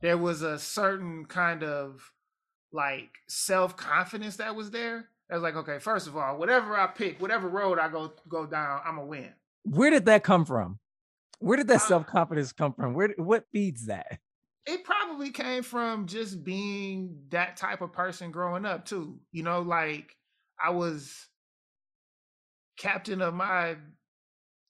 There 0.00 0.18
was 0.18 0.42
a 0.42 0.58
certain 0.58 1.24
kind 1.26 1.62
of 1.62 2.12
like 2.72 3.10
self-confidence 3.28 4.36
that 4.36 4.54
was 4.54 4.70
there. 4.70 5.08
I 5.30 5.34
was 5.34 5.42
like, 5.42 5.56
okay, 5.56 5.78
first 5.78 6.06
of 6.06 6.16
all, 6.16 6.36
whatever 6.36 6.76
I 6.76 6.86
pick, 6.86 7.20
whatever 7.20 7.48
road 7.48 7.78
I 7.78 7.88
go 7.88 8.12
go 8.28 8.46
down, 8.46 8.80
I'm 8.84 8.96
gonna 8.96 9.06
win. 9.06 9.32
Where 9.62 9.90
did 9.90 10.06
that 10.06 10.24
come 10.24 10.44
from? 10.44 10.78
Where 11.38 11.56
did 11.56 11.68
that 11.68 11.76
uh, 11.76 11.88
self-confidence 11.88 12.52
come 12.52 12.74
from? 12.74 12.94
Where 12.94 13.14
what 13.16 13.46
feeds 13.52 13.86
that? 13.86 14.18
It 14.66 14.84
probably 14.84 15.30
came 15.30 15.62
from 15.62 16.06
just 16.06 16.42
being 16.42 17.16
that 17.30 17.56
type 17.56 17.80
of 17.80 17.92
person 17.92 18.30
growing 18.30 18.66
up 18.66 18.84
too. 18.84 19.18
You 19.32 19.42
know, 19.42 19.60
like 19.60 20.16
I 20.62 20.70
was 20.70 21.28
captain 22.76 23.22
of 23.22 23.34
my 23.34 23.76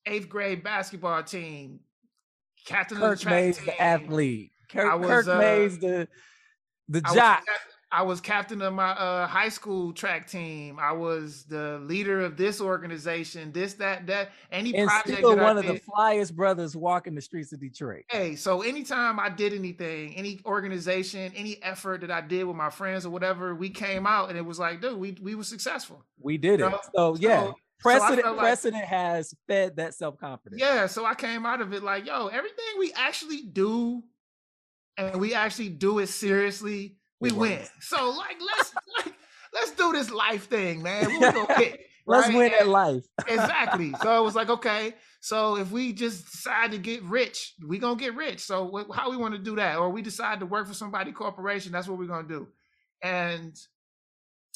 eighth 0.06 0.28
grade 0.28 0.62
basketball 0.62 1.22
team, 1.22 1.80
captain 2.66 2.98
Kirk 2.98 3.12
of 3.12 3.18
the 3.18 3.22
track 3.22 3.34
Mayes, 3.34 3.56
team. 3.56 3.66
the 3.66 3.82
athlete. 3.82 4.52
Kirk, 4.70 5.00
was, 5.00 5.08
Kirk 5.08 5.28
uh, 5.28 5.38
Mayes, 5.38 5.78
the 5.78 6.08
the 6.88 7.02
I 7.04 7.14
jock. 7.14 7.40
Was, 7.40 7.58
I 7.94 8.02
was 8.02 8.20
captain 8.20 8.60
of 8.60 8.74
my 8.74 8.90
uh, 8.90 9.28
high 9.28 9.50
school 9.50 9.92
track 9.92 10.28
team. 10.28 10.80
I 10.80 10.90
was 10.90 11.44
the 11.44 11.78
leader 11.84 12.22
of 12.22 12.36
this 12.36 12.60
organization. 12.60 13.52
This, 13.52 13.74
that, 13.74 14.08
that. 14.08 14.32
Any 14.50 14.74
and 14.74 14.88
project 14.88 15.18
still 15.18 15.36
one 15.36 15.56
I 15.56 15.60
of 15.60 15.66
did, 15.66 15.76
the 15.76 15.80
flyest 15.80 16.34
brothers 16.34 16.74
walking 16.74 17.14
the 17.14 17.20
streets 17.20 17.52
of 17.52 17.60
Detroit. 17.60 18.02
Hey, 18.10 18.34
so 18.34 18.62
anytime 18.62 19.20
I 19.20 19.28
did 19.28 19.52
anything, 19.52 20.16
any 20.16 20.40
organization, 20.44 21.32
any 21.36 21.62
effort 21.62 22.00
that 22.00 22.10
I 22.10 22.20
did 22.20 22.42
with 22.42 22.56
my 22.56 22.68
friends 22.68 23.06
or 23.06 23.10
whatever, 23.10 23.54
we 23.54 23.70
came 23.70 24.08
out 24.08 24.28
and 24.28 24.36
it 24.36 24.44
was 24.44 24.58
like, 24.58 24.80
dude, 24.80 24.98
we 24.98 25.16
we 25.22 25.36
were 25.36 25.44
successful. 25.44 26.04
We 26.18 26.36
did 26.36 26.58
you 26.58 26.66
it. 26.66 26.70
Know? 26.70 26.80
So 26.96 27.16
yeah, 27.20 27.44
so, 27.44 27.54
precedent 27.84 28.22
so 28.26 28.34
precedent 28.34 28.82
like, 28.82 28.88
has 28.88 29.34
fed 29.46 29.76
that 29.76 29.94
self-confidence. 29.94 30.60
Yeah, 30.60 30.86
so 30.86 31.04
I 31.04 31.14
came 31.14 31.46
out 31.46 31.60
of 31.60 31.72
it 31.72 31.82
like, 31.82 32.06
yo, 32.06 32.26
everything 32.26 32.64
we 32.78 32.92
actually 32.94 33.42
do 33.42 34.02
and 34.96 35.20
we 35.20 35.34
actually 35.34 35.68
do 35.68 35.98
it 35.98 36.08
seriously, 36.08 36.96
we 37.20 37.30
it 37.30 37.36
win. 37.36 37.58
Works. 37.58 37.70
So 37.80 38.10
like 38.10 38.36
let's 38.40 38.74
like 38.98 39.14
let's 39.52 39.70
do 39.72 39.92
this 39.92 40.10
life 40.10 40.48
thing, 40.48 40.82
man. 40.82 41.06
we 41.08 41.20
go 41.20 41.46
pick. 41.46 41.80
Let's 42.06 42.28
right? 42.28 42.36
win 42.36 42.52
at 42.52 42.68
life. 42.68 43.02
exactly. 43.28 43.94
So 44.02 44.20
it 44.20 44.22
was 44.22 44.34
like, 44.34 44.50
okay, 44.50 44.92
so 45.20 45.56
if 45.56 45.70
we 45.70 45.94
just 45.94 46.30
decide 46.30 46.72
to 46.72 46.76
get 46.76 47.02
rich, 47.04 47.54
we 47.66 47.78
gonna 47.78 47.96
get 47.96 48.14
rich. 48.14 48.40
So 48.40 48.86
how 48.92 49.10
we 49.10 49.16
want 49.16 49.32
to 49.32 49.40
do 49.40 49.56
that, 49.56 49.78
or 49.78 49.88
we 49.88 50.02
decide 50.02 50.40
to 50.40 50.46
work 50.46 50.66
for 50.66 50.74
somebody 50.74 51.12
corporation, 51.12 51.72
that's 51.72 51.88
what 51.88 51.98
we're 51.98 52.04
gonna 52.04 52.28
do. 52.28 52.46
And 53.02 53.58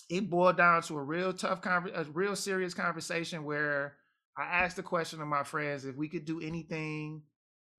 it 0.08 0.30
boiled 0.30 0.56
down 0.56 0.82
to 0.82 0.96
a 0.96 1.02
real 1.02 1.32
tough, 1.32 1.64
a 1.66 2.04
real 2.12 2.36
serious 2.36 2.74
conversation 2.74 3.44
where 3.44 3.94
I 4.36 4.44
asked 4.44 4.76
the 4.76 4.82
question 4.82 5.20
of 5.20 5.28
my 5.28 5.42
friends 5.42 5.84
if 5.84 5.96
we 5.96 6.08
could 6.08 6.24
do 6.24 6.40
anything 6.40 7.22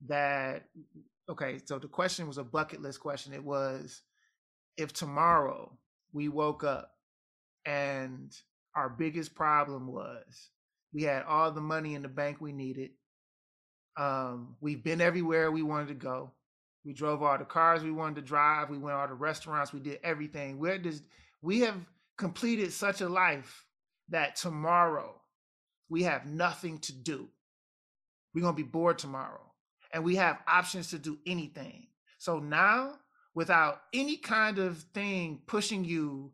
that. 0.07 0.65
Okay, 1.27 1.59
so 1.65 1.77
the 1.77 1.87
question 1.87 2.27
was 2.27 2.39
a 2.39 2.43
bucket 2.43 2.81
list 2.81 2.99
question. 2.99 3.33
It 3.33 3.43
was 3.43 4.01
if 4.77 4.93
tomorrow 4.93 5.77
we 6.11 6.27
woke 6.27 6.63
up 6.63 6.91
and 7.65 8.35
our 8.75 8.89
biggest 8.89 9.35
problem 9.35 9.87
was 9.87 10.49
we 10.93 11.03
had 11.03 11.23
all 11.23 11.51
the 11.51 11.61
money 11.61 11.95
in 11.95 12.01
the 12.01 12.07
bank 12.07 12.37
we 12.39 12.51
needed. 12.51 12.91
Um, 13.97 14.55
we've 14.61 14.83
been 14.83 15.01
everywhere 15.01 15.51
we 15.51 15.61
wanted 15.61 15.89
to 15.89 15.93
go. 15.93 16.31
We 16.85 16.93
drove 16.93 17.21
all 17.21 17.37
the 17.37 17.45
cars 17.45 17.83
we 17.83 17.91
wanted 17.91 18.15
to 18.15 18.21
drive. 18.21 18.69
We 18.69 18.77
went 18.77 18.95
all 18.95 19.07
the 19.07 19.13
restaurants. 19.13 19.73
We 19.73 19.81
did 19.81 19.99
everything. 20.03 20.57
Where 20.57 20.77
does 20.77 21.01
we 21.41 21.59
have 21.59 21.75
completed 22.19 22.71
such 22.73 23.01
a 23.01 23.09
life 23.09 23.65
that 24.09 24.35
tomorrow 24.35 25.19
we 25.89 26.03
have 26.03 26.27
nothing 26.27 26.77
to 26.79 26.93
do. 26.93 27.29
We're 28.35 28.41
going 28.41 28.55
to 28.55 28.63
be 28.63 28.69
bored 28.69 28.99
tomorrow 28.99 29.51
and 29.93 30.03
we 30.03 30.17
have 30.17 30.39
options 30.47 30.89
to 30.91 30.99
do 30.99 31.17
anything. 31.25 31.87
So 32.19 32.39
now, 32.39 32.95
without 33.33 33.81
any 33.93 34.17
kind 34.17 34.59
of 34.59 34.77
thing 34.93 35.41
pushing 35.47 35.85
you, 35.85 36.33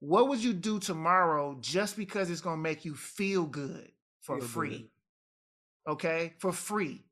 what 0.00 0.28
would 0.28 0.42
you 0.42 0.52
do 0.54 0.78
tomorrow 0.78 1.56
just 1.60 1.96
because 1.96 2.30
it's 2.30 2.40
going 2.40 2.56
to 2.56 2.62
make 2.62 2.84
you 2.84 2.94
feel 2.94 3.44
good 3.44 3.90
for 4.20 4.38
Feel 4.38 4.48
free? 4.48 4.90
good. 5.86 5.92
Okay, 5.92 6.34
for 6.38 6.52
free. 6.52 7.04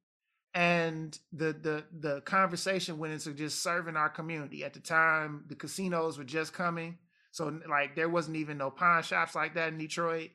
And 0.54 1.18
the 1.32 1.52
the 1.52 1.84
the 1.92 2.20
conversation 2.22 2.98
went 2.98 3.12
into 3.12 3.32
just 3.32 3.62
serving 3.62 3.96
our 3.96 4.08
community. 4.08 4.64
At 4.64 4.74
the 4.74 4.80
time, 4.80 5.44
the 5.48 5.54
casinos 5.54 6.18
were 6.18 6.24
just 6.24 6.52
coming, 6.52 6.98
so 7.30 7.60
like 7.68 7.94
there 7.94 8.08
wasn't 8.08 8.36
even 8.36 8.58
no 8.58 8.70
pawn 8.70 9.02
shops 9.02 9.34
like 9.34 9.54
that 9.54 9.68
in 9.72 9.78
Detroit. 9.78 10.30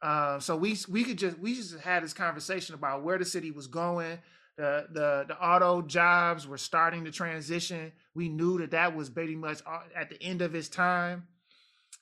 Uh, 0.00 0.38
so 0.38 0.56
we 0.56 0.76
we 0.88 1.04
could 1.04 1.18
just 1.18 1.38
we 1.38 1.54
just 1.54 1.78
had 1.80 2.02
this 2.04 2.12
conversation 2.12 2.74
about 2.74 3.02
where 3.02 3.18
the 3.18 3.24
city 3.24 3.50
was 3.50 3.66
going. 3.66 4.18
The 4.56 4.86
the 4.92 5.24
the 5.28 5.36
auto 5.36 5.82
jobs 5.82 6.46
were 6.46 6.58
starting 6.58 7.04
to 7.04 7.10
transition. 7.10 7.92
We 8.14 8.28
knew 8.28 8.58
that 8.58 8.70
that 8.72 8.94
was 8.96 9.10
pretty 9.10 9.36
much 9.36 9.60
at 9.96 10.10
the 10.10 10.22
end 10.22 10.42
of 10.42 10.54
its 10.54 10.68
time, 10.68 11.28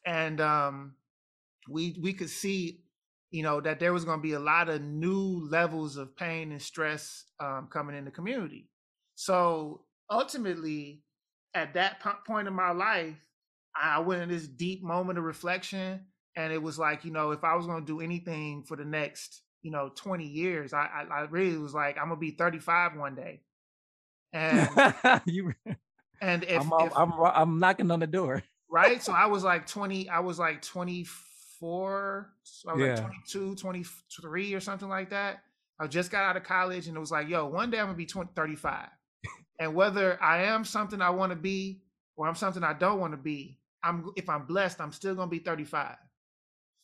and 0.04 0.40
um, 0.40 0.94
we 1.68 1.96
we 2.00 2.12
could 2.12 2.30
see, 2.30 2.84
you 3.30 3.42
know, 3.42 3.60
that 3.60 3.80
there 3.80 3.92
was 3.92 4.04
going 4.04 4.18
to 4.18 4.22
be 4.22 4.32
a 4.32 4.40
lot 4.40 4.68
of 4.68 4.82
new 4.82 5.48
levels 5.50 5.96
of 5.96 6.16
pain 6.16 6.52
and 6.52 6.62
stress 6.62 7.24
um, 7.40 7.68
coming 7.70 7.96
in 7.96 8.04
the 8.04 8.10
community. 8.10 8.68
So 9.14 9.82
ultimately, 10.10 11.02
at 11.54 11.74
that 11.74 12.00
po- 12.00 12.18
point 12.26 12.48
in 12.48 12.54
my 12.54 12.70
life, 12.70 13.16
I 13.80 13.98
went 14.00 14.22
in 14.22 14.28
this 14.28 14.46
deep 14.48 14.82
moment 14.82 15.18
of 15.18 15.24
reflection, 15.24 16.06
and 16.36 16.52
it 16.52 16.62
was 16.62 16.78
like, 16.78 17.04
you 17.04 17.10
know, 17.10 17.30
if 17.32 17.44
I 17.44 17.54
was 17.56 17.66
going 17.66 17.80
to 17.80 17.86
do 17.86 18.00
anything 18.00 18.62
for 18.64 18.76
the 18.76 18.84
next, 18.84 19.42
you 19.62 19.70
know, 19.70 19.90
twenty 19.94 20.26
years, 20.26 20.72
I 20.72 20.86
I, 20.86 21.02
I 21.14 21.20
really 21.22 21.58
was 21.58 21.74
like, 21.74 21.96
I'm 21.98 22.08
gonna 22.08 22.16
be 22.20 22.30
35 22.32 22.96
one 22.96 23.14
day, 23.14 23.40
and 24.32 24.68
you, 25.26 25.54
and 26.20 26.44
if, 26.44 26.62
I'm, 26.62 26.72
if 26.78 26.92
I'm, 26.96 27.12
I'm 27.20 27.58
knocking 27.58 27.90
on 27.90 28.00
the 28.00 28.06
door. 28.06 28.42
right? 28.70 29.02
So 29.02 29.12
I 29.16 29.26
was 29.26 29.44
like 29.44 29.66
20, 29.66 30.08
I 30.08 30.20
was 30.20 30.38
like 30.38 30.62
24, 30.62 32.32
so 32.42 32.70
I 32.70 32.74
was 32.74 32.82
Yeah. 32.82 32.88
like 32.88 32.96
22, 32.96 33.56
23 33.56 34.54
or 34.54 34.60
something 34.60 34.88
like 34.88 35.10
that. 35.10 35.42
I 35.80 35.86
just 35.86 36.10
got 36.10 36.24
out 36.24 36.36
of 36.36 36.44
college 36.44 36.86
and 36.88 36.96
it 36.96 37.00
was 37.00 37.10
like, 37.10 37.28
yo, 37.28 37.46
one 37.46 37.70
day 37.70 37.78
I'm 37.78 37.86
gonna 37.86 37.96
be 37.98 38.06
20, 38.06 38.30
35. 38.34 38.88
and 39.60 39.74
whether 39.74 40.22
I 40.22 40.44
am 40.44 40.64
something 40.64 41.00
I 41.02 41.10
want 41.10 41.30
to 41.30 41.36
be 41.36 41.82
or 42.16 42.26
I'm 42.26 42.34
something 42.34 42.62
I 42.64 42.72
don't 42.72 43.00
want 43.00 43.12
to 43.12 43.18
be, 43.18 43.58
I'm 43.86 44.10
if 44.16 44.28
I'm 44.28 44.46
blessed, 44.46 44.80
I'm 44.80 44.92
still 44.92 45.14
gonna 45.14 45.30
be 45.30 45.38
35. 45.38 45.96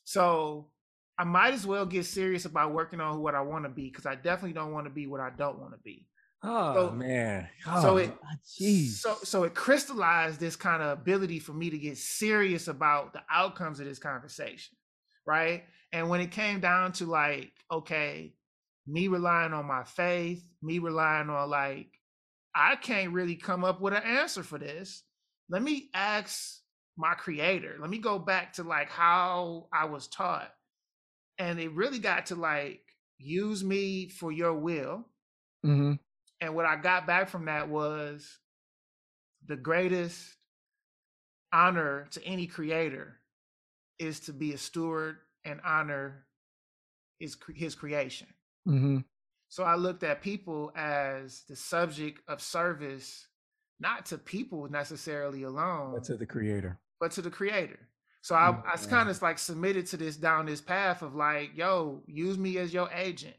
So 0.05 0.70
I 1.18 1.24
might 1.24 1.55
as 1.55 1.66
well 1.66 1.86
get 1.86 2.07
serious 2.07 2.44
about 2.44 2.72
working 2.72 3.00
on 3.00 3.20
what 3.20 3.34
I 3.34 3.40
want 3.42 3.64
to 3.64 3.68
be 3.70 3.88
because 3.88 4.07
I 4.07 4.14
definitely 4.14 4.55
don't 4.55 4.72
want 4.72 4.86
to 4.86 4.90
be 4.90 5.07
what 5.07 5.20
I 5.20 5.30
don't 5.30 5.59
want 5.59 5.72
to 5.72 5.78
be. 5.84 6.07
Oh 6.42 6.74
So- 6.88 6.90
man. 6.92 7.48
so 7.64 7.70
Oh, 7.90 7.96
it- 7.98 8.18
jeez. 8.44 8.88
So 9.00 9.16
so 9.22 9.44
it 9.44 9.55
crystallized 9.55 10.40
this 10.40 10.57
kind 10.57 10.82
of 10.82 10.98
ability 10.98 11.38
for 11.38 11.53
me 11.53 11.70
to 11.70 11.78
get 11.78 11.98
serious 11.98 12.66
about 12.68 13.12
the 13.12 13.22
outcomes 13.30 13.78
of 13.80 13.86
this 13.86 13.98
conversation, 13.98 14.76
right? 15.26 15.64
And 15.92 16.09
when 16.09 16.20
it 16.20 16.30
came 16.32 16.59
down 16.61 16.92
to 16.92 17.07
like, 17.07 17.53
okay, 17.70 18.34
me 18.86 19.07
relying 19.09 19.53
on 19.53 19.66
my 19.66 19.84
faith, 19.84 20.42
me 20.62 20.78
relying 20.80 21.30
on 21.30 21.48
like, 21.50 21.90
I 22.55 22.76
can't 22.76 23.12
really 23.12 23.36
come 23.36 23.62
up 23.64 23.80
with 23.80 23.94
an 23.94 24.03
answer 24.03 24.42
for 24.42 24.59
this. 24.59 25.05
Let 25.48 25.62
me 25.62 25.90
ask 25.94 26.61
my 26.97 27.14
creator. 27.14 27.76
Let 27.78 27.90
me 27.90 27.99
go 27.99 28.18
back 28.18 28.55
to 28.55 28.64
like 28.64 28.90
how 28.90 29.68
I 29.72 29.86
was 29.86 30.09
taught. 30.09 30.55
And 31.38 31.61
it 31.61 31.72
really 31.72 31.99
got 31.99 32.26
to 32.26 32.36
like 32.36 32.82
use 33.18 33.64
me 33.64 34.09
for 34.09 34.32
your 34.32 34.55
will. 34.55 35.07
Mhm. 35.64 35.99
And 36.40 36.55
what 36.55 36.66
I 36.66 36.76
got 36.76 37.07
back 37.07 37.28
from 37.28 37.47
that 37.47 37.68
was 37.68 38.38
the 39.45 39.57
greatest 39.57 40.36
honor 41.53 42.07
to 42.11 42.24
any 42.24 42.47
creator 42.47 43.20
is 43.99 44.20
to 44.20 44.32
be 44.32 44.53
a 44.53 44.59
steward 44.59 45.18
and 45.45 45.61
honor 45.64 46.26
his 47.18 47.36
his 47.55 47.74
creation. 47.74 48.28
Mhm. 48.66 49.05
So 49.49 49.64
I 49.64 49.74
looked 49.76 50.03
at 50.03 50.22
people 50.22 50.72
as 50.74 51.45
the 51.45 51.57
subject 51.57 52.22
of 52.28 52.40
service, 52.40 53.28
not 53.83 54.07
to 54.07 54.16
people 54.16 54.68
necessarily 54.70 55.43
alone, 55.43 55.95
That's 55.95 56.07
to 56.07 56.16
the 56.16 56.24
creator. 56.24 56.78
but 57.01 57.11
to 57.12 57.22
the 57.22 57.30
creator. 57.30 57.80
So 58.22 58.37
I, 58.37 58.49
I 58.49 58.53
mm-hmm. 58.53 58.85
Yeah. 58.85 58.91
kind 58.91 59.09
of 59.11 59.20
like 59.20 59.39
submitted 59.39 59.87
to 59.89 59.97
this 59.97 60.16
down 60.16 60.47
this 60.47 60.61
path 60.61 61.03
of 61.03 61.16
like, 61.16 61.51
yo, 61.57 62.03
use 62.07 62.39
me 62.39 62.57
as 62.59 62.72
your 62.72 62.89
agent. 62.95 63.35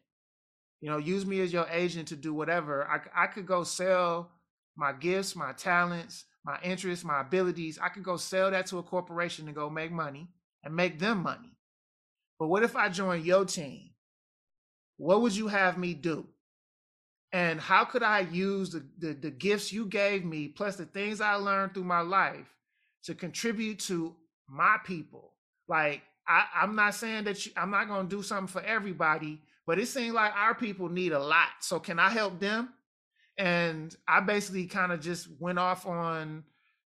You 0.81 0.89
know, 0.89 0.97
use 0.97 1.25
me 1.25 1.39
as 1.39 1.53
your 1.53 1.65
agent 1.69 2.09
to 2.09 2.17
do 2.17 2.33
whatever. 2.33 2.85
I, 2.85 3.23
I 3.23 3.27
could 3.27 3.45
go 3.45 3.63
sell 3.63 4.31
my 4.75 4.91
gifts, 4.91 5.33
my 5.33 5.53
talents, 5.53 6.25
my 6.43 6.59
interests, 6.61 7.05
my 7.05 7.21
abilities. 7.21 7.79
I 7.81 7.87
could 7.87 8.03
go 8.03 8.17
sell 8.17 8.51
that 8.51 8.65
to 8.67 8.79
a 8.79 8.83
corporation 8.83 9.47
and 9.47 9.55
go 9.55 9.69
make 9.69 9.93
money 9.93 10.27
and 10.61 10.75
make 10.75 10.99
them 10.99 11.23
money. 11.23 11.57
But 12.37 12.49
what 12.49 12.63
if 12.63 12.75
I 12.75 12.89
join 12.89 13.23
your 13.23 13.45
team? 13.45 13.91
What 14.97 15.21
would 15.21 15.35
you 15.35 15.47
have 15.47 15.77
me 15.77 15.93
do? 15.93 16.27
And 17.33 17.59
how 17.59 17.83
could 17.83 18.03
I 18.03 18.19
use 18.19 18.69
the, 18.69 18.85
the, 18.99 19.13
the 19.13 19.31
gifts 19.31 19.73
you 19.73 19.87
gave 19.87 20.23
me, 20.23 20.47
plus 20.47 20.75
the 20.75 20.85
things 20.85 21.19
I 21.19 21.33
learned 21.33 21.73
through 21.73 21.85
my 21.85 22.01
life, 22.01 22.47
to 23.05 23.15
contribute 23.15 23.79
to 23.79 24.15
my 24.47 24.77
people? 24.85 25.31
Like, 25.67 26.03
I, 26.27 26.45
I'm 26.55 26.75
not 26.75 26.93
saying 26.93 27.23
that 27.23 27.43
you, 27.43 27.51
I'm 27.57 27.71
not 27.71 27.87
going 27.87 28.07
to 28.07 28.15
do 28.15 28.21
something 28.21 28.47
for 28.47 28.61
everybody, 28.61 29.41
but 29.65 29.79
it 29.79 29.87
seems 29.87 30.13
like 30.13 30.31
our 30.35 30.53
people 30.53 30.89
need 30.89 31.11
a 31.11 31.19
lot. 31.19 31.49
So, 31.59 31.79
can 31.79 31.97
I 31.97 32.11
help 32.11 32.39
them? 32.39 32.69
And 33.35 33.95
I 34.07 34.19
basically 34.19 34.67
kind 34.67 34.91
of 34.91 35.01
just 35.01 35.27
went 35.39 35.57
off 35.57 35.87
on, 35.87 36.43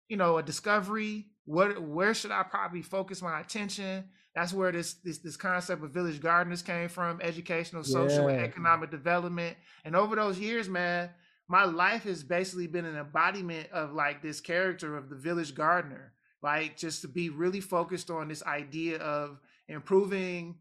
you 0.08 0.16
know, 0.16 0.38
a 0.38 0.42
discovery. 0.42 1.26
What, 1.44 1.82
where 1.82 2.14
should 2.14 2.30
I 2.30 2.44
probably 2.44 2.80
focus 2.80 3.20
my 3.20 3.40
attention? 3.40 4.04
That's 4.34 4.52
where 4.52 4.70
this 4.70 4.94
this 4.94 5.18
this 5.18 5.36
concept 5.36 5.82
of 5.82 5.90
village 5.90 6.20
gardeners 6.20 6.62
came 6.62 6.88
from: 6.88 7.20
educational, 7.20 7.82
social, 7.82 8.28
and 8.28 8.40
economic 8.40 8.90
development. 8.90 9.56
And 9.84 9.96
over 9.96 10.14
those 10.14 10.38
years, 10.38 10.68
man, 10.68 11.10
my 11.48 11.64
life 11.64 12.04
has 12.04 12.22
basically 12.22 12.68
been 12.68 12.84
an 12.84 12.96
embodiment 12.96 13.70
of 13.72 13.92
like 13.92 14.22
this 14.22 14.40
character 14.40 14.96
of 14.96 15.10
the 15.10 15.16
village 15.16 15.54
gardener. 15.54 16.12
Like 16.42 16.76
just 16.76 17.02
to 17.02 17.08
be 17.08 17.28
really 17.28 17.60
focused 17.60 18.10
on 18.10 18.28
this 18.28 18.42
idea 18.44 18.98
of 18.98 19.40
improving 19.68 20.56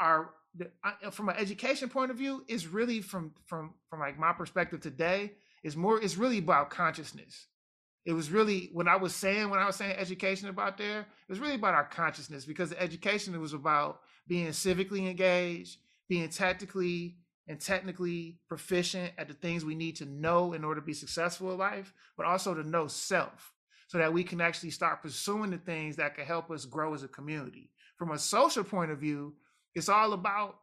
our 0.00 0.30
uh, 0.60 0.90
uh, 1.04 1.10
from 1.10 1.28
an 1.28 1.36
education 1.36 1.88
point 1.88 2.10
of 2.10 2.16
view 2.16 2.44
is 2.48 2.66
really 2.66 3.00
from 3.00 3.32
from 3.46 3.74
from 3.90 4.00
like 4.00 4.18
my 4.18 4.32
perspective 4.32 4.80
today 4.80 5.32
is 5.62 5.76
more 5.76 6.00
it's 6.00 6.16
really 6.16 6.38
about 6.38 6.70
consciousness 6.70 7.46
it 8.06 8.12
was 8.12 8.30
really 8.30 8.70
when 8.72 8.88
i 8.88 8.96
was 8.96 9.14
saying 9.14 9.50
when 9.50 9.60
i 9.60 9.66
was 9.66 9.76
saying 9.76 9.94
education 9.96 10.48
about 10.48 10.78
there 10.78 11.00
it 11.00 11.28
was 11.28 11.40
really 11.40 11.56
about 11.56 11.74
our 11.74 11.84
consciousness 11.84 12.44
because 12.44 12.70
the 12.70 12.80
education 12.80 13.38
was 13.40 13.52
about 13.52 14.00
being 14.26 14.48
civically 14.48 15.08
engaged 15.08 15.78
being 16.08 16.28
tactically 16.28 17.16
and 17.48 17.60
technically 17.60 18.38
proficient 18.48 19.12
at 19.18 19.28
the 19.28 19.34
things 19.34 19.64
we 19.64 19.74
need 19.74 19.96
to 19.96 20.06
know 20.06 20.52
in 20.52 20.64
order 20.64 20.80
to 20.80 20.86
be 20.86 20.94
successful 20.94 21.52
in 21.52 21.58
life 21.58 21.92
but 22.16 22.26
also 22.26 22.54
to 22.54 22.68
know 22.68 22.86
self 22.86 23.52
so 23.88 23.98
that 23.98 24.12
we 24.12 24.24
can 24.24 24.40
actually 24.40 24.70
start 24.70 25.02
pursuing 25.02 25.50
the 25.50 25.58
things 25.58 25.96
that 25.96 26.14
can 26.14 26.24
help 26.24 26.50
us 26.50 26.64
grow 26.64 26.94
as 26.94 27.02
a 27.02 27.08
community. 27.08 27.70
From 27.96 28.10
a 28.10 28.18
social 28.18 28.64
point 28.64 28.90
of 28.90 28.98
view, 28.98 29.34
it's 29.74 29.88
all 29.88 30.12
about 30.12 30.56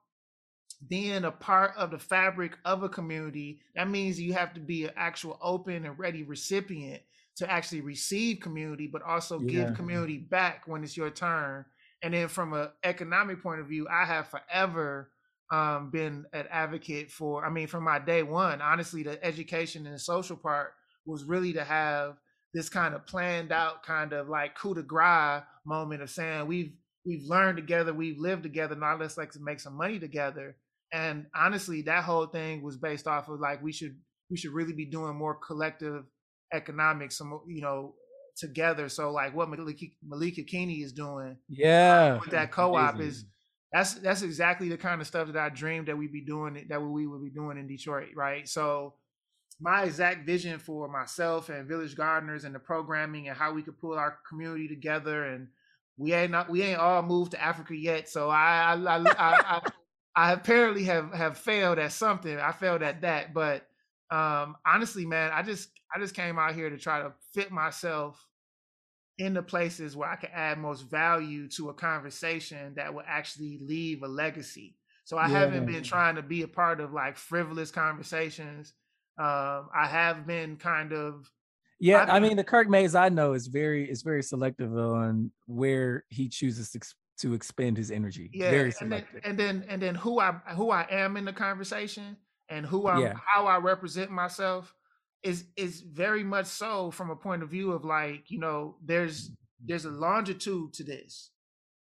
being 0.87 1.23
a 1.23 1.31
part 1.31 1.73
of 1.77 1.91
the 1.91 1.99
fabric 1.99 2.57
of 2.65 2.83
a 2.83 2.89
community. 2.89 3.61
That 3.75 3.89
means 3.89 4.19
you 4.19 4.33
have 4.33 4.53
to 4.55 4.59
be 4.59 4.85
an 4.85 4.91
actual 4.97 5.39
open 5.41 5.85
and 5.85 5.97
ready 5.97 6.23
recipient 6.23 7.01
to 7.37 7.49
actually 7.49 7.81
receive 7.81 8.39
community, 8.39 8.87
but 8.87 9.01
also 9.01 9.39
Yeah. 9.39 9.47
give 9.47 9.73
community 9.73 10.17
back 10.17 10.67
when 10.67 10.83
it's 10.83 10.95
your 10.97 11.09
turn. 11.09 11.65
And 12.01 12.13
then 12.13 12.27
from 12.27 12.53
an 12.53 12.69
economic 12.83 13.41
point 13.41 13.61
of 13.61 13.67
view, 13.67 13.87
I 13.89 14.05
have 14.05 14.27
forever 14.27 15.11
um, 15.51 15.89
been 15.91 16.25
an 16.33 16.47
advocate 16.49 17.11
for, 17.11 17.45
I 17.45 17.49
mean, 17.49 17.67
from 17.67 17.83
my 17.83 17.99
day 17.99 18.23
one, 18.23 18.61
honestly, 18.61 19.03
the 19.03 19.23
education 19.23 19.85
and 19.85 19.95
the 19.95 19.99
social 19.99 20.35
part 20.37 20.73
was 21.05 21.23
really 21.23 21.53
to 21.53 21.63
have 21.63 22.17
this 22.53 22.69
kind 22.69 22.93
of 22.93 23.05
planned 23.05 23.51
out 23.51 23.83
kind 23.83 24.13
of 24.13 24.29
like 24.29 24.55
coup 24.55 24.73
de 24.75 24.83
grace 24.83 25.43
moment 25.65 26.01
of 26.01 26.09
saying 26.09 26.47
we've 26.47 26.73
we've 27.05 27.23
learned 27.23 27.57
together, 27.57 27.93
we've 27.93 28.19
lived 28.19 28.43
together, 28.43 28.75
now 28.75 28.95
let's 28.97 29.17
like 29.17 29.31
to 29.31 29.39
make 29.41 29.59
some 29.59 29.75
money 29.75 29.99
together. 29.99 30.55
And 30.93 31.25
honestly, 31.35 31.81
that 31.83 32.03
whole 32.03 32.27
thing 32.27 32.61
was 32.61 32.77
based 32.77 33.07
off 33.07 33.27
of 33.27 33.39
like 33.39 33.61
we 33.63 33.71
should 33.73 33.99
we 34.29 34.37
should 34.37 34.51
really 34.53 34.73
be 34.73 34.85
doing 34.85 35.15
more 35.15 35.35
collective 35.35 36.05
economics, 36.53 37.17
some 37.17 37.41
you 37.47 37.61
know, 37.61 37.95
together. 38.35 38.89
So 38.89 39.11
like 39.11 39.35
what 39.35 39.49
Malika, 39.49 39.85
Malik 40.05 40.35
Yakini 40.37 40.83
is 40.83 40.93
doing 40.93 41.37
Yeah. 41.49 42.19
with 42.19 42.31
that 42.31 42.51
co-op 42.51 42.95
Amazing. 42.95 43.09
is 43.09 43.25
that's 43.71 43.93
that's 43.95 44.21
exactly 44.21 44.69
the 44.69 44.77
kind 44.77 45.01
of 45.01 45.07
stuff 45.07 45.27
that 45.27 45.37
I 45.37 45.49
dreamed 45.49 45.87
that 45.87 45.97
we'd 45.97 46.11
be 46.11 46.21
doing 46.21 46.65
that 46.69 46.81
we 46.81 47.07
would 47.07 47.23
be 47.23 47.29
doing 47.31 47.57
in 47.57 47.67
Detroit, 47.67 48.09
right? 48.15 48.47
So 48.47 48.93
my 49.59 49.83
exact 49.83 50.25
vision 50.25 50.59
for 50.59 50.87
myself 50.87 51.49
and 51.49 51.67
Village 51.67 51.95
Gardeners 51.95 52.43
and 52.43 52.53
the 52.53 52.59
programming 52.59 53.27
and 53.29 53.37
how 53.37 53.53
we 53.53 53.61
could 53.63 53.79
pull 53.79 53.93
our 53.93 54.17
community 54.27 54.67
together 54.67 55.25
and 55.25 55.47
we 55.97 56.13
ain't 56.13 56.31
not 56.31 56.49
we 56.49 56.63
ain't 56.63 56.79
all 56.79 57.01
moved 57.03 57.31
to 57.31 57.41
Africa 57.43 57.75
yet, 57.75 58.09
so 58.09 58.29
I 58.29 58.73
I 58.73 58.73
I, 58.73 58.97
I, 58.97 59.03
I, 59.17 59.61
I 60.15 60.31
apparently 60.33 60.83
have 60.85 61.13
have 61.13 61.37
failed 61.37 61.77
at 61.79 61.91
something. 61.91 62.37
I 62.39 62.51
failed 62.51 62.81
at 62.81 63.01
that, 63.01 63.33
but 63.33 63.67
um 64.11 64.55
honestly, 64.65 65.05
man, 65.05 65.31
I 65.33 65.41
just 65.41 65.69
I 65.93 65.99
just 65.99 66.15
came 66.15 66.39
out 66.39 66.55
here 66.55 66.69
to 66.69 66.77
try 66.77 67.01
to 67.01 67.13
fit 67.33 67.51
myself 67.51 68.25
in 69.17 69.33
the 69.33 69.43
places 69.43 69.95
where 69.95 70.09
I 70.09 70.15
can 70.15 70.31
add 70.33 70.57
most 70.57 70.89
value 70.89 71.47
to 71.49 71.69
a 71.69 71.73
conversation 71.73 72.73
that 72.75 72.93
will 72.93 73.03
actually 73.07 73.59
leave 73.61 74.01
a 74.01 74.07
legacy. 74.07 74.75
So 75.03 75.17
I 75.17 75.27
yeah. 75.27 75.39
haven't 75.39 75.65
been 75.65 75.83
trying 75.83 76.15
to 76.15 76.21
be 76.21 76.41
a 76.41 76.47
part 76.47 76.79
of 76.79 76.93
like 76.93 77.17
frivolous 77.17 77.71
conversations. 77.71 78.73
Um, 79.17 79.69
I 79.75 79.85
have 79.87 80.25
been 80.25 80.57
kind 80.57 80.93
of 80.93 81.29
yeah, 81.79 82.05
I, 82.05 82.15
I 82.15 82.19
mean 82.19 82.37
the 82.37 82.43
Kirk 82.43 82.69
Mayes 82.69 82.95
I 82.95 83.09
know 83.09 83.33
is 83.33 83.47
very 83.47 83.89
is 83.89 84.03
very 84.03 84.23
selective 84.23 84.75
on 84.75 85.31
where 85.47 86.05
he 86.09 86.29
chooses 86.29 86.71
to 86.71 86.79
to 87.19 87.33
expend 87.33 87.77
his 87.77 87.91
energy. 87.91 88.29
Yeah, 88.33 88.49
very 88.49 88.71
selective. 88.71 89.21
And 89.23 89.37
then, 89.37 89.49
and 89.51 89.61
then 89.61 89.69
and 89.69 89.81
then 89.81 89.95
who 89.95 90.19
I 90.19 90.31
who 90.55 90.71
I 90.71 90.87
am 90.89 91.17
in 91.17 91.25
the 91.25 91.33
conversation 91.33 92.17
and 92.53 92.65
who 92.65 92.87
I 92.87 92.99
yeah. 92.99 93.13
how 93.25 93.47
I 93.47 93.57
represent 93.57 94.11
myself 94.11 94.73
is 95.23 95.45
is 95.57 95.81
very 95.81 96.23
much 96.23 96.45
so 96.45 96.91
from 96.91 97.09
a 97.09 97.15
point 97.15 97.43
of 97.43 97.49
view 97.49 97.71
of 97.71 97.83
like 97.83 98.29
you 98.29 98.39
know 98.39 98.75
there's 98.83 99.31
there's 99.65 99.85
a 99.85 99.91
longitude 99.91 100.73
to 100.73 100.83
this 100.83 101.31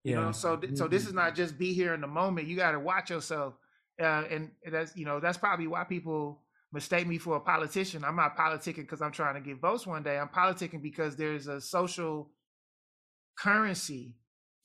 you 0.04 0.14
yeah. 0.14 0.22
know 0.22 0.32
so 0.32 0.56
th- 0.56 0.78
so 0.78 0.88
this 0.88 1.06
is 1.06 1.14
not 1.14 1.36
just 1.36 1.58
be 1.58 1.74
here 1.74 1.94
in 1.94 2.02
the 2.02 2.08
moment. 2.08 2.48
You 2.48 2.56
got 2.56 2.72
to 2.72 2.80
watch 2.80 3.10
yourself 3.10 3.56
uh, 4.02 4.24
and 4.30 4.52
that's 4.72 4.96
you 4.96 5.06
know 5.06 5.20
that's 5.20 5.38
probably 5.38 5.68
why 5.68 5.84
people 5.84 6.42
mistake 6.72 7.06
me 7.06 7.18
for 7.18 7.36
a 7.36 7.40
politician. 7.42 8.06
I'm 8.06 8.16
not 8.16 8.38
politicking 8.38 8.78
because 8.78 9.02
i'm 9.02 9.12
trying 9.12 9.36
to 9.36 9.42
get 9.42 9.60
votes 9.60 9.86
one 9.86 10.04
day. 10.04 10.18
I'm 10.18 10.30
politicking 10.30 10.82
because 10.82 11.18
there's 11.18 11.48
a 11.48 11.60
social 11.60 12.32
currency 13.38 14.16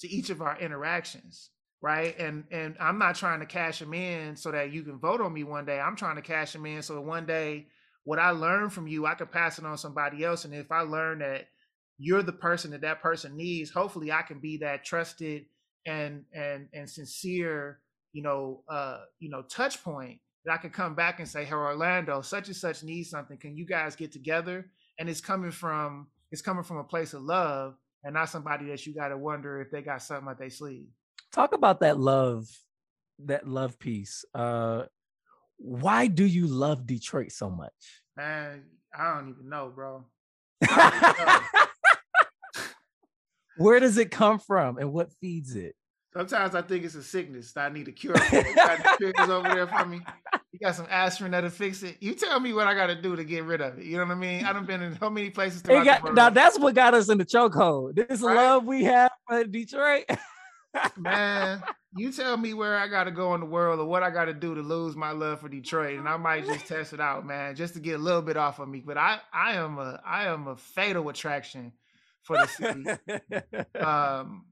to 0.00 0.08
each 0.08 0.30
of 0.30 0.40
our 0.40 0.58
interactions 0.58 1.50
right 1.86 2.18
and 2.18 2.44
and 2.50 2.76
i'm 2.80 2.98
not 2.98 3.14
trying 3.14 3.40
to 3.40 3.46
cash 3.46 3.78
them 3.78 3.94
in 3.94 4.36
so 4.36 4.50
that 4.50 4.72
you 4.72 4.82
can 4.82 4.98
vote 4.98 5.20
on 5.20 5.32
me 5.32 5.44
one 5.44 5.64
day 5.64 5.78
i'm 5.78 5.96
trying 5.96 6.16
to 6.16 6.22
cash 6.22 6.52
them 6.52 6.66
in 6.66 6.82
so 6.82 7.00
one 7.00 7.26
day 7.26 7.66
what 8.06 8.20
I 8.20 8.30
learn 8.30 8.70
from 8.70 8.86
you, 8.86 9.04
I 9.04 9.14
can 9.14 9.26
pass 9.26 9.58
it 9.58 9.66
on 9.66 9.76
somebody 9.76 10.24
else. 10.24 10.44
And 10.44 10.54
if 10.54 10.70
I 10.70 10.82
learn 10.82 11.18
that 11.18 11.48
you're 11.98 12.22
the 12.22 12.32
person 12.32 12.70
that 12.70 12.82
that 12.82 13.02
person 13.02 13.36
needs, 13.36 13.68
hopefully 13.68 14.12
I 14.12 14.22
can 14.22 14.38
be 14.38 14.58
that 14.58 14.84
trusted 14.84 15.46
and 15.84 16.24
and 16.32 16.68
and 16.72 16.88
sincere, 16.88 17.80
you 18.12 18.22
know, 18.22 18.62
uh, 18.68 19.00
you 19.18 19.28
know, 19.28 19.42
touch 19.42 19.82
point 19.82 20.20
that 20.44 20.54
I 20.54 20.56
can 20.58 20.70
come 20.70 20.94
back 20.94 21.18
and 21.18 21.28
say, 21.28 21.44
"Hey, 21.44 21.54
Orlando, 21.54 22.20
such 22.22 22.46
and 22.46 22.56
such 22.56 22.84
needs 22.84 23.10
something. 23.10 23.38
Can 23.38 23.56
you 23.56 23.66
guys 23.66 23.96
get 23.96 24.12
together?" 24.12 24.70
And 25.00 25.08
it's 25.08 25.20
coming 25.20 25.50
from 25.50 26.06
it's 26.30 26.42
coming 26.42 26.62
from 26.62 26.76
a 26.76 26.84
place 26.84 27.12
of 27.12 27.22
love 27.22 27.74
and 28.04 28.14
not 28.14 28.28
somebody 28.28 28.66
that 28.66 28.86
you 28.86 28.94
got 28.94 29.08
to 29.08 29.18
wonder 29.18 29.60
if 29.60 29.72
they 29.72 29.82
got 29.82 30.00
something 30.00 30.28
up 30.28 30.38
their 30.38 30.48
sleeve. 30.48 30.90
Talk 31.36 31.52
about 31.52 31.80
that 31.80 32.00
love, 32.00 32.48
that 33.26 33.46
love 33.46 33.78
piece. 33.78 34.24
Uh, 34.34 34.84
why 35.58 36.06
do 36.06 36.24
you 36.24 36.46
love 36.46 36.86
Detroit 36.86 37.30
so 37.30 37.50
much? 37.50 37.74
Man, 38.16 38.64
I 38.98 39.12
don't 39.12 39.28
even 39.28 39.50
know, 39.50 39.70
bro. 39.74 40.06
Where 43.58 43.80
does 43.80 43.98
it 43.98 44.10
come 44.10 44.38
from 44.38 44.78
and 44.78 44.94
what 44.94 45.12
feeds 45.20 45.54
it? 45.56 45.76
Sometimes 46.14 46.54
I 46.54 46.62
think 46.62 46.86
it's 46.86 46.94
a 46.94 47.02
sickness 47.02 47.54
I 47.54 47.68
need 47.68 47.88
a 47.88 47.92
cure 47.92 48.16
for. 48.16 48.42
got 48.54 48.98
the 48.98 49.12
over 49.30 49.54
there 49.54 49.66
for 49.66 49.84
me. 49.84 50.00
You 50.52 50.58
got 50.58 50.74
some 50.74 50.86
aspirin 50.88 51.32
that'll 51.32 51.50
fix 51.50 51.82
it. 51.82 51.98
You 52.00 52.14
tell 52.14 52.40
me 52.40 52.54
what 52.54 52.66
I 52.66 52.72
got 52.72 52.86
to 52.86 52.94
do 52.94 53.14
to 53.14 53.24
get 53.24 53.44
rid 53.44 53.60
of 53.60 53.78
it. 53.78 53.84
You 53.84 53.98
know 53.98 54.06
what 54.06 54.12
I 54.12 54.14
mean? 54.14 54.42
I 54.42 54.54
have 54.54 54.66
been 54.66 54.80
in 54.80 54.98
so 54.98 55.10
many 55.10 55.28
places. 55.28 55.60
Got, 55.60 56.14
now 56.14 56.30
that's 56.30 56.58
what 56.58 56.74
got 56.74 56.94
us 56.94 57.10
in 57.10 57.18
the 57.18 57.26
chokehold. 57.26 57.94
This 57.94 58.22
right? 58.22 58.34
love 58.34 58.64
we 58.64 58.84
have 58.84 59.10
for 59.28 59.44
Detroit. 59.44 60.06
Man, 60.96 61.62
you 61.96 62.12
tell 62.12 62.36
me 62.36 62.54
where 62.54 62.76
I 62.76 62.88
got 62.88 63.04
to 63.04 63.10
go 63.10 63.34
in 63.34 63.40
the 63.40 63.46
world 63.46 63.80
or 63.80 63.86
what 63.86 64.02
I 64.02 64.10
got 64.10 64.26
to 64.26 64.34
do 64.34 64.54
to 64.54 64.60
lose 64.60 64.96
my 64.96 65.12
love 65.12 65.40
for 65.40 65.48
Detroit, 65.48 65.98
and 65.98 66.08
I 66.08 66.16
might 66.16 66.46
just 66.46 66.66
test 66.66 66.92
it 66.92 67.00
out, 67.00 67.26
man, 67.26 67.54
just 67.56 67.74
to 67.74 67.80
get 67.80 67.94
a 67.98 68.02
little 68.02 68.22
bit 68.22 68.36
off 68.36 68.58
of 68.58 68.68
me. 68.68 68.82
But 68.84 68.98
I, 68.98 69.20
I 69.32 69.52
am 69.52 69.78
a, 69.78 70.00
I 70.04 70.26
am 70.26 70.48
a 70.48 70.56
fatal 70.56 71.08
attraction 71.08 71.72
for 72.22 72.36
the 72.36 72.46
city. 72.46 73.80
um, 73.80 74.46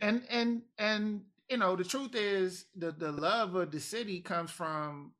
and 0.00 0.22
and 0.30 0.62
and 0.78 1.22
you 1.48 1.56
know, 1.56 1.76
the 1.76 1.84
truth 1.84 2.14
is, 2.14 2.66
the 2.76 2.92
the 2.92 3.12
love 3.12 3.54
of 3.54 3.70
the 3.70 3.80
city 3.80 4.20
comes 4.20 4.50
from 4.50 5.12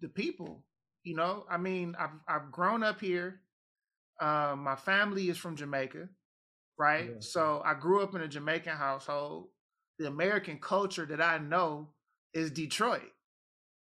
the 0.00 0.08
people. 0.08 0.64
You 1.04 1.16
know, 1.16 1.44
I 1.50 1.56
mean, 1.56 1.96
I've 1.98 2.10
I've 2.28 2.52
grown 2.52 2.82
up 2.82 3.00
here. 3.00 3.40
Um, 4.20 4.62
my 4.62 4.76
family 4.76 5.28
is 5.28 5.38
from 5.38 5.56
Jamaica, 5.56 6.08
right? 6.78 7.06
Yeah. 7.06 7.16
So 7.20 7.62
I 7.64 7.74
grew 7.74 8.02
up 8.02 8.14
in 8.14 8.20
a 8.20 8.28
Jamaican 8.28 8.76
household 8.76 9.48
the 9.98 10.06
American 10.06 10.58
culture 10.58 11.06
that 11.06 11.20
I 11.20 11.38
know 11.38 11.88
is 12.34 12.50
Detroit, 12.50 13.10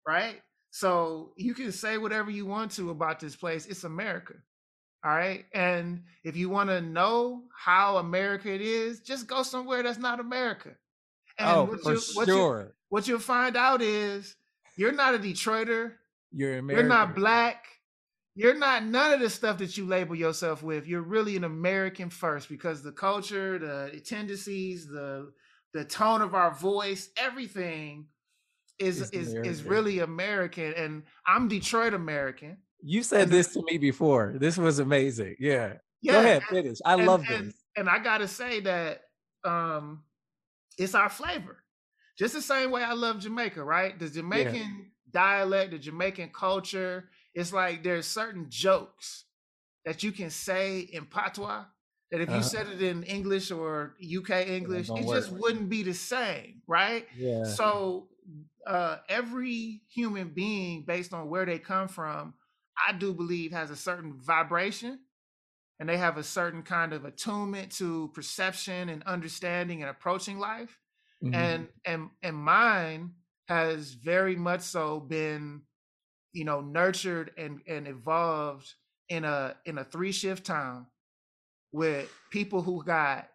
right? 0.07 0.41
So 0.71 1.33
you 1.37 1.53
can 1.53 1.71
say 1.71 1.97
whatever 1.97 2.31
you 2.31 2.45
want 2.45 2.71
to 2.71 2.89
about 2.89 3.19
this 3.19 3.35
place. 3.35 3.65
It's 3.65 3.83
America. 3.83 4.35
All 5.03 5.11
right. 5.11 5.45
And 5.53 6.03
if 6.23 6.37
you 6.37 6.49
want 6.49 6.69
to 6.69 6.81
know 6.81 7.43
how 7.57 7.97
America 7.97 8.53
it 8.53 8.61
is, 8.61 8.99
just 9.01 9.27
go 9.27 9.43
somewhere 9.43 9.83
that's 9.83 9.97
not 9.97 10.19
America. 10.19 10.69
And 11.37 11.49
oh, 11.49 11.63
what 11.65 11.81
for 11.81 11.93
you, 11.93 12.01
what 12.13 12.27
sure. 12.27 12.61
You, 12.61 12.73
what 12.89 13.07
you'll 13.07 13.19
find 13.19 13.57
out 13.57 13.81
is 13.81 14.35
you're 14.77 14.91
not 14.91 15.15
a 15.15 15.19
Detroiter. 15.19 15.93
You're 16.31 16.59
American. 16.59 16.85
You're 16.85 16.95
not 16.95 17.15
black. 17.15 17.65
You're 18.35 18.57
not 18.57 18.85
none 18.85 19.11
of 19.13 19.19
the 19.19 19.29
stuff 19.29 19.57
that 19.57 19.75
you 19.75 19.85
label 19.85 20.15
yourself 20.15 20.63
with. 20.63 20.87
You're 20.87 21.01
really 21.01 21.35
an 21.35 21.43
American 21.43 22.09
first 22.09 22.47
because 22.47 22.81
the 22.81 22.91
culture, 22.91 23.59
the 23.59 23.99
tendencies, 23.99 24.87
the 24.87 25.33
the 25.73 25.85
tone 25.85 26.21
of 26.21 26.35
our 26.35 26.53
voice, 26.53 27.09
everything 27.17 28.07
is 28.79 29.01
it's 29.01 29.11
is 29.11 29.29
American. 29.29 29.51
is 29.51 29.63
really 29.63 29.99
American. 29.99 30.73
And 30.73 31.03
I'm 31.25 31.47
Detroit 31.47 31.93
American. 31.93 32.57
You 32.81 33.03
said 33.03 33.23
and 33.23 33.31
this 33.31 33.53
to 33.53 33.63
me 33.63 33.77
before. 33.77 34.35
This 34.37 34.57
was 34.57 34.79
amazing. 34.79 35.35
Yeah. 35.39 35.73
yeah 36.01 36.13
Go 36.13 36.19
ahead, 36.19 36.43
finish. 36.43 36.79
I 36.83 36.95
and, 36.95 37.05
love 37.05 37.23
and, 37.29 37.47
this. 37.47 37.55
And 37.77 37.89
I 37.89 37.99
gotta 37.99 38.27
say 38.27 38.59
that 38.61 39.03
um 39.43 40.03
it's 40.77 40.95
our 40.95 41.09
flavor. 41.09 41.57
Just 42.17 42.33
the 42.33 42.41
same 42.41 42.71
way 42.71 42.83
I 42.83 42.93
love 42.93 43.19
Jamaica, 43.19 43.63
right? 43.63 43.97
The 43.97 44.09
Jamaican 44.09 44.55
yeah. 44.55 45.11
dialect, 45.11 45.71
the 45.71 45.79
Jamaican 45.79 46.31
culture, 46.33 47.09
it's 47.33 47.53
like 47.53 47.83
there's 47.83 48.05
certain 48.05 48.47
jokes 48.49 49.25
that 49.85 50.03
you 50.03 50.11
can 50.11 50.29
say 50.29 50.79
in 50.79 51.05
patois 51.05 51.63
that 52.11 52.19
if 52.19 52.29
you 52.29 52.35
uh-huh. 52.35 52.43
said 52.43 52.67
it 52.67 52.81
in 52.81 53.03
English 53.03 53.51
or 53.51 53.95
UK 54.01 54.47
English, 54.47 54.89
it, 54.89 54.99
it 54.99 55.07
just 55.07 55.31
wouldn't 55.31 55.69
be 55.69 55.81
the 55.81 55.93
same, 55.93 56.61
right? 56.67 57.07
Yeah. 57.17 57.45
So 57.45 58.09
uh, 58.67 58.97
every 59.07 59.81
human 59.89 60.29
being, 60.29 60.83
based 60.83 61.13
on 61.13 61.29
where 61.29 61.45
they 61.45 61.57
come 61.57 61.87
from, 61.87 62.33
I 62.85 62.91
do 62.93 63.13
believe 63.13 63.51
has 63.53 63.71
a 63.71 63.75
certain 63.75 64.19
vibration 64.19 64.99
and 65.79 65.87
they 65.87 65.97
have 65.97 66.17
a 66.17 66.23
certain 66.23 66.63
kind 66.63 66.91
of 66.93 67.05
attunement 67.05 67.71
to 67.73 68.11
perception 68.13 68.89
and 68.89 69.03
understanding 69.03 69.81
and 69.81 69.89
approaching 69.89 70.37
life. 70.37 70.79
Mm-hmm. 71.23 71.33
And 71.33 71.67
and 71.85 72.09
and 72.21 72.35
mine 72.35 73.11
has 73.47 73.93
very 73.93 74.35
much 74.35 74.61
so 74.61 74.99
been, 74.99 75.61
you 76.33 76.45
know, 76.45 76.61
nurtured 76.61 77.31
and 77.37 77.61
and 77.67 77.87
evolved 77.87 78.73
in 79.07 79.23
a 79.23 79.55
in 79.65 79.77
a 79.77 79.83
three 79.83 80.11
shift 80.11 80.45
town 80.45 80.87
with 81.71 82.11
people 82.31 82.61
who 82.61 82.83
got 82.83 83.27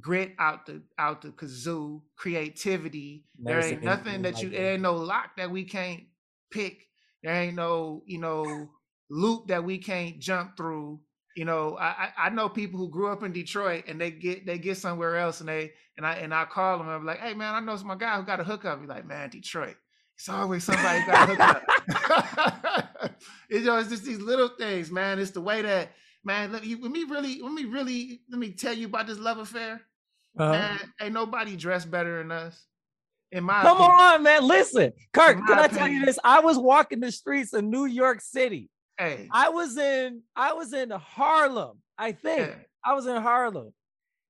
grit 0.00 0.32
out 0.38 0.66
the 0.66 0.82
out 0.98 1.22
the 1.22 1.28
kazoo, 1.28 2.02
creativity. 2.16 3.24
There 3.38 3.64
ain't 3.64 3.82
nothing 3.82 4.22
that 4.22 4.42
you 4.42 4.48
like 4.48 4.58
there 4.58 4.72
ain't 4.72 4.82
no 4.82 4.94
lock 4.94 5.36
that 5.36 5.50
we 5.50 5.64
can't 5.64 6.04
pick. 6.50 6.86
There 7.22 7.34
ain't 7.34 7.54
no, 7.54 8.02
you 8.06 8.18
know, 8.18 8.70
loop 9.10 9.48
that 9.48 9.64
we 9.64 9.78
can't 9.78 10.18
jump 10.18 10.56
through. 10.56 11.00
You 11.36 11.44
know, 11.44 11.78
I 11.78 12.10
I 12.18 12.30
know 12.30 12.48
people 12.48 12.78
who 12.78 12.90
grew 12.90 13.10
up 13.10 13.22
in 13.22 13.32
Detroit 13.32 13.84
and 13.88 14.00
they 14.00 14.10
get 14.10 14.46
they 14.46 14.58
get 14.58 14.76
somewhere 14.76 15.16
else 15.16 15.40
and 15.40 15.48
they 15.48 15.72
and 15.96 16.06
I 16.06 16.14
and 16.14 16.34
I 16.34 16.44
call 16.44 16.78
them 16.78 16.88
and 16.88 16.96
I'm 16.96 17.06
like, 17.06 17.20
hey 17.20 17.34
man, 17.34 17.54
I 17.54 17.60
know 17.60 17.76
some 17.76 17.96
guy 17.98 18.16
who 18.16 18.24
got 18.24 18.40
a 18.40 18.44
hookup. 18.44 18.80
He's 18.80 18.88
like, 18.88 19.06
man, 19.06 19.30
Detroit. 19.30 19.76
It's 20.16 20.28
always 20.28 20.64
somebody 20.64 21.04
got 21.06 21.28
a 21.28 21.32
hookup. 21.32 23.12
you 23.50 23.60
know, 23.60 23.78
it's 23.78 23.88
just 23.88 24.04
these 24.04 24.20
little 24.20 24.48
things, 24.48 24.90
man. 24.90 25.18
It's 25.18 25.30
the 25.30 25.40
way 25.40 25.62
that 25.62 25.92
man, 26.24 26.52
let 26.52 26.62
me, 26.62 26.76
let 26.80 26.90
me 26.90 27.04
really, 27.04 27.40
let 27.42 27.52
me 27.52 27.64
really, 27.64 28.20
let 28.30 28.38
me 28.38 28.50
tell 28.52 28.72
you 28.72 28.86
about 28.86 29.06
this 29.06 29.18
love 29.18 29.38
affair. 29.38 29.80
Uh-huh. 30.38 30.52
Man, 30.52 30.78
ain't 31.00 31.12
nobody 31.12 31.56
dressed 31.56 31.90
better 31.90 32.18
than 32.18 32.32
us. 32.32 32.64
In 33.30 33.44
my 33.44 33.62
come 33.62 33.78
opinion. 33.78 34.00
on, 34.00 34.22
man. 34.22 34.46
Listen, 34.46 34.92
Kirk, 35.12 35.38
can 35.46 35.58
I 35.58 35.66
tell 35.66 35.88
you 35.88 36.04
this? 36.04 36.18
I 36.22 36.40
was 36.40 36.58
walking 36.58 37.00
the 37.00 37.10
streets 37.10 37.54
of 37.54 37.64
New 37.64 37.86
York 37.86 38.20
City. 38.20 38.68
Hey, 38.98 39.28
I 39.32 39.48
was 39.48 39.76
in, 39.78 40.22
I 40.36 40.52
was 40.52 40.74
in 40.74 40.90
Harlem. 40.90 41.78
I 41.96 42.12
think 42.12 42.40
hey. 42.40 42.54
I 42.84 42.92
was 42.92 43.06
in 43.06 43.16
Harlem, 43.16 43.72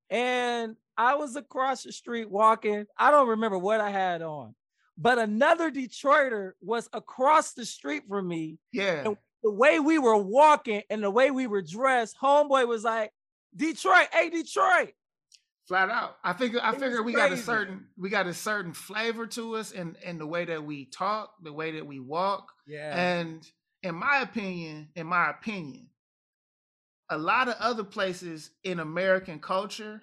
and 0.08 0.76
I 0.96 1.16
was 1.16 1.34
across 1.34 1.82
the 1.82 1.90
street 1.90 2.30
walking. 2.30 2.86
I 2.96 3.10
don't 3.10 3.28
remember 3.28 3.58
what 3.58 3.80
I 3.80 3.90
had 3.90 4.22
on, 4.22 4.54
but 4.96 5.18
another 5.18 5.70
Detroiter 5.72 6.52
was 6.60 6.88
across 6.92 7.54
the 7.54 7.64
street 7.64 8.04
from 8.08 8.28
me. 8.28 8.58
Yeah. 8.72 9.02
And 9.04 9.16
the 9.42 9.50
way 9.50 9.80
we 9.80 9.98
were 9.98 10.16
walking 10.16 10.82
and 10.90 11.02
the 11.02 11.10
way 11.10 11.30
we 11.30 11.46
were 11.46 11.62
dressed, 11.62 12.16
homeboy 12.22 12.66
was 12.66 12.84
like, 12.84 13.12
Detroit, 13.54 14.08
hey 14.12 14.30
Detroit. 14.30 14.94
Flat 15.68 15.90
out. 15.90 16.16
I 16.24 16.32
figure 16.32 16.60
I 16.62 16.72
figure 16.72 17.02
we 17.02 17.12
got 17.12 17.32
a 17.32 17.36
certain 17.36 17.86
we 17.96 18.10
got 18.10 18.26
a 18.26 18.34
certain 18.34 18.72
flavor 18.72 19.26
to 19.28 19.56
us 19.56 19.70
in, 19.72 19.96
in 20.04 20.18
the 20.18 20.26
way 20.26 20.44
that 20.44 20.64
we 20.64 20.86
talk, 20.86 21.34
the 21.42 21.52
way 21.52 21.72
that 21.72 21.86
we 21.86 22.00
walk. 22.00 22.52
Yeah. 22.66 23.20
And 23.20 23.46
in 23.82 23.94
my 23.94 24.20
opinion, 24.22 24.88
in 24.96 25.06
my 25.06 25.30
opinion, 25.30 25.88
a 27.10 27.18
lot 27.18 27.48
of 27.48 27.54
other 27.60 27.84
places 27.84 28.50
in 28.64 28.80
American 28.80 29.38
culture 29.38 30.02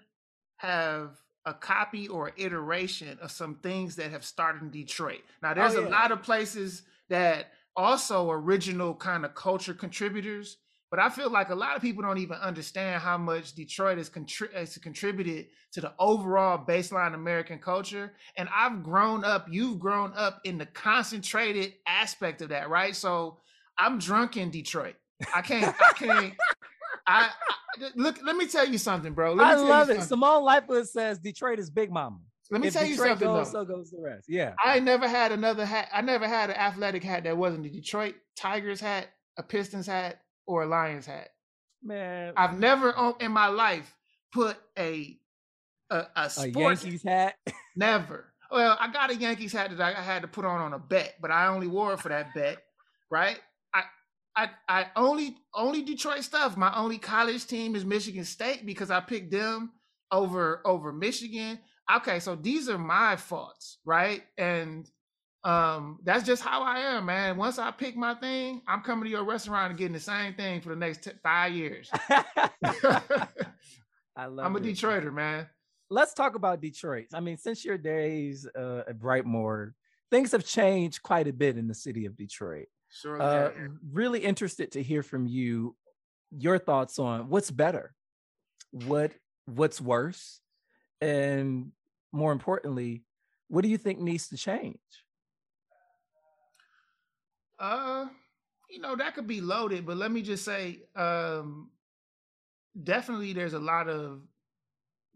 have 0.57 1.17
a 1.45 1.53
copy 1.53 2.07
or 2.07 2.31
iteration 2.37 3.17
of 3.21 3.31
some 3.31 3.55
things 3.55 3.95
that 3.95 4.11
have 4.11 4.23
started 4.23 4.61
in 4.61 4.69
Detroit. 4.69 5.21
Now, 5.41 5.51
oh, 5.51 5.55
there's 5.55 5.75
oh, 5.75 5.81
yeah. 5.81 5.87
a 5.87 5.89
lot 5.89 6.11
of 6.11 6.21
places 6.21 6.83
that 7.09 7.51
also 7.79 8.29
original 8.29 8.93
kind 8.93 9.23
of 9.23 9.33
culture 9.33 9.73
contributors, 9.73 10.57
but 10.91 10.99
I 10.99 11.09
feel 11.09 11.29
like 11.29 11.49
a 11.49 11.55
lot 11.55 11.77
of 11.77 11.81
people 11.81 12.03
don't 12.03 12.17
even 12.17 12.37
understand 12.37 13.01
how 13.01 13.17
much 13.17 13.53
Detroit 13.53 13.97
has, 13.97 14.09
contri- 14.09 14.53
has 14.53 14.77
contributed 14.77 15.47
to 15.71 15.81
the 15.81 15.93
overall 15.97 16.63
baseline 16.63 17.13
American 17.13 17.57
culture. 17.59 18.11
And 18.37 18.49
I've 18.53 18.83
grown 18.83 19.23
up, 19.23 19.47
you've 19.49 19.79
grown 19.79 20.11
up 20.15 20.41
in 20.43 20.57
the 20.57 20.65
concentrated 20.65 21.73
aspect 21.87 22.41
of 22.41 22.49
that, 22.49 22.69
right? 22.69 22.95
So 22.95 23.37
I'm 23.77 23.97
drunk 23.97 24.35
in 24.35 24.51
Detroit. 24.51 24.95
I 25.33 25.41
can't, 25.41 25.73
I 25.79 25.93
can't, 25.93 26.33
I, 27.07 27.29
I, 27.29 27.89
look. 27.95 28.19
Let 28.23 28.35
me 28.35 28.47
tell 28.47 28.67
you 28.67 28.77
something, 28.77 29.13
bro. 29.13 29.37
I 29.39 29.55
love 29.55 29.89
it. 29.89 30.01
Simone 30.01 30.43
Lightfoot 30.43 30.87
says 30.89 31.17
Detroit 31.19 31.59
is 31.59 31.69
Big 31.69 31.91
Mama. 31.91 32.19
Let 32.51 32.61
me 32.61 32.67
if 32.67 32.73
tell 32.73 32.85
Detroit 32.85 32.99
you 32.99 33.09
something. 33.09 33.27
Goes, 33.27 33.51
though. 33.51 33.59
So 33.59 33.65
goes 33.65 33.91
the 33.91 34.01
rest. 34.01 34.25
Yeah. 34.27 34.53
I 34.63 34.79
never 34.79 35.07
had 35.07 35.31
another 35.31 35.65
hat. 35.65 35.89
I 35.93 36.01
never 36.01 36.27
had 36.27 36.49
an 36.49 36.55
athletic 36.55 37.03
hat 37.03 37.23
that 37.25 37.37
wasn't 37.37 37.65
a 37.65 37.69
Detroit 37.69 38.15
Tigers 38.35 38.81
hat, 38.81 39.09
a 39.37 39.43
Pistons 39.43 39.85
hat, 39.85 40.21
or 40.47 40.63
a 40.63 40.65
Lions 40.65 41.05
hat. 41.05 41.29
Man, 41.83 42.33
I've 42.35 42.59
never 42.59 42.93
in 43.19 43.31
my 43.31 43.47
life 43.47 43.95
put 44.31 44.57
a 44.77 45.17
a, 45.89 46.05
a, 46.15 46.31
a 46.37 46.47
Yankees 46.47 47.03
hat. 47.03 47.35
never. 47.75 48.33
Well, 48.51 48.77
I 48.79 48.91
got 48.91 49.11
a 49.11 49.15
Yankees 49.15 49.53
hat 49.53 49.75
that 49.75 49.95
I 49.97 50.01
had 50.01 50.23
to 50.23 50.27
put 50.27 50.43
on 50.43 50.59
on 50.59 50.73
a 50.73 50.79
bet, 50.79 51.15
but 51.21 51.31
I 51.31 51.47
only 51.47 51.67
wore 51.67 51.93
it 51.93 51.99
for 51.99 52.09
that 52.09 52.33
bet, 52.33 52.57
right? 53.11 53.39
I, 54.39 54.49
I 54.69 54.85
only 54.95 55.35
only 55.53 55.81
Detroit 55.81 56.23
stuff. 56.23 56.55
My 56.55 56.73
only 56.75 56.97
college 56.97 57.45
team 57.45 57.75
is 57.75 57.83
Michigan 57.83 58.23
State 58.23 58.65
because 58.65 58.89
I 58.89 59.01
picked 59.01 59.31
them 59.31 59.73
over 60.11 60.61
over 60.65 60.93
Michigan. 60.93 61.59
Okay, 61.97 62.19
so 62.19 62.35
these 62.35 62.69
are 62.69 62.77
my 62.77 63.15
faults, 63.15 63.79
right? 63.85 64.23
And 64.37 64.89
um 65.45 65.99
that's 66.03 66.25
just 66.25 66.43
how 66.43 66.61
I 66.61 66.79
am, 66.79 67.05
man. 67.05 67.37
Once 67.37 67.59
I 67.59 67.71
pick 67.71 67.95
my 67.95 68.13
thing, 68.15 68.61
I'm 68.67 68.81
coming 68.81 69.05
to 69.05 69.09
your 69.09 69.23
restaurant 69.23 69.71
and 69.71 69.79
getting 69.79 69.93
the 69.93 69.99
same 69.99 70.33
thing 70.33 70.61
for 70.61 70.69
the 70.69 70.75
next 70.75 71.03
t- 71.03 71.11
five 71.23 71.53
years. 71.53 71.89
I 74.19 74.25
love. 74.25 74.45
I'm 74.45 74.55
a 74.55 74.59
it. 74.59 74.63
Detroiter, 74.63 75.13
man. 75.13 75.47
Let's 75.89 76.13
talk 76.13 76.35
about 76.35 76.61
Detroit. 76.61 77.07
I 77.13 77.21
mean, 77.21 77.37
since 77.37 77.63
your 77.63 77.77
days 77.77 78.45
uh, 78.55 78.83
at 78.87 78.99
Brightmoor, 78.99 79.71
things 80.11 80.33
have 80.33 80.45
changed 80.45 81.01
quite 81.01 81.27
a 81.27 81.33
bit 81.33 81.57
in 81.57 81.67
the 81.67 81.73
city 81.73 82.05
of 82.05 82.15
Detroit. 82.15 82.67
Sure. 82.91 83.21
Uh, 83.21 83.51
really 83.91 84.19
interested 84.19 84.73
to 84.73 84.83
hear 84.83 85.03
from 85.03 85.25
you 85.25 85.75
your 86.31 86.59
thoughts 86.59 86.99
on 86.99 87.29
what's 87.29 87.49
better, 87.49 87.95
what 88.71 89.13
what's 89.45 89.79
worse, 89.79 90.41
and 91.01 91.71
more 92.11 92.31
importantly, 92.31 93.03
what 93.47 93.63
do 93.63 93.69
you 93.69 93.77
think 93.77 93.99
needs 93.99 94.27
to 94.29 94.37
change? 94.37 94.77
Uh, 97.59 98.05
you 98.69 98.79
know 98.79 98.95
that 98.95 99.15
could 99.15 99.27
be 99.27 99.41
loaded, 99.41 99.85
but 99.85 99.97
let 99.97 100.11
me 100.11 100.21
just 100.21 100.45
say, 100.45 100.79
um, 100.95 101.69
definitely 102.83 103.33
there's 103.33 103.53
a 103.53 103.59
lot 103.59 103.89
of 103.89 104.21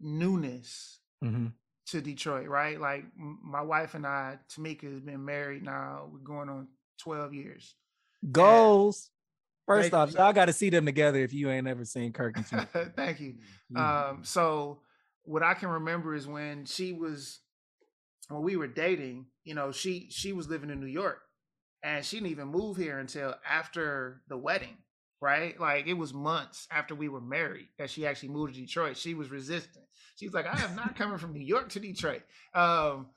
newness 0.00 0.98
mm-hmm. 1.24 1.46
to 1.86 2.00
Detroit, 2.00 2.48
right? 2.48 2.80
Like 2.80 3.04
my 3.16 3.62
wife 3.62 3.94
and 3.94 4.06
I, 4.06 4.38
Tamika, 4.50 4.90
has 4.90 5.00
been 5.00 5.24
married 5.24 5.62
now. 5.62 6.08
We're 6.12 6.18
going 6.18 6.48
on 6.48 6.68
12 6.98 7.34
years. 7.34 7.74
Goals. 8.30 9.10
First 9.66 9.94
off, 9.94 10.12
y'all 10.12 10.34
got 10.34 10.46
to 10.46 10.52
see 10.52 10.68
them 10.68 10.84
together 10.84 11.20
if 11.20 11.32
you 11.32 11.50
ain't 11.50 11.66
ever 11.66 11.86
seen 11.86 12.12
Kirk 12.12 12.36
and 12.36 12.46
Thank 12.96 13.20
you. 13.20 13.36
Mm-hmm. 13.72 13.76
Um, 13.78 14.24
so 14.24 14.80
what 15.24 15.42
I 15.42 15.54
can 15.54 15.68
remember 15.68 16.14
is 16.14 16.26
when 16.26 16.64
she 16.66 16.92
was 16.92 17.40
when 18.28 18.42
we 18.42 18.56
were 18.56 18.66
dating, 18.66 19.26
you 19.44 19.54
know, 19.54 19.72
she 19.72 20.08
she 20.10 20.32
was 20.32 20.48
living 20.48 20.70
in 20.70 20.80
New 20.80 20.86
York 20.86 21.20
and 21.82 22.04
she 22.04 22.16
didn't 22.16 22.30
even 22.30 22.48
move 22.48 22.76
here 22.76 22.98
until 22.98 23.34
after 23.48 24.22
the 24.28 24.38
wedding, 24.38 24.76
right? 25.20 25.58
Like 25.60 25.86
it 25.86 25.94
was 25.94 26.14
months 26.14 26.66
after 26.70 26.94
we 26.94 27.08
were 27.08 27.20
married 27.20 27.68
that 27.78 27.90
she 27.90 28.06
actually 28.06 28.30
moved 28.30 28.54
to 28.54 28.60
Detroit. 28.60 28.96
She 28.96 29.14
was 29.14 29.30
resistant. 29.30 29.84
She 30.16 30.26
was 30.26 30.34
like, 30.34 30.46
I 30.46 30.62
am 30.64 30.76
not 30.76 30.96
coming 30.98 31.18
from 31.18 31.32
New 31.32 31.44
York 31.44 31.68
to 31.70 31.80
Detroit. 31.80 32.22
Um, 32.54 33.08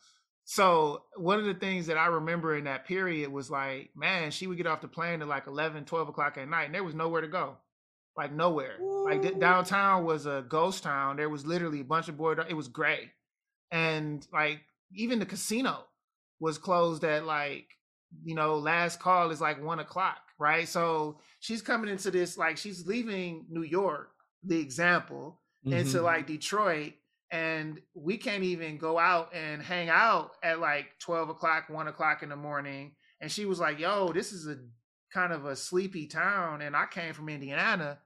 so 0.43 1.03
one 1.15 1.39
of 1.39 1.45
the 1.45 1.53
things 1.53 1.87
that 1.87 1.97
I 1.97 2.07
remember 2.07 2.55
in 2.55 2.65
that 2.65 2.85
period 2.85 3.31
was 3.31 3.49
like, 3.49 3.91
man, 3.95 4.31
she 4.31 4.47
would 4.47 4.57
get 4.57 4.67
off 4.67 4.81
the 4.81 4.87
plane 4.87 5.21
at 5.21 5.27
like 5.27 5.47
11, 5.47 5.85
12 5.85 6.09
o'clock 6.09 6.37
at 6.37 6.47
night 6.47 6.65
and 6.65 6.75
there 6.75 6.83
was 6.83 6.95
nowhere 6.95 7.21
to 7.21 7.27
go. 7.27 7.57
Like 8.17 8.33
nowhere. 8.33 8.77
Like 8.79 9.39
downtown 9.39 10.05
was 10.05 10.25
a 10.25 10.43
ghost 10.47 10.83
town. 10.83 11.17
There 11.17 11.29
was 11.29 11.45
literally 11.45 11.81
a 11.81 11.85
bunch 11.85 12.09
of 12.09 12.17
board. 12.17 12.43
It 12.49 12.55
was 12.55 12.67
gray. 12.67 13.11
And 13.71 14.25
like 14.33 14.61
even 14.93 15.19
the 15.19 15.25
casino 15.25 15.85
was 16.39 16.57
closed 16.57 17.03
at 17.03 17.25
like, 17.25 17.67
you 18.23 18.35
know, 18.35 18.55
last 18.55 18.99
call 18.99 19.31
is 19.31 19.41
like 19.41 19.63
one 19.63 19.79
o'clock. 19.79 20.17
Right. 20.39 20.67
So 20.67 21.19
she's 21.39 21.61
coming 21.61 21.89
into 21.89 22.11
this, 22.11 22.37
like 22.37 22.57
she's 22.57 22.85
leaving 22.85 23.45
New 23.49 23.63
York, 23.63 24.09
the 24.43 24.59
example, 24.59 25.41
mm-hmm. 25.65 25.77
into 25.77 26.01
like 26.01 26.27
Detroit 26.27 26.93
and 27.31 27.81
we 27.93 28.17
can't 28.17 28.43
even 28.43 28.77
go 28.77 28.97
out 28.97 29.33
and 29.33 29.61
hang 29.61 29.89
out 29.89 30.31
at 30.43 30.59
like 30.59 30.87
12 30.99 31.29
o'clock 31.29 31.69
1 31.69 31.87
o'clock 31.87 32.23
in 32.23 32.29
the 32.29 32.35
morning 32.35 32.93
and 33.19 33.31
she 33.31 33.45
was 33.45 33.59
like 33.59 33.79
yo 33.79 34.11
this 34.13 34.31
is 34.31 34.47
a 34.47 34.57
kind 35.13 35.33
of 35.33 35.45
a 35.45 35.55
sleepy 35.55 36.07
town 36.07 36.61
and 36.61 36.75
i 36.75 36.85
came 36.85 37.13
from 37.13 37.29
indiana 37.29 37.99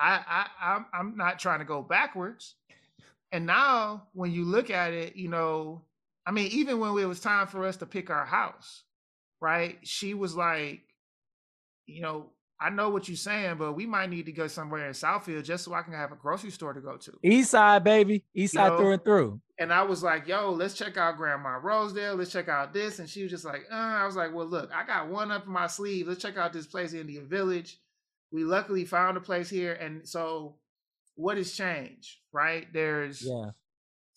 i 0.00 0.20
i 0.26 0.74
i'm, 0.74 0.86
I'm 0.92 1.16
not 1.16 1.38
trying 1.38 1.60
to 1.60 1.64
go 1.64 1.82
backwards 1.82 2.54
and 3.32 3.46
now 3.46 4.08
when 4.12 4.32
you 4.32 4.44
look 4.44 4.70
at 4.70 4.92
it 4.92 5.16
you 5.16 5.28
know 5.28 5.82
i 6.26 6.30
mean 6.30 6.50
even 6.52 6.78
when 6.78 6.96
it 6.98 7.04
was 7.06 7.20
time 7.20 7.46
for 7.46 7.66
us 7.66 7.76
to 7.78 7.86
pick 7.86 8.10
our 8.10 8.26
house 8.26 8.84
right 9.40 9.78
she 9.82 10.14
was 10.14 10.34
like 10.34 10.82
you 11.86 12.02
know 12.02 12.30
I 12.62 12.68
know 12.68 12.90
what 12.90 13.08
you're 13.08 13.16
saying, 13.16 13.56
but 13.56 13.72
we 13.72 13.86
might 13.86 14.10
need 14.10 14.26
to 14.26 14.32
go 14.32 14.46
somewhere 14.46 14.86
in 14.86 14.92
Southfield 14.92 15.44
just 15.44 15.64
so 15.64 15.72
I 15.72 15.80
can 15.80 15.94
have 15.94 16.12
a 16.12 16.16
grocery 16.16 16.50
store 16.50 16.74
to 16.74 16.80
go 16.80 16.98
to. 16.98 17.12
East 17.22 17.52
side, 17.52 17.84
baby. 17.84 18.22
East 18.34 18.52
side 18.52 18.64
you 18.64 18.70
know? 18.70 18.76
through 18.76 18.92
and 18.92 19.04
through. 19.04 19.40
And 19.58 19.72
I 19.72 19.82
was 19.82 20.02
like, 20.02 20.28
yo, 20.28 20.50
let's 20.50 20.74
check 20.74 20.98
out 20.98 21.18
Grandmont 21.18 21.62
Rosedale. 21.62 22.16
Let's 22.16 22.30
check 22.30 22.48
out 22.48 22.74
this. 22.74 22.98
And 22.98 23.08
she 23.08 23.22
was 23.22 23.30
just 23.30 23.46
like, 23.46 23.62
uh. 23.72 23.74
I 23.74 24.04
was 24.04 24.14
like, 24.14 24.34
well, 24.34 24.46
look, 24.46 24.70
I 24.74 24.84
got 24.84 25.08
one 25.08 25.30
up 25.30 25.46
in 25.46 25.52
my 25.52 25.66
sleeve. 25.66 26.06
Let's 26.06 26.20
check 26.20 26.36
out 26.36 26.52
this 26.52 26.66
place, 26.66 26.92
Indian 26.92 27.26
Village. 27.26 27.78
We 28.32 28.44
luckily 28.44 28.84
found 28.84 29.16
a 29.16 29.20
place 29.20 29.50
here. 29.50 29.72
And 29.72 30.08
so 30.08 30.56
what 31.14 31.36
has 31.36 31.52
changed, 31.52 32.18
right? 32.32 32.66
There's 32.72 33.22
yeah. 33.22 33.50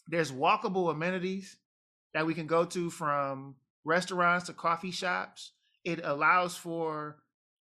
there's 0.07 0.32
walkable 0.32 0.91
amenities 0.91 1.57
that 2.14 2.26
we 2.26 2.34
can 2.34 2.47
go 2.47 2.66
to 2.66 2.89
from 2.89 3.55
restaurants 3.84 4.45
to 4.47 4.53
coffee 4.53 4.91
shops. 4.91 5.51
It 5.84 6.01
allows 6.03 6.55
for 6.55 7.18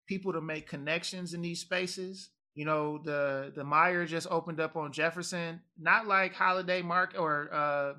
people 0.07 0.33
to 0.33 0.41
make 0.41 0.69
connections 0.69 1.35
in 1.35 1.43
these 1.43 1.61
spaces. 1.61 2.31
You 2.55 2.65
know, 2.65 2.99
the 3.05 3.53
the 3.55 3.65
Meijer 3.65 4.07
just 4.07 4.29
opened 4.31 4.61
up 4.61 4.77
on 4.77 4.93
Jefferson, 4.93 5.61
not 5.79 6.07
like 6.07 6.33
Holiday 6.33 6.81
Market 6.81 7.19
or 7.19 7.53
uh, 7.53 7.93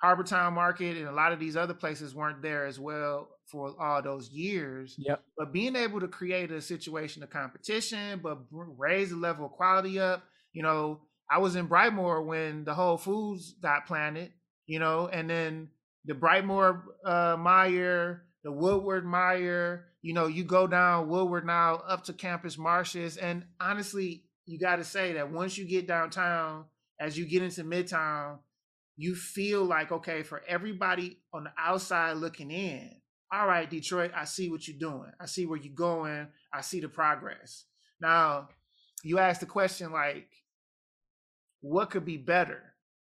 Harbor 0.00 0.24
Town 0.24 0.54
Market, 0.54 0.96
and 0.96 1.08
a 1.08 1.12
lot 1.12 1.32
of 1.32 1.40
these 1.40 1.56
other 1.56 1.74
places 1.74 2.14
weren't 2.14 2.42
there 2.42 2.66
as 2.66 2.78
well 2.78 3.28
for 3.46 3.74
all 3.80 4.02
those 4.02 4.28
years. 4.28 4.94
Yep. 4.98 5.22
But 5.38 5.52
being 5.52 5.76
able 5.76 6.00
to 6.00 6.08
create 6.08 6.50
a 6.50 6.60
situation 6.60 7.22
of 7.22 7.30
competition, 7.30 8.20
but 8.22 8.38
raise 8.50 9.10
the 9.10 9.16
level 9.16 9.46
of 9.46 9.52
quality 9.52 9.98
up. 9.98 10.24
You 10.52 10.62
know, 10.62 11.00
I 11.30 11.38
was 11.38 11.56
in 11.56 11.68
Brightmoor 11.68 12.24
when 12.24 12.64
the 12.64 12.74
Whole 12.74 12.98
Foods 12.98 13.54
got 13.62 13.86
planted. 13.86 14.32
You 14.66 14.80
know, 14.80 15.08
and 15.08 15.30
then 15.30 15.68
the 16.06 16.14
Brightmoor 16.14 16.82
uh, 17.04 17.36
Meijer, 17.36 18.20
the 18.42 18.50
Woodward 18.50 19.04
Meijer, 19.04 19.82
you 20.02 20.12
know, 20.12 20.26
you 20.26 20.44
go 20.44 20.66
down 20.66 21.08
Woodward 21.08 21.46
now 21.46 21.76
up 21.76 22.04
to 22.04 22.12
Campus 22.12 22.58
Martius. 22.58 23.16
And 23.16 23.44
honestly, 23.60 24.24
you 24.44 24.58
got 24.58 24.76
to 24.76 24.84
say 24.84 25.14
that 25.14 25.32
once 25.32 25.56
you 25.56 25.64
get 25.64 25.86
downtown, 25.86 26.64
as 27.00 27.18
you 27.18 27.26
get 27.26 27.42
into 27.42 27.64
Midtown, 27.64 28.38
you 28.96 29.14
feel 29.14 29.64
like, 29.64 29.92
okay, 29.92 30.22
for 30.22 30.42
everybody 30.48 31.18
on 31.32 31.44
the 31.44 31.52
outside 31.58 32.16
looking 32.16 32.50
in, 32.50 32.90
all 33.32 33.46
right, 33.46 33.68
Detroit, 33.68 34.12
I 34.14 34.24
see 34.24 34.48
what 34.48 34.66
you're 34.66 34.78
doing. 34.78 35.10
I 35.20 35.26
see 35.26 35.46
where 35.46 35.58
you're 35.58 35.74
going. 35.74 36.28
I 36.52 36.60
see 36.60 36.80
the 36.80 36.88
progress. 36.88 37.64
Now, 38.00 38.48
you 39.02 39.18
ask 39.18 39.40
the 39.40 39.46
question 39.46 39.92
like, 39.92 40.28
what 41.60 41.90
could 41.90 42.04
be 42.04 42.16
better? 42.16 42.62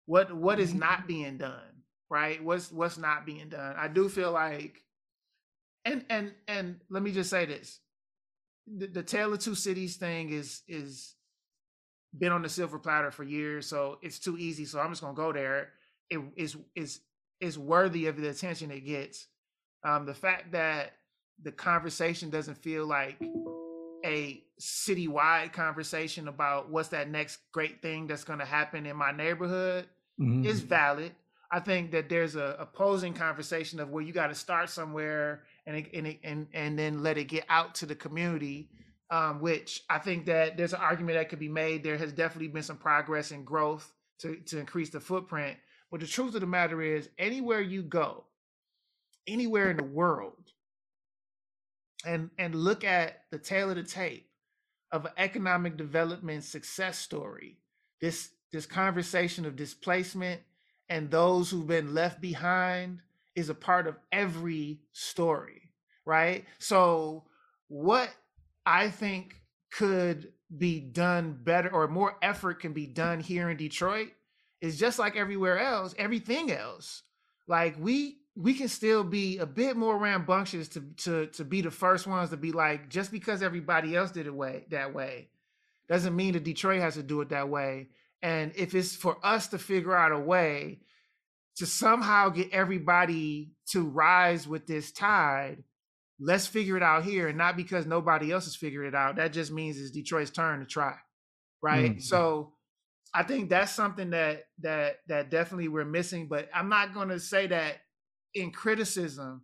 What 0.06 0.34
what 0.34 0.58
is 0.58 0.70
mm-hmm. 0.70 0.78
not 0.78 1.06
being 1.06 1.36
done? 1.36 1.82
Right? 2.10 2.42
What's 2.42 2.72
what's 2.72 2.96
not 2.96 3.26
being 3.26 3.50
done? 3.50 3.76
I 3.76 3.88
do 3.88 4.08
feel 4.08 4.32
like 4.32 4.82
and 5.84 6.04
and 6.08 6.32
and 6.46 6.80
let 6.88 7.02
me 7.02 7.12
just 7.12 7.30
say 7.30 7.46
this: 7.46 7.80
the, 8.66 8.86
the 8.86 9.02
Tale 9.02 9.34
of 9.34 9.40
Two 9.40 9.54
Cities 9.54 9.96
thing 9.96 10.30
is 10.30 10.62
is 10.66 11.14
been 12.16 12.32
on 12.32 12.42
the 12.42 12.48
silver 12.48 12.78
platter 12.78 13.10
for 13.10 13.24
years, 13.24 13.66
so 13.66 13.98
it's 14.02 14.18
too 14.18 14.38
easy. 14.38 14.64
So 14.64 14.80
I'm 14.80 14.90
just 14.90 15.02
gonna 15.02 15.14
go 15.14 15.32
there. 15.32 15.70
It 16.10 16.20
is 16.36 16.56
is 16.74 17.00
is 17.40 17.58
worthy 17.58 18.06
of 18.06 18.16
the 18.16 18.28
attention 18.28 18.70
it 18.70 18.80
gets. 18.80 19.26
Um, 19.84 20.06
the 20.06 20.14
fact 20.14 20.52
that 20.52 20.92
the 21.42 21.52
conversation 21.52 22.30
doesn't 22.30 22.56
feel 22.56 22.86
like 22.86 23.20
a 24.04 24.42
citywide 24.60 25.52
conversation 25.52 26.28
about 26.28 26.70
what's 26.70 26.88
that 26.88 27.08
next 27.10 27.38
great 27.52 27.80
thing 27.80 28.06
that's 28.06 28.24
going 28.24 28.38
to 28.38 28.44
happen 28.44 28.86
in 28.86 28.96
my 28.96 29.12
neighborhood 29.12 29.86
mm-hmm. 30.20 30.44
is 30.44 30.60
valid. 30.60 31.12
I 31.50 31.60
think 31.60 31.92
that 31.92 32.08
there's 32.08 32.36
a 32.36 32.56
opposing 32.58 33.14
conversation 33.14 33.80
of 33.80 33.90
where 33.90 34.02
you 34.02 34.12
got 34.12 34.26
to 34.26 34.34
start 34.34 34.68
somewhere 34.68 35.44
and 35.66 35.76
it, 35.76 35.90
and, 35.94 36.06
it, 36.06 36.20
and 36.22 36.46
and 36.52 36.78
then 36.78 37.02
let 37.02 37.16
it 37.16 37.24
get 37.24 37.44
out 37.48 37.74
to 37.76 37.86
the 37.86 37.94
community. 37.94 38.68
Um, 39.10 39.40
which 39.40 39.84
I 39.88 39.98
think 39.98 40.26
that 40.26 40.58
there's 40.58 40.74
an 40.74 40.80
argument 40.80 41.16
that 41.16 41.30
could 41.30 41.38
be 41.38 41.48
made. 41.48 41.82
There 41.82 41.96
has 41.96 42.12
definitely 42.12 42.48
been 42.48 42.62
some 42.62 42.76
progress 42.76 43.30
and 43.30 43.46
growth 43.46 43.90
to 44.18 44.36
to 44.36 44.58
increase 44.58 44.90
the 44.90 45.00
footprint. 45.00 45.56
But 45.90 46.00
the 46.00 46.06
truth 46.06 46.34
of 46.34 46.42
the 46.42 46.46
matter 46.46 46.82
is, 46.82 47.08
anywhere 47.18 47.62
you 47.62 47.82
go, 47.82 48.24
anywhere 49.26 49.70
in 49.70 49.78
the 49.78 49.84
world, 49.84 50.52
and 52.04 52.30
and 52.38 52.54
look 52.54 52.84
at 52.84 53.24
the 53.30 53.38
tale 53.38 53.70
of 53.70 53.76
the 53.76 53.82
tape 53.82 54.28
of 54.92 55.04
an 55.04 55.12
economic 55.18 55.76
development 55.76 56.44
success 56.44 56.98
story 56.98 57.58
this 58.00 58.30
this 58.52 58.66
conversation 58.66 59.44
of 59.44 59.56
displacement 59.56 60.40
and 60.88 61.10
those 61.10 61.50
who've 61.50 61.66
been 61.66 61.94
left 61.94 62.20
behind 62.20 63.00
is 63.34 63.48
a 63.48 63.54
part 63.54 63.86
of 63.86 63.96
every 64.12 64.80
story 64.92 65.70
right 66.04 66.44
so 66.58 67.24
what 67.68 68.10
i 68.68 68.90
think 68.90 69.40
could 69.70 70.32
be 70.56 70.80
done 70.80 71.38
better 71.42 71.70
or 71.70 71.88
more 71.88 72.16
effort 72.22 72.60
can 72.60 72.72
be 72.72 72.86
done 72.86 73.20
here 73.20 73.50
in 73.50 73.56
detroit 73.56 74.08
is 74.60 74.78
just 74.78 74.98
like 74.98 75.16
everywhere 75.16 75.58
else 75.58 75.94
everything 75.98 76.50
else 76.50 77.02
like 77.46 77.76
we 77.78 78.16
we 78.34 78.54
can 78.54 78.68
still 78.68 79.02
be 79.02 79.38
a 79.38 79.46
bit 79.46 79.76
more 79.76 79.98
rambunctious 79.98 80.68
to 80.68 80.80
to 80.96 81.26
to 81.26 81.44
be 81.44 81.60
the 81.60 81.70
first 81.70 82.06
ones 82.06 82.30
to 82.30 82.36
be 82.36 82.52
like 82.52 82.88
just 82.88 83.10
because 83.10 83.42
everybody 83.42 83.94
else 83.96 84.10
did 84.10 84.26
it 84.26 84.34
way 84.34 84.64
that 84.70 84.94
way 84.94 85.28
doesn't 85.88 86.14
mean 86.14 86.34
that 86.34 86.44
Detroit 86.44 86.80
has 86.80 86.94
to 86.94 87.02
do 87.02 87.20
it 87.22 87.30
that 87.30 87.48
way. 87.48 87.88
And 88.22 88.52
if 88.56 88.74
it's 88.74 88.94
for 88.94 89.16
us 89.24 89.48
to 89.48 89.58
figure 89.58 89.96
out 89.96 90.12
a 90.12 90.18
way 90.18 90.80
to 91.56 91.66
somehow 91.66 92.28
get 92.28 92.52
everybody 92.52 93.52
to 93.70 93.82
rise 93.82 94.46
with 94.46 94.66
this 94.66 94.92
tide, 94.92 95.64
let's 96.20 96.46
figure 96.46 96.76
it 96.76 96.82
out 96.82 97.04
here. 97.04 97.28
And 97.28 97.38
not 97.38 97.56
because 97.56 97.86
nobody 97.86 98.32
else 98.32 98.44
has 98.44 98.56
figured 98.56 98.86
it 98.86 98.94
out. 98.94 99.16
That 99.16 99.32
just 99.32 99.52
means 99.52 99.78
it's 99.78 99.90
Detroit's 99.90 100.30
turn 100.30 100.60
to 100.60 100.66
try. 100.66 100.94
Right. 101.62 101.92
Mm-hmm. 101.92 102.00
So 102.00 102.52
I 103.14 103.22
think 103.22 103.50
that's 103.50 103.72
something 103.72 104.10
that 104.10 104.44
that 104.60 104.96
that 105.08 105.30
definitely 105.30 105.68
we're 105.68 105.84
missing. 105.84 106.28
But 106.28 106.48
I'm 106.54 106.68
not 106.68 106.94
gonna 106.94 107.18
say 107.18 107.46
that 107.48 107.76
in 108.34 108.50
criticism 108.50 109.42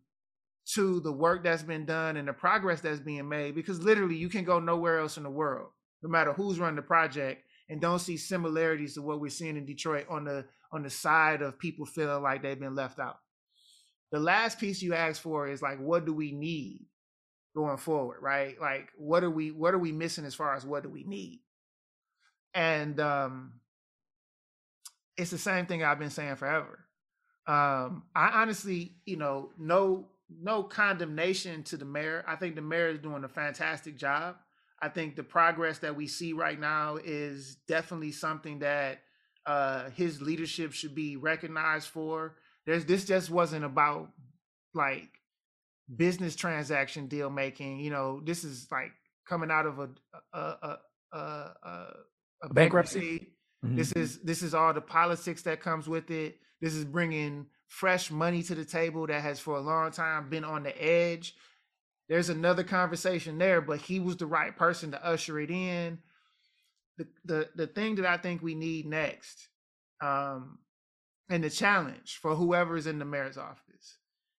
to 0.75 1.01
the 1.01 1.13
work 1.13 1.45
that's 1.45 1.63
been 1.63 1.85
done 1.85 2.17
and 2.17 2.29
the 2.29 2.33
progress 2.33 2.81
that's 2.81 3.01
being 3.01 3.29
made 3.29 3.55
because 3.55 3.83
literally 3.83 4.17
you 4.17 4.29
can 4.29 4.45
go 4.45 4.59
nowhere 4.59 4.99
else 4.99 5.19
in 5.19 5.23
the 5.23 5.31
world 5.31 5.69
no 6.03 6.09
matter 6.09 6.33
who's 6.33 6.59
running 6.59 6.77
the 6.77 6.83
project 6.83 7.43
and 7.69 7.81
don't 7.81 7.99
see 7.99 8.17
similarities 8.17 8.95
to 8.95 9.03
what 9.03 9.21
we're 9.21 9.31
seeing 9.31 9.57
in 9.57 9.65
Detroit 9.65 10.07
on 10.09 10.25
the 10.25 10.45
on 10.71 10.83
the 10.83 10.91
side 10.91 11.41
of 11.41 11.59
people 11.59 11.87
feeling 11.87 12.23
like 12.23 12.43
they've 12.43 12.59
been 12.59 12.75
left 12.75 12.99
out. 12.99 13.17
The 14.15 14.21
last 14.21 14.61
piece 14.61 14.81
you 14.81 14.95
asked 14.95 15.23
for 15.23 15.49
is 15.49 15.61
like 15.61 15.81
what 15.81 16.07
do 16.07 16.15
we 16.15 16.31
need 16.31 16.87
going 17.53 17.79
forward, 17.79 18.19
right? 18.23 18.55
Like 18.61 18.91
what 18.97 19.25
are 19.25 19.31
we 19.31 19.51
what 19.51 19.75
are 19.75 19.79
we 19.79 19.91
missing 19.91 20.25
as 20.25 20.37
far 20.37 20.55
as 20.55 20.65
what 20.65 20.85
do 20.85 20.89
we 20.89 21.03
need? 21.03 21.41
And 22.55 23.01
um 23.01 23.55
it's 25.17 25.33
the 25.33 25.39
same 25.39 25.67
thing 25.67 25.83
I've 25.83 25.99
been 25.99 26.11
saying 26.11 26.37
forever. 26.37 26.87
Um, 27.49 28.05
I 28.15 28.41
honestly, 28.41 28.93
you 29.05 29.17
know, 29.17 29.51
no 29.59 30.07
no 30.31 30.63
condemnation 30.63 31.65
to 31.65 31.77
the 31.77 31.85
mayor. 31.85 32.25
I 32.29 32.37
think 32.37 32.55
the 32.55 32.63
mayor 32.63 32.91
is 32.91 33.01
doing 33.01 33.25
a 33.25 33.29
fantastic 33.29 33.97
job. 33.99 34.37
I 34.81 34.91
think 34.91 35.17
the 35.17 35.25
progress 35.25 35.79
that 35.79 35.97
we 35.97 36.07
see 36.07 36.35
right 36.35 36.61
now 36.61 36.99
is 37.03 37.57
definitely 37.67 38.13
something 38.13 38.61
that 38.61 39.01
uh, 39.45 39.91
his 39.91 40.23
leadership 40.23 40.73
should 40.73 40.95
be 40.95 41.17
recognized 41.17 41.89
for. 41.89 42.37
There's 42.67 42.85
this 42.85 43.05
just 43.05 43.31
wasn't 43.31 43.65
about 43.65 44.09
like 44.75 45.09
business 45.95 46.35
transaction 46.37 47.07
deal 47.07 47.31
making. 47.31 47.81
You 47.81 47.91
know, 47.91 48.21
this 48.25 48.45
is 48.45 48.67
like 48.71 48.93
coming 49.29 49.51
out 49.51 49.67
of 49.67 49.79
a 49.79 49.89
a 50.33 50.39
a, 50.39 50.79
a, 51.13 51.19
a, 51.19 51.87
a 52.43 52.55
bankruptcy. 52.55 53.29
Mm-hmm. 53.65 53.77
This 53.77 53.93
is 53.93 54.19
this 54.21 54.43
is 54.43 54.55
all 54.55 54.73
the 54.73 54.81
politics 54.81 55.43
that 55.43 55.61
comes 55.61 55.89
with 55.89 56.11
it. 56.11 56.39
This 56.61 56.75
is 56.75 56.85
bringing 56.85 57.47
fresh 57.69 58.11
money 58.11 58.43
to 58.43 58.55
the 58.55 58.65
table 58.65 59.07
that 59.07 59.23
has 59.23 59.41
for 59.41 59.57
a 59.57 59.61
long 59.61 59.91
time 59.91 60.29
been 60.29 60.45
on 60.45 60.63
the 60.63 60.83
edge. 60.83 61.35
There's 62.09 62.29
another 62.29 62.63
conversation 62.63 63.39
there, 63.39 63.61
but 63.61 63.81
he 63.81 63.99
was 63.99 64.17
the 64.17 64.27
right 64.27 64.55
person 64.55 64.91
to 64.91 65.05
usher 65.05 65.41
it 65.41 65.51
in. 65.51 65.99
The 66.99 67.07
the 67.25 67.49
the 67.57 67.67
thing 67.67 67.97
that 67.97 68.07
I 68.07 68.19
think 68.19 68.43
we 68.43 68.55
need 68.55 68.87
next, 68.87 69.49
um, 70.01 70.59
and 71.29 71.43
the 71.43 71.51
challenge 71.51 72.19
for 72.21 72.35
whoever 72.35 72.77
is 72.77 72.87
in 72.87 72.99
the 72.99 73.05
mayor's 73.05 73.39
office 73.39 73.99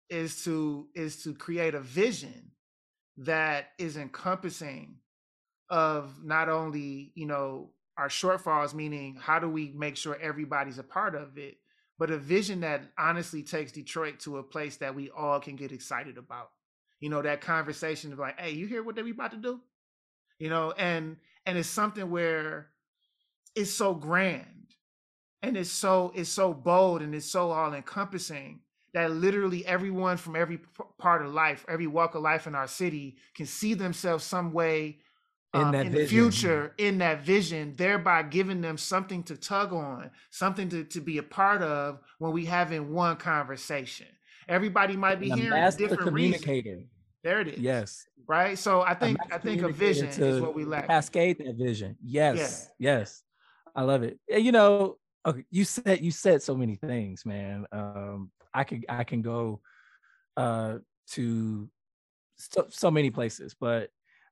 is 0.09 0.43
to 0.43 0.87
is 0.93 1.23
to 1.23 1.33
create 1.33 1.73
a 1.73 1.81
vision 1.81 2.51
that 3.17 3.69
is 3.77 3.97
encompassing 3.97 4.97
of 5.69 6.23
not 6.23 6.49
only 6.49 7.11
you 7.15 7.25
know 7.25 7.71
our 7.97 8.09
shortfalls, 8.09 8.73
meaning 8.73 9.17
how 9.19 9.39
do 9.39 9.49
we 9.49 9.71
make 9.75 9.95
sure 9.95 10.17
everybody's 10.21 10.77
a 10.79 10.83
part 10.83 11.15
of 11.15 11.37
it, 11.37 11.57
but 11.97 12.11
a 12.11 12.17
vision 12.17 12.59
that 12.61 12.81
honestly 12.97 13.41
takes 13.41 13.71
Detroit 13.71 14.19
to 14.19 14.37
a 14.37 14.43
place 14.43 14.77
that 14.77 14.93
we 14.93 15.09
all 15.09 15.39
can 15.39 15.55
get 15.55 15.71
excited 15.71 16.17
about. 16.17 16.51
You 16.99 17.09
know, 17.09 17.21
that 17.21 17.41
conversation 17.41 18.11
of 18.11 18.19
like, 18.19 18.39
hey, 18.39 18.51
you 18.51 18.67
hear 18.67 18.83
what 18.83 18.95
they 18.95 19.01
be 19.01 19.11
about 19.11 19.31
to 19.31 19.37
do? 19.37 19.61
You 20.39 20.49
know, 20.49 20.71
and 20.71 21.17
and 21.45 21.57
it's 21.57 21.69
something 21.69 22.09
where 22.09 22.67
it's 23.55 23.71
so 23.71 23.93
grand 23.93 24.45
and 25.45 25.55
it's 25.55 25.71
so 25.71 26.11
it's 26.15 26.29
so 26.29 26.53
bold 26.53 27.01
and 27.01 27.13
it's 27.13 27.29
so 27.29 27.51
all 27.51 27.73
encompassing 27.73 28.59
that 28.93 29.11
literally 29.11 29.65
everyone 29.65 30.17
from 30.17 30.35
every 30.35 30.59
part 30.97 31.25
of 31.25 31.33
life, 31.33 31.65
every 31.67 31.85
walk 31.87 32.15
of 32.15 32.21
life 32.21 32.47
in 32.47 32.55
our 32.55 32.67
city 32.67 33.17
can 33.35 33.45
see 33.45 33.73
themselves 33.73 34.23
some 34.23 34.53
way 34.53 34.99
in, 35.53 35.61
um, 35.61 35.75
in 35.75 35.91
the 35.91 36.05
future 36.07 36.73
in 36.77 36.97
that 36.99 37.21
vision, 37.21 37.73
thereby 37.75 38.23
giving 38.23 38.61
them 38.61 38.77
something 38.77 39.21
to 39.23 39.35
tug 39.35 39.73
on, 39.73 40.09
something 40.29 40.69
to, 40.69 40.83
to 40.85 41.01
be 41.01 41.17
a 41.17 41.23
part 41.23 41.61
of 41.61 41.99
when 42.19 42.31
we 42.31 42.45
having 42.45 42.93
one 42.93 43.17
conversation. 43.17 44.07
Everybody 44.47 44.95
might 44.95 45.19
be 45.19 45.29
hearing 45.29 45.71
different 45.77 46.01
communicator. 46.01 46.69
Reasons. 46.69 46.89
There 47.23 47.41
it 47.41 47.47
is. 47.49 47.59
Yes. 47.59 48.07
Right. 48.27 48.57
So 48.57 48.81
I 48.81 48.93
think 48.93 49.17
I 49.31 49.37
think 49.37 49.61
a 49.61 49.69
vision 49.69 50.07
is 50.07 50.41
what 50.41 50.55
we 50.55 50.63
lack. 50.63 50.87
Cascade 50.87 51.37
that 51.39 51.55
vision. 51.55 51.97
Yes. 52.01 52.69
Yeah. 52.79 52.97
Yes. 52.99 53.23
I 53.75 53.81
love 53.81 54.03
it. 54.03 54.19
You 54.29 54.51
know, 54.51 54.97
okay, 55.25 55.45
you 55.49 55.65
said 55.65 56.01
you 56.01 56.11
said 56.11 56.41
so 56.41 56.55
many 56.55 56.75
things, 56.75 57.25
man. 57.25 57.65
Um, 57.71 58.31
I 58.53 58.63
could 58.63 58.85
I 58.87 59.03
can 59.03 59.21
go 59.21 59.61
uh 60.37 60.79
to 61.11 61.69
so, 62.37 62.67
so 62.69 62.91
many 62.91 63.09
places, 63.09 63.55
but 63.59 63.89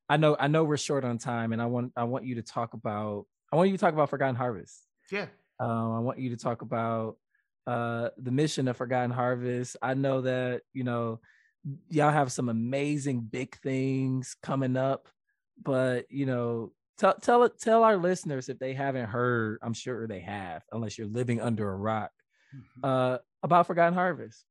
I 0.10 0.18
know 0.18 0.36
I 0.40 0.48
know 0.48 0.64
we're 0.64 0.78
short 0.78 1.04
on 1.06 1.18
time, 1.18 1.54
and 1.54 1.62
I 1.62 1.66
want 1.66 1.94
I 1.96 2.04
want 2.04 2.26
you 2.26 2.36
to 2.36 2.42
talk 2.42 2.74
about 2.74 3.26
I 3.52 3.56
want 3.56 3.70
you 3.70 3.78
to 3.78 3.82
talk 3.82 3.94
about 3.94 4.10
Forgotten 4.10 4.36
Harvest. 4.36 4.82
Yeah. 5.12 5.28
Um, 5.60 5.94
I 5.94 6.00
want 6.00 6.20
you 6.20 6.32
to 6.32 6.38
talk 6.38 6.62
about 6.62 7.18
uh, 7.68 8.10
the 8.18 8.32
mission 8.32 8.68
of 8.68 8.78
Forgotten 8.78 9.12
Harvest. 9.12 9.78
I 9.82 9.94
know 9.94 10.22
that 10.22 10.62
you 10.74 10.84
know 10.84 11.20
y'all 11.90 12.12
have 12.12 12.32
some 12.32 12.50
amazing 12.50 13.22
big 13.22 13.56
things 13.60 14.36
coming 14.44 14.76
up, 14.76 15.08
but 15.64 16.06
you 16.10 16.26
know 16.26 16.72
tell 16.98 17.16
tell 17.16 17.50
tell 17.50 17.84
our 17.84 17.98
listeners 17.98 18.50
if 18.50 18.60
they 18.60 18.74
haven't 18.74 19.08
heard. 19.08 19.60
I'm 19.62 19.74
sure 19.74 20.08
they 20.08 20.22
have, 20.22 20.64
unless 20.72 20.98
you're 20.98 21.08
living 21.08 21.42
under 21.42 21.70
a 21.70 21.76
rock. 21.76 22.12
Mm-hmm. 22.56 22.86
Uh, 22.86 23.18
about 23.42 23.68
Forgotten 23.68 23.94
Harvest. 23.94 24.46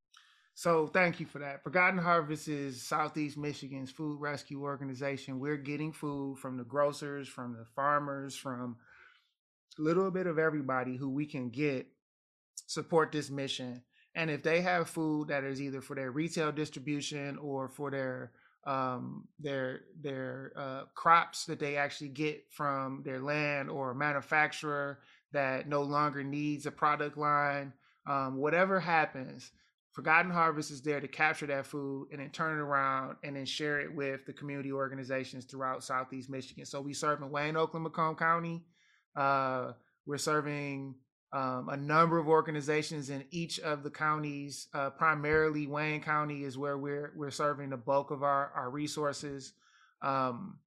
So 0.54 0.86
thank 0.86 1.18
you 1.18 1.26
for 1.26 1.38
that. 1.38 1.64
Forgotten 1.64 1.98
Harvest 1.98 2.46
is 2.46 2.82
Southeast 2.82 3.38
Michigan's 3.38 3.90
food 3.90 4.20
rescue 4.20 4.62
organization. 4.62 5.40
We're 5.40 5.56
getting 5.56 5.92
food 5.92 6.38
from 6.38 6.58
the 6.58 6.64
grocers, 6.64 7.26
from 7.26 7.54
the 7.54 7.64
farmers, 7.74 8.36
from 8.36 8.76
a 9.78 9.82
little 9.82 10.10
bit 10.10 10.26
of 10.26 10.38
everybody 10.38 10.96
who 10.96 11.08
we 11.08 11.26
can 11.26 11.48
get 11.48 11.86
support 12.66 13.12
this 13.12 13.30
mission. 13.30 13.82
And 14.14 14.30
if 14.30 14.42
they 14.42 14.60
have 14.60 14.90
food 14.90 15.28
that 15.28 15.42
is 15.42 15.60
either 15.60 15.80
for 15.80 15.96
their 15.96 16.10
retail 16.10 16.52
distribution 16.52 17.38
or 17.38 17.68
for 17.68 17.90
their 17.90 18.32
um, 18.64 19.26
their 19.40 19.80
their 20.00 20.52
uh, 20.56 20.82
crops 20.94 21.46
that 21.46 21.58
they 21.58 21.76
actually 21.76 22.08
get 22.08 22.44
from 22.50 23.02
their 23.04 23.20
land 23.20 23.70
or 23.70 23.94
manufacturer 23.94 25.00
that 25.32 25.68
no 25.68 25.82
longer 25.82 26.22
needs 26.22 26.66
a 26.66 26.70
product 26.70 27.16
line, 27.16 27.72
um, 28.06 28.36
whatever 28.36 28.78
happens, 28.78 29.50
Forgotten 29.92 30.30
Harvest 30.30 30.70
is 30.70 30.80
there 30.80 31.00
to 31.00 31.08
capture 31.08 31.46
that 31.46 31.66
food 31.66 32.08
and 32.10 32.20
then 32.20 32.30
turn 32.30 32.58
it 32.58 32.60
around 32.60 33.16
and 33.22 33.36
then 33.36 33.44
share 33.44 33.80
it 33.80 33.94
with 33.94 34.24
the 34.24 34.32
community 34.32 34.72
organizations 34.72 35.44
throughout 35.44 35.84
Southeast 35.84 36.30
Michigan. 36.30 36.64
So 36.64 36.80
we 36.80 36.94
serve 36.94 37.20
in 37.20 37.30
Wayne, 37.30 37.56
Oakland, 37.56 37.84
Macomb 37.84 38.16
County. 38.16 38.64
Uh, 39.14 39.72
we're 40.06 40.18
serving 40.18 40.94
um, 41.32 41.68
a 41.70 41.76
number 41.76 42.18
of 42.18 42.28
organizations 42.28 43.08
in 43.10 43.24
each 43.30 43.58
of 43.60 43.82
the 43.82 43.90
counties. 43.90 44.68
Uh, 44.74 44.90
primarily, 44.90 45.66
Wayne 45.66 46.02
County 46.02 46.44
is 46.44 46.58
where 46.58 46.76
we're 46.76 47.12
we're 47.16 47.30
serving 47.30 47.70
the 47.70 47.76
bulk 47.76 48.10
of 48.10 48.22
our 48.22 48.52
our 48.54 48.70
resources. 48.70 49.54
Um, 50.02 50.58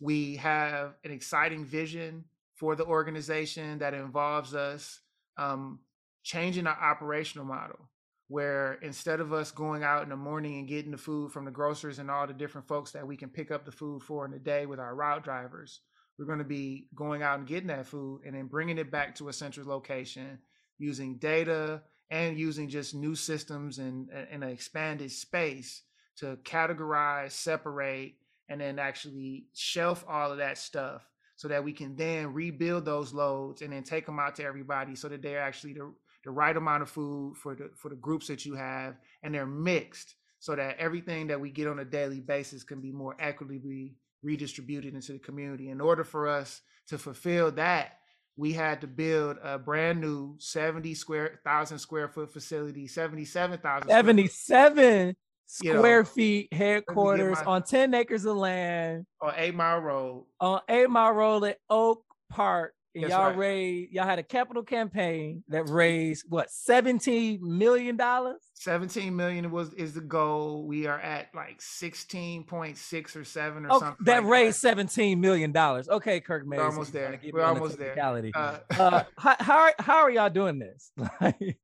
We 0.00 0.36
have 0.36 0.94
an 1.04 1.10
exciting 1.10 1.64
vision 1.64 2.24
for 2.54 2.76
the 2.76 2.84
organization 2.84 3.78
that 3.78 3.94
involves 3.94 4.54
us 4.54 5.00
um, 5.36 5.80
changing 6.22 6.66
our 6.66 6.78
operational 6.80 7.46
model 7.46 7.88
where 8.28 8.74
instead 8.82 9.20
of 9.20 9.32
us 9.32 9.50
going 9.50 9.82
out 9.82 10.02
in 10.02 10.10
the 10.10 10.16
morning 10.16 10.58
and 10.58 10.68
getting 10.68 10.90
the 10.90 10.98
food 10.98 11.32
from 11.32 11.44
the 11.44 11.50
grocers 11.50 11.98
and 11.98 12.10
all 12.10 12.26
the 12.26 12.32
different 12.34 12.68
folks 12.68 12.92
that 12.92 13.06
we 13.06 13.16
can 13.16 13.30
pick 13.30 13.50
up 13.50 13.64
the 13.64 13.72
food 13.72 14.02
for 14.02 14.24
in 14.26 14.30
the 14.30 14.38
day 14.38 14.66
with 14.66 14.78
our 14.78 14.94
route 14.94 15.24
drivers, 15.24 15.80
we're 16.18 16.26
going 16.26 16.38
to 16.38 16.44
be 16.44 16.88
going 16.94 17.22
out 17.22 17.38
and 17.38 17.46
getting 17.46 17.68
that 17.68 17.86
food 17.86 18.22
and 18.26 18.34
then 18.34 18.46
bringing 18.46 18.78
it 18.78 18.90
back 18.90 19.14
to 19.14 19.28
a 19.28 19.32
central 19.32 19.68
location 19.68 20.38
using 20.78 21.16
data 21.18 21.82
and 22.10 22.38
using 22.38 22.68
just 22.68 22.94
new 22.94 23.14
systems 23.14 23.78
and 23.78 24.08
an 24.10 24.42
expanded 24.42 25.10
space 25.10 25.82
to 26.16 26.36
categorize, 26.44 27.32
separate, 27.32 28.14
and 28.48 28.60
then 28.60 28.78
actually 28.78 29.46
shelf 29.54 30.04
all 30.08 30.32
of 30.32 30.38
that 30.38 30.58
stuff 30.58 31.06
so 31.36 31.46
that 31.48 31.62
we 31.62 31.72
can 31.72 31.94
then 31.94 32.32
rebuild 32.32 32.84
those 32.84 33.12
loads 33.12 33.62
and 33.62 33.72
then 33.72 33.84
take 33.84 34.06
them 34.06 34.18
out 34.18 34.34
to 34.34 34.44
everybody 34.44 34.96
so 34.96 35.08
that 35.08 35.22
they're 35.22 35.40
actually 35.40 35.74
the, 35.74 35.92
the 36.24 36.30
right 36.30 36.56
amount 36.56 36.82
of 36.82 36.90
food 36.90 37.36
for 37.36 37.54
the 37.54 37.70
for 37.76 37.90
the 37.90 37.96
groups 37.96 38.26
that 38.26 38.44
you 38.44 38.54
have 38.54 38.96
and 39.22 39.34
they're 39.34 39.46
mixed 39.46 40.16
so 40.40 40.56
that 40.56 40.76
everything 40.78 41.28
that 41.28 41.40
we 41.40 41.50
get 41.50 41.68
on 41.68 41.78
a 41.78 41.84
daily 41.84 42.20
basis 42.20 42.64
can 42.64 42.80
be 42.80 42.90
more 42.90 43.14
equitably 43.20 43.94
redistributed 44.22 44.94
into 44.94 45.12
the 45.12 45.18
community. 45.18 45.68
In 45.70 45.80
order 45.80 46.04
for 46.04 46.28
us 46.28 46.60
to 46.88 46.98
fulfill 46.98 47.50
that 47.52 47.98
we 48.36 48.52
had 48.52 48.80
to 48.80 48.86
build 48.86 49.36
a 49.42 49.58
brand 49.58 50.00
new 50.00 50.36
70 50.38 50.94
square 50.94 51.40
thousand 51.44 51.78
square 51.78 52.08
foot 52.08 52.32
facility 52.32 52.86
77,000 52.86 53.88
77 53.88 55.16
square 55.46 56.00
know, 56.00 56.04
feet 56.04 56.52
headquarters 56.52 57.38
on 57.46 57.62
10 57.62 57.94
acres 57.94 58.24
of 58.24 58.36
land 58.36 59.06
on 59.20 59.32
8 59.36 59.54
Mile 59.54 59.80
Road. 59.80 60.26
on 60.40 60.60
8 60.68 60.88
Mile 60.88 61.12
Road 61.12 61.44
at 61.44 61.58
Oak 61.68 62.04
Park 62.30 62.74
y'all 63.00 63.28
right. 63.28 63.36
raised, 63.36 63.92
y'all 63.92 64.04
had 64.04 64.18
a 64.18 64.22
capital 64.22 64.62
campaign 64.62 65.42
that 65.48 65.68
raised 65.68 66.24
what 66.28 66.50
17 66.50 67.40
million 67.42 67.96
dollars 67.96 68.40
17 68.54 69.14
million 69.14 69.50
was 69.50 69.72
is 69.74 69.94
the 69.94 70.00
goal 70.00 70.66
we 70.66 70.86
are 70.86 71.00
at 71.00 71.28
like 71.34 71.60
16.6 71.60 73.16
or 73.16 73.24
7 73.24 73.66
or 73.66 73.78
something 73.78 73.96
that 74.04 74.22
like 74.22 74.30
raised 74.30 74.58
that. 74.58 74.76
17 74.76 75.20
million 75.20 75.52
dollars 75.52 75.88
okay 75.88 76.20
kirk 76.20 76.46
Mayes, 76.46 76.58
we're 76.58 76.64
almost 76.64 76.92
there 76.92 77.20
we're 77.32 77.42
almost 77.42 77.78
there 77.78 77.98
uh, 78.34 78.58
uh, 78.78 79.04
how, 79.16 79.36
how, 79.38 79.58
are, 79.58 79.74
how 79.78 79.96
are 79.98 80.10
y'all 80.10 80.30
doing 80.30 80.58
this 80.58 80.92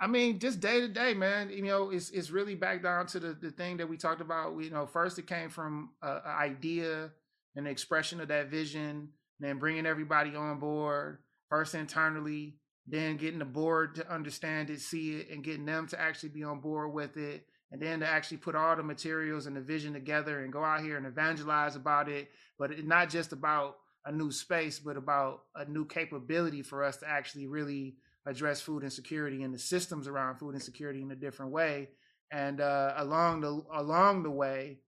I 0.00 0.06
mean, 0.06 0.38
just 0.38 0.60
day 0.60 0.80
to 0.80 0.88
day, 0.88 1.14
man. 1.14 1.48
You 1.48 1.62
know, 1.62 1.90
it's 1.90 2.10
it's 2.10 2.30
really 2.30 2.54
back 2.54 2.82
down 2.82 3.06
to 3.06 3.20
the 3.20 3.32
the 3.32 3.50
thing 3.50 3.78
that 3.78 3.88
we 3.88 3.96
talked 3.96 4.20
about. 4.20 4.54
You 4.62 4.68
know, 4.68 4.84
first 4.84 5.18
it 5.18 5.26
came 5.26 5.48
from 5.48 5.90
an 6.02 6.20
idea, 6.26 7.10
an 7.56 7.66
expression 7.66 8.20
of 8.20 8.28
that 8.28 8.48
vision, 8.48 9.08
then 9.40 9.58
bringing 9.58 9.86
everybody 9.86 10.34
on 10.36 10.58
board 10.58 11.18
first 11.48 11.74
internally, 11.74 12.56
then 12.86 13.16
getting 13.16 13.38
the 13.38 13.44
board 13.44 13.94
to 13.96 14.12
understand 14.12 14.70
it, 14.70 14.80
see 14.80 15.16
it, 15.16 15.30
and 15.30 15.44
getting 15.44 15.64
them 15.64 15.86
to 15.88 16.00
actually 16.00 16.28
be 16.28 16.44
on 16.44 16.60
board 16.60 16.92
with 16.92 17.16
it, 17.16 17.46
and 17.72 17.80
then 17.80 18.00
to 18.00 18.06
actually 18.06 18.36
put 18.36 18.54
all 18.54 18.76
the 18.76 18.82
materials 18.82 19.46
and 19.46 19.56
the 19.56 19.60
vision 19.60 19.92
together 19.92 20.44
and 20.44 20.52
go 20.52 20.62
out 20.62 20.82
here 20.82 20.96
and 20.96 21.06
evangelize 21.06 21.76
about 21.76 22.08
it. 22.08 22.28
But 22.58 22.70
it's 22.70 22.86
not 22.86 23.10
just 23.10 23.32
about 23.32 23.76
a 24.04 24.12
new 24.12 24.30
space, 24.30 24.78
but 24.78 24.96
about 24.96 25.42
a 25.56 25.64
new 25.64 25.86
capability 25.86 26.62
for 26.62 26.84
us 26.84 26.98
to 26.98 27.08
actually 27.08 27.46
really 27.46 27.96
address 28.26 28.60
food 28.60 28.82
insecurity 28.82 29.42
and 29.42 29.54
the 29.54 29.58
systems 29.58 30.08
around 30.08 30.38
food 30.38 30.54
insecurity 30.54 31.02
in 31.02 31.10
a 31.10 31.16
different 31.16 31.52
way. 31.52 31.88
And 32.30 32.60
uh, 32.60 32.94
along 32.96 33.40
the 33.42 33.62
along 33.74 34.22
the 34.22 34.30
way, 34.30 34.78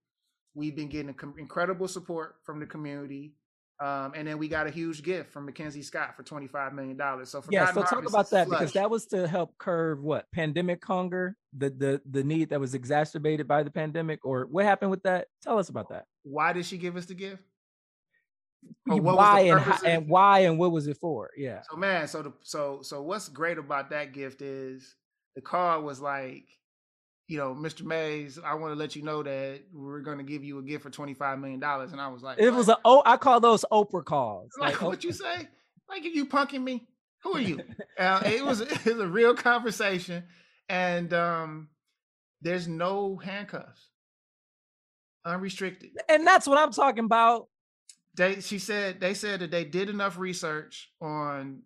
we've 0.53 0.75
been 0.75 0.89
getting 0.89 1.13
incredible 1.37 1.87
support 1.87 2.35
from 2.43 2.59
the 2.59 2.65
community. 2.65 3.33
Um, 3.79 4.13
and 4.15 4.27
then 4.27 4.39
we 4.39 4.47
got 4.47 4.65
a 4.65 4.71
huge 4.71 5.03
gift 5.03 5.31
from 5.31 5.45
Mackenzie 5.45 5.83
Scott 5.83 6.15
for 6.15 6.23
$25 6.23 6.73
million. 6.73 6.97
So 7.25 7.43
yeah, 7.49 7.71
so 7.71 7.83
talk 7.83 8.07
about 8.07 8.29
that 8.31 8.49
because 8.49 8.73
that 8.73 8.89
was 8.89 9.05
to 9.07 9.27
help 9.27 9.55
curb 9.59 10.01
what 10.01 10.25
pandemic 10.33 10.83
hunger, 10.83 11.35
the 11.55 11.69
the 11.69 12.01
the 12.09 12.23
need 12.23 12.49
that 12.49 12.59
was 12.59 12.73
exacerbated 12.73 13.47
by 13.47 13.61
the 13.61 13.69
pandemic, 13.69 14.25
or 14.25 14.47
what 14.49 14.65
happened 14.65 14.89
with 14.89 15.03
that? 15.03 15.27
Tell 15.43 15.59
us 15.59 15.69
about 15.69 15.89
that. 15.89 16.05
Why 16.23 16.53
did 16.53 16.65
she 16.65 16.77
give 16.77 16.95
us 16.95 17.05
the 17.05 17.13
gift? 17.13 17.43
why 18.85 19.41
and 19.41 19.59
how, 19.59 19.77
and 19.85 20.09
why 20.09 20.39
and 20.39 20.57
what 20.57 20.71
was 20.71 20.87
it 20.87 20.97
for? 20.97 21.29
Yeah. 21.37 21.61
So 21.69 21.77
man, 21.77 22.07
so 22.07 22.23
the 22.23 22.33
so 22.41 22.79
so 22.81 23.01
what's 23.03 23.29
great 23.29 23.57
about 23.57 23.91
that 23.91 24.13
gift 24.13 24.41
is 24.41 24.95
the 25.35 25.41
card 25.41 25.83
was 25.83 26.01
like 26.01 26.45
you 27.27 27.37
know, 27.37 27.53
Mr. 27.53 27.83
Mayes, 27.83 28.39
I 28.43 28.53
want 28.53 28.73
to 28.73 28.79
let 28.79 28.95
you 28.95 29.01
know 29.01 29.21
that 29.21 29.59
we're 29.73 29.99
going 29.99 30.17
to 30.17 30.23
give 30.23 30.43
you 30.43 30.59
a 30.59 30.61
gift 30.61 30.83
for 30.83 30.89
$25 30.89 31.39
million. 31.39 31.61
And 31.61 32.01
I 32.01 32.07
was 32.07 32.23
like, 32.23 32.39
it 32.39 32.51
was 32.51 32.69
a, 32.69 32.77
oh, 32.85 33.03
I 33.05 33.17
call 33.17 33.41
those 33.41 33.65
Oprah 33.71 34.05
calls. 34.05 34.51
Like, 34.57 34.81
like 34.81 34.89
what 34.89 35.03
you 35.03 35.11
say? 35.11 35.49
Like, 35.89 36.03
are 36.03 36.07
you 36.07 36.25
punking 36.25 36.63
me? 36.63 36.87
Who 37.23 37.35
are 37.35 37.41
you? 37.41 37.59
uh, 37.99 38.21
it 38.25 38.45
was, 38.45 38.61
it 38.61 38.85
was 38.85 38.99
a 38.99 39.07
real 39.07 39.33
conversation. 39.35 40.23
And 40.69 41.13
um, 41.13 41.67
there's 42.41 42.67
no 42.67 43.17
handcuffs, 43.17 43.89
unrestricted. 45.25 45.91
And 46.07 46.25
that's 46.25 46.47
what 46.47 46.57
I'm 46.57 46.71
talking 46.71 47.03
about. 47.03 47.49
They, 48.15 48.39
she 48.39 48.57
said, 48.57 49.01
they 49.01 49.13
said 49.13 49.41
that 49.41 49.51
they 49.51 49.65
did 49.65 49.89
enough 49.89 50.17
research 50.17 50.91
on 51.01 51.63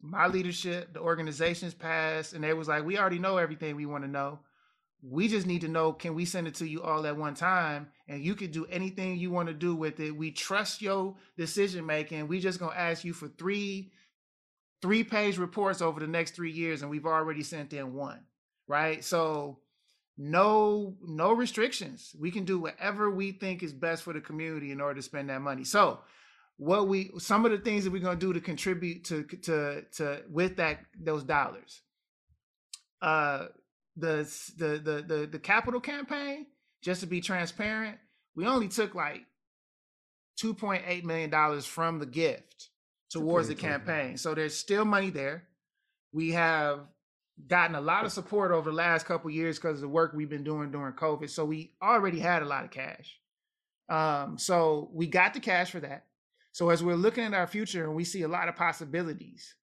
my 0.00 0.26
leadership, 0.26 0.94
the 0.94 1.00
organization's 1.00 1.74
past, 1.74 2.32
and 2.32 2.42
they 2.42 2.54
was 2.54 2.66
like, 2.66 2.84
we 2.84 2.98
already 2.98 3.18
know 3.18 3.36
everything 3.36 3.76
we 3.76 3.86
want 3.86 4.02
to 4.02 4.10
know 4.10 4.38
we 5.02 5.28
just 5.28 5.46
need 5.46 5.60
to 5.60 5.68
know 5.68 5.92
can 5.92 6.14
we 6.14 6.24
send 6.24 6.46
it 6.46 6.54
to 6.56 6.66
you 6.66 6.82
all 6.82 7.06
at 7.06 7.16
one 7.16 7.34
time 7.34 7.88
and 8.08 8.22
you 8.22 8.34
can 8.34 8.50
do 8.50 8.66
anything 8.66 9.16
you 9.16 9.30
want 9.30 9.48
to 9.48 9.54
do 9.54 9.74
with 9.74 10.00
it. 10.00 10.16
We 10.16 10.30
trust 10.30 10.82
your 10.82 11.16
decision 11.36 11.86
making. 11.86 12.28
We 12.28 12.40
just 12.40 12.58
going 12.58 12.72
to 12.72 12.80
ask 12.80 13.04
you 13.04 13.12
for 13.12 13.28
three 13.28 13.92
three 14.82 15.04
page 15.04 15.38
reports 15.38 15.80
over 15.80 16.00
the 16.00 16.06
next 16.06 16.34
3 16.34 16.50
years 16.50 16.82
and 16.82 16.90
we've 16.90 17.06
already 17.06 17.42
sent 17.42 17.72
in 17.72 17.94
one. 17.94 18.20
Right? 18.68 19.04
So 19.04 19.58
no 20.18 20.96
no 21.02 21.32
restrictions. 21.32 22.14
We 22.18 22.30
can 22.30 22.44
do 22.44 22.58
whatever 22.58 23.10
we 23.10 23.32
think 23.32 23.62
is 23.62 23.72
best 23.72 24.02
for 24.02 24.12
the 24.12 24.20
community 24.20 24.72
in 24.72 24.80
order 24.80 24.94
to 24.94 25.02
spend 25.02 25.28
that 25.28 25.42
money. 25.42 25.64
So 25.64 26.00
what 26.56 26.88
we 26.88 27.10
some 27.18 27.44
of 27.44 27.50
the 27.50 27.58
things 27.58 27.84
that 27.84 27.92
we're 27.92 28.02
going 28.02 28.18
to 28.18 28.26
do 28.26 28.32
to 28.32 28.40
contribute 28.40 29.04
to 29.04 29.24
to 29.42 29.82
to 29.92 30.22
with 30.30 30.56
that 30.56 30.80
those 30.98 31.22
dollars 31.22 31.82
uh 33.02 33.46
the 33.96 34.30
the 34.56 34.78
the 34.78 35.02
the, 35.06 35.26
the 35.26 35.38
capital 35.38 35.80
campaign, 35.80 36.46
just 36.82 37.00
to 37.00 37.06
be 37.06 37.20
transparent, 37.20 37.98
we 38.34 38.46
only 38.46 38.68
took 38.68 38.94
like 38.94 39.22
two 40.36 40.54
point 40.54 40.82
eight 40.86 41.04
million 41.04 41.30
dollars 41.30 41.66
from 41.66 41.98
the 41.98 42.06
gift 42.06 42.68
towards 43.10 43.48
the 43.48 43.54
campaign. 43.54 44.16
So 44.16 44.34
there's 44.34 44.56
still 44.56 44.84
money 44.84 45.10
there. 45.10 45.44
We 46.12 46.32
have 46.32 46.80
gotten 47.48 47.76
a 47.76 47.80
lot 47.80 48.04
of 48.04 48.12
support 48.12 48.50
over 48.50 48.70
the 48.70 48.76
last 48.76 49.06
couple 49.06 49.30
years 49.30 49.58
because 49.58 49.76
of 49.76 49.82
the 49.82 49.88
work 49.88 50.12
we've 50.14 50.28
been 50.28 50.44
doing 50.44 50.70
during 50.70 50.94
COVID. 50.94 51.28
So 51.30 51.44
we 51.44 51.72
already 51.82 52.18
had 52.18 52.42
a 52.42 52.46
lot 52.46 52.64
of 52.64 52.70
cash. 52.70 53.18
Um, 53.88 54.38
so 54.38 54.90
we 54.92 55.06
got 55.06 55.34
the 55.34 55.40
cash 55.40 55.70
for 55.70 55.80
that. 55.80 56.06
So 56.52 56.70
as 56.70 56.82
we're 56.82 56.94
looking 56.96 57.24
at 57.24 57.34
our 57.34 57.46
future 57.46 57.84
and 57.84 57.94
we 57.94 58.04
see 58.04 58.22
a 58.22 58.28
lot 58.28 58.48
of 58.48 58.56
possibilities, 58.56 59.54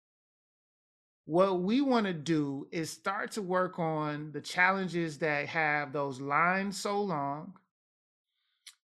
what 1.32 1.62
we 1.62 1.80
want 1.80 2.04
to 2.04 2.12
do 2.12 2.66
is 2.70 2.90
start 2.90 3.30
to 3.32 3.40
work 3.40 3.78
on 3.78 4.30
the 4.32 4.40
challenges 4.40 5.16
that 5.16 5.46
have 5.46 5.90
those 5.90 6.20
lines 6.20 6.78
so 6.78 7.00
long 7.00 7.54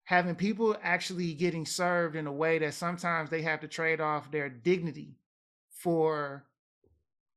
having 0.05 0.33
people 0.33 0.73
actually 0.81 1.33
getting 1.33 1.65
served 1.65 2.15
in 2.15 2.25
a 2.25 2.31
way 2.31 2.57
that 2.57 2.73
sometimes 2.73 3.29
they 3.29 3.41
have 3.41 3.59
to 3.59 3.67
trade 3.67 3.99
off 3.99 4.31
their 4.31 4.47
dignity 4.47 5.17
for 5.69 6.45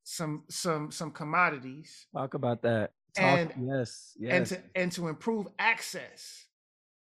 some 0.04 0.44
some 0.48 0.92
some 0.92 1.10
commodities. 1.10 2.06
Talk 2.14 2.34
about 2.34 2.62
that. 2.62 2.92
Talk, 3.12 3.24
and 3.24 3.52
yes 3.66 4.14
yes. 4.16 4.32
and 4.32 4.46
to 4.46 4.62
and 4.76 4.92
to 4.92 5.08
improve 5.08 5.48
access 5.58 6.46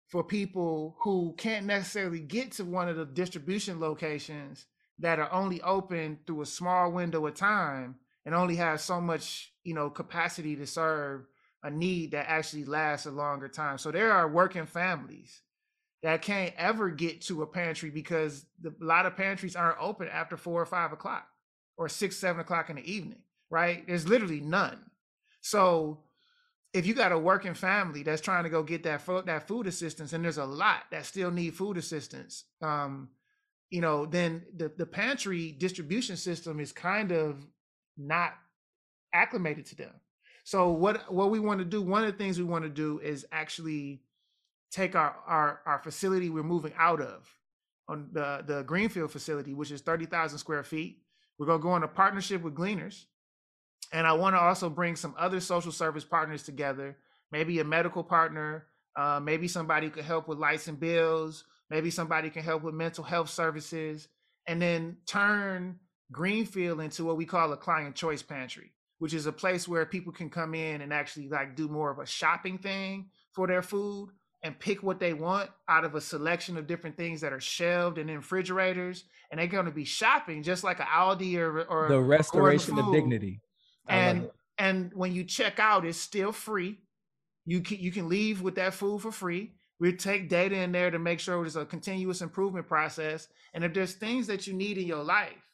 for 0.07 0.23
people 0.23 0.95
who 1.01 1.35
can't 1.37 1.67
necessarily 1.67 2.21
get 2.21 2.53
to 2.53 2.65
one 2.65 2.89
of 2.89 2.95
the 2.95 3.07
distribution 3.07 3.81
locations 3.81 4.67
that 5.01 5.19
are 5.19 5.33
only 5.33 5.61
open 5.63 6.19
through 6.27 6.43
a 6.43 6.47
small 6.47 6.93
window 6.93 7.27
of 7.27 7.35
time 7.35 7.97
and 8.25 8.35
only 8.35 8.57
have 8.57 8.81
so 8.81 9.01
much 9.01 9.53
you 9.65 9.75
know 9.75 9.91
capacity 9.91 10.57
to 10.57 10.67
serve 10.67 11.27
a 11.63 11.71
need 11.71 12.13
that 12.13 12.27
actually 12.29 12.65
lasts 12.65 13.07
a 13.07 13.11
longer 13.11 13.49
time. 13.49 13.79
So 13.79 13.91
there 13.91 14.13
are 14.13 14.29
working 14.29 14.67
families 14.67 15.43
that 16.03 16.23
can't 16.23 16.55
ever 16.57 16.91
get 16.91 17.23
to 17.23 17.43
a 17.43 17.47
pantry 17.47 17.91
because 17.91 18.47
the, 18.61 18.73
a 18.81 18.85
lot 18.85 19.07
of 19.07 19.17
pantries 19.17 19.57
aren't 19.57 19.81
open 19.81 20.09
after 20.09 20.37
four 20.37 20.63
or 20.63 20.67
five 20.67 20.93
o'clock 20.93 21.27
or 21.77 21.89
six 21.89 22.17
seven 22.17 22.41
o'clock 22.41 22.71
in 22.71 22.77
the 22.77 22.93
evening 22.93 23.23
right? 23.51 23.87
There's 23.87 24.09
literally 24.09 24.41
none. 24.41 24.79
So 25.41 26.01
if 26.75 26.87
you 26.87 26.95
got 26.95 27.13
a 27.13 27.19
working 27.19 27.55
family 27.55 28.03
that's 28.03 28.21
trying 28.21 28.45
to 28.45 28.51
go 28.51 28.63
get 28.63 28.83
that 28.85 29.03
food, 29.03 29.27
that 29.27 29.49
food 29.49 29.67
assistance 29.67 30.13
and 30.13 30.25
there's 30.25 30.39
a 30.39 30.45
lot 30.45 30.85
that 30.91 31.07
still 31.07 31.31
need 31.31 31.55
food 31.55 31.77
assistance 31.77 32.45
um, 32.63 33.09
you 33.71 33.81
know, 33.81 34.07
then 34.07 34.43
the, 34.57 34.73
the 34.77 34.87
pantry 34.87 35.53
distribution 35.53 36.17
system 36.17 36.61
is 36.61 36.73
kind 36.73 37.13
of 37.13 37.47
not 37.97 38.35
acclimated 39.13 39.67
to 39.67 39.77
them. 39.77 39.93
So 40.45 40.71
what 40.71 41.13
what 41.13 41.31
we 41.31 41.41
want 41.41 41.59
to 41.59 41.65
do, 41.65 41.83
one 41.83 42.05
of 42.05 42.11
the 42.11 42.17
things 42.17 42.39
we 42.39 42.45
want 42.45 42.65
to 42.65 42.71
do 42.71 43.01
is 43.01 43.27
actually 43.31 44.01
take 44.71 44.97
our 44.97 45.15
our 45.27 45.61
our 45.67 45.79
facility 45.79 46.31
we're 46.31 46.43
moving 46.43 46.73
out 46.79 47.01
of 47.01 47.29
on 47.89 48.09
the 48.13 48.45
the 48.47 48.63
Greenfield 48.63 49.11
facility, 49.11 49.53
which 49.53 49.71
is 49.71 49.83
thirty 49.83 50.07
thousand 50.07 50.39
square 50.39 50.65
feet. 50.65 51.03
We're 51.39 51.47
gonna 51.47 51.63
go 51.63 51.77
into 51.77 51.89
partnership 51.89 52.43
with 52.43 52.55
Gleaners, 52.55 53.05
and 53.93 54.07
I 54.07 54.15
want 54.15 54.37
to 54.37 54.41
also 54.41 54.71
bring 54.71 54.97
some 54.97 55.15
other 55.19 55.41
social 55.41 55.73
service 55.73 56.05
partners 56.05 56.43
together. 56.43 56.97
Maybe 57.31 57.59
a 57.59 57.65
medical 57.65 58.03
partner, 58.03 58.67
uh, 58.97 59.21
maybe 59.23 59.49
somebody 59.49 59.91
could 59.91 60.05
help 60.05 60.29
with 60.29 60.39
lights 60.39 60.67
and 60.69 60.81
bills. 60.81 61.45
Maybe 61.71 61.91
somebody 61.91 62.31
can 62.31 62.43
help 62.43 62.63
with 62.63 62.75
mental 62.75 63.05
health 63.05 63.31
services, 63.31 64.09
and 64.47 64.61
then 64.61 64.97
turn 65.07 65.79
Greenfield 66.11 66.81
into 66.81 67.05
what 67.05 67.17
we 67.17 67.27
call 67.27 67.53
a 67.53 67.57
client 67.57 67.95
choice 67.95 68.23
pantry, 68.23 68.73
which 68.99 69.13
is 69.13 69.27
a 69.27 69.33
place 69.33 69.69
where 69.69 69.85
people 69.85 70.13
can 70.13 70.31
come 70.31 70.55
in 70.55 70.81
and 70.81 70.93
actually 70.93 71.29
like 71.29 71.55
do 71.55 71.69
more 71.69 71.91
of 71.91 71.99
a 71.99 72.07
shopping 72.07 72.59
thing 72.59 73.11
for 73.33 73.47
their 73.47 73.63
food 73.63 74.11
and 74.43 74.59
pick 74.59 74.83
what 74.83 75.01
they 75.01 75.13
want 75.13 75.51
out 75.69 75.85
of 75.85 75.95
a 75.95 76.01
selection 76.01 76.57
of 76.57 76.67
different 76.67 76.97
things 76.97 77.21
that 77.21 77.33
are 77.33 77.41
shelved 77.41 77.99
in 77.99 78.07
refrigerators, 78.07 79.05
and 79.31 79.39
they're 79.39 79.47
going 79.47 79.67
to 79.67 79.73
be 79.73 79.85
shopping 79.85 80.43
just 80.43 80.65
like 80.65 80.81
an 80.81 80.87
Aldi 80.87 81.37
or, 81.37 81.63
or 81.65 81.89
the 81.89 82.01
restoration 82.01 82.79
of 82.79 82.93
dignity. 82.93 83.41
I 83.87 83.97
and 83.97 84.31
and 84.59 84.93
when 84.95 85.13
you 85.13 85.25
check 85.25 85.59
out, 85.59 85.85
it's 85.85 85.99
still 85.99 86.33
free. 86.33 86.79
You 87.45 87.61
can 87.61 87.79
you 87.79 87.91
can 87.91 88.09
leave 88.09 88.41
with 88.43 88.55
that 88.57 88.75
food 88.75 89.03
for 89.03 89.13
free. 89.13 89.55
We 89.81 89.93
take 89.93 90.29
data 90.29 90.57
in 90.57 90.73
there 90.73 90.91
to 90.91 90.99
make 90.99 91.21
sure 91.21 91.41
there's 91.41 91.57
a 91.57 91.65
continuous 91.65 92.21
improvement 92.21 92.67
process. 92.67 93.29
And 93.55 93.65
if 93.65 93.73
there's 93.75 93.93
things 93.93 94.27
that 94.27 94.47
you 94.47 94.55
need 94.55 94.77
in 94.77 94.87
your 94.87 95.05
life 95.05 95.53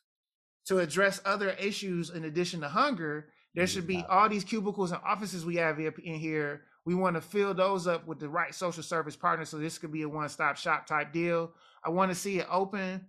to 0.67 0.79
address 0.79 1.21
other 1.25 1.51
issues 1.51 2.11
in 2.11 2.25
addition 2.25 2.61
to 2.63 2.69
hunger, 2.69 3.29
there 3.55 3.67
should 3.67 3.87
be 3.87 4.05
all 4.09 4.29
these 4.29 4.45
cubicles 4.45 4.93
and 4.93 5.01
offices 5.05 5.45
we 5.45 5.57
have 5.57 5.79
in 5.79 6.15
here. 6.15 6.63
We 6.87 6.95
want 6.95 7.17
to 7.17 7.21
fill 7.21 7.55
those 7.55 7.87
up 7.87 8.07
with 8.07 8.19
the 8.19 8.29
right 8.29 8.55
social 8.55 8.83
service 8.83 9.17
partners. 9.17 9.51
So 9.51 9.59
this 9.59 9.79
could 9.79 9.93
be 9.93 10.03
a 10.03 10.09
one-stop 10.09 10.57
shop 10.57 10.87
type 10.87 11.13
deal. 11.13 11.53
I 11.85 11.91
want 11.91 12.11
to 12.11 12.15
see 12.15 12.39
it 12.39 12.47
open 12.51 13.07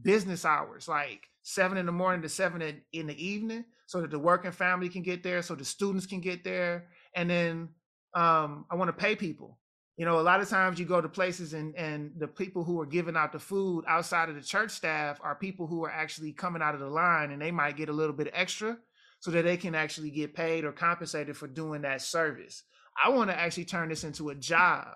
business 0.00 0.44
hours, 0.44 0.88
like 0.88 1.28
seven 1.42 1.76
in 1.76 1.86
the 1.86 1.92
morning 1.92 2.22
to 2.22 2.28
seven 2.28 2.82
in 2.92 3.06
the 3.06 3.24
evening, 3.24 3.64
so 3.86 4.00
that 4.00 4.10
the 4.10 4.18
working 4.18 4.52
family 4.52 4.88
can 4.88 5.02
get 5.02 5.22
there, 5.22 5.42
so 5.42 5.54
the 5.54 5.64
students 5.64 6.06
can 6.06 6.20
get 6.20 6.44
there. 6.44 6.86
And 7.14 7.28
then 7.28 7.68
um, 8.14 8.64
I 8.70 8.76
want 8.76 8.88
to 8.88 8.92
pay 8.92 9.16
people 9.16 9.58
you 9.96 10.06
know 10.06 10.20
a 10.20 10.22
lot 10.22 10.40
of 10.40 10.48
times 10.48 10.78
you 10.78 10.86
go 10.86 11.00
to 11.00 11.08
places 11.08 11.52
and 11.52 11.76
and 11.76 12.12
the 12.16 12.28
people 12.28 12.64
who 12.64 12.80
are 12.80 12.86
giving 12.86 13.16
out 13.16 13.32
the 13.32 13.38
food 13.38 13.84
outside 13.86 14.28
of 14.28 14.34
the 14.34 14.40
church 14.40 14.70
staff 14.70 15.18
are 15.22 15.34
people 15.34 15.66
who 15.66 15.84
are 15.84 15.90
actually 15.90 16.32
coming 16.32 16.62
out 16.62 16.74
of 16.74 16.80
the 16.80 16.88
line 16.88 17.30
and 17.30 17.42
they 17.42 17.50
might 17.50 17.76
get 17.76 17.88
a 17.88 17.92
little 17.92 18.14
bit 18.14 18.30
extra 18.32 18.76
so 19.20 19.30
that 19.30 19.44
they 19.44 19.56
can 19.56 19.74
actually 19.74 20.10
get 20.10 20.34
paid 20.34 20.64
or 20.64 20.72
compensated 20.72 21.36
for 21.36 21.46
doing 21.46 21.82
that 21.82 22.02
service. 22.02 22.64
I 23.02 23.10
want 23.10 23.30
to 23.30 23.38
actually 23.38 23.66
turn 23.66 23.88
this 23.88 24.02
into 24.02 24.30
a 24.30 24.34
job 24.34 24.88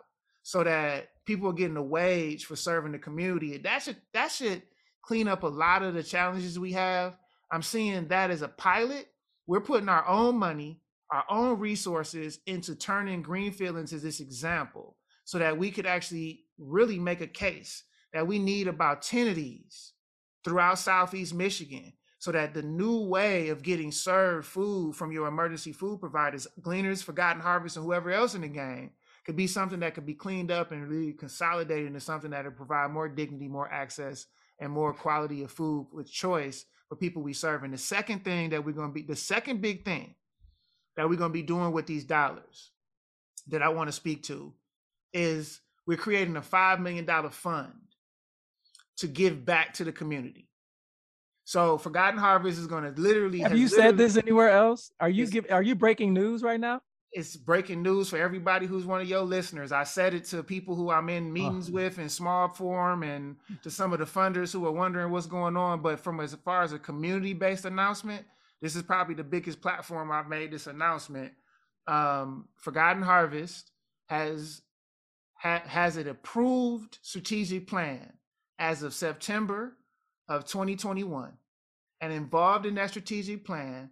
so 0.43 0.65
that 0.65 1.09
people 1.25 1.49
are 1.49 1.55
getting 1.55 1.77
a 1.77 1.83
wage 1.83 2.45
for 2.45 2.57
serving 2.57 2.93
the 2.93 2.99
community 2.99 3.57
that 3.59 3.83
should 3.83 3.97
that 4.13 4.33
should 4.33 4.63
clean 5.03 5.29
up 5.29 5.43
a 5.43 5.49
lot 5.49 5.83
of 5.83 5.95
the 5.95 6.03
challenges 6.03 6.59
we 6.59 6.73
have. 6.73 7.17
I'm 7.51 7.63
seeing 7.63 8.09
that 8.09 8.31
as 8.31 8.43
a 8.43 8.49
pilot. 8.49 9.07
We're 9.47 9.61
putting 9.61 9.89
our 9.89 10.07
own 10.07 10.37
money 10.37 10.81
our 11.11 11.25
own 11.31 11.59
resources 11.59 12.41
into 12.47 12.75
turning 12.75 13.23
Greenfield 13.23 13.77
into 13.77 13.99
this 13.99 14.21
example 14.21 14.97
so 15.25 15.39
that 15.39 15.59
we 15.59 15.71
could 15.71 15.87
actually 15.87 16.45
really 16.59 16.99
make 16.99 17.21
a 17.21 17.27
case 17.27 17.85
that 18.13 18.27
we 18.27 18.39
need 18.39 18.69
about 18.69 19.03
10 19.03 19.29
of 19.29 19.35
these 19.35 19.93
throughout 20.45 20.79
Southeast 20.79 21.35
Michigan 21.35 21.93
so 22.19 22.33
that 22.33 22.55
the 22.55 22.63
new 22.63 23.01
way 23.01 23.51
of 23.51 23.63
getting 23.63 23.93
served 23.93 24.47
food 24.47 24.97
from 24.97 25.13
your 25.13 25.29
emergency 25.29 25.73
food 25.73 26.01
providers, 26.01 26.47
Gleaners, 26.61 27.03
Forgotten 27.03 27.43
Harvest, 27.43 27.77
and 27.77 27.85
whoever 27.85 28.11
else 28.11 28.35
in 28.35 28.41
the 28.41 28.49
game 28.49 28.91
could 29.25 29.37
be 29.37 29.47
something 29.47 29.81
that 29.81 29.95
could 29.95 30.07
be 30.07 30.15
cleaned 30.15 30.51
up 30.51 30.73
and 30.73 30.89
really 30.89 31.13
consolidated 31.13 31.87
into 31.87 32.01
something 32.01 32.31
that 32.31 32.45
would 32.45 32.57
provide 32.57 32.91
more 32.91 33.09
dignity, 33.09 33.49
more 33.49 33.71
access, 33.71 34.27
and 34.59 34.73
more 34.73 34.95
quality 34.95 35.43
of 35.43 35.51
food 35.51 35.87
with 35.93 36.11
choice 36.11 36.65
for 36.89 36.97
people 36.97 37.23
we 37.23 37.33
serve. 37.33 37.65
And 37.65 37.75
the 37.75 37.79
second 37.79 38.25
thing 38.25 38.51
that 38.51 38.65
we're 38.65 38.73
going 38.73 38.89
to 38.89 38.95
be, 38.95 39.03
the 39.03 39.17
second 39.17 39.61
big 39.61 39.85
thing 39.85 40.15
that 40.97 41.09
we're 41.09 41.17
going 41.17 41.31
to 41.31 41.35
be 41.35 41.43
doing 41.43 41.73
with 41.73 41.87
these 41.87 42.05
dollars 42.05 42.71
that 43.49 43.63
I 43.63 43.69
want 43.69 43.89
to 43.89 43.93
speak 43.93 44.25
to 44.25 44.53
is 45.13 45.61
we're 45.87 45.97
creating 45.97 46.37
a 46.37 46.43
$5 46.43 46.81
million 46.81 47.07
fund 47.31 47.73
to 48.99 49.07
give 49.07 49.45
back 49.45 49.75
to 49.75 49.85
the 49.85 49.93
community. 49.93 50.49
So 51.45 51.79
Forgotten 51.79 52.19
Harvest 52.19 52.59
is 52.59 52.67
going 52.67 52.83
to 52.83 53.01
literally. 53.01 53.39
Have 53.41 53.57
you 53.57 53.69
said 53.69 53.97
this 53.97 54.17
anywhere 54.17 54.51
else? 54.51 54.91
Are 54.99 55.09
you 55.09 55.29
give, 55.29 55.47
Are 55.51 55.63
you 55.63 55.77
breaking 55.77 56.13
news 56.13 56.43
right 56.43 56.59
now? 56.59 56.81
It's 57.13 57.37
breaking 57.37 57.83
news 57.83 58.11
for 58.11 58.19
everybody 58.19 58.67
who's 58.67 58.85
one 58.85 59.01
of 59.01 59.09
your 59.09 59.23
listeners. 59.23 59.71
I 59.71 59.85
said 59.85 60.13
it 60.13 60.25
to 60.27 60.43
people 60.43 60.75
who 60.75 60.91
I'm 60.91 61.09
in 61.09 61.29
oh. 61.29 61.31
meetings 61.31 61.71
oh. 61.71 61.75
with 61.75 62.01
in 62.01 62.09
small 62.09 62.49
form, 62.49 63.05
and 63.05 63.37
to 63.63 63.71
some 63.71 63.93
of 63.93 64.01
the 64.01 64.05
funders 64.07 64.53
who 64.53 64.67
are 64.67 64.73
wondering 64.73 65.13
what's 65.13 65.27
going 65.27 65.57
on. 65.57 65.83
But 65.83 66.01
from 66.01 66.19
as 66.19 66.35
far 66.35 66.65
as 66.65 66.73
a 66.73 66.81
community 66.81 67.33
based 67.33 67.65
announcement, 67.65 68.27
this 68.63 68.77
is 68.77 68.83
probably 68.83 69.15
the 69.15 69.25
biggest 69.25 69.61
platform 69.61 70.11
I've 70.11 70.29
made 70.29 70.51
this 70.51 70.67
announcement. 70.67 71.33
Um, 71.87 72.49
Forgotten 72.57 73.03
Harvest 73.03 73.71
has 74.09 74.63
ha, 75.35 75.63
has 75.67 75.97
an 75.97 76.09
approved 76.09 76.99
strategic 77.03 77.67
plan 77.67 78.13
as 78.59 78.83
of 78.83 78.95
September 78.95 79.77
of 80.29 80.47
2021, 80.47 81.33
and 82.01 82.13
involved 82.13 82.67
in 82.67 82.75
that 82.77 82.91
strategic 82.91 83.45
plan, 83.45 83.91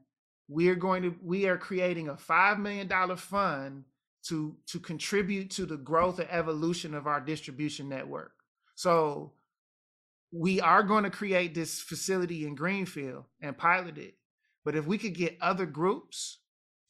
we 0.48 0.68
are 0.68 0.74
going 0.74 1.02
to 1.02 1.14
we 1.22 1.46
are 1.46 1.58
creating 1.58 2.08
a 2.08 2.16
five 2.16 2.58
million 2.58 2.88
dollar 2.88 3.16
fund 3.16 3.84
to 4.26 4.56
to 4.66 4.80
contribute 4.80 5.50
to 5.50 5.66
the 5.66 5.76
growth 5.76 6.18
and 6.18 6.28
evolution 6.30 6.94
of 6.94 7.06
our 7.06 7.20
distribution 7.20 7.88
network. 7.88 8.32
So 8.74 9.32
we 10.32 10.60
are 10.60 10.82
going 10.82 11.04
to 11.04 11.10
create 11.10 11.54
this 11.54 11.80
facility 11.80 12.46
in 12.46 12.54
Greenfield 12.56 13.24
and 13.40 13.56
pilot 13.56 13.98
it 13.98 14.14
but 14.64 14.76
if 14.76 14.86
we 14.86 14.98
could 14.98 15.14
get 15.14 15.38
other 15.40 15.66
groups 15.66 16.38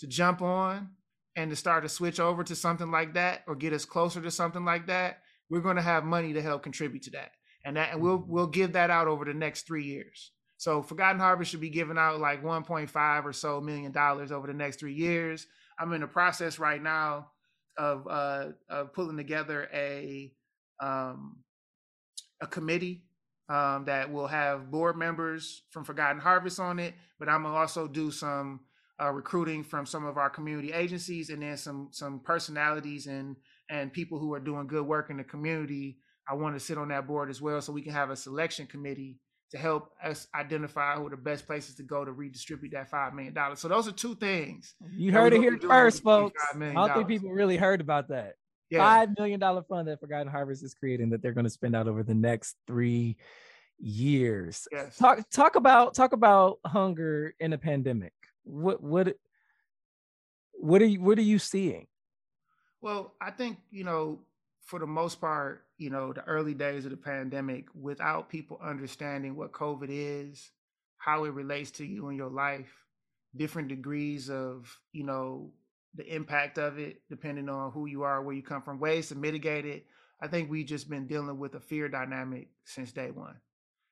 to 0.00 0.06
jump 0.06 0.42
on 0.42 0.90
and 1.36 1.50
to 1.50 1.56
start 1.56 1.82
to 1.82 1.88
switch 1.88 2.20
over 2.20 2.44
to 2.44 2.54
something 2.54 2.90
like 2.90 3.14
that 3.14 3.42
or 3.46 3.56
get 3.56 3.72
us 3.72 3.84
closer 3.84 4.20
to 4.20 4.30
something 4.30 4.64
like 4.64 4.86
that, 4.86 5.18
we're 5.50 5.60
going 5.60 5.76
to 5.76 5.82
have 5.82 6.04
money 6.04 6.32
to 6.32 6.42
help 6.42 6.62
contribute 6.62 7.02
to 7.02 7.10
that. 7.10 7.32
And 7.64 7.76
that 7.76 7.92
and 7.92 8.02
we'll 8.02 8.18
mm-hmm. 8.18 8.30
we'll 8.30 8.46
give 8.46 8.72
that 8.74 8.90
out 8.90 9.08
over 9.08 9.24
the 9.24 9.34
next 9.34 9.66
3 9.66 9.84
years. 9.84 10.32
So 10.56 10.82
Forgotten 10.82 11.20
Harvest 11.20 11.50
should 11.50 11.60
be 11.60 11.70
giving 11.70 11.98
out 11.98 12.20
like 12.20 12.42
1.5 12.42 13.24
or 13.24 13.32
so 13.32 13.60
million 13.60 13.92
dollars 13.92 14.32
over 14.32 14.46
the 14.46 14.54
next 14.54 14.80
3 14.80 14.92
years. 14.92 15.46
I'm 15.78 15.92
in 15.92 16.00
the 16.00 16.06
process 16.06 16.58
right 16.58 16.82
now 16.82 17.30
of 17.76 18.06
uh 18.06 18.50
of 18.68 18.92
pulling 18.92 19.16
together 19.16 19.68
a 19.72 20.32
um 20.80 21.38
a 22.40 22.46
committee 22.46 23.04
um, 23.48 23.84
that 23.84 24.10
will 24.10 24.26
have 24.26 24.70
board 24.70 24.96
members 24.96 25.62
from 25.70 25.84
Forgotten 25.84 26.20
Harvest 26.20 26.58
on 26.58 26.78
it, 26.78 26.94
but 27.18 27.28
I'm 27.28 27.42
gonna 27.42 27.54
also 27.54 27.86
do 27.86 28.10
some 28.10 28.60
uh, 29.00 29.10
recruiting 29.10 29.62
from 29.62 29.86
some 29.86 30.06
of 30.06 30.16
our 30.16 30.30
community 30.30 30.72
agencies 30.72 31.30
and 31.30 31.42
then 31.42 31.56
some 31.56 31.88
some 31.90 32.20
personalities 32.20 33.06
and 33.06 33.36
and 33.70 33.92
people 33.92 34.18
who 34.18 34.32
are 34.34 34.40
doing 34.40 34.66
good 34.66 34.86
work 34.86 35.10
in 35.10 35.16
the 35.16 35.24
community. 35.24 35.98
I 36.28 36.34
want 36.34 36.54
to 36.54 36.60
sit 36.60 36.78
on 36.78 36.88
that 36.88 37.06
board 37.06 37.28
as 37.28 37.42
well, 37.42 37.60
so 37.60 37.72
we 37.72 37.82
can 37.82 37.92
have 37.92 38.10
a 38.10 38.16
selection 38.16 38.66
committee 38.66 39.18
to 39.50 39.58
help 39.58 39.90
us 40.02 40.26
identify 40.34 40.96
who 40.96 41.06
are 41.06 41.10
the 41.10 41.16
best 41.16 41.46
places 41.46 41.74
to 41.76 41.82
go 41.82 42.04
to 42.04 42.12
redistribute 42.12 42.72
that 42.72 42.90
five 42.90 43.12
million 43.12 43.34
dollars. 43.34 43.60
So 43.60 43.68
those 43.68 43.86
are 43.86 43.92
two 43.92 44.14
things. 44.14 44.74
You 44.90 45.12
heard 45.12 45.34
it 45.34 45.40
here 45.40 45.58
first, 45.58 46.02
folks. 46.02 46.42
I 46.54 46.72
don't 46.72 46.94
think 46.94 47.08
people 47.08 47.30
really 47.30 47.58
heard 47.58 47.82
about 47.82 48.08
that 48.08 48.36
yeah. 48.70 48.78
five 48.78 49.10
million 49.18 49.40
dollar 49.40 49.62
fund 49.62 49.88
that 49.88 50.00
Forgotten 50.00 50.28
Harvest 50.28 50.62
is 50.62 50.74
creating 50.74 51.10
that 51.10 51.22
they're 51.22 51.32
going 51.32 51.44
to 51.44 51.50
spend 51.50 51.76
out 51.76 51.88
over 51.88 52.02
the 52.02 52.14
next 52.14 52.56
three 52.66 53.16
years. 53.78 54.66
Yes. 54.72 54.96
Talk 54.96 55.28
talk 55.30 55.56
about 55.56 55.94
talk 55.94 56.12
about 56.12 56.58
hunger 56.64 57.34
in 57.40 57.52
a 57.52 57.58
pandemic. 57.58 58.12
What 58.44 58.82
what 58.82 59.16
what 60.52 60.82
are 60.82 60.86
you 60.86 61.00
what 61.00 61.18
are 61.18 61.22
you 61.22 61.38
seeing? 61.38 61.86
Well, 62.80 63.14
I 63.20 63.30
think 63.30 63.58
you 63.70 63.84
know 63.84 64.20
for 64.64 64.78
the 64.78 64.86
most 64.86 65.20
part, 65.20 65.64
you 65.76 65.90
know, 65.90 66.12
the 66.12 66.24
early 66.24 66.54
days 66.54 66.84
of 66.84 66.90
the 66.90 66.96
pandemic, 66.96 67.66
without 67.78 68.30
people 68.30 68.58
understanding 68.62 69.36
what 69.36 69.52
COVID 69.52 69.88
is, 69.88 70.50
how 70.96 71.24
it 71.24 71.32
relates 71.34 71.70
to 71.72 71.84
you 71.84 72.08
in 72.08 72.16
your 72.16 72.30
life, 72.30 72.72
different 73.36 73.68
degrees 73.68 74.30
of, 74.30 74.78
you 74.92 75.04
know, 75.04 75.50
the 75.96 76.14
impact 76.14 76.58
of 76.58 76.78
it, 76.78 77.02
depending 77.08 77.48
on 77.48 77.70
who 77.70 77.86
you 77.86 78.02
are, 78.02 78.22
where 78.22 78.34
you 78.34 78.42
come 78.42 78.62
from, 78.62 78.80
ways 78.80 79.08
to 79.08 79.14
mitigate 79.14 79.64
it. 79.64 79.86
I 80.20 80.28
think 80.28 80.50
we've 80.50 80.66
just 80.66 80.88
been 80.88 81.06
dealing 81.06 81.38
with 81.38 81.54
a 81.54 81.60
fear 81.60 81.88
dynamic 81.88 82.48
since 82.64 82.92
day 82.92 83.10
one. 83.10 83.36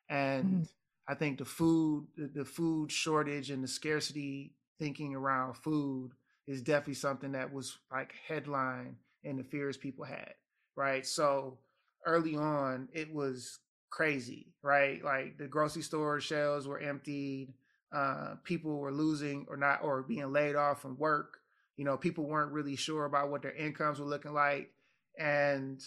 And 0.09 0.45
mm-hmm. 0.45 0.63
I 1.09 1.15
think 1.15 1.39
the 1.39 1.45
food, 1.45 2.07
the, 2.17 2.45
food 2.45 2.91
shortage 2.91 3.51
and 3.51 3.63
the 3.63 3.69
scarcity 3.69 4.55
thinking 4.79 5.15
around 5.15 5.55
food 5.55 6.13
is 6.47 6.63
definitely 6.63 6.95
something 6.95 7.33
that 7.33 7.53
was 7.53 7.79
like 7.91 8.15
headline 8.27 8.97
in 9.23 9.37
the 9.37 9.45
fears 9.45 9.77
people 9.77 10.05
had. 10.05 10.35
Right. 10.75 11.07
So 11.07 11.59
early 12.07 12.37
on, 12.37 12.89
it 12.93 13.13
was 13.13 13.59
crazy, 13.91 14.55
right? 14.63 15.05
Like 15.05 15.39
the 15.39 15.47
grocery 15.47 15.83
store 15.83 16.21
shelves 16.21 16.67
were 16.67 16.81
emptied. 16.81 17.53
Uh, 17.95 18.37
people 18.43 18.79
were 18.79 18.93
losing 18.93 19.47
or 19.49 19.57
not 19.57 19.81
or 19.83 20.03
being 20.03 20.33
laid 20.33 20.57
off 20.57 20.81
from 20.81 20.97
work 20.97 21.42
you 21.77 21.85
know, 21.85 21.97
people 21.97 22.25
weren't 22.25 22.53
really 22.53 22.77
sure 22.77 23.05
about 23.05 23.31
what 23.31 23.43
their 23.43 23.55
incomes 23.55 23.99
were 23.99 24.07
looking 24.07 24.35
like, 24.35 24.71
and 25.19 25.83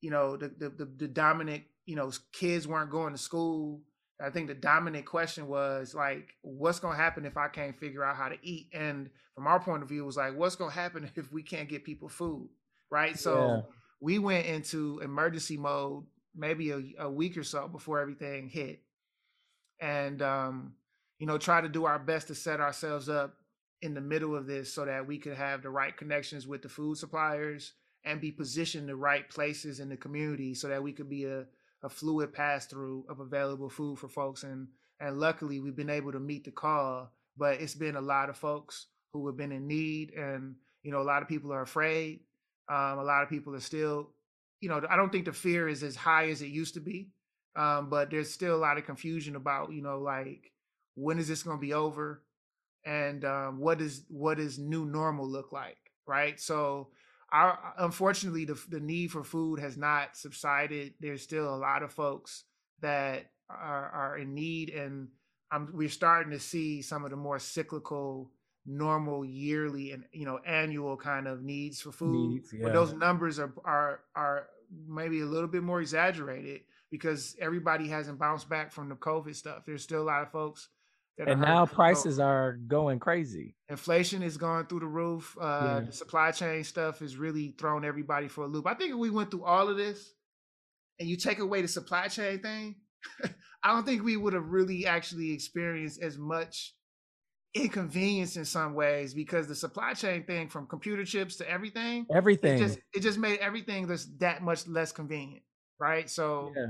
you 0.00 0.10
know, 0.10 0.36
the 0.36 0.48
the, 0.48 0.68
the, 0.70 0.84
the 0.84 1.08
dominant 1.08 1.64
you 1.86 1.96
know, 1.96 2.10
kids 2.32 2.66
weren't 2.68 2.90
going 2.90 3.12
to 3.12 3.18
school. 3.18 3.80
I 4.20 4.30
think 4.30 4.48
the 4.48 4.54
dominant 4.54 5.04
question 5.04 5.48
was 5.48 5.94
like, 5.94 6.34
what's 6.42 6.78
going 6.78 6.96
to 6.96 7.02
happen 7.02 7.24
if 7.24 7.36
I 7.36 7.48
can't 7.48 7.76
figure 7.76 8.04
out 8.04 8.16
how 8.16 8.28
to 8.28 8.36
eat? 8.42 8.68
And 8.72 9.10
from 9.34 9.46
our 9.46 9.58
point 9.58 9.82
of 9.82 9.88
view, 9.88 10.02
it 10.02 10.06
was 10.06 10.16
like, 10.16 10.36
what's 10.36 10.54
going 10.54 10.70
to 10.70 10.76
happen 10.76 11.10
if 11.16 11.32
we 11.32 11.42
can't 11.42 11.68
get 11.68 11.84
people 11.84 12.08
food? 12.08 12.48
Right. 12.90 13.18
So 13.18 13.46
yeah. 13.46 13.60
we 14.00 14.18
went 14.18 14.46
into 14.46 15.00
emergency 15.00 15.56
mode 15.56 16.04
maybe 16.34 16.70
a, 16.70 16.82
a, 17.00 17.10
week 17.10 17.36
or 17.36 17.42
so 17.42 17.68
before 17.68 18.00
everything 18.00 18.48
hit. 18.48 18.82
And, 19.80 20.22
um, 20.22 20.74
you 21.18 21.26
know, 21.26 21.36
try 21.36 21.60
to 21.60 21.68
do 21.68 21.84
our 21.84 21.98
best 21.98 22.28
to 22.28 22.34
set 22.34 22.60
ourselves 22.60 23.08
up 23.08 23.34
in 23.82 23.94
the 23.94 24.00
middle 24.00 24.36
of 24.36 24.46
this 24.46 24.72
so 24.72 24.84
that 24.84 25.06
we 25.06 25.18
could 25.18 25.36
have 25.36 25.62
the 25.62 25.70
right 25.70 25.96
connections 25.96 26.46
with 26.46 26.62
the 26.62 26.68
food 26.68 26.96
suppliers 26.96 27.72
and 28.04 28.20
be 28.20 28.30
positioned 28.30 28.88
the 28.88 28.96
right 28.96 29.28
places 29.28 29.80
in 29.80 29.88
the 29.88 29.96
community 29.96 30.54
so 30.54 30.68
that 30.68 30.82
we 30.82 30.92
could 30.92 31.08
be 31.08 31.24
a, 31.24 31.44
a 31.82 31.88
fluid 31.88 32.32
pass 32.32 32.66
through 32.66 33.04
of 33.08 33.20
available 33.20 33.68
food 33.68 33.98
for 33.98 34.08
folks. 34.08 34.44
And 34.44 34.68
and 35.00 35.18
luckily 35.18 35.58
we've 35.58 35.76
been 35.76 35.90
able 35.90 36.12
to 36.12 36.20
meet 36.20 36.44
the 36.44 36.52
call, 36.52 37.10
but 37.36 37.60
it's 37.60 37.74
been 37.74 37.96
a 37.96 38.00
lot 38.00 38.28
of 38.30 38.36
folks 38.36 38.86
who 39.12 39.26
have 39.26 39.36
been 39.36 39.52
in 39.52 39.66
need 39.66 40.12
and 40.12 40.54
you 40.82 40.92
know 40.92 41.00
a 41.00 41.02
lot 41.02 41.22
of 41.22 41.28
people 41.28 41.52
are 41.52 41.62
afraid. 41.62 42.20
Um, 42.68 42.98
a 42.98 43.04
lot 43.04 43.22
of 43.22 43.28
people 43.28 43.54
are 43.54 43.60
still, 43.60 44.10
you 44.60 44.68
know, 44.68 44.80
I 44.88 44.96
don't 44.96 45.10
think 45.10 45.24
the 45.24 45.32
fear 45.32 45.68
is 45.68 45.82
as 45.82 45.96
high 45.96 46.28
as 46.28 46.40
it 46.40 46.46
used 46.46 46.74
to 46.74 46.80
be. 46.80 47.08
Um, 47.56 47.90
but 47.90 48.10
there's 48.10 48.30
still 48.30 48.54
a 48.54 48.56
lot 48.56 48.78
of 48.78 48.86
confusion 48.86 49.36
about, 49.36 49.72
you 49.72 49.82
know, 49.82 49.98
like 49.98 50.52
when 50.94 51.18
is 51.18 51.28
this 51.28 51.42
going 51.42 51.58
to 51.58 51.60
be 51.60 51.74
over, 51.74 52.22
and 52.84 53.24
um, 53.24 53.58
what 53.58 53.80
is 53.80 54.04
what 54.08 54.38
does 54.38 54.58
new 54.58 54.84
normal 54.84 55.28
look 55.28 55.52
like, 55.52 55.78
right? 56.06 56.40
So 56.40 56.88
our 57.30 57.58
unfortunately 57.78 58.44
the 58.44 58.60
the 58.68 58.80
need 58.80 59.10
for 59.10 59.24
food 59.24 59.58
has 59.58 59.76
not 59.76 60.16
subsided. 60.16 60.94
There's 61.00 61.22
still 61.22 61.52
a 61.52 61.56
lot 61.56 61.82
of 61.82 61.92
folks 61.92 62.44
that 62.80 63.30
are 63.48 63.90
are 63.90 64.18
in 64.18 64.34
need, 64.34 64.70
and 64.70 65.08
I'm, 65.50 65.70
we're 65.72 65.88
starting 65.88 66.32
to 66.32 66.40
see 66.40 66.82
some 66.82 67.04
of 67.04 67.10
the 67.10 67.16
more 67.16 67.38
cyclical, 67.38 68.30
normal 68.66 69.24
yearly 69.24 69.92
and 69.92 70.04
you 70.12 70.24
know 70.24 70.38
annual 70.46 70.96
kind 70.96 71.26
of 71.26 71.42
needs 71.42 71.80
for 71.80 71.92
food. 71.92 72.30
Needs, 72.30 72.52
yeah. 72.52 72.64
But 72.64 72.72
those 72.74 72.92
numbers 72.92 73.38
are 73.38 73.52
are 73.64 74.00
are 74.14 74.48
maybe 74.88 75.20
a 75.20 75.26
little 75.26 75.48
bit 75.48 75.62
more 75.62 75.80
exaggerated 75.80 76.62
because 76.90 77.36
everybody 77.40 77.88
hasn't 77.88 78.18
bounced 78.18 78.48
back 78.48 78.72
from 78.72 78.88
the 78.88 78.94
COVID 78.94 79.34
stuff. 79.34 79.62
There's 79.66 79.82
still 79.82 80.02
a 80.02 80.04
lot 80.04 80.22
of 80.22 80.30
folks 80.30 80.68
and 81.18 81.40
now 81.40 81.66
prices 81.66 82.18
are 82.18 82.54
going 82.66 82.98
crazy. 82.98 83.54
Inflation 83.68 84.22
is 84.22 84.36
going 84.36 84.66
through 84.66 84.80
the 84.80 84.86
roof. 84.86 85.36
Uh, 85.40 85.44
yeah. 85.44 85.80
The 85.86 85.92
supply 85.92 86.30
chain 86.30 86.64
stuff 86.64 87.00
has 87.00 87.16
really 87.16 87.54
thrown 87.58 87.84
everybody 87.84 88.28
for 88.28 88.44
a 88.44 88.46
loop. 88.46 88.66
I 88.66 88.74
think 88.74 88.92
if 88.92 88.96
we 88.96 89.10
went 89.10 89.30
through 89.30 89.44
all 89.44 89.68
of 89.68 89.76
this, 89.76 90.14
and 90.98 91.08
you 91.08 91.16
take 91.16 91.38
away 91.38 91.62
the 91.62 91.68
supply 91.68 92.08
chain 92.08 92.40
thing, 92.40 92.76
I 93.62 93.72
don't 93.72 93.84
think 93.84 94.02
we 94.02 94.16
would 94.16 94.32
have 94.32 94.50
really 94.50 94.86
actually 94.86 95.32
experienced 95.32 96.02
as 96.02 96.18
much 96.18 96.74
inconvenience 97.54 98.36
in 98.36 98.44
some 98.44 98.74
ways 98.74 99.12
because 99.12 99.46
the 99.46 99.54
supply 99.54 99.92
chain 99.92 100.24
thing 100.24 100.48
from 100.48 100.66
computer 100.66 101.04
chips 101.04 101.36
to 101.36 101.50
everything 101.50 102.06
everything 102.10 102.56
it 102.56 102.58
just 102.58 102.78
it 102.94 103.00
just 103.00 103.18
made 103.18 103.38
everything 103.40 103.86
just 103.86 104.18
that 104.20 104.42
much 104.42 104.66
less 104.66 104.90
convenient 104.90 105.42
right 105.78 106.08
so 106.08 106.50
yeah. 106.56 106.68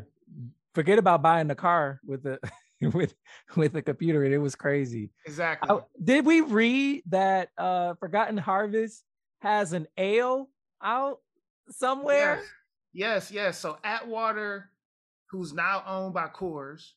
forget 0.75 0.99
about 0.99 1.23
buying 1.23 1.47
the 1.47 1.55
car 1.55 2.01
with 2.05 2.25
the 2.25 2.37
with 2.95 3.15
with 3.57 3.75
a 3.75 3.83
computer 3.83 4.25
and 4.25 4.35
it 4.35 4.39
was 4.39 4.55
crazy 4.55 5.11
exactly 5.27 5.71
I, 5.71 5.81
did 6.03 6.27
we 6.27 6.41
read 6.41 7.03
that 7.07 7.51
uh 7.59 7.95
forgotten 7.95 8.37
harvest 8.37 9.05
has 9.41 9.73
an 9.73 9.87
ale 9.97 10.49
out 10.83 11.19
somewhere 11.69 12.41
yes 12.93 13.31
yes, 13.31 13.31
yes. 13.31 13.59
so 13.59 13.79
atwater 13.85 14.71
who's 15.31 15.53
now 15.53 15.83
owned 15.87 16.15
by 16.15 16.29
coors 16.29 16.93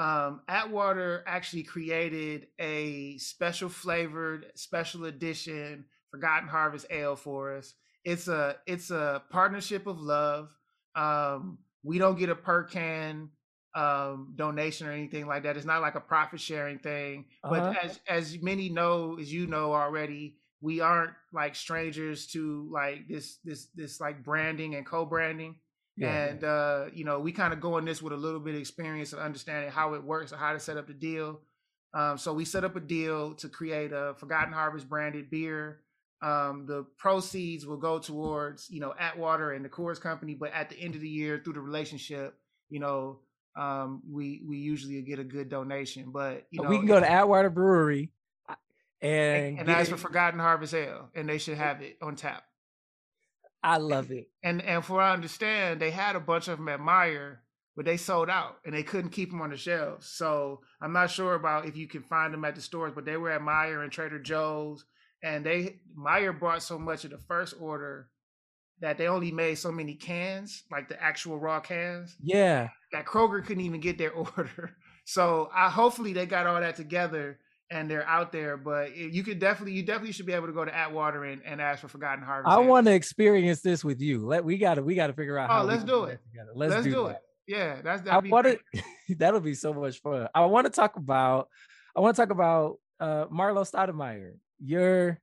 um, 0.00 0.40
Atwater 0.48 1.22
actually 1.26 1.64
created 1.64 2.46
a 2.58 3.18
special 3.18 3.68
flavored, 3.68 4.46
special 4.54 5.04
edition 5.04 5.84
Forgotten 6.10 6.48
Harvest 6.48 6.86
Ale 6.90 7.16
for 7.16 7.54
us. 7.56 7.74
It's 8.04 8.26
a 8.28 8.56
it's 8.66 8.90
a 8.90 9.22
partnership 9.30 9.86
of 9.86 10.00
love. 10.00 10.56
Um, 10.94 11.58
we 11.82 11.98
don't 11.98 12.18
get 12.18 12.30
a 12.30 12.34
per 12.34 12.64
can 12.64 13.28
um, 13.74 14.32
donation 14.36 14.86
or 14.86 14.92
anything 14.92 15.26
like 15.26 15.44
that. 15.44 15.56
It's 15.56 15.66
not 15.66 15.82
like 15.82 15.94
a 15.94 16.00
profit 16.00 16.40
sharing 16.40 16.78
thing. 16.78 17.26
Uh-huh. 17.44 17.72
But 17.72 17.84
as 17.84 18.00
as 18.08 18.42
many 18.42 18.68
know, 18.68 19.18
as 19.20 19.32
you 19.32 19.46
know 19.46 19.72
already, 19.72 20.36
we 20.60 20.80
aren't 20.80 21.12
like 21.32 21.54
strangers 21.54 22.26
to 22.28 22.68
like 22.72 23.08
this 23.08 23.38
this 23.44 23.66
this 23.74 24.00
like 24.00 24.24
branding 24.24 24.74
and 24.74 24.84
co-branding. 24.84 25.56
Yeah. 25.96 26.24
And 26.24 26.44
uh, 26.44 26.84
you 26.92 27.04
know, 27.04 27.20
we 27.20 27.32
kind 27.32 27.52
of 27.52 27.60
go 27.60 27.78
in 27.78 27.84
this 27.84 28.02
with 28.02 28.12
a 28.12 28.16
little 28.16 28.40
bit 28.40 28.54
of 28.54 28.60
experience 28.60 29.12
and 29.12 29.20
understanding 29.20 29.70
how 29.70 29.94
it 29.94 30.02
works 30.02 30.32
and 30.32 30.40
how 30.40 30.52
to 30.52 30.60
set 30.60 30.76
up 30.76 30.86
the 30.86 30.94
deal. 30.94 31.40
Um, 31.92 32.18
so 32.18 32.32
we 32.32 32.44
set 32.44 32.64
up 32.64 32.76
a 32.76 32.80
deal 32.80 33.34
to 33.34 33.48
create 33.48 33.92
a 33.92 34.14
Forgotten 34.18 34.52
Harvest 34.52 34.88
branded 34.88 35.28
beer. 35.30 35.80
Um, 36.22 36.66
the 36.66 36.86
proceeds 36.98 37.66
will 37.66 37.78
go 37.78 37.98
towards, 37.98 38.68
you 38.70 38.78
know, 38.80 38.94
Atwater 38.98 39.52
and 39.52 39.64
the 39.64 39.70
Coors 39.70 40.00
Company, 40.00 40.34
but 40.34 40.52
at 40.52 40.68
the 40.68 40.78
end 40.78 40.94
of 40.94 41.00
the 41.00 41.08
year, 41.08 41.40
through 41.42 41.54
the 41.54 41.60
relationship, 41.60 42.34
you 42.68 42.78
know, 42.78 43.20
um, 43.56 44.02
we 44.08 44.42
we 44.46 44.58
usually 44.58 45.02
get 45.02 45.18
a 45.18 45.24
good 45.24 45.48
donation. 45.48 46.10
But 46.12 46.46
you 46.50 46.62
know, 46.62 46.68
we 46.68 46.78
can 46.78 46.86
go 46.86 47.00
to 47.00 47.10
Atwater 47.10 47.50
Brewery 47.50 48.10
and 49.00 49.58
and, 49.58 49.60
and 49.60 49.70
ask 49.70 49.90
for 49.90 49.96
Forgotten 49.96 50.40
Harvest 50.40 50.74
Ale, 50.74 51.10
and 51.14 51.28
they 51.28 51.38
should 51.38 51.56
have 51.56 51.82
it 51.82 51.98
on 52.02 52.16
tap. 52.16 52.44
I 53.62 53.76
love 53.76 54.10
it. 54.10 54.28
And 54.42 54.62
and 54.62 54.84
for 54.84 55.00
I 55.00 55.12
understand, 55.12 55.80
they 55.80 55.90
had 55.90 56.16
a 56.16 56.20
bunch 56.20 56.48
of 56.48 56.58
them 56.58 56.68
at 56.68 56.80
Meijer, 56.80 57.38
but 57.76 57.84
they 57.84 57.96
sold 57.96 58.30
out 58.30 58.58
and 58.64 58.74
they 58.74 58.82
couldn't 58.82 59.10
keep 59.10 59.30
them 59.30 59.42
on 59.42 59.50
the 59.50 59.56
shelves. 59.56 60.06
So 60.06 60.60
I'm 60.80 60.92
not 60.92 61.10
sure 61.10 61.34
about 61.34 61.66
if 61.66 61.76
you 61.76 61.86
can 61.86 62.02
find 62.02 62.32
them 62.32 62.44
at 62.44 62.54
the 62.54 62.62
stores, 62.62 62.92
but 62.94 63.04
they 63.04 63.16
were 63.16 63.30
at 63.30 63.42
Meijer 63.42 63.82
and 63.82 63.92
Trader 63.92 64.18
Joe's, 64.18 64.84
and 65.22 65.44
they 65.44 65.80
Meijer 65.98 66.38
brought 66.38 66.62
so 66.62 66.78
much 66.78 67.04
of 67.04 67.10
the 67.10 67.18
first 67.18 67.54
order 67.60 68.08
that 68.80 68.96
they 68.96 69.08
only 69.08 69.30
made 69.30 69.56
so 69.56 69.70
many 69.70 69.94
cans, 69.94 70.64
like 70.70 70.88
the 70.88 71.00
actual 71.02 71.38
raw 71.38 71.60
cans. 71.60 72.16
Yeah. 72.22 72.68
That 72.92 73.06
Kroger 73.06 73.44
couldn't 73.44 73.64
even 73.64 73.80
get 73.80 73.98
their 73.98 74.12
order. 74.36 74.76
So 75.04 75.50
I 75.54 75.68
hopefully 75.68 76.12
they 76.12 76.26
got 76.26 76.46
all 76.46 76.60
that 76.60 76.76
together 76.76 77.38
and 77.70 77.90
they're 77.90 78.06
out 78.06 78.32
there. 78.32 78.56
But 78.56 78.96
you 78.96 79.22
could 79.22 79.38
definitely, 79.38 79.74
you 79.74 79.82
definitely 79.82 80.12
should 80.12 80.26
be 80.26 80.32
able 80.32 80.46
to 80.46 80.52
go 80.52 80.64
to 80.64 80.74
Atwater 80.74 81.24
and, 81.24 81.42
and 81.44 81.60
ask 81.60 81.80
for 81.80 81.88
Forgotten 81.88 82.24
Harvest. 82.24 82.50
I 82.50 82.58
want 82.58 82.86
to 82.86 82.92
experience 82.92 83.60
this 83.60 83.84
with 83.84 84.00
you. 84.00 84.26
Let 84.26 84.44
we 84.44 84.56
got 84.56 84.74
to 84.74 84.82
we 84.82 84.94
got 84.94 85.08
to 85.08 85.12
figure 85.12 85.38
out. 85.38 85.50
Oh, 85.50 85.64
let's 85.66 85.84
do 85.84 86.04
it. 86.04 86.20
Let's, 86.54 86.70
let's, 86.70 86.84
do, 86.84 86.92
do 86.92 87.06
it. 87.06 87.18
Yeah, 87.46 87.82
that's 87.82 88.02
that. 88.02 88.14
I 88.14 88.18
want 88.18 88.46
to. 88.46 88.82
that'll 89.16 89.40
be 89.40 89.54
so 89.54 89.72
much 89.72 90.00
fun. 90.00 90.28
I 90.34 90.44
want 90.46 90.66
to 90.66 90.72
talk 90.72 90.96
about. 90.96 91.48
I 91.94 92.00
want 92.00 92.16
to 92.16 92.22
talk 92.22 92.30
about 92.30 92.78
uh 92.98 93.26
Marlowe 93.30 93.64
Stoudamire, 93.64 94.34
your 94.62 95.20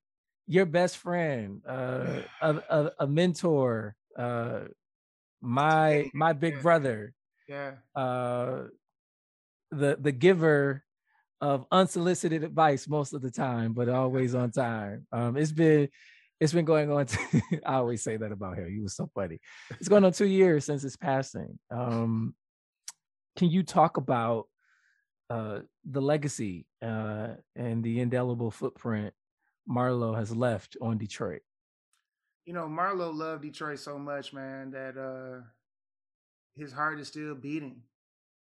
your 0.48 0.65
best 0.65 0.98
friend, 0.98 1.61
uh, 1.68 2.22
a, 2.41 2.56
a, 2.69 2.91
a 2.99 3.07
mentor, 3.07 3.95
uh, 4.18 4.61
my 5.41 6.10
my 6.14 6.34
big 6.34 6.56
yeah. 6.56 6.61
brother, 6.61 7.14
yeah, 7.48 7.72
uh, 7.95 8.64
the 9.72 9.98
the 9.99 10.11
giver 10.11 10.84
of 11.40 11.65
unsolicited 11.72 12.44
advice 12.44 12.88
most 12.88 13.14
of 13.14 13.22
the 13.22 13.30
time, 13.30 13.74
but 13.74 13.90
always 13.90 14.34
on 14.34 14.49
time. 14.52 15.06
Um, 15.11 15.38
it's 15.38 15.52
been 15.52 15.90
it's 16.40 16.53
been 16.53 16.65
going 16.65 16.91
on. 16.91 17.06
To, 17.06 17.41
I 17.65 17.76
always 17.76 18.03
say 18.03 18.18
that 18.18 18.32
about 18.32 18.57
him. 18.57 18.69
He 18.69 18.80
was 18.80 18.95
so 18.95 19.10
funny. 19.14 19.40
It's 19.80 19.90
going 19.90 20.06
on 20.06 20.14
two 20.14 20.26
years 20.26 20.65
since 20.65 20.82
his 20.82 20.98
passing. 20.98 21.60
Um, 21.69 22.36
can 23.36 23.52
you 23.52 23.61
talk 23.61 23.98
about 23.98 24.48
uh, 25.30 25.60
the 25.86 26.02
legacy 26.02 26.65
uh, 26.82 27.30
and 27.56 27.84
the 27.84 27.99
indelible 27.99 28.49
footprint 28.49 29.14
Marlowe 29.68 30.15
has 30.15 30.35
left 30.35 30.77
on 30.81 30.98
Detroit? 30.98 31.41
You 32.45 32.53
know, 32.53 32.68
Marlowe 32.68 33.11
loved 33.11 33.41
Detroit 33.44 33.80
so 33.80 33.99
much, 33.99 34.31
man, 34.34 34.72
that 34.72 34.98
uh, 34.98 35.44
his 36.56 36.72
heart 36.72 36.99
is 36.99 37.07
still 37.07 37.35
beating. 37.35 37.81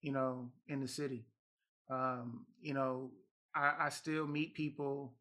You 0.00 0.12
know, 0.12 0.50
in 0.68 0.80
the 0.80 0.86
city. 0.86 1.24
Um, 1.90 2.46
you 2.60 2.72
know, 2.72 3.10
I, 3.54 3.72
I 3.80 3.88
still 3.88 4.28
meet 4.28 4.54
people 4.54 5.14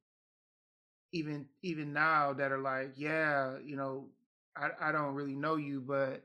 even 1.11 1.45
even 1.63 1.93
now 1.93 2.33
that 2.33 2.51
are 2.51 2.59
like, 2.59 2.93
yeah, 2.95 3.57
you 3.63 3.75
know, 3.75 4.09
I, 4.55 4.89
I 4.89 4.91
don't 4.91 5.15
really 5.15 5.35
know 5.35 5.55
you, 5.55 5.81
but 5.81 6.23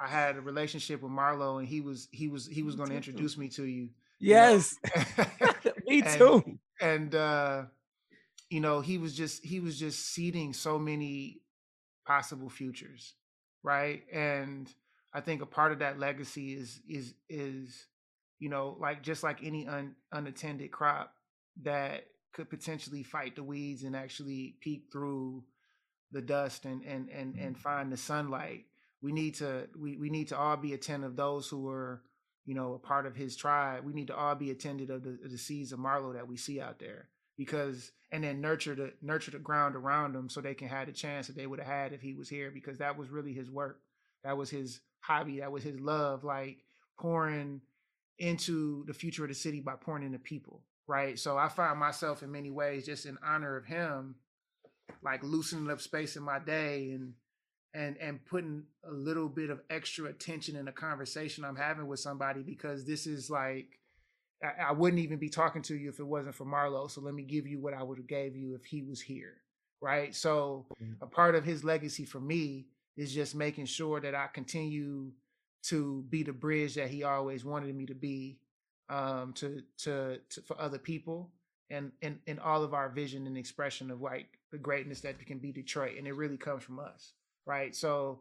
I 0.00 0.08
had 0.08 0.36
a 0.36 0.40
relationship 0.40 1.02
with 1.02 1.10
Marlowe 1.10 1.58
and 1.58 1.68
he 1.68 1.80
was 1.80 2.08
he 2.12 2.28
was 2.28 2.46
he 2.46 2.62
was 2.62 2.74
going 2.74 2.90
to 2.90 2.96
introduce 2.96 3.36
me 3.36 3.48
to 3.50 3.64
you. 3.64 3.88
Yes. 4.20 4.76
me 5.86 6.02
too. 6.02 6.42
And, 6.46 6.58
and 6.80 7.14
uh 7.14 7.62
you 8.54 8.60
know, 8.60 8.80
he 8.80 8.98
was 8.98 9.16
just 9.16 9.44
he 9.44 9.58
was 9.58 9.76
just 9.76 10.12
seeding 10.12 10.52
so 10.52 10.78
many 10.78 11.40
possible 12.06 12.48
futures, 12.48 13.14
right? 13.64 14.04
And 14.12 14.72
I 15.12 15.22
think 15.22 15.42
a 15.42 15.46
part 15.46 15.72
of 15.72 15.80
that 15.80 15.98
legacy 15.98 16.54
is 16.54 16.80
is 16.88 17.14
is 17.28 17.88
you 18.38 18.48
know, 18.48 18.76
like 18.78 19.02
just 19.02 19.24
like 19.24 19.42
any 19.42 19.66
un, 19.66 19.96
unattended 20.12 20.70
crop 20.70 21.12
that 21.62 22.04
could 22.32 22.48
potentially 22.48 23.02
fight 23.02 23.34
the 23.34 23.42
weeds 23.42 23.82
and 23.82 23.96
actually 23.96 24.54
peek 24.60 24.84
through 24.92 25.42
the 26.12 26.22
dust 26.22 26.64
and 26.64 26.84
and 26.84 27.08
and 27.08 27.34
and 27.34 27.56
mm-hmm. 27.56 27.60
find 27.60 27.90
the 27.90 27.96
sunlight. 27.96 28.66
we 29.02 29.10
need 29.10 29.34
to 29.34 29.66
we, 29.76 29.96
we 29.96 30.10
need 30.10 30.28
to 30.28 30.38
all 30.38 30.56
be 30.56 30.74
attentive 30.74 31.16
those 31.16 31.48
who 31.48 31.68
are 31.68 32.02
you 32.44 32.54
know 32.54 32.74
a 32.74 32.78
part 32.78 33.04
of 33.04 33.16
his 33.16 33.34
tribe 33.34 33.84
we 33.84 33.92
need 33.92 34.06
to 34.06 34.16
all 34.16 34.36
be 34.36 34.52
attended 34.52 34.90
of 34.90 35.02
the, 35.02 35.18
of 35.24 35.32
the 35.32 35.38
seeds 35.38 35.72
of 35.72 35.80
marlowe 35.80 36.12
that 36.12 36.28
we 36.28 36.36
see 36.36 36.60
out 36.60 36.78
there 36.78 37.08
because 37.36 37.92
and 38.12 38.22
then 38.24 38.40
nurture 38.40 38.74
the 38.74 38.92
nurture 39.02 39.30
the 39.30 39.38
ground 39.38 39.76
around 39.76 40.12
them 40.12 40.28
so 40.28 40.40
they 40.40 40.54
can 40.54 40.68
have 40.68 40.86
the 40.86 40.92
chance 40.92 41.26
that 41.26 41.36
they 41.36 41.46
would 41.46 41.58
have 41.58 41.68
had 41.68 41.92
if 41.92 42.00
he 42.00 42.14
was 42.14 42.28
here 42.28 42.50
because 42.50 42.78
that 42.78 42.96
was 42.96 43.10
really 43.10 43.32
his 43.32 43.50
work. 43.50 43.80
That 44.22 44.36
was 44.36 44.50
his 44.50 44.80
hobby. 45.00 45.40
That 45.40 45.52
was 45.52 45.62
his 45.62 45.80
love 45.80 46.24
like 46.24 46.58
pouring 46.98 47.60
into 48.18 48.84
the 48.86 48.94
future 48.94 49.24
of 49.24 49.28
the 49.28 49.34
city 49.34 49.60
by 49.60 49.74
pouring 49.74 50.04
into 50.04 50.18
people 50.18 50.62
right? 50.86 51.18
So 51.18 51.36
i 51.38 51.48
find 51.48 51.78
myself 51.78 52.22
in 52.22 52.30
many 52.30 52.50
ways 52.50 52.86
just 52.86 53.06
in 53.06 53.18
honor 53.24 53.56
of 53.56 53.64
him 53.64 54.16
like 55.02 55.22
loosening 55.22 55.70
up 55.70 55.80
space 55.80 56.16
in 56.16 56.22
my 56.22 56.38
day 56.38 56.90
and 56.90 57.14
and 57.74 57.96
and 57.98 58.24
putting 58.24 58.64
a 58.88 58.92
little 58.92 59.28
bit 59.28 59.50
of 59.50 59.60
extra 59.70 60.06
attention 60.06 60.56
in 60.56 60.68
a 60.68 60.72
conversation 60.72 61.44
I'm 61.44 61.56
having 61.56 61.86
with 61.86 62.00
somebody 62.00 62.42
because 62.42 62.84
this 62.84 63.06
is 63.06 63.30
like 63.30 63.78
I, 64.44 64.68
I 64.68 64.72
wouldn't 64.72 65.02
even 65.02 65.18
be 65.18 65.28
talking 65.28 65.62
to 65.62 65.76
you 65.76 65.88
if 65.88 65.98
it 65.98 66.06
wasn't 66.06 66.34
for 66.34 66.44
Marlowe. 66.44 66.88
So 66.88 67.00
let 67.00 67.14
me 67.14 67.22
give 67.22 67.46
you 67.46 67.58
what 67.58 67.74
I 67.74 67.82
would 67.82 67.98
have 67.98 68.06
gave 68.06 68.36
you 68.36 68.54
if 68.54 68.64
he 68.64 68.82
was 68.82 69.00
here. 69.00 69.36
Right. 69.80 70.14
So 70.14 70.66
mm-hmm. 70.82 71.02
a 71.02 71.06
part 71.06 71.34
of 71.34 71.44
his 71.44 71.64
legacy 71.64 72.04
for 72.04 72.20
me 72.20 72.66
is 72.96 73.12
just 73.12 73.34
making 73.34 73.66
sure 73.66 74.00
that 74.00 74.14
I 74.14 74.28
continue 74.32 75.12
to 75.64 76.04
be 76.08 76.22
the 76.22 76.32
bridge 76.32 76.74
that 76.74 76.90
he 76.90 77.02
always 77.02 77.44
wanted 77.44 77.74
me 77.74 77.86
to 77.86 77.94
be 77.94 78.38
um, 78.88 79.32
to, 79.34 79.62
to, 79.78 80.18
to 80.30 80.42
for 80.42 80.60
other 80.60 80.78
people 80.78 81.30
and 81.70 81.90
and 82.02 82.18
in 82.26 82.38
all 82.38 82.62
of 82.62 82.74
our 82.74 82.90
vision 82.90 83.26
and 83.26 83.38
expression 83.38 83.90
of 83.90 84.02
like 84.02 84.38
the 84.52 84.58
greatness 84.58 85.00
that 85.00 85.24
can 85.26 85.38
be 85.38 85.52
Detroit, 85.52 85.96
and 85.96 86.06
it 86.06 86.12
really 86.12 86.36
comes 86.36 86.62
from 86.62 86.78
us 86.78 87.14
right? 87.46 87.74
So 87.74 88.20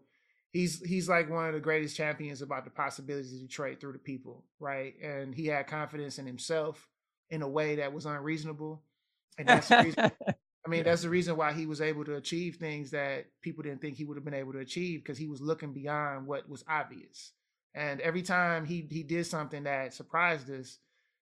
he's 0.53 0.80
he's 0.81 1.09
like 1.09 1.30
one 1.30 1.47
of 1.47 1.53
the 1.53 1.59
greatest 1.59 1.97
champions 1.97 2.41
about 2.41 2.63
the 2.63 2.71
possibilities 2.71 3.34
of 3.34 3.41
Detroit 3.41 3.81
through 3.81 3.93
the 3.93 3.99
people, 3.99 4.45
right? 4.59 4.93
And 5.01 5.35
he 5.35 5.47
had 5.47 5.67
confidence 5.67 6.19
in 6.19 6.25
himself 6.25 6.88
in 7.30 7.41
a 7.41 7.47
way 7.47 7.75
that 7.75 7.91
was 7.91 8.05
unreasonable. 8.05 8.84
And 9.38 9.47
that's 9.47 9.67
the 9.67 9.84
reason 9.84 10.11
I 10.65 10.69
mean, 10.69 10.77
yeah. 10.77 10.84
that's 10.84 11.01
the 11.01 11.09
reason 11.09 11.35
why 11.35 11.51
he 11.51 11.65
was 11.65 11.81
able 11.81 12.05
to 12.05 12.15
achieve 12.15 12.57
things 12.57 12.91
that 12.91 13.25
people 13.41 13.63
didn't 13.63 13.81
think 13.81 13.97
he 13.97 14.05
would 14.05 14.15
have 14.15 14.23
been 14.23 14.34
able 14.35 14.53
to 14.53 14.59
achieve 14.59 15.03
because 15.03 15.17
he 15.17 15.27
was 15.27 15.41
looking 15.41 15.73
beyond 15.73 16.27
what 16.27 16.47
was 16.47 16.63
obvious. 16.69 17.31
And 17.75 17.99
every 18.01 18.21
time 18.21 18.65
he 18.65 18.88
he 18.89 19.01
did 19.01 19.25
something 19.25 19.63
that 19.63 19.95
surprised 19.95 20.49
us, 20.51 20.77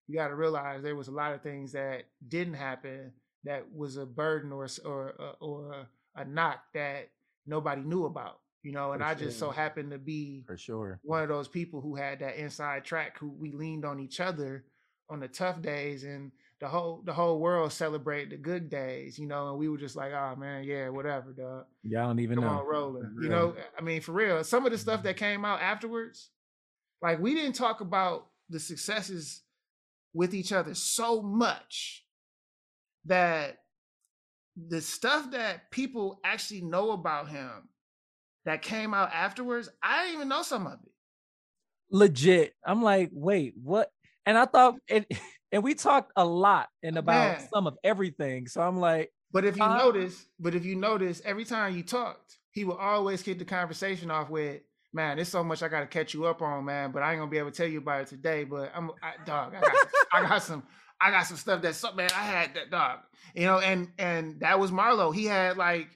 you 0.07 0.15
got 0.15 0.27
to 0.27 0.35
realize 0.35 0.83
there 0.83 0.95
was 0.97 1.07
a 1.07 1.11
lot 1.11 1.33
of 1.33 1.41
things 1.41 1.71
that 1.71 2.03
didn't 2.27 2.55
happen 2.55 3.13
that 3.45 3.73
was 3.73 3.95
a 3.95 4.05
burden 4.05 4.51
or 4.51 4.67
or 4.83 5.13
or 5.39 5.71
a, 5.71 6.21
a 6.21 6.25
knock 6.25 6.59
that 6.73 7.09
nobody 7.45 7.81
knew 7.81 8.03
about, 8.05 8.40
you 8.63 8.71
know. 8.71 8.91
And 8.91 9.01
For 9.01 9.07
I 9.07 9.13
just 9.15 9.39
so 9.39 9.51
happened 9.51 9.91
to 9.91 9.97
be 9.97 10.43
for 10.47 10.57
sure 10.57 10.99
one 11.03 11.23
of 11.23 11.29
those 11.29 11.47
people 11.47 11.81
who 11.81 11.95
had 11.95 12.19
that 12.19 12.35
inside 12.37 12.85
track, 12.85 13.17
who 13.17 13.29
we 13.29 13.51
leaned 13.51 13.85
on 13.85 13.99
each 13.99 14.19
other 14.19 14.65
on 15.09 15.19
the 15.19 15.27
tough 15.27 15.61
days, 15.61 16.03
and 16.03 16.31
the 16.59 16.67
whole 16.67 17.01
the 17.03 17.13
whole 17.13 17.39
world 17.39 17.73
celebrated 17.73 18.31
the 18.31 18.37
good 18.37 18.69
days, 18.69 19.17
you 19.17 19.27
know. 19.27 19.49
And 19.49 19.57
we 19.57 19.67
were 19.67 19.77
just 19.77 19.95
like, 19.95 20.13
oh 20.13 20.35
man, 20.37 20.63
yeah, 20.63 20.89
whatever, 20.89 21.31
dog. 21.31 21.65
Y'all 21.83 22.07
don't 22.07 22.19
even 22.19 22.37
Come 22.37 22.45
know. 22.45 22.59
on, 22.59 22.67
rolling. 22.67 23.15
You 23.21 23.29
know, 23.29 23.55
I 23.77 23.81
mean, 23.81 24.01
for 24.01 24.13
real. 24.13 24.43
Some 24.43 24.65
of 24.65 24.71
the 24.71 24.77
stuff 24.77 25.03
that 25.03 25.15
mm-hmm. 25.15 25.25
came 25.25 25.45
out 25.45 25.61
afterwards, 25.61 26.29
like 27.01 27.19
we 27.19 27.33
didn't 27.33 27.55
talk 27.55 27.81
about 27.81 28.27
the 28.49 28.59
successes 28.59 29.41
with 30.13 30.33
each 30.33 30.51
other 30.51 30.73
so 30.75 31.21
much 31.21 32.05
that 33.05 33.57
the 34.55 34.81
stuff 34.81 35.31
that 35.31 35.71
people 35.71 36.19
actually 36.23 36.61
know 36.61 36.91
about 36.91 37.29
him 37.29 37.69
that 38.45 38.61
came 38.61 38.93
out 38.93 39.11
afterwards, 39.13 39.69
I 39.83 40.03
didn't 40.03 40.15
even 40.15 40.29
know 40.29 40.41
some 40.41 40.67
of 40.67 40.73
it. 40.73 40.91
Legit. 41.91 42.53
I'm 42.65 42.81
like, 42.81 43.09
wait, 43.11 43.53
what? 43.61 43.89
And 44.25 44.37
I 44.37 44.45
thought 44.45 44.75
it 44.87 45.05
and 45.51 45.63
we 45.63 45.73
talked 45.73 46.11
a 46.15 46.25
lot 46.25 46.69
and 46.83 46.97
about 46.97 47.39
Man. 47.39 47.49
some 47.53 47.67
of 47.67 47.77
everything. 47.83 48.47
So 48.47 48.61
I'm 48.61 48.77
like, 48.77 49.11
but 49.33 49.45
if 49.45 49.57
you 49.57 49.63
uh, 49.63 49.77
notice, 49.77 50.25
but 50.39 50.55
if 50.55 50.65
you 50.65 50.75
notice, 50.75 51.21
every 51.23 51.45
time 51.45 51.75
you 51.75 51.83
talked, 51.83 52.37
he 52.51 52.65
would 52.65 52.77
always 52.77 53.21
kick 53.23 53.39
the 53.39 53.45
conversation 53.45 54.11
off 54.11 54.29
with, 54.29 54.61
"Man, 54.93 55.15
there's 55.15 55.29
so 55.29 55.43
much 55.43 55.63
I 55.63 55.69
got 55.69 55.81
to 55.81 55.87
catch 55.87 56.13
you 56.13 56.25
up 56.25 56.41
on, 56.41 56.65
man. 56.65 56.91
But 56.91 57.03
I 57.03 57.11
ain't 57.11 57.19
gonna 57.19 57.31
be 57.31 57.37
able 57.37 57.51
to 57.51 57.55
tell 57.55 57.67
you 57.67 57.77
about 57.79 58.01
it 58.01 58.07
today. 58.07 58.43
But 58.43 58.71
I'm, 58.75 58.91
I, 59.01 59.13
dog, 59.25 59.55
I 59.55 59.61
got, 59.61 59.75
I 60.13 60.21
got 60.27 60.43
some, 60.43 60.63
I 60.99 61.11
got 61.11 61.23
some 61.23 61.37
stuff 61.37 61.61
that's 61.61 61.83
man, 61.95 62.09
I 62.13 62.23
had 62.23 62.55
that 62.55 62.71
dog. 62.71 62.99
You 63.33 63.45
know, 63.45 63.59
and 63.59 63.89
and 63.97 64.39
that 64.41 64.59
was 64.59 64.71
Marlowe. 64.71 65.11
He 65.11 65.25
had 65.25 65.55
like 65.57 65.87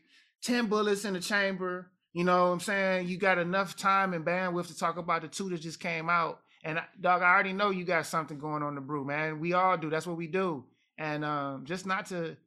10 0.43 0.67
bullets 0.67 1.05
in 1.05 1.13
the 1.13 1.19
chamber. 1.19 1.91
You 2.15 2.23
know 2.23 2.45
what 2.45 2.53
I'm 2.53 2.59
saying? 2.61 3.09
You 3.09 3.17
got 3.17 3.39
enough 3.39 3.75
time 3.75 4.13
and 4.13 4.25
bandwidth 4.25 4.67
to 4.67 4.77
talk 4.77 4.95
about 4.95 5.21
the 5.21 5.27
two 5.27 5.49
that 5.49 5.59
just 5.59 5.81
came 5.81 6.09
out. 6.09 6.39
And 6.63 6.79
dog, 7.01 7.21
I 7.21 7.33
already 7.33 7.51
know 7.51 7.71
you 7.71 7.83
got 7.83 8.05
something 8.05 8.39
going 8.39 8.63
on 8.63 8.73
the 8.73 8.79
brew, 8.79 9.03
man. 9.03 9.41
We 9.41 9.51
all 9.51 9.77
do. 9.77 9.89
That's 9.89 10.07
what 10.07 10.15
we 10.15 10.27
do. 10.27 10.63
And 10.97 11.25
um, 11.25 11.65
just 11.65 11.85
not 11.85 12.05
to, 12.05 12.37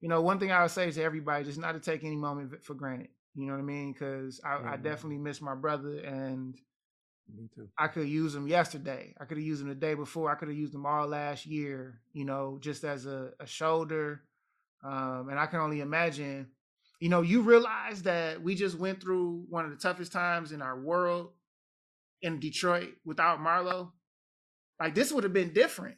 you 0.00 0.08
know, 0.08 0.22
one 0.22 0.38
thing 0.38 0.52
I 0.52 0.62
would 0.62 0.70
say 0.70 0.88
to 0.88 1.02
everybody, 1.02 1.44
just 1.44 1.58
not 1.58 1.72
to 1.72 1.80
take 1.80 2.04
any 2.04 2.14
moment 2.14 2.64
for 2.64 2.74
granted. 2.74 3.08
You 3.34 3.46
know 3.46 3.54
what 3.54 3.58
I 3.58 3.64
mean? 3.64 3.92
Because 3.92 4.40
I, 4.44 4.74
I 4.74 4.76
definitely 4.76 5.18
miss 5.18 5.40
my 5.42 5.56
brother, 5.56 5.98
and 5.98 6.54
me 7.36 7.48
too. 7.52 7.68
I 7.76 7.88
could 7.88 8.08
use 8.08 8.32
them 8.32 8.46
yesterday. 8.46 9.16
I 9.20 9.24
could 9.24 9.36
have 9.36 9.46
used 9.46 9.62
them 9.62 9.68
the 9.68 9.74
day 9.74 9.94
before. 9.94 10.30
I 10.30 10.36
could 10.36 10.48
have 10.48 10.56
used 10.56 10.72
them 10.72 10.86
all 10.86 11.08
last 11.08 11.44
year, 11.44 12.00
you 12.12 12.24
know, 12.24 12.58
just 12.60 12.84
as 12.84 13.04
a, 13.04 13.32
a 13.40 13.46
shoulder. 13.46 14.22
Um, 14.84 15.26
and 15.28 15.40
I 15.40 15.46
can 15.46 15.58
only 15.58 15.80
imagine, 15.80 16.46
you 17.00 17.08
know, 17.08 17.22
you 17.22 17.42
realize 17.42 18.02
that 18.02 18.42
we 18.42 18.54
just 18.54 18.78
went 18.78 19.00
through 19.00 19.44
one 19.48 19.64
of 19.64 19.70
the 19.70 19.76
toughest 19.76 20.12
times 20.12 20.52
in 20.52 20.62
our 20.62 20.78
world 20.78 21.30
in 22.22 22.40
Detroit 22.40 22.94
without 23.04 23.40
Marlowe. 23.40 23.92
Like 24.80 24.94
this 24.94 25.12
would 25.12 25.24
have 25.24 25.32
been 25.32 25.52
different. 25.52 25.96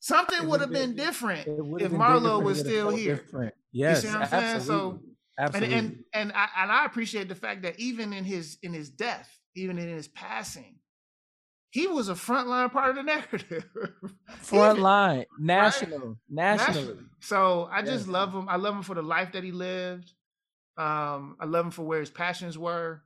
Something 0.00 0.48
would 0.48 0.60
have 0.60 0.72
been, 0.72 0.94
been, 0.94 1.06
different 1.06 1.48
if 1.80 1.92
Marlowe 1.92 2.40
was 2.40 2.58
still 2.58 2.90
here. 2.90 3.16
Different. 3.16 3.54
Yes, 3.72 4.02
you 4.02 4.08
see 4.08 4.14
what 4.14 4.24
I'm 4.24 4.28
saying? 4.28 4.44
Absolutely. 4.44 4.98
So 4.98 5.12
Absolutely. 5.38 5.74
And 5.74 5.86
and 5.86 6.04
and 6.12 6.32
I, 6.34 6.48
and 6.58 6.72
I 6.72 6.84
appreciate 6.84 7.28
the 7.28 7.34
fact 7.34 7.62
that 7.62 7.78
even 7.80 8.12
in 8.12 8.24
his 8.24 8.58
in 8.62 8.72
his 8.72 8.90
death, 8.90 9.38
even 9.54 9.78
in 9.78 9.88
his 9.88 10.08
passing, 10.08 10.76
he 11.70 11.86
was 11.86 12.08
a 12.08 12.14
frontline 12.14 12.70
part 12.70 12.90
of 12.90 12.96
the 12.96 13.02
narrative. 13.02 13.64
Frontline, 14.44 15.24
national, 15.38 15.98
right? 15.98 16.16
nationally. 16.28 16.98
So 17.20 17.68
I 17.72 17.80
just 17.80 18.06
yes. 18.06 18.08
love 18.08 18.34
him. 18.34 18.48
I 18.48 18.56
love 18.56 18.74
him 18.74 18.82
for 18.82 18.94
the 18.94 19.02
life 19.02 19.32
that 19.32 19.42
he 19.42 19.52
lived. 19.52 20.12
Um, 20.76 21.36
I 21.40 21.44
love 21.44 21.66
him 21.66 21.70
for 21.70 21.82
where 21.82 22.00
his 22.00 22.10
passions 22.10 22.56
were, 22.56 23.02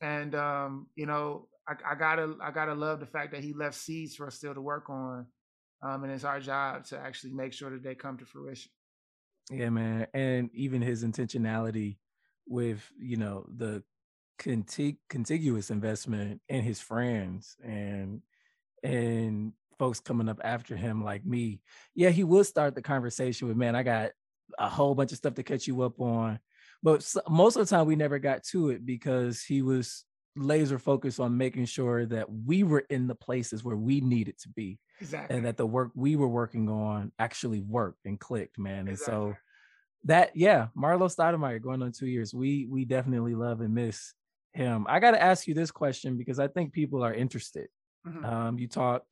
and 0.00 0.34
um, 0.34 0.86
you 0.94 1.06
know, 1.06 1.48
I, 1.68 1.74
I, 1.92 1.94
gotta, 1.96 2.36
I 2.40 2.50
gotta 2.50 2.74
love 2.74 3.00
the 3.00 3.06
fact 3.06 3.32
that 3.32 3.42
he 3.42 3.52
left 3.52 3.76
seeds 3.76 4.14
for 4.14 4.28
us 4.28 4.36
still 4.36 4.54
to 4.54 4.60
work 4.60 4.88
on, 4.88 5.26
um, 5.82 6.04
and 6.04 6.12
it's 6.12 6.24
our 6.24 6.40
job 6.40 6.84
to 6.86 6.98
actually 6.98 7.32
make 7.32 7.52
sure 7.52 7.70
that 7.70 7.82
they 7.82 7.94
come 7.94 8.16
to 8.18 8.24
fruition. 8.24 8.70
Yeah, 9.50 9.70
man, 9.70 10.06
and 10.14 10.50
even 10.52 10.82
his 10.82 11.04
intentionality 11.04 11.96
with 12.46 12.90
you 12.98 13.16
know 13.16 13.46
the 13.54 13.82
contig- 14.38 14.98
contiguous 15.08 15.70
investment 15.70 16.40
in 16.48 16.62
his 16.62 16.80
friends 16.80 17.56
and 17.62 18.22
and 18.82 19.52
folks 19.78 20.00
coming 20.00 20.28
up 20.28 20.40
after 20.42 20.76
him 20.76 21.02
like 21.02 21.24
me. 21.24 21.60
Yeah, 21.94 22.10
he 22.10 22.24
would 22.24 22.46
start 22.46 22.74
the 22.74 22.82
conversation 22.82 23.48
with, 23.48 23.56
"Man, 23.56 23.74
I 23.74 23.82
got 23.82 24.10
a 24.58 24.68
whole 24.68 24.94
bunch 24.94 25.12
of 25.12 25.18
stuff 25.18 25.34
to 25.34 25.42
catch 25.42 25.66
you 25.66 25.82
up 25.82 26.00
on." 26.00 26.38
But 26.82 27.04
most 27.28 27.56
of 27.56 27.66
the 27.66 27.74
time, 27.74 27.86
we 27.86 27.96
never 27.96 28.18
got 28.18 28.44
to 28.50 28.70
it 28.70 28.86
because 28.86 29.42
he 29.42 29.62
was 29.62 30.04
laser 30.36 30.78
focused 30.78 31.18
on 31.18 31.36
making 31.36 31.64
sure 31.64 32.06
that 32.06 32.26
we 32.30 32.62
were 32.62 32.84
in 32.90 33.08
the 33.08 33.14
places 33.14 33.64
where 33.64 33.76
we 33.76 34.00
needed 34.00 34.38
to 34.38 34.48
be. 34.50 34.78
Exactly. 35.00 35.36
And 35.36 35.46
that 35.46 35.56
the 35.56 35.66
work 35.66 35.90
we 35.94 36.16
were 36.16 36.28
working 36.28 36.68
on 36.68 37.12
actually 37.18 37.60
worked 37.60 38.04
and 38.04 38.18
clicked, 38.18 38.58
man. 38.58 38.88
And 38.88 38.98
so 38.98 39.36
that, 40.04 40.36
yeah, 40.36 40.68
Marlowe 40.74 41.08
Stoudamire 41.08 41.62
going 41.62 41.82
on 41.82 41.92
two 41.92 42.06
years. 42.06 42.34
We 42.34 42.66
we 42.70 42.84
definitely 42.84 43.34
love 43.34 43.60
and 43.60 43.74
miss 43.74 44.14
him. 44.52 44.86
I 44.88 45.00
got 45.00 45.12
to 45.12 45.22
ask 45.22 45.46
you 45.46 45.54
this 45.54 45.70
question 45.70 46.16
because 46.16 46.38
I 46.38 46.48
think 46.48 46.72
people 46.72 47.02
are 47.02 47.14
interested. 47.14 47.68
Mm-hmm. 48.06 48.24
Um, 48.24 48.58
you 48.58 48.68
talked 48.68 49.06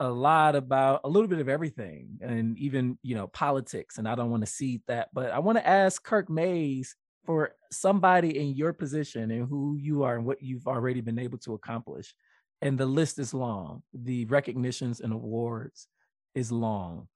a 0.00 0.08
lot 0.08 0.56
about 0.56 1.00
a 1.04 1.08
little 1.08 1.28
bit 1.28 1.38
of 1.38 1.48
everything 1.48 2.18
and 2.20 2.58
even 2.58 2.98
you 3.02 3.14
know 3.14 3.26
politics 3.28 3.98
and 3.98 4.08
i 4.08 4.14
don't 4.14 4.30
want 4.30 4.44
to 4.44 4.50
see 4.50 4.82
that 4.88 5.08
but 5.12 5.30
i 5.30 5.38
want 5.38 5.56
to 5.56 5.66
ask 5.66 6.02
kirk 6.02 6.28
mayes 6.28 6.96
for 7.24 7.54
somebody 7.70 8.38
in 8.38 8.54
your 8.54 8.72
position 8.72 9.30
and 9.30 9.48
who 9.48 9.76
you 9.80 10.02
are 10.02 10.16
and 10.16 10.26
what 10.26 10.42
you've 10.42 10.66
already 10.66 11.00
been 11.00 11.18
able 11.18 11.38
to 11.38 11.54
accomplish. 11.54 12.14
And 12.60 12.78
the 12.78 12.86
list 12.86 13.18
is 13.18 13.34
long. 13.34 13.82
The 13.92 14.24
recognitions 14.26 15.00
and 15.00 15.12
awards 15.12 15.88
is 16.34 16.50
long. 16.50 17.08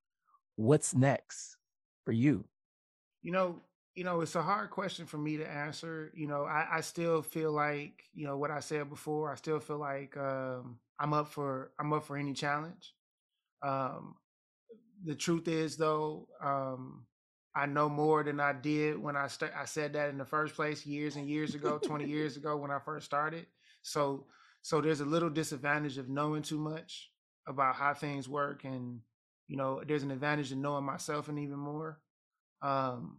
What's 0.57 0.95
next 0.95 1.57
for 2.05 2.13
you? 2.13 2.45
You 3.23 3.33
know 3.33 3.61
you 3.95 4.05
know, 4.05 4.21
it's 4.21 4.35
a 4.35 4.43
hard 4.43 4.69
question 4.69 5.07
for 5.07 5.17
me 5.17 5.39
to 5.39 5.51
answer. 5.51 6.13
You 6.15 6.27
know, 6.27 6.45
I, 6.45 6.67
I 6.71 6.81
still 6.83 7.23
feel 7.23 7.51
like, 7.51 8.05
you 8.13 8.27
know, 8.27 8.37
what 8.37 8.51
I 8.51 8.61
said 8.61 8.91
before, 8.91 9.33
I 9.33 9.37
still 9.37 9.59
feel 9.59 9.79
like 9.79 10.15
um, 10.19 10.77
I'm 10.99 11.13
up 11.13 11.29
for 11.29 11.73
I'm 11.79 11.93
up 11.93 12.05
for 12.05 12.17
any 12.17 12.33
challenge. 12.35 12.95
Um, 13.63 14.17
the 15.05 15.15
truth 15.15 15.49
is 15.49 15.77
though, 15.77 16.29
um, 16.43 17.07
I 17.55 17.67
know 17.67 17.89
more 17.89 18.23
than 18.23 18.41
I 18.41 18.53
did 18.53 18.99
when 18.99 19.17
I 19.17 19.29
st- 19.29 19.53
I 19.57 19.65
said 19.65 19.93
that 19.95 20.11
in 20.11 20.19
the 20.19 20.25
first 20.25 20.55
place 20.55 20.87
years 20.87 21.17
and 21.17 21.29
years 21.29 21.55
ago, 21.57 21.79
20 21.79 22.05
years 22.07 22.37
ago 22.37 22.57
when 22.57 22.71
I 22.71 22.79
first 22.79 23.07
started. 23.07 23.47
So 23.83 24.27
so 24.63 24.81
there's 24.81 25.01
a 25.01 25.05
little 25.07 25.31
disadvantage 25.31 25.99
of 25.99 26.09
knowing 26.09 26.43
too 26.43 26.59
much 26.59 27.11
about 27.47 27.77
how 27.77 27.95
things 27.95 28.29
work 28.29 28.65
and 28.65 29.01
you 29.49 29.57
know 29.57 29.81
there's 29.87 30.03
an 30.03 30.11
advantage 30.11 30.51
in 30.51 30.61
knowing 30.61 30.85
myself 30.85 31.29
and 31.29 31.39
even 31.39 31.57
more 31.57 32.01
um 32.63 33.19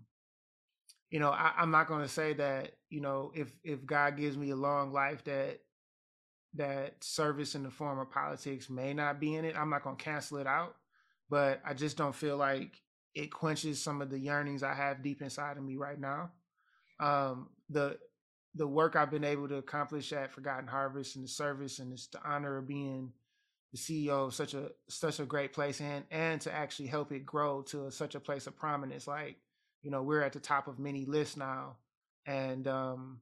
you 1.09 1.19
know 1.19 1.29
I, 1.31 1.53
i'm 1.57 1.71
not 1.71 1.87
going 1.87 2.01
to 2.01 2.07
say 2.07 2.33
that 2.33 2.73
you 2.89 3.01
know 3.01 3.31
if 3.35 3.51
if 3.63 3.85
god 3.85 4.17
gives 4.17 4.37
me 4.37 4.49
a 4.51 4.55
long 4.55 4.91
life 4.91 5.23
that 5.25 5.59
that 6.53 7.03
service 7.03 7.55
in 7.55 7.63
the 7.63 7.69
form 7.69 7.99
of 7.99 8.09
politics 8.09 8.69
may 8.69 8.93
not 8.93 9.19
be 9.19 9.35
in 9.35 9.45
it 9.45 9.55
i'm 9.57 9.69
not 9.69 9.83
going 9.83 9.95
to 9.95 10.03
cancel 10.03 10.37
it 10.37 10.47
out 10.47 10.75
but 11.29 11.61
i 11.65 11.73
just 11.73 11.97
don't 11.97 12.15
feel 12.15 12.37
like 12.37 12.81
it 13.13 13.31
quenches 13.31 13.81
some 13.81 14.01
of 14.01 14.09
the 14.09 14.19
yearnings 14.19 14.63
i 14.63 14.73
have 14.73 15.03
deep 15.03 15.21
inside 15.21 15.57
of 15.57 15.63
me 15.63 15.75
right 15.75 15.99
now 15.99 16.31
um 16.99 17.49
the 17.69 17.97
the 18.57 18.67
work 18.67 18.95
I've 18.95 19.11
been 19.11 19.23
able 19.23 19.47
to 19.49 19.55
accomplish 19.55 20.11
at 20.11 20.31
Forgotten 20.31 20.67
Harvest 20.67 21.15
and 21.15 21.23
the 21.23 21.29
service 21.29 21.79
and 21.79 21.93
it's 21.93 22.07
the 22.07 22.19
honor 22.23 22.57
of 22.57 22.67
being 22.67 23.11
the 23.71 23.77
CEO 23.77 24.27
of 24.27 24.33
such 24.33 24.53
a 24.53 24.71
such 24.89 25.19
a 25.19 25.25
great 25.25 25.53
place 25.53 25.79
and 25.79 26.03
and 26.09 26.41
to 26.41 26.53
actually 26.53 26.87
help 26.87 27.11
it 27.11 27.25
grow 27.25 27.61
to 27.63 27.91
such 27.91 28.15
a 28.15 28.19
place 28.19 28.47
of 28.47 28.55
prominence. 28.57 29.07
Like, 29.07 29.37
you 29.83 29.91
know, 29.91 30.01
we're 30.01 30.23
at 30.23 30.33
the 30.33 30.39
top 30.39 30.67
of 30.67 30.79
many 30.79 31.05
lists 31.05 31.37
now. 31.37 31.77
And 32.25 32.67
um, 32.67 33.21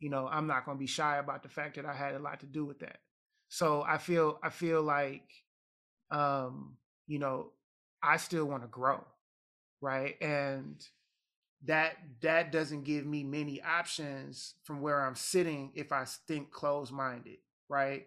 you 0.00 0.10
know, 0.10 0.28
I'm 0.28 0.46
not 0.46 0.64
gonna 0.64 0.78
be 0.78 0.86
shy 0.86 1.18
about 1.18 1.42
the 1.42 1.48
fact 1.48 1.76
that 1.76 1.86
I 1.86 1.94
had 1.94 2.14
a 2.14 2.18
lot 2.18 2.40
to 2.40 2.46
do 2.46 2.64
with 2.64 2.80
that. 2.80 2.98
So 3.48 3.82
I 3.82 3.98
feel 3.98 4.38
I 4.42 4.50
feel 4.50 4.82
like 4.82 5.22
um, 6.10 6.76
you 7.06 7.18
know, 7.18 7.50
I 8.02 8.16
still 8.16 8.44
want 8.46 8.62
to 8.62 8.68
grow. 8.68 9.04
Right. 9.80 10.20
And 10.20 10.84
that 11.64 11.96
that 12.20 12.52
doesn't 12.52 12.84
give 12.84 13.04
me 13.04 13.24
many 13.24 13.60
options 13.62 14.54
from 14.64 14.80
where 14.80 15.00
I'm 15.04 15.16
sitting 15.16 15.72
if 15.74 15.92
I 15.92 16.04
think 16.26 16.50
closed 16.50 16.92
minded, 16.92 17.38
right? 17.68 18.06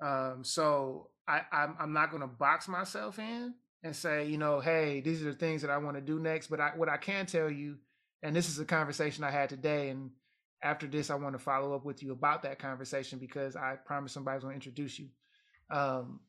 Um, 0.00 0.42
so 0.42 1.10
I, 1.26 1.42
I'm, 1.52 1.76
I'm 1.78 1.92
not 1.92 2.10
going 2.10 2.20
to 2.20 2.26
box 2.26 2.68
myself 2.68 3.18
in 3.18 3.54
and 3.82 3.94
say, 3.96 4.26
you 4.26 4.38
know, 4.38 4.60
hey, 4.60 5.00
these 5.00 5.22
are 5.22 5.32
the 5.32 5.38
things 5.38 5.62
that 5.62 5.70
I 5.70 5.78
want 5.78 5.96
to 5.96 6.00
do 6.00 6.18
next. 6.18 6.48
But 6.48 6.60
I, 6.60 6.72
what 6.76 6.88
I 6.88 6.96
can 6.96 7.26
tell 7.26 7.50
you, 7.50 7.78
and 8.22 8.34
this 8.34 8.48
is 8.48 8.58
a 8.58 8.64
conversation 8.64 9.24
I 9.24 9.30
had 9.30 9.48
today, 9.48 9.88
and 9.88 10.10
after 10.64 10.86
this, 10.86 11.10
I 11.10 11.14
want 11.14 11.34
to 11.34 11.38
follow 11.38 11.74
up 11.74 11.84
with 11.84 12.02
you 12.02 12.12
about 12.12 12.42
that 12.42 12.58
conversation 12.58 13.18
because 13.18 13.54
I 13.54 13.76
promised 13.84 14.14
somebody's 14.14 14.42
going 14.42 14.52
to 14.52 14.56
introduce 14.56 14.98
you. 14.98 15.08
Um, 15.70 16.20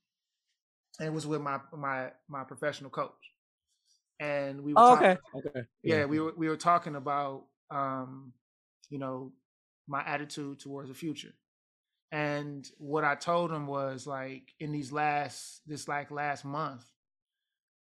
and 0.99 1.07
it 1.07 1.13
was 1.13 1.27
with 1.27 1.41
my 1.41 1.59
my 1.73 2.11
my 2.27 2.43
professional 2.43 2.89
coach 2.89 3.11
and 4.19 4.61
we 4.61 4.73
were 4.73 4.79
oh, 4.79 4.95
talking, 4.95 5.07
okay 5.07 5.19
okay 5.35 5.61
yeah. 5.83 5.95
yeah 5.97 6.05
we 6.05 6.19
were 6.19 6.33
we 6.37 6.47
were 6.47 6.57
talking 6.57 6.95
about 6.95 7.45
um 7.69 8.31
you 8.89 8.97
know 8.97 9.31
my 9.87 10.03
attitude 10.05 10.59
towards 10.59 10.89
the 10.89 10.95
future 10.95 11.33
and 12.11 12.69
what 12.77 13.03
i 13.03 13.15
told 13.15 13.51
him 13.51 13.67
was 13.67 14.07
like 14.07 14.53
in 14.59 14.71
these 14.71 14.91
last 14.91 15.61
this 15.67 15.87
like 15.87 16.11
last 16.11 16.45
month 16.45 16.85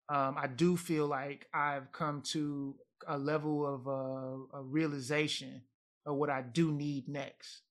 um 0.08 0.36
i 0.38 0.46
do 0.46 0.76
feel 0.76 1.06
like 1.06 1.46
i've 1.54 1.92
come 1.92 2.20
to 2.20 2.74
a 3.06 3.18
level 3.18 3.66
of 3.66 3.86
uh, 3.86 4.58
a 4.58 4.62
realization 4.62 5.62
of 6.06 6.16
what 6.16 6.30
i 6.30 6.42
do 6.42 6.72
need 6.72 7.08
next 7.08 7.62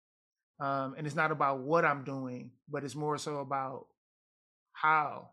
um 0.60 0.96
and 0.98 1.06
it's 1.08 1.16
not 1.16 1.32
about 1.32 1.60
what 1.60 1.86
i'm 1.86 2.04
doing 2.04 2.52
but 2.70 2.84
it's 2.84 2.96
more 2.96 3.18
so 3.18 3.38
about 3.38 3.88
how 4.74 5.30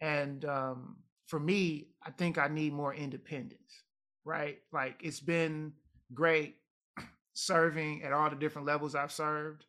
and 0.00 0.44
um 0.44 0.96
for 1.28 1.38
me, 1.38 1.88
I 2.04 2.10
think 2.10 2.38
I 2.38 2.48
need 2.48 2.72
more 2.72 2.94
independence, 2.94 3.84
right? 4.24 4.58
Like 4.72 4.96
it's 5.02 5.20
been 5.20 5.74
great 6.14 6.56
serving 7.34 8.02
at 8.02 8.12
all 8.12 8.30
the 8.30 8.36
different 8.36 8.66
levels 8.66 8.94
I've 8.94 9.12
served, 9.12 9.64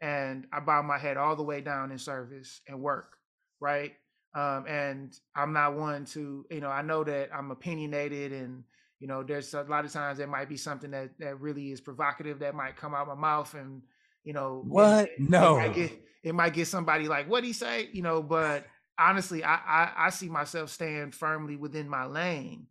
and 0.00 0.46
I 0.52 0.60
bow 0.60 0.82
my 0.82 0.98
head 0.98 1.16
all 1.16 1.36
the 1.36 1.42
way 1.44 1.60
down 1.60 1.92
in 1.92 1.98
service 1.98 2.60
and 2.68 2.80
work, 2.82 3.16
right? 3.60 3.92
Um, 4.34 4.66
and 4.66 5.16
I'm 5.36 5.52
not 5.52 5.76
one 5.76 6.04
to, 6.06 6.44
you 6.50 6.60
know, 6.60 6.68
I 6.68 6.82
know 6.82 7.04
that 7.04 7.30
I'm 7.32 7.52
opinionated 7.52 8.32
and 8.32 8.64
you 9.00 9.06
know, 9.06 9.22
there's 9.22 9.52
a 9.54 9.62
lot 9.62 9.84
of 9.84 9.92
times 9.92 10.18
there 10.18 10.26
might 10.26 10.48
be 10.48 10.56
something 10.56 10.90
that 10.92 11.18
that 11.18 11.40
really 11.40 11.72
is 11.72 11.80
provocative 11.80 12.38
that 12.40 12.54
might 12.54 12.76
come 12.76 12.94
out 12.94 13.08
my 13.08 13.14
mouth 13.14 13.52
and 13.54 13.82
you 14.22 14.32
know 14.32 14.62
what 14.66 15.06
it, 15.06 15.20
no 15.20 15.56
it 15.56 15.58
might, 15.58 15.74
get, 15.74 15.92
it 16.22 16.34
might 16.34 16.54
get 16.54 16.66
somebody 16.66 17.08
like 17.08 17.28
what 17.28 17.44
he 17.44 17.52
say 17.52 17.90
you 17.92 18.00
know 18.00 18.22
but 18.22 18.64
honestly, 18.98 19.42
I, 19.44 19.54
I, 19.54 19.92
I 19.96 20.10
see 20.10 20.28
myself 20.28 20.70
staying 20.70 21.12
firmly 21.12 21.56
within 21.56 21.88
my 21.88 22.06
lane. 22.06 22.66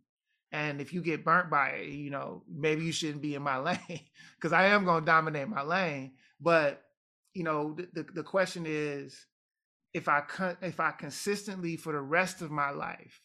And 0.52 0.80
if 0.80 0.92
you 0.92 1.02
get 1.02 1.24
burnt 1.24 1.50
by 1.50 1.70
it, 1.70 1.88
you 1.88 2.10
know, 2.10 2.42
maybe 2.48 2.84
you 2.84 2.92
shouldn't 2.92 3.22
be 3.22 3.34
in 3.34 3.42
my 3.42 3.58
lane 3.58 4.00
because 4.36 4.52
I 4.52 4.66
am 4.66 4.84
going 4.84 5.02
to 5.02 5.06
dominate 5.06 5.48
my 5.48 5.62
lane. 5.62 6.12
But 6.40 6.82
you 7.34 7.42
know, 7.42 7.74
the, 7.74 7.88
the, 7.92 8.02
the 8.14 8.22
question 8.22 8.64
is, 8.66 9.26
if 9.92 10.08
I 10.08 10.22
if 10.62 10.78
I 10.80 10.92
consistently 10.92 11.76
for 11.76 11.92
the 11.92 12.00
rest 12.00 12.42
of 12.42 12.50
my 12.50 12.70
life, 12.70 13.20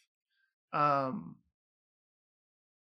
um, 0.73 1.35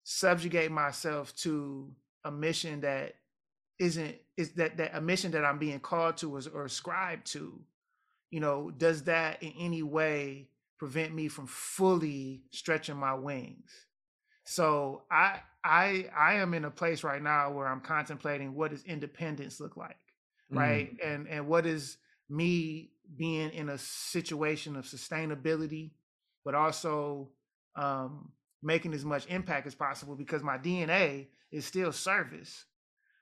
subjugate 0.04 0.70
myself 0.70 1.34
to 1.36 1.90
a 2.24 2.30
mission 2.30 2.80
that 2.80 3.14
isn't 3.78 4.16
is 4.36 4.52
that 4.52 4.76
that 4.76 4.96
a 4.96 5.00
mission 5.00 5.32
that 5.32 5.44
I'm 5.44 5.58
being 5.58 5.80
called 5.80 6.16
to 6.18 6.34
or, 6.34 6.40
or 6.54 6.64
ascribed 6.64 7.26
to, 7.32 7.60
you 8.30 8.40
know, 8.40 8.70
does 8.70 9.04
that 9.04 9.42
in 9.42 9.52
any 9.58 9.82
way 9.82 10.48
prevent 10.78 11.14
me 11.14 11.28
from 11.28 11.46
fully 11.46 12.42
stretching 12.50 12.96
my 12.96 13.14
wings? 13.14 13.70
So 14.44 15.02
I 15.10 15.40
I 15.64 16.06
I 16.16 16.34
am 16.34 16.54
in 16.54 16.64
a 16.64 16.70
place 16.70 17.04
right 17.04 17.22
now 17.22 17.50
where 17.50 17.66
I'm 17.66 17.80
contemplating 17.80 18.54
what 18.54 18.70
does 18.70 18.84
independence 18.84 19.60
look 19.60 19.76
like, 19.76 19.96
right? 20.50 20.96
Mm. 20.98 21.14
And 21.14 21.28
and 21.28 21.46
what 21.46 21.66
is 21.66 21.98
me 22.28 22.90
being 23.16 23.50
in 23.50 23.68
a 23.68 23.78
situation 23.78 24.76
of 24.76 24.84
sustainability, 24.84 25.90
but 26.44 26.54
also 26.54 27.28
um, 27.76 28.32
making 28.62 28.94
as 28.94 29.04
much 29.04 29.26
impact 29.28 29.66
as 29.66 29.74
possible 29.74 30.14
because 30.14 30.42
my 30.42 30.58
DNA 30.58 31.26
is 31.50 31.64
still 31.64 31.92
service. 31.92 32.64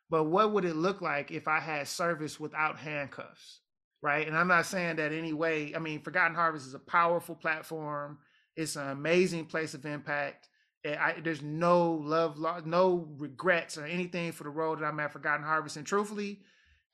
But 0.09 0.25
what 0.25 0.53
would 0.53 0.65
it 0.65 0.77
look 0.77 1.01
like 1.01 1.31
if 1.31 1.49
I 1.49 1.61
had 1.61 1.87
service 1.89 2.39
without 2.39 2.79
handcuffs? 2.79 3.61
right? 4.03 4.27
And 4.27 4.37
I'm 4.37 4.49
not 4.49 4.67
saying 4.67 4.97
that 4.97 5.13
any 5.13 5.33
way. 5.33 5.73
I 5.75 5.79
mean, 5.79 6.01
Forgotten 6.01 6.35
Harvest 6.35 6.67
is 6.67 6.75
a 6.75 6.79
powerful 6.79 7.35
platform. 7.35 8.19
It's 8.57 8.77
an 8.77 8.89
amazing 8.89 9.47
place 9.47 9.75
of 9.75 9.85
impact. 9.85 10.49
I, 10.87 11.17
there's 11.23 11.43
no 11.43 11.93
love, 11.93 12.39
no 12.67 13.09
regrets 13.19 13.77
or 13.77 13.85
anything 13.85 14.33
for 14.33 14.45
the 14.45 14.51
role 14.51 14.75
that 14.77 14.85
I'm 14.85 14.99
at 15.01 15.13
Forgotten 15.13 15.45
Harvest. 15.45 15.77
And 15.77 15.87
truthfully, 15.87 16.41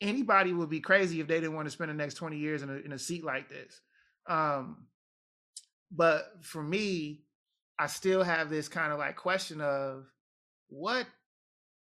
anybody 0.01 0.53
would 0.53 0.69
be 0.69 0.81
crazy 0.81 1.21
if 1.21 1.29
they 1.29 1.37
didn't 1.37 1.55
want 1.55 1.67
to 1.67 1.71
spend 1.71 1.91
the 1.91 1.95
next 1.95 2.15
20 2.15 2.37
years 2.37 2.63
in 2.63 2.71
a, 2.71 2.75
in 2.75 2.93
a 2.93 2.99
seat 2.99 3.25
like 3.25 3.49
this. 3.49 3.81
Um, 4.29 4.87
but 5.93 6.33
for 6.43 6.63
me, 6.63 7.23
I 7.79 7.87
still 7.89 8.23
have 8.23 8.51
this 8.51 8.69
kind 8.69 8.93
of 8.93 8.99
like 8.99 9.17
question 9.17 9.61
of 9.61 10.07
what 10.69 11.07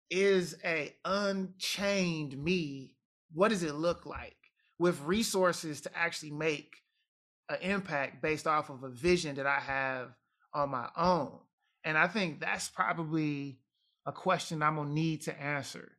is 0.10 0.56
a 0.64 0.94
unchained 1.04 2.42
me? 2.42 2.96
What 3.34 3.50
does 3.50 3.64
it 3.64 3.76
look 3.76 4.06
like? 4.06 4.36
with 4.80 5.00
resources 5.02 5.82
to 5.82 5.98
actually 5.98 6.32
make 6.32 6.76
an 7.50 7.58
impact 7.62 8.22
based 8.22 8.48
off 8.48 8.70
of 8.70 8.84
a 8.84 8.90
vision 8.90 9.36
that 9.36 9.48
I 9.48 9.60
have 9.60 10.10
on 10.54 10.70
my 10.70 10.90
own. 10.98 11.32
And 11.84 11.98
I 11.98 12.08
think 12.08 12.40
that's 12.40 12.68
probably 12.70 13.60
a 14.06 14.12
question 14.12 14.62
I'm 14.62 14.76
gonna 14.76 14.90
need 14.90 15.22
to 15.22 15.42
answer 15.42 15.94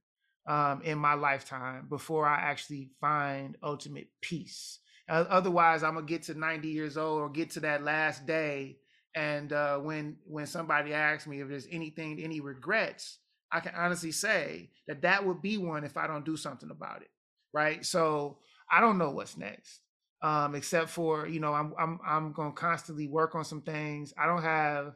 um, 0.47 0.83
in 0.83 0.99
my 0.99 1.15
lifetime 1.15 1.87
before 1.89 2.27
I 2.27 2.41
actually 2.43 2.91
find 3.01 3.57
ultimate 3.63 4.09
peace. 4.21 4.81
Otherwise, 5.09 5.83
I'm 5.83 5.95
gonna 5.95 6.07
get 6.07 6.25
to 6.25 6.35
90 6.35 6.69
years 6.69 6.97
old 6.97 7.21
or 7.21 7.29
get 7.29 7.51
to 7.53 7.61
that 7.61 7.85
last 7.85 8.27
day, 8.27 8.79
and 9.15 9.53
uh, 9.53 9.79
when 9.79 10.17
when 10.27 10.47
somebody 10.47 10.93
asks 10.93 11.27
me 11.27 11.41
if 11.41 11.49
there's 11.49 11.69
anything, 11.71 12.21
any 12.23 12.41
regrets, 12.41 13.19
I 13.53 13.61
can 13.61 13.75
honestly 13.75 14.13
say 14.13 14.71
that 14.89 15.03
that 15.03 15.25
would 15.25 15.41
be 15.41 15.59
one 15.59 15.85
if 15.85 15.97
I 15.97 16.07
don't 16.07 16.25
do 16.25 16.37
something 16.37 16.71
about 16.71 17.03
it. 17.03 17.11
Right. 17.53 17.85
So 17.85 18.39
I 18.71 18.81
don't 18.81 18.99
know 18.99 19.11
what's 19.11 19.37
next. 19.37 19.81
Um, 20.23 20.55
except 20.55 20.89
for 20.89 21.27
you 21.29 21.41
know, 21.41 21.53
I'm 21.53 21.75
I'm 21.79 22.01
I'm 22.07 22.35
to 22.35 22.53
constantly 22.53 23.07
work 23.09 23.35
on 23.35 23.45
some 23.45 23.61
things. 23.61 24.15
I 24.19 24.27
don't 24.27 24.43
have 24.43 24.95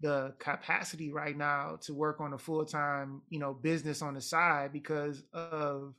the 0.00 0.34
capacity 0.38 1.10
right 1.10 1.36
now 1.36 1.78
to 1.82 1.94
work 1.94 2.20
on 2.20 2.34
a 2.34 2.38
full 2.38 2.64
time 2.66 3.22
you 3.30 3.38
know 3.38 3.54
business 3.54 4.02
on 4.02 4.12
the 4.12 4.20
side 4.20 4.72
because 4.72 5.22
of 5.32 5.94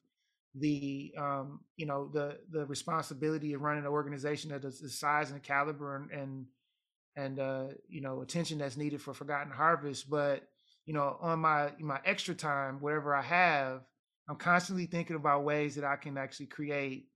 the 0.56 1.14
um, 1.18 1.62
you 1.76 1.86
know 1.86 2.10
the 2.14 2.38
the 2.52 2.66
responsibility 2.66 3.54
of 3.54 3.62
running 3.62 3.84
an 3.84 3.90
organization 3.90 4.52
that 4.52 4.64
is 4.66 4.80
the 4.80 4.90
size 4.90 5.30
and 5.32 5.40
the 5.42 5.46
caliber 5.46 5.96
and 5.96 6.12
and, 6.12 6.46
and 7.18 7.40
uh, 7.40 7.66
you 7.90 8.00
know 8.00 8.22
attention 8.22 8.60
that's 8.60 8.78
needed 8.78 9.02
for 9.02 9.14
Forgotten 9.14 9.52
Harvest. 9.52 10.10
But 10.10 10.44
you 10.86 10.94
know, 10.94 11.18
on 11.20 11.40
my 11.40 11.72
my 11.80 12.00
extra 12.06 12.36
time, 12.36 12.80
whatever 12.80 13.14
I 13.14 13.24
have, 13.24 13.82
I'm 14.30 14.38
constantly 14.38 14.86
thinking 14.86 15.18
about 15.18 15.44
ways 15.44 15.76
that 15.76 15.84
I 15.84 15.98
can 15.98 16.18
actually 16.18 16.46
create 16.46 17.10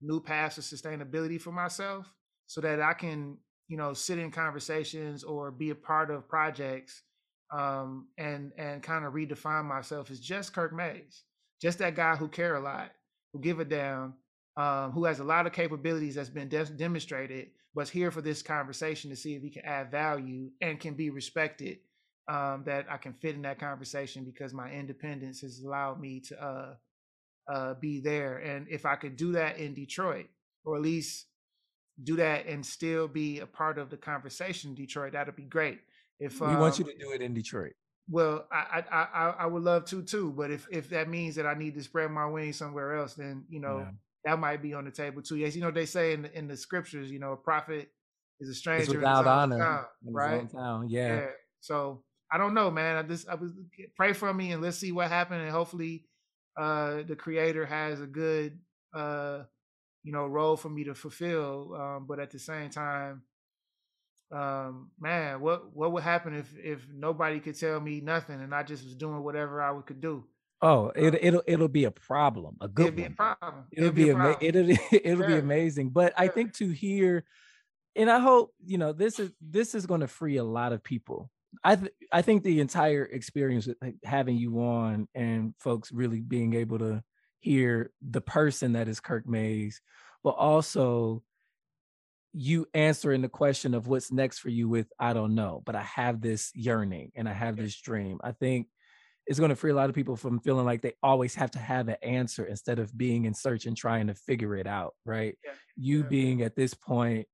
new 0.00 0.20
paths 0.20 0.56
of 0.56 0.64
sustainability 0.64 1.38
for 1.38 1.52
myself 1.52 2.10
so 2.46 2.62
that 2.62 2.80
I 2.80 2.94
can 2.94 3.36
you 3.68 3.76
know, 3.76 3.92
sit 3.92 4.18
in 4.18 4.30
conversations 4.30 5.22
or 5.22 5.50
be 5.50 5.70
a 5.70 5.74
part 5.74 6.10
of 6.10 6.28
projects 6.28 7.02
um, 7.52 8.08
and 8.16 8.52
and 8.58 8.82
kind 8.82 9.04
of 9.04 9.12
redefine 9.12 9.64
myself 9.64 10.10
as 10.10 10.20
just 10.20 10.54
Kirk 10.54 10.72
Mayes, 10.72 11.22
just 11.60 11.78
that 11.78 11.94
guy 11.94 12.16
who 12.16 12.28
care 12.28 12.56
a 12.56 12.60
lot, 12.60 12.90
who 13.32 13.40
give 13.40 13.60
a 13.60 13.64
damn, 13.64 14.14
um, 14.56 14.92
who 14.92 15.04
has 15.04 15.20
a 15.20 15.24
lot 15.24 15.46
of 15.46 15.52
capabilities 15.52 16.14
that's 16.14 16.30
been 16.30 16.48
de- 16.48 16.64
demonstrated, 16.64 17.48
but's 17.78 17.90
here 17.90 18.10
for 18.10 18.20
this 18.20 18.42
conversation 18.42 19.08
to 19.10 19.16
see 19.16 19.34
if 19.34 19.42
he 19.42 19.50
can 19.50 19.64
add 19.64 19.90
value 19.90 20.50
and 20.60 20.80
can 20.80 20.94
be 20.94 21.10
respected. 21.10 21.78
Um, 22.26 22.64
that 22.66 22.84
I 22.90 22.98
can 22.98 23.14
fit 23.14 23.36
in 23.36 23.42
that 23.42 23.58
conversation 23.58 24.22
because 24.22 24.52
my 24.52 24.70
independence 24.70 25.40
has 25.40 25.60
allowed 25.60 25.98
me 25.98 26.20
to 26.28 26.44
uh, 26.44 26.74
uh, 27.50 27.74
be 27.80 28.00
there. 28.00 28.36
And 28.36 28.66
if 28.68 28.84
I 28.84 28.96
could 28.96 29.16
do 29.16 29.32
that 29.32 29.56
in 29.56 29.72
Detroit, 29.72 30.26
or 30.62 30.76
at 30.76 30.82
least 30.82 31.24
do 32.02 32.16
that 32.16 32.46
and 32.46 32.66
still 32.66 33.08
be 33.08 33.40
a 33.40 33.46
part 33.46 33.78
of 33.78 33.88
the 33.88 33.96
conversation 33.96 34.70
in 34.70 34.76
Detroit, 34.76 35.14
that'd 35.14 35.36
be 35.36 35.44
great. 35.44 35.78
If 36.20 36.38
we 36.40 36.48
um, 36.48 36.58
want 36.58 36.78
you 36.78 36.84
to 36.84 36.98
do 36.98 37.12
it 37.12 37.22
in 37.22 37.32
Detroit. 37.32 37.72
Well, 38.10 38.46
I, 38.52 38.82
I 38.90 38.96
I 39.02 39.34
I 39.40 39.46
would 39.46 39.62
love 39.62 39.84
to 39.86 40.02
too, 40.02 40.34
but 40.36 40.50
if 40.50 40.66
if 40.70 40.90
that 40.90 41.08
means 41.08 41.36
that 41.36 41.46
I 41.46 41.54
need 41.54 41.74
to 41.76 41.82
spread 41.82 42.10
my 42.10 42.26
wings 42.26 42.56
somewhere 42.56 42.96
else, 42.96 43.14
then 43.14 43.44
you 43.48 43.60
know 43.60 43.78
yeah. 43.78 43.90
That 44.24 44.38
might 44.38 44.62
be 44.62 44.74
on 44.74 44.84
the 44.84 44.90
table 44.90 45.22
too. 45.22 45.36
Yes, 45.36 45.54
you 45.54 45.62
know 45.62 45.70
they 45.70 45.86
say 45.86 46.12
in 46.12 46.22
the, 46.22 46.38
in 46.38 46.48
the 46.48 46.56
scriptures, 46.56 47.10
you 47.10 47.18
know, 47.18 47.32
a 47.32 47.36
prophet 47.36 47.90
is 48.40 48.48
a 48.48 48.54
stranger 48.54 48.82
it's 48.82 48.94
without 48.94 49.26
honor, 49.26 49.58
town, 49.58 49.84
right? 50.04 50.50
Town. 50.50 50.88
Yeah. 50.88 51.16
yeah. 51.16 51.26
So 51.60 52.02
I 52.32 52.38
don't 52.38 52.54
know, 52.54 52.70
man. 52.70 52.96
I 52.96 53.02
just 53.02 53.28
I 53.28 53.34
was 53.34 53.52
pray 53.96 54.12
for 54.12 54.32
me 54.32 54.52
and 54.52 54.62
let's 54.62 54.78
see 54.78 54.92
what 54.92 55.08
happened, 55.08 55.42
and 55.42 55.50
hopefully, 55.50 56.04
uh, 56.60 57.02
the 57.06 57.16
Creator 57.16 57.66
has 57.66 58.00
a 58.00 58.06
good 58.06 58.58
uh, 58.94 59.42
you 60.02 60.12
know, 60.12 60.26
role 60.26 60.56
for 60.56 60.68
me 60.68 60.84
to 60.84 60.94
fulfill. 60.94 61.74
Um, 61.74 62.06
but 62.08 62.18
at 62.18 62.30
the 62.30 62.38
same 62.38 62.70
time, 62.70 63.22
um, 64.32 64.90
man, 65.00 65.40
what 65.40 65.74
what 65.74 65.92
would 65.92 66.02
happen 66.02 66.34
if 66.34 66.54
if 66.62 66.86
nobody 66.92 67.40
could 67.40 67.58
tell 67.58 67.80
me 67.80 68.00
nothing 68.00 68.40
and 68.40 68.54
I 68.54 68.62
just 68.62 68.84
was 68.84 68.94
doing 68.94 69.22
whatever 69.22 69.62
I 69.62 69.78
could 69.82 70.00
do? 70.00 70.24
Oh, 70.60 70.88
it, 70.96 71.14
um, 71.14 71.18
it'll 71.20 71.42
it'll 71.46 71.68
be 71.68 71.84
a 71.84 71.90
problem, 71.90 72.56
a 72.60 72.68
good 72.68 72.86
it'll 72.86 72.96
be 72.96 73.02
one. 73.02 73.12
a 73.12 73.14
problem. 73.14 73.64
It'll, 73.70 73.84
it'll 73.84 73.94
be, 73.94 74.04
be 74.04 74.10
ama- 74.10 74.38
it'll 74.40 74.70
it'll 74.92 75.20
yeah. 75.20 75.26
be 75.26 75.38
amazing. 75.38 75.90
But 75.90 76.14
yeah. 76.16 76.24
I 76.24 76.28
think 76.28 76.54
to 76.54 76.68
hear, 76.70 77.24
and 77.94 78.10
I 78.10 78.18
hope 78.18 78.52
you 78.64 78.78
know 78.78 78.92
this 78.92 79.20
is 79.20 79.30
this 79.40 79.74
is 79.74 79.86
going 79.86 80.00
to 80.00 80.08
free 80.08 80.36
a 80.36 80.44
lot 80.44 80.72
of 80.72 80.82
people. 80.82 81.30
I 81.62 81.76
th- 81.76 81.92
I 82.12 82.22
think 82.22 82.42
the 82.42 82.60
entire 82.60 83.04
experience 83.04 83.66
with 83.66 83.76
having 84.04 84.36
you 84.36 84.60
on 84.60 85.08
and 85.14 85.54
folks 85.58 85.92
really 85.92 86.20
being 86.20 86.54
able 86.54 86.78
to 86.80 87.02
hear 87.40 87.92
the 88.02 88.20
person 88.20 88.72
that 88.72 88.88
is 88.88 89.00
Kirk 89.00 89.26
Mayes, 89.28 89.80
but 90.24 90.30
also 90.30 91.22
you 92.32 92.66
answering 92.74 93.22
the 93.22 93.28
question 93.28 93.74
of 93.74 93.86
what's 93.86 94.12
next 94.12 94.40
for 94.40 94.50
you 94.50 94.68
with 94.68 94.88
I 94.98 95.12
don't 95.12 95.34
know, 95.34 95.62
but 95.64 95.74
I 95.74 95.82
have 95.82 96.20
this 96.20 96.50
yearning 96.54 97.12
and 97.14 97.28
I 97.28 97.32
have 97.32 97.56
this 97.56 97.80
dream. 97.80 98.18
I 98.22 98.32
think 98.32 98.66
it's 99.28 99.38
going 99.38 99.50
to 99.50 99.56
free 99.56 99.70
a 99.70 99.74
lot 99.74 99.90
of 99.90 99.94
people 99.94 100.16
from 100.16 100.40
feeling 100.40 100.64
like 100.64 100.80
they 100.80 100.94
always 101.02 101.34
have 101.34 101.50
to 101.50 101.58
have 101.58 101.88
an 101.88 101.96
answer 102.02 102.46
instead 102.46 102.78
of 102.78 102.96
being 102.96 103.26
in 103.26 103.34
search 103.34 103.66
and 103.66 103.76
trying 103.76 104.06
to 104.06 104.14
figure 104.14 104.56
it 104.56 104.66
out, 104.66 104.94
right? 105.04 105.36
Yeah. 105.44 105.52
You 105.76 105.98
yeah. 105.98 106.08
being 106.08 106.42
at 106.42 106.56
this 106.56 106.72
point 106.72 107.26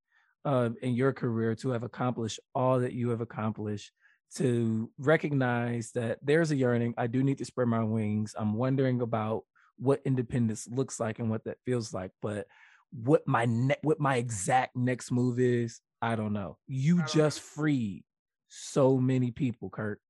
uh, 0.45 0.71
in 0.83 0.95
your 0.95 1.13
career 1.13 1.55
to 1.55 1.71
have 1.71 1.85
accomplished 1.85 2.41
all 2.53 2.81
that 2.81 2.95
you 2.95 3.11
have 3.11 3.21
accomplished, 3.21 3.93
to 4.37 4.91
recognize 4.99 5.93
that 5.93 6.19
there's 6.21 6.51
a 6.51 6.57
yearning. 6.57 6.95
I 6.99 7.07
do 7.07 7.23
need 7.23 7.39
to 7.39 7.45
spread 7.45 7.69
my 7.69 7.85
wings. 7.85 8.35
I'm 8.37 8.55
wondering 8.55 9.01
about 9.01 9.45
what 9.79 10.01
independence 10.05 10.67
looks 10.69 10.99
like 10.99 11.21
and 11.21 11.31
what 11.31 11.45
that 11.45 11.59
feels 11.65 11.95
like, 11.95 12.11
but 12.21 12.49
what 12.91 13.23
my 13.27 13.45
ne- 13.45 13.77
what 13.83 14.01
my 14.01 14.17
exact 14.17 14.75
next 14.75 15.13
move 15.13 15.39
is, 15.39 15.81
I 16.03 16.17
don't 16.17 16.33
know. 16.33 16.59
You 16.67 17.05
just 17.05 17.39
know. 17.39 17.63
freed 17.63 18.05
so 18.49 18.99
many 18.99 19.31
people, 19.31 19.71
Kirk. 19.71 20.01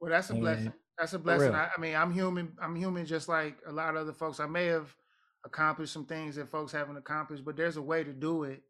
Well, 0.00 0.10
that's 0.10 0.30
a 0.30 0.32
and 0.32 0.42
blessing. 0.42 0.72
That's 1.00 1.14
a 1.14 1.18
blessing. 1.18 1.54
I, 1.54 1.70
I, 1.74 1.80
mean, 1.80 1.96
I'm 1.96 2.12
human. 2.12 2.52
I'm 2.62 2.76
human, 2.76 3.06
just 3.06 3.26
like 3.26 3.56
a 3.66 3.72
lot 3.72 3.96
of 3.96 4.02
other 4.02 4.12
folks. 4.12 4.38
I 4.38 4.46
may 4.46 4.66
have 4.66 4.94
accomplished 5.46 5.94
some 5.94 6.04
things 6.04 6.36
that 6.36 6.50
folks 6.50 6.72
haven't 6.72 6.98
accomplished, 6.98 7.42
but 7.42 7.56
there's 7.56 7.78
a 7.78 7.82
way 7.82 8.04
to 8.04 8.12
do 8.12 8.44
it. 8.44 8.62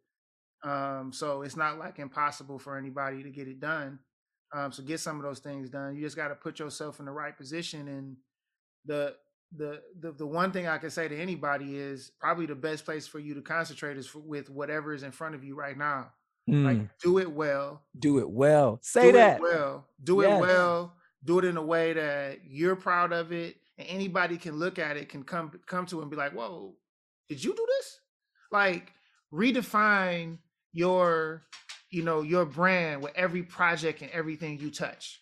Um, 0.63 1.11
so 1.13 1.43
it's 1.43 1.57
not 1.57 1.79
like 1.79 1.99
impossible 1.99 2.61
for 2.61 2.79
anybody 2.79 3.25
to 3.25 3.31
get 3.31 3.49
it 3.49 3.59
done. 3.59 3.99
Um, 4.55 4.71
so 4.71 4.83
get 4.85 5.01
some 5.01 5.17
of 5.17 5.23
those 5.23 5.41
things 5.41 5.71
done. 5.71 5.97
You 5.97 6.03
just 6.03 6.17
got 6.17 6.29
to 6.29 6.37
put 6.37 6.61
yourself 6.61 7.01
in 7.01 7.07
the 7.07 7.13
right 7.13 7.37
position. 7.37 7.89
And 7.89 8.17
the 8.85 9.17
the, 9.57 9.81
the 9.99 10.13
the 10.13 10.27
one 10.27 10.53
thing 10.53 10.69
I 10.69 10.79
can 10.79 10.91
say 10.91 11.09
to 11.09 11.19
anybody 11.19 11.77
is 11.77 12.13
probably 12.21 12.47
the 12.47 12.55
best 12.55 12.85
place 12.85 13.09
for 13.09 13.19
you 13.19 13.35
to 13.35 13.43
concentrate 13.43 13.97
is 13.97 14.07
for, 14.07 14.21
with 14.21 14.49
whatever 14.51 14.95
is 14.95 15.03
in 15.03 15.11
front 15.11 15.35
of 15.35 15.43
you 15.43 15.57
right 15.57 15.77
now. 15.77 16.13
Mm. 16.49 16.65
Like 16.65 16.99
do 17.03 17.19
it 17.19 17.31
well. 17.31 17.83
Do 17.99 18.19
it 18.19 18.31
well. 18.31 18.79
Say 18.83 19.07
do 19.07 19.13
that. 19.13 19.41
well. 19.41 19.87
Do 20.03 20.23
yes. 20.23 20.39
it 20.39 20.41
well. 20.41 20.95
Do 21.25 21.39
it 21.39 21.45
in 21.45 21.57
a 21.57 21.63
way 21.63 21.93
that 21.93 22.39
you're 22.45 22.77
proud 22.77 23.13
of 23.13 23.33
it, 23.33 23.57
and 23.79 23.87
anybody 23.89 24.39
can 24.39 24.57
look 24.57 24.79
at 24.79 24.97
it, 24.97 25.09
can 25.09 25.23
come 25.23 25.53
come 25.67 25.87
to 25.87 26.01
and 26.01 26.11
be 26.11 26.17
like, 26.17 26.33
"Whoa, 26.33 26.75
did 27.29 27.43
you 27.43 27.55
do 27.55 27.67
this?" 27.79 28.01
Like 28.51 28.93
redefine 29.33 30.39
your, 30.73 31.43
you 31.91 32.03
know, 32.03 32.23
your 32.23 32.45
brand 32.45 33.03
with 33.03 33.13
every 33.15 33.43
project 33.43 34.03
and 34.03 34.11
everything 34.11 34.59
you 34.59 34.71
touch. 34.71 35.21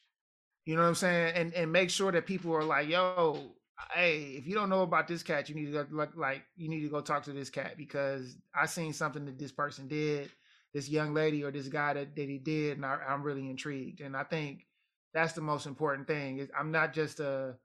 You 0.65 0.77
know 0.77 0.83
what 0.83 0.89
I'm 0.89 0.95
saying? 0.95 1.35
And 1.35 1.55
and 1.55 1.73
make 1.73 1.91
sure 1.91 2.13
that 2.13 2.27
people 2.27 2.55
are 2.55 2.65
like, 2.65 2.89
"Yo, 2.89 3.57
hey, 3.93 4.35
if 4.37 4.47
you 4.47 4.55
don't 4.55 4.69
know 4.69 4.83
about 4.83 5.09
this 5.09 5.23
cat, 5.23 5.49
you 5.49 5.55
need 5.55 5.67
to 5.67 5.73
go 5.73 5.87
like, 5.91 6.17
like 6.17 6.43
you 6.57 6.69
need 6.69 6.83
to 6.83 6.89
go 6.89 7.01
talk 7.01 7.23
to 7.25 7.33
this 7.33 7.51
cat 7.51 7.77
because 7.77 8.37
I 8.55 8.67
seen 8.67 8.93
something 8.93 9.25
that 9.27 9.39
this 9.39 9.53
person 9.53 9.89
did, 9.89 10.31
this 10.75 10.89
young 10.89 11.15
lady 11.15 11.45
or 11.45 11.51
this 11.51 11.69
guy 11.69 11.95
that, 11.95 12.15
that 12.17 12.29
he 12.29 12.39
did, 12.39 12.77
and 12.77 12.87
I, 12.87 12.99
am 13.09 13.23
really 13.23 13.49
intrigued. 13.49 14.01
And 14.01 14.17
I 14.17 14.25
think 14.25 14.67
that's 15.15 15.33
the 15.33 15.41
most 15.41 15.67
important 15.67 16.07
thing. 16.07 16.39
Is 16.39 16.49
I'm 16.59 16.71
not 16.71 16.93
just 16.93 17.21
a 17.21 17.57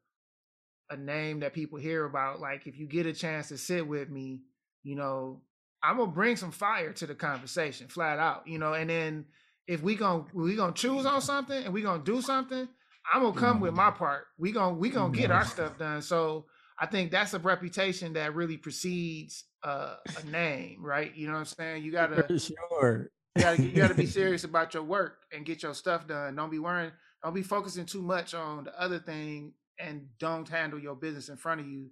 a 0.90 0.98
name 0.98 1.40
that 1.42 1.54
people 1.54 1.80
hear 1.80 2.06
about. 2.06 2.40
Like 2.40 2.68
if 2.68 2.78
you 2.78 2.88
get 2.88 3.06
a 3.06 3.14
chance 3.14 3.50
to 3.50 3.58
sit 3.58 3.88
with 3.88 4.10
me, 4.10 4.42
you 4.84 4.96
know, 4.96 5.42
I'm 5.84 5.98
gonna 5.98 6.12
bring 6.12 6.36
some 6.36 6.52
fire 6.52 6.94
to 6.94 7.08
the 7.08 7.16
conversation, 7.16 7.88
flat 7.88 8.20
out. 8.20 8.48
You 8.48 8.60
know, 8.60 8.74
and 8.74 8.90
then 8.90 9.26
if 9.68 9.82
we 9.82 9.96
gonna 9.96 10.26
we 10.34 10.56
gonna 10.56 10.74
choose 10.74 11.06
on 11.06 11.22
something 11.22 11.64
and 11.64 11.74
we 11.74 11.82
gonna 11.82 12.04
do 12.04 12.22
something 12.22 12.68
I'm 13.12 13.22
gonna 13.22 13.40
come 13.40 13.60
with 13.60 13.74
my 13.74 13.92
part. 13.92 14.26
We 14.38 14.52
gonna 14.52 14.76
we 14.76 14.90
gonna 14.90 15.16
get 15.16 15.32
our 15.32 15.46
stuff 15.46 15.78
done. 15.78 16.02
So 16.02 16.46
I 16.80 16.86
think 16.86 17.12
that's 17.12 17.34
a 17.34 17.40
reputation 17.40 18.14
that 18.14 18.36
really 18.36 18.58
precedes 18.58 19.46
uh, 19.64 19.96
a 20.22 20.30
name, 20.30 20.84
right? 20.84 21.14
You 21.16 21.28
know 21.28 21.34
what 21.34 21.40
I'm 21.40 21.46
saying? 21.46 21.84
You 21.84 21.92
gotta 21.92 22.24
For 22.24 22.40
sure. 22.40 23.10
You 23.36 23.42
gotta, 23.42 23.62
you 23.64 23.72
gotta 23.72 23.96
be 23.96 24.06
serious 24.22 24.44
about 24.44 24.74
your 24.74 24.84
work 24.84 25.18
and 25.34 25.46
get 25.46 25.64
your 25.64 25.74
stuff 25.74 26.08
done. 26.08 26.36
Don't 26.36 26.52
be 26.52 26.60
worrying. 26.60 26.92
Don't 27.24 27.34
be 27.34 27.44
focusing 27.44 27.86
too 27.86 28.02
much 28.02 28.34
on 28.34 28.66
the 28.66 28.82
other 28.82 29.00
thing, 29.00 29.54
and 29.80 30.08
don't 30.20 30.48
handle 30.48 30.80
your 30.80 30.96
business 30.96 31.30
in 31.30 31.38
front 31.38 31.62
of 31.62 31.68
you 31.68 31.90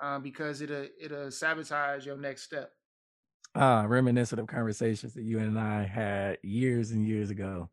um, 0.00 0.22
because 0.22 0.60
it'll 0.60 0.86
it'll 1.00 1.30
sabotage 1.30 2.04
your 2.04 2.16
next 2.16 2.42
step. 2.42 2.72
Ah, 3.54 3.84
reminiscent 3.86 4.40
of 4.40 4.46
conversations 4.46 5.14
that 5.14 5.22
you 5.22 5.38
and 5.38 5.58
I 5.58 5.84
had 5.84 6.38
years 6.42 6.90
and 6.90 7.06
years 7.06 7.30
ago. 7.30 7.68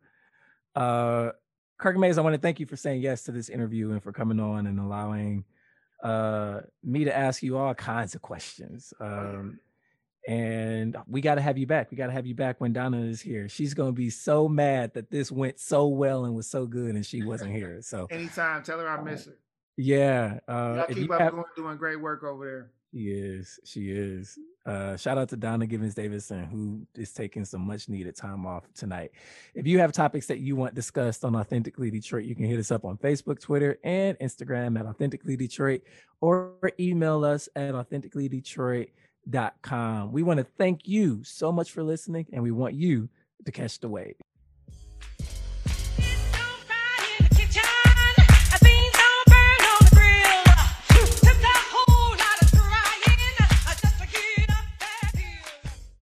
Uh, 0.76 1.31
Kirk 1.77 1.98
Mayes, 1.98 2.18
I 2.18 2.22
want 2.22 2.36
to 2.36 2.41
thank 2.41 2.60
you 2.60 2.65
for 2.65 2.76
saying 2.76 3.02
yes 3.02 3.23
to 3.23 3.31
this 3.31 3.49
interview 3.49 3.91
and 3.91 4.03
for 4.03 4.11
coming 4.11 4.40
on 4.40 4.68
and 4.68 4.80
allowing 4.80 5.45
uh, 6.03 6.61
me 6.84 7.06
to 7.06 7.15
ask 7.15 7.41
you 7.41 7.57
all 7.57 7.73
kinds 7.73 8.14
of 8.14 8.22
questions. 8.22 8.94
Um, 8.99 9.60
and 10.30 10.96
we 11.08 11.22
got 11.22 11.36
to 11.36 11.42
have 11.42 11.58
you 11.58 11.66
back. 11.66 11.90
We 11.90 11.98
got 11.98 12.06
to 12.06 12.14
have 12.14 12.28
you 12.28 12.36
back 12.36 12.62
when 12.62 12.72
Donna 12.72 13.02
is 13.02 13.20
here. 13.20 13.50
She's 13.50 13.74
going 13.74 13.90
to 13.90 13.98
be 13.98 14.12
so 14.12 14.48
mad 14.48 14.94
that 14.94 15.10
this 15.10 15.32
went 15.32 15.60
so 15.60 15.88
well 15.88 16.26
and 16.26 16.36
was 16.36 16.46
so 16.46 16.68
good 16.68 16.94
and 16.94 17.04
she 17.04 17.24
wasn't 17.24 17.52
here. 17.52 17.82
So 17.82 18.06
anytime, 18.12 18.62
tell 18.62 18.78
her 18.78 18.88
I 18.88 19.02
miss 19.02 19.26
her. 19.26 19.40
Yeah. 19.76 20.40
Uh, 20.48 20.86
keep 20.86 21.10
up 21.10 21.20
have, 21.20 21.34
doing 21.56 21.78
great 21.78 22.00
work 22.00 22.24
over 22.24 22.46
there. 22.46 22.72
She 22.94 23.10
is. 23.10 23.60
She 23.66 23.90
is. 23.90 24.38
Uh, 24.68 24.96
shout 24.98 25.18
out 25.18 25.30
to 25.30 25.38
Donna 25.38 25.66
Givens 25.66 25.96
Davidson, 25.96 26.44
who 26.44 26.86
is 26.96 27.12
taking 27.12 27.44
some 27.44 27.66
much 27.66 27.90
needed 27.90 28.16
time 28.16 28.46
off 28.46 28.72
tonight. 28.76 29.10
If 29.56 29.66
you 29.66 29.80
have 29.80 29.92
topics 29.94 30.28
that 30.28 30.40
you 30.40 30.56
want 30.56 30.76
discussed 30.76 31.26
on 31.26 31.36
Authentically 31.36 31.90
Detroit, 31.90 32.26
you 32.26 32.36
can 32.36 32.46
hit 32.46 32.60
us 32.60 32.70
up 32.70 32.86
on 32.86 32.98
Facebook, 32.98 33.42
Twitter, 33.42 33.80
and 33.84 34.16
Instagram 34.20 34.80
at 34.80 34.86
Authentically 34.86 35.38
Detroit 35.38 35.82
or 36.22 36.54
email 36.80 37.26
us 37.26 37.50
at 37.56 37.74
authenticallydetroit.com. 39.30 40.12
We 40.12 40.24
want 40.24 40.40
to 40.40 40.46
thank 40.58 40.88
you 40.88 41.24
so 41.24 41.52
much 41.52 41.72
for 41.72 41.84
listening, 41.84 42.28
and 42.32 42.44
we 42.44 42.52
want 42.52 42.76
you 42.76 43.10
to 43.46 43.52
catch 43.52 43.80
the 43.80 43.90
wave. 43.90 44.16